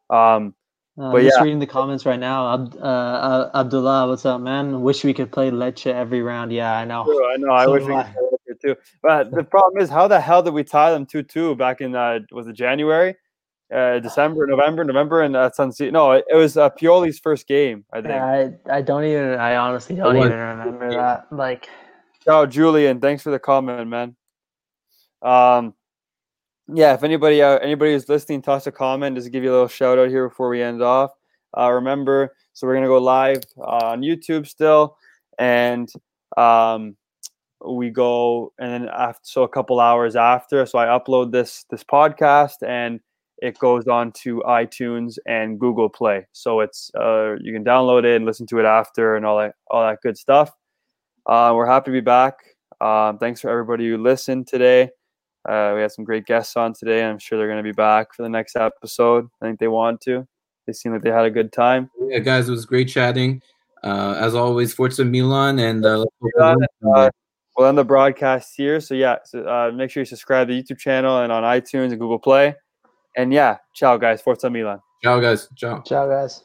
Um, 0.10 0.56
Uh, 0.98 1.12
But 1.12 1.20
I'm 1.20 1.24
just 1.24 1.38
yeah. 1.38 1.44
reading 1.44 1.60
the 1.60 1.68
comments 1.68 2.06
right 2.06 2.20
now. 2.20 2.54
Ab- 2.54 2.76
uh, 2.82 3.50
Abdullah, 3.54 4.10
what's 4.10 4.26
up, 4.26 4.42
man? 4.42 4.82
Wish 4.82 5.04
we 5.06 5.14
could 5.14 5.32
play 5.32 5.50
Lecce 5.50 5.88
every 5.88 6.22
round. 6.22 6.52
Yeah, 6.52 6.74
I 6.76 6.84
know. 6.86 7.04
I 7.04 7.38
know. 7.38 7.54
I 7.54 7.66
wish 7.66 7.84
we 7.84 7.94
could 7.94 8.06
play 8.14 8.28
it 8.48 8.62
too. 8.62 8.76
But 9.02 9.32
the 9.32 9.44
problem 9.44 9.82
is, 9.82 9.90
how 9.90 10.08
the 10.10 10.20
hell 10.20 10.44
did 10.44 10.54
we 10.54 10.64
tie 10.66 10.92
them 10.92 11.06
two 11.06 11.24
two 11.24 11.56
back 11.56 11.80
in 11.80 11.96
uh, 11.96 12.20
was 12.32 12.48
it 12.48 12.54
January, 12.54 13.16
uh, 13.74 14.00
December, 14.00 14.46
November, 14.48 14.84
November, 14.84 15.22
and 15.22 15.34
that's 15.34 15.60
on. 15.60 15.72
City? 15.72 15.92
No, 15.92 16.12
it, 16.12 16.26
it 16.30 16.36
was 16.36 16.58
uh, 16.58 16.70
Pioli's 16.72 17.20
first 17.20 17.48
game. 17.48 17.86
I 17.94 18.02
think. 18.02 18.14
I 18.14 18.52
I 18.70 18.82
don't 18.82 19.04
even. 19.04 19.40
I 19.40 19.56
honestly 19.56 19.96
don't 19.96 20.18
even 20.18 20.32
remember 20.32 20.92
that. 20.92 21.28
Like, 21.32 21.70
Ciao, 22.24 22.46
Julian. 22.46 23.00
Thanks 23.00 23.24
for 23.24 23.32
the 23.32 23.40
comment, 23.40 23.88
man. 23.88 24.16
Um, 25.22 25.74
yeah. 26.68 26.94
If 26.94 27.04
anybody 27.04 27.42
uh, 27.42 27.58
anybody 27.60 27.94
who's 27.94 28.10
listening, 28.10 28.42
toss 28.42 28.68
a 28.68 28.72
comment. 28.72 29.16
Just 29.16 29.32
give 29.32 29.44
you 29.44 29.52
a 29.52 29.54
little 29.54 29.68
shout 29.68 29.98
out 29.98 30.10
here 30.10 30.28
before 30.28 30.50
we 30.50 30.62
end 30.62 30.82
off. 30.82 31.12
Uh, 31.58 31.72
remember, 31.72 32.36
so 32.54 32.68
we're 32.68 32.76
gonna 32.76 32.88
go 32.88 32.98
live 32.98 33.44
uh, 33.58 33.92
on 33.92 34.02
YouTube 34.02 34.48
still, 34.48 34.98
and 35.38 35.90
um, 36.38 36.96
we 37.66 37.90
go 37.90 38.54
and 38.60 38.72
then 38.72 38.90
after 38.90 39.22
so 39.24 39.44
a 39.44 39.50
couple 39.50 39.80
hours 39.80 40.16
after. 40.16 40.66
So 40.66 40.78
I 40.78 40.88
upload 40.88 41.32
this 41.32 41.66
this 41.70 41.84
podcast 41.84 42.64
and 42.68 43.00
it 43.42 43.58
goes 43.58 43.88
on 43.88 44.12
to 44.12 44.42
iTunes 44.48 45.18
and 45.26 45.60
Google 45.60 45.90
Play. 45.90 46.28
So 46.32 46.60
it's 46.62 46.92
uh, 46.96 47.36
you 47.42 47.52
can 47.52 47.64
download 47.64 48.06
it 48.06 48.16
and 48.16 48.26
listen 48.26 48.46
to 48.48 48.60
it 48.60 48.66
after 48.66 49.16
and 49.16 49.26
all 49.26 49.40
that 49.40 49.56
all 49.70 49.86
that 49.86 50.00
good 50.02 50.18
stuff. 50.18 50.52
Uh, 51.26 51.54
we're 51.56 51.68
happy 51.68 51.86
to 51.86 51.92
be 51.92 52.02
back. 52.02 52.36
Um, 52.80 53.18
thanks 53.18 53.42
for 53.42 53.50
everybody 53.50 53.90
who 53.90 53.98
listened 53.98 54.48
today. 54.48 54.90
Uh, 55.48 55.74
we 55.76 55.82
had 55.82 55.92
some 55.92 56.06
great 56.06 56.26
guests 56.26 56.56
on 56.56 56.74
today. 56.74 57.04
I'm 57.04 57.20
sure 57.20 57.38
they're 57.38 57.48
going 57.48 57.58
to 57.58 57.64
be 57.64 57.72
back 57.72 58.14
for 58.14 58.24
the 58.24 58.30
next 58.30 58.56
episode. 58.56 59.28
I 59.42 59.46
think 59.46 59.60
they 59.60 59.68
want 59.68 60.02
to. 60.02 60.28
They 60.68 60.74
seem 60.74 60.94
like 60.94 61.02
they 61.02 61.10
had 61.10 61.26
a 61.26 61.32
good 61.32 61.52
time. 61.52 61.90
Yeah, 62.00 62.20
guys, 62.20 62.48
it 62.48 62.52
was 62.52 62.66
great 62.66 62.88
chatting. 62.88 63.42
Uh, 63.84 64.16
as 64.20 64.36
always, 64.36 64.74
Forza 64.74 65.04
Milan, 65.04 65.58
and 65.58 65.84
uh, 65.84 66.06
uh, 66.40 67.10
We'll 67.58 67.68
end 67.68 67.78
the 67.78 67.84
broadcast 67.84 68.54
here. 68.56 68.80
So 68.80 68.94
yeah, 68.94 69.18
so, 69.26 69.44
uh, 69.46 69.72
make 69.74 69.90
sure 69.92 70.02
you 70.02 70.06
subscribe 70.06 70.48
to 70.48 70.54
the 70.54 70.62
YouTube 70.62 70.78
channel 70.78 71.20
and 71.20 71.32
on 71.32 71.44
iTunes 71.44 71.92
and 71.92 72.00
Google 72.00 72.20
Play. 72.20 72.56
And 73.16 73.34
yeah, 73.34 73.58
ciao 73.74 73.98
guys. 73.98 74.22
Forza 74.22 74.50
Milan. 74.50 74.80
ciao, 75.04 75.20
guys. 75.20 75.50
Ciao. 75.56 75.82
ciao, 75.82 76.08
guys. 76.08 76.44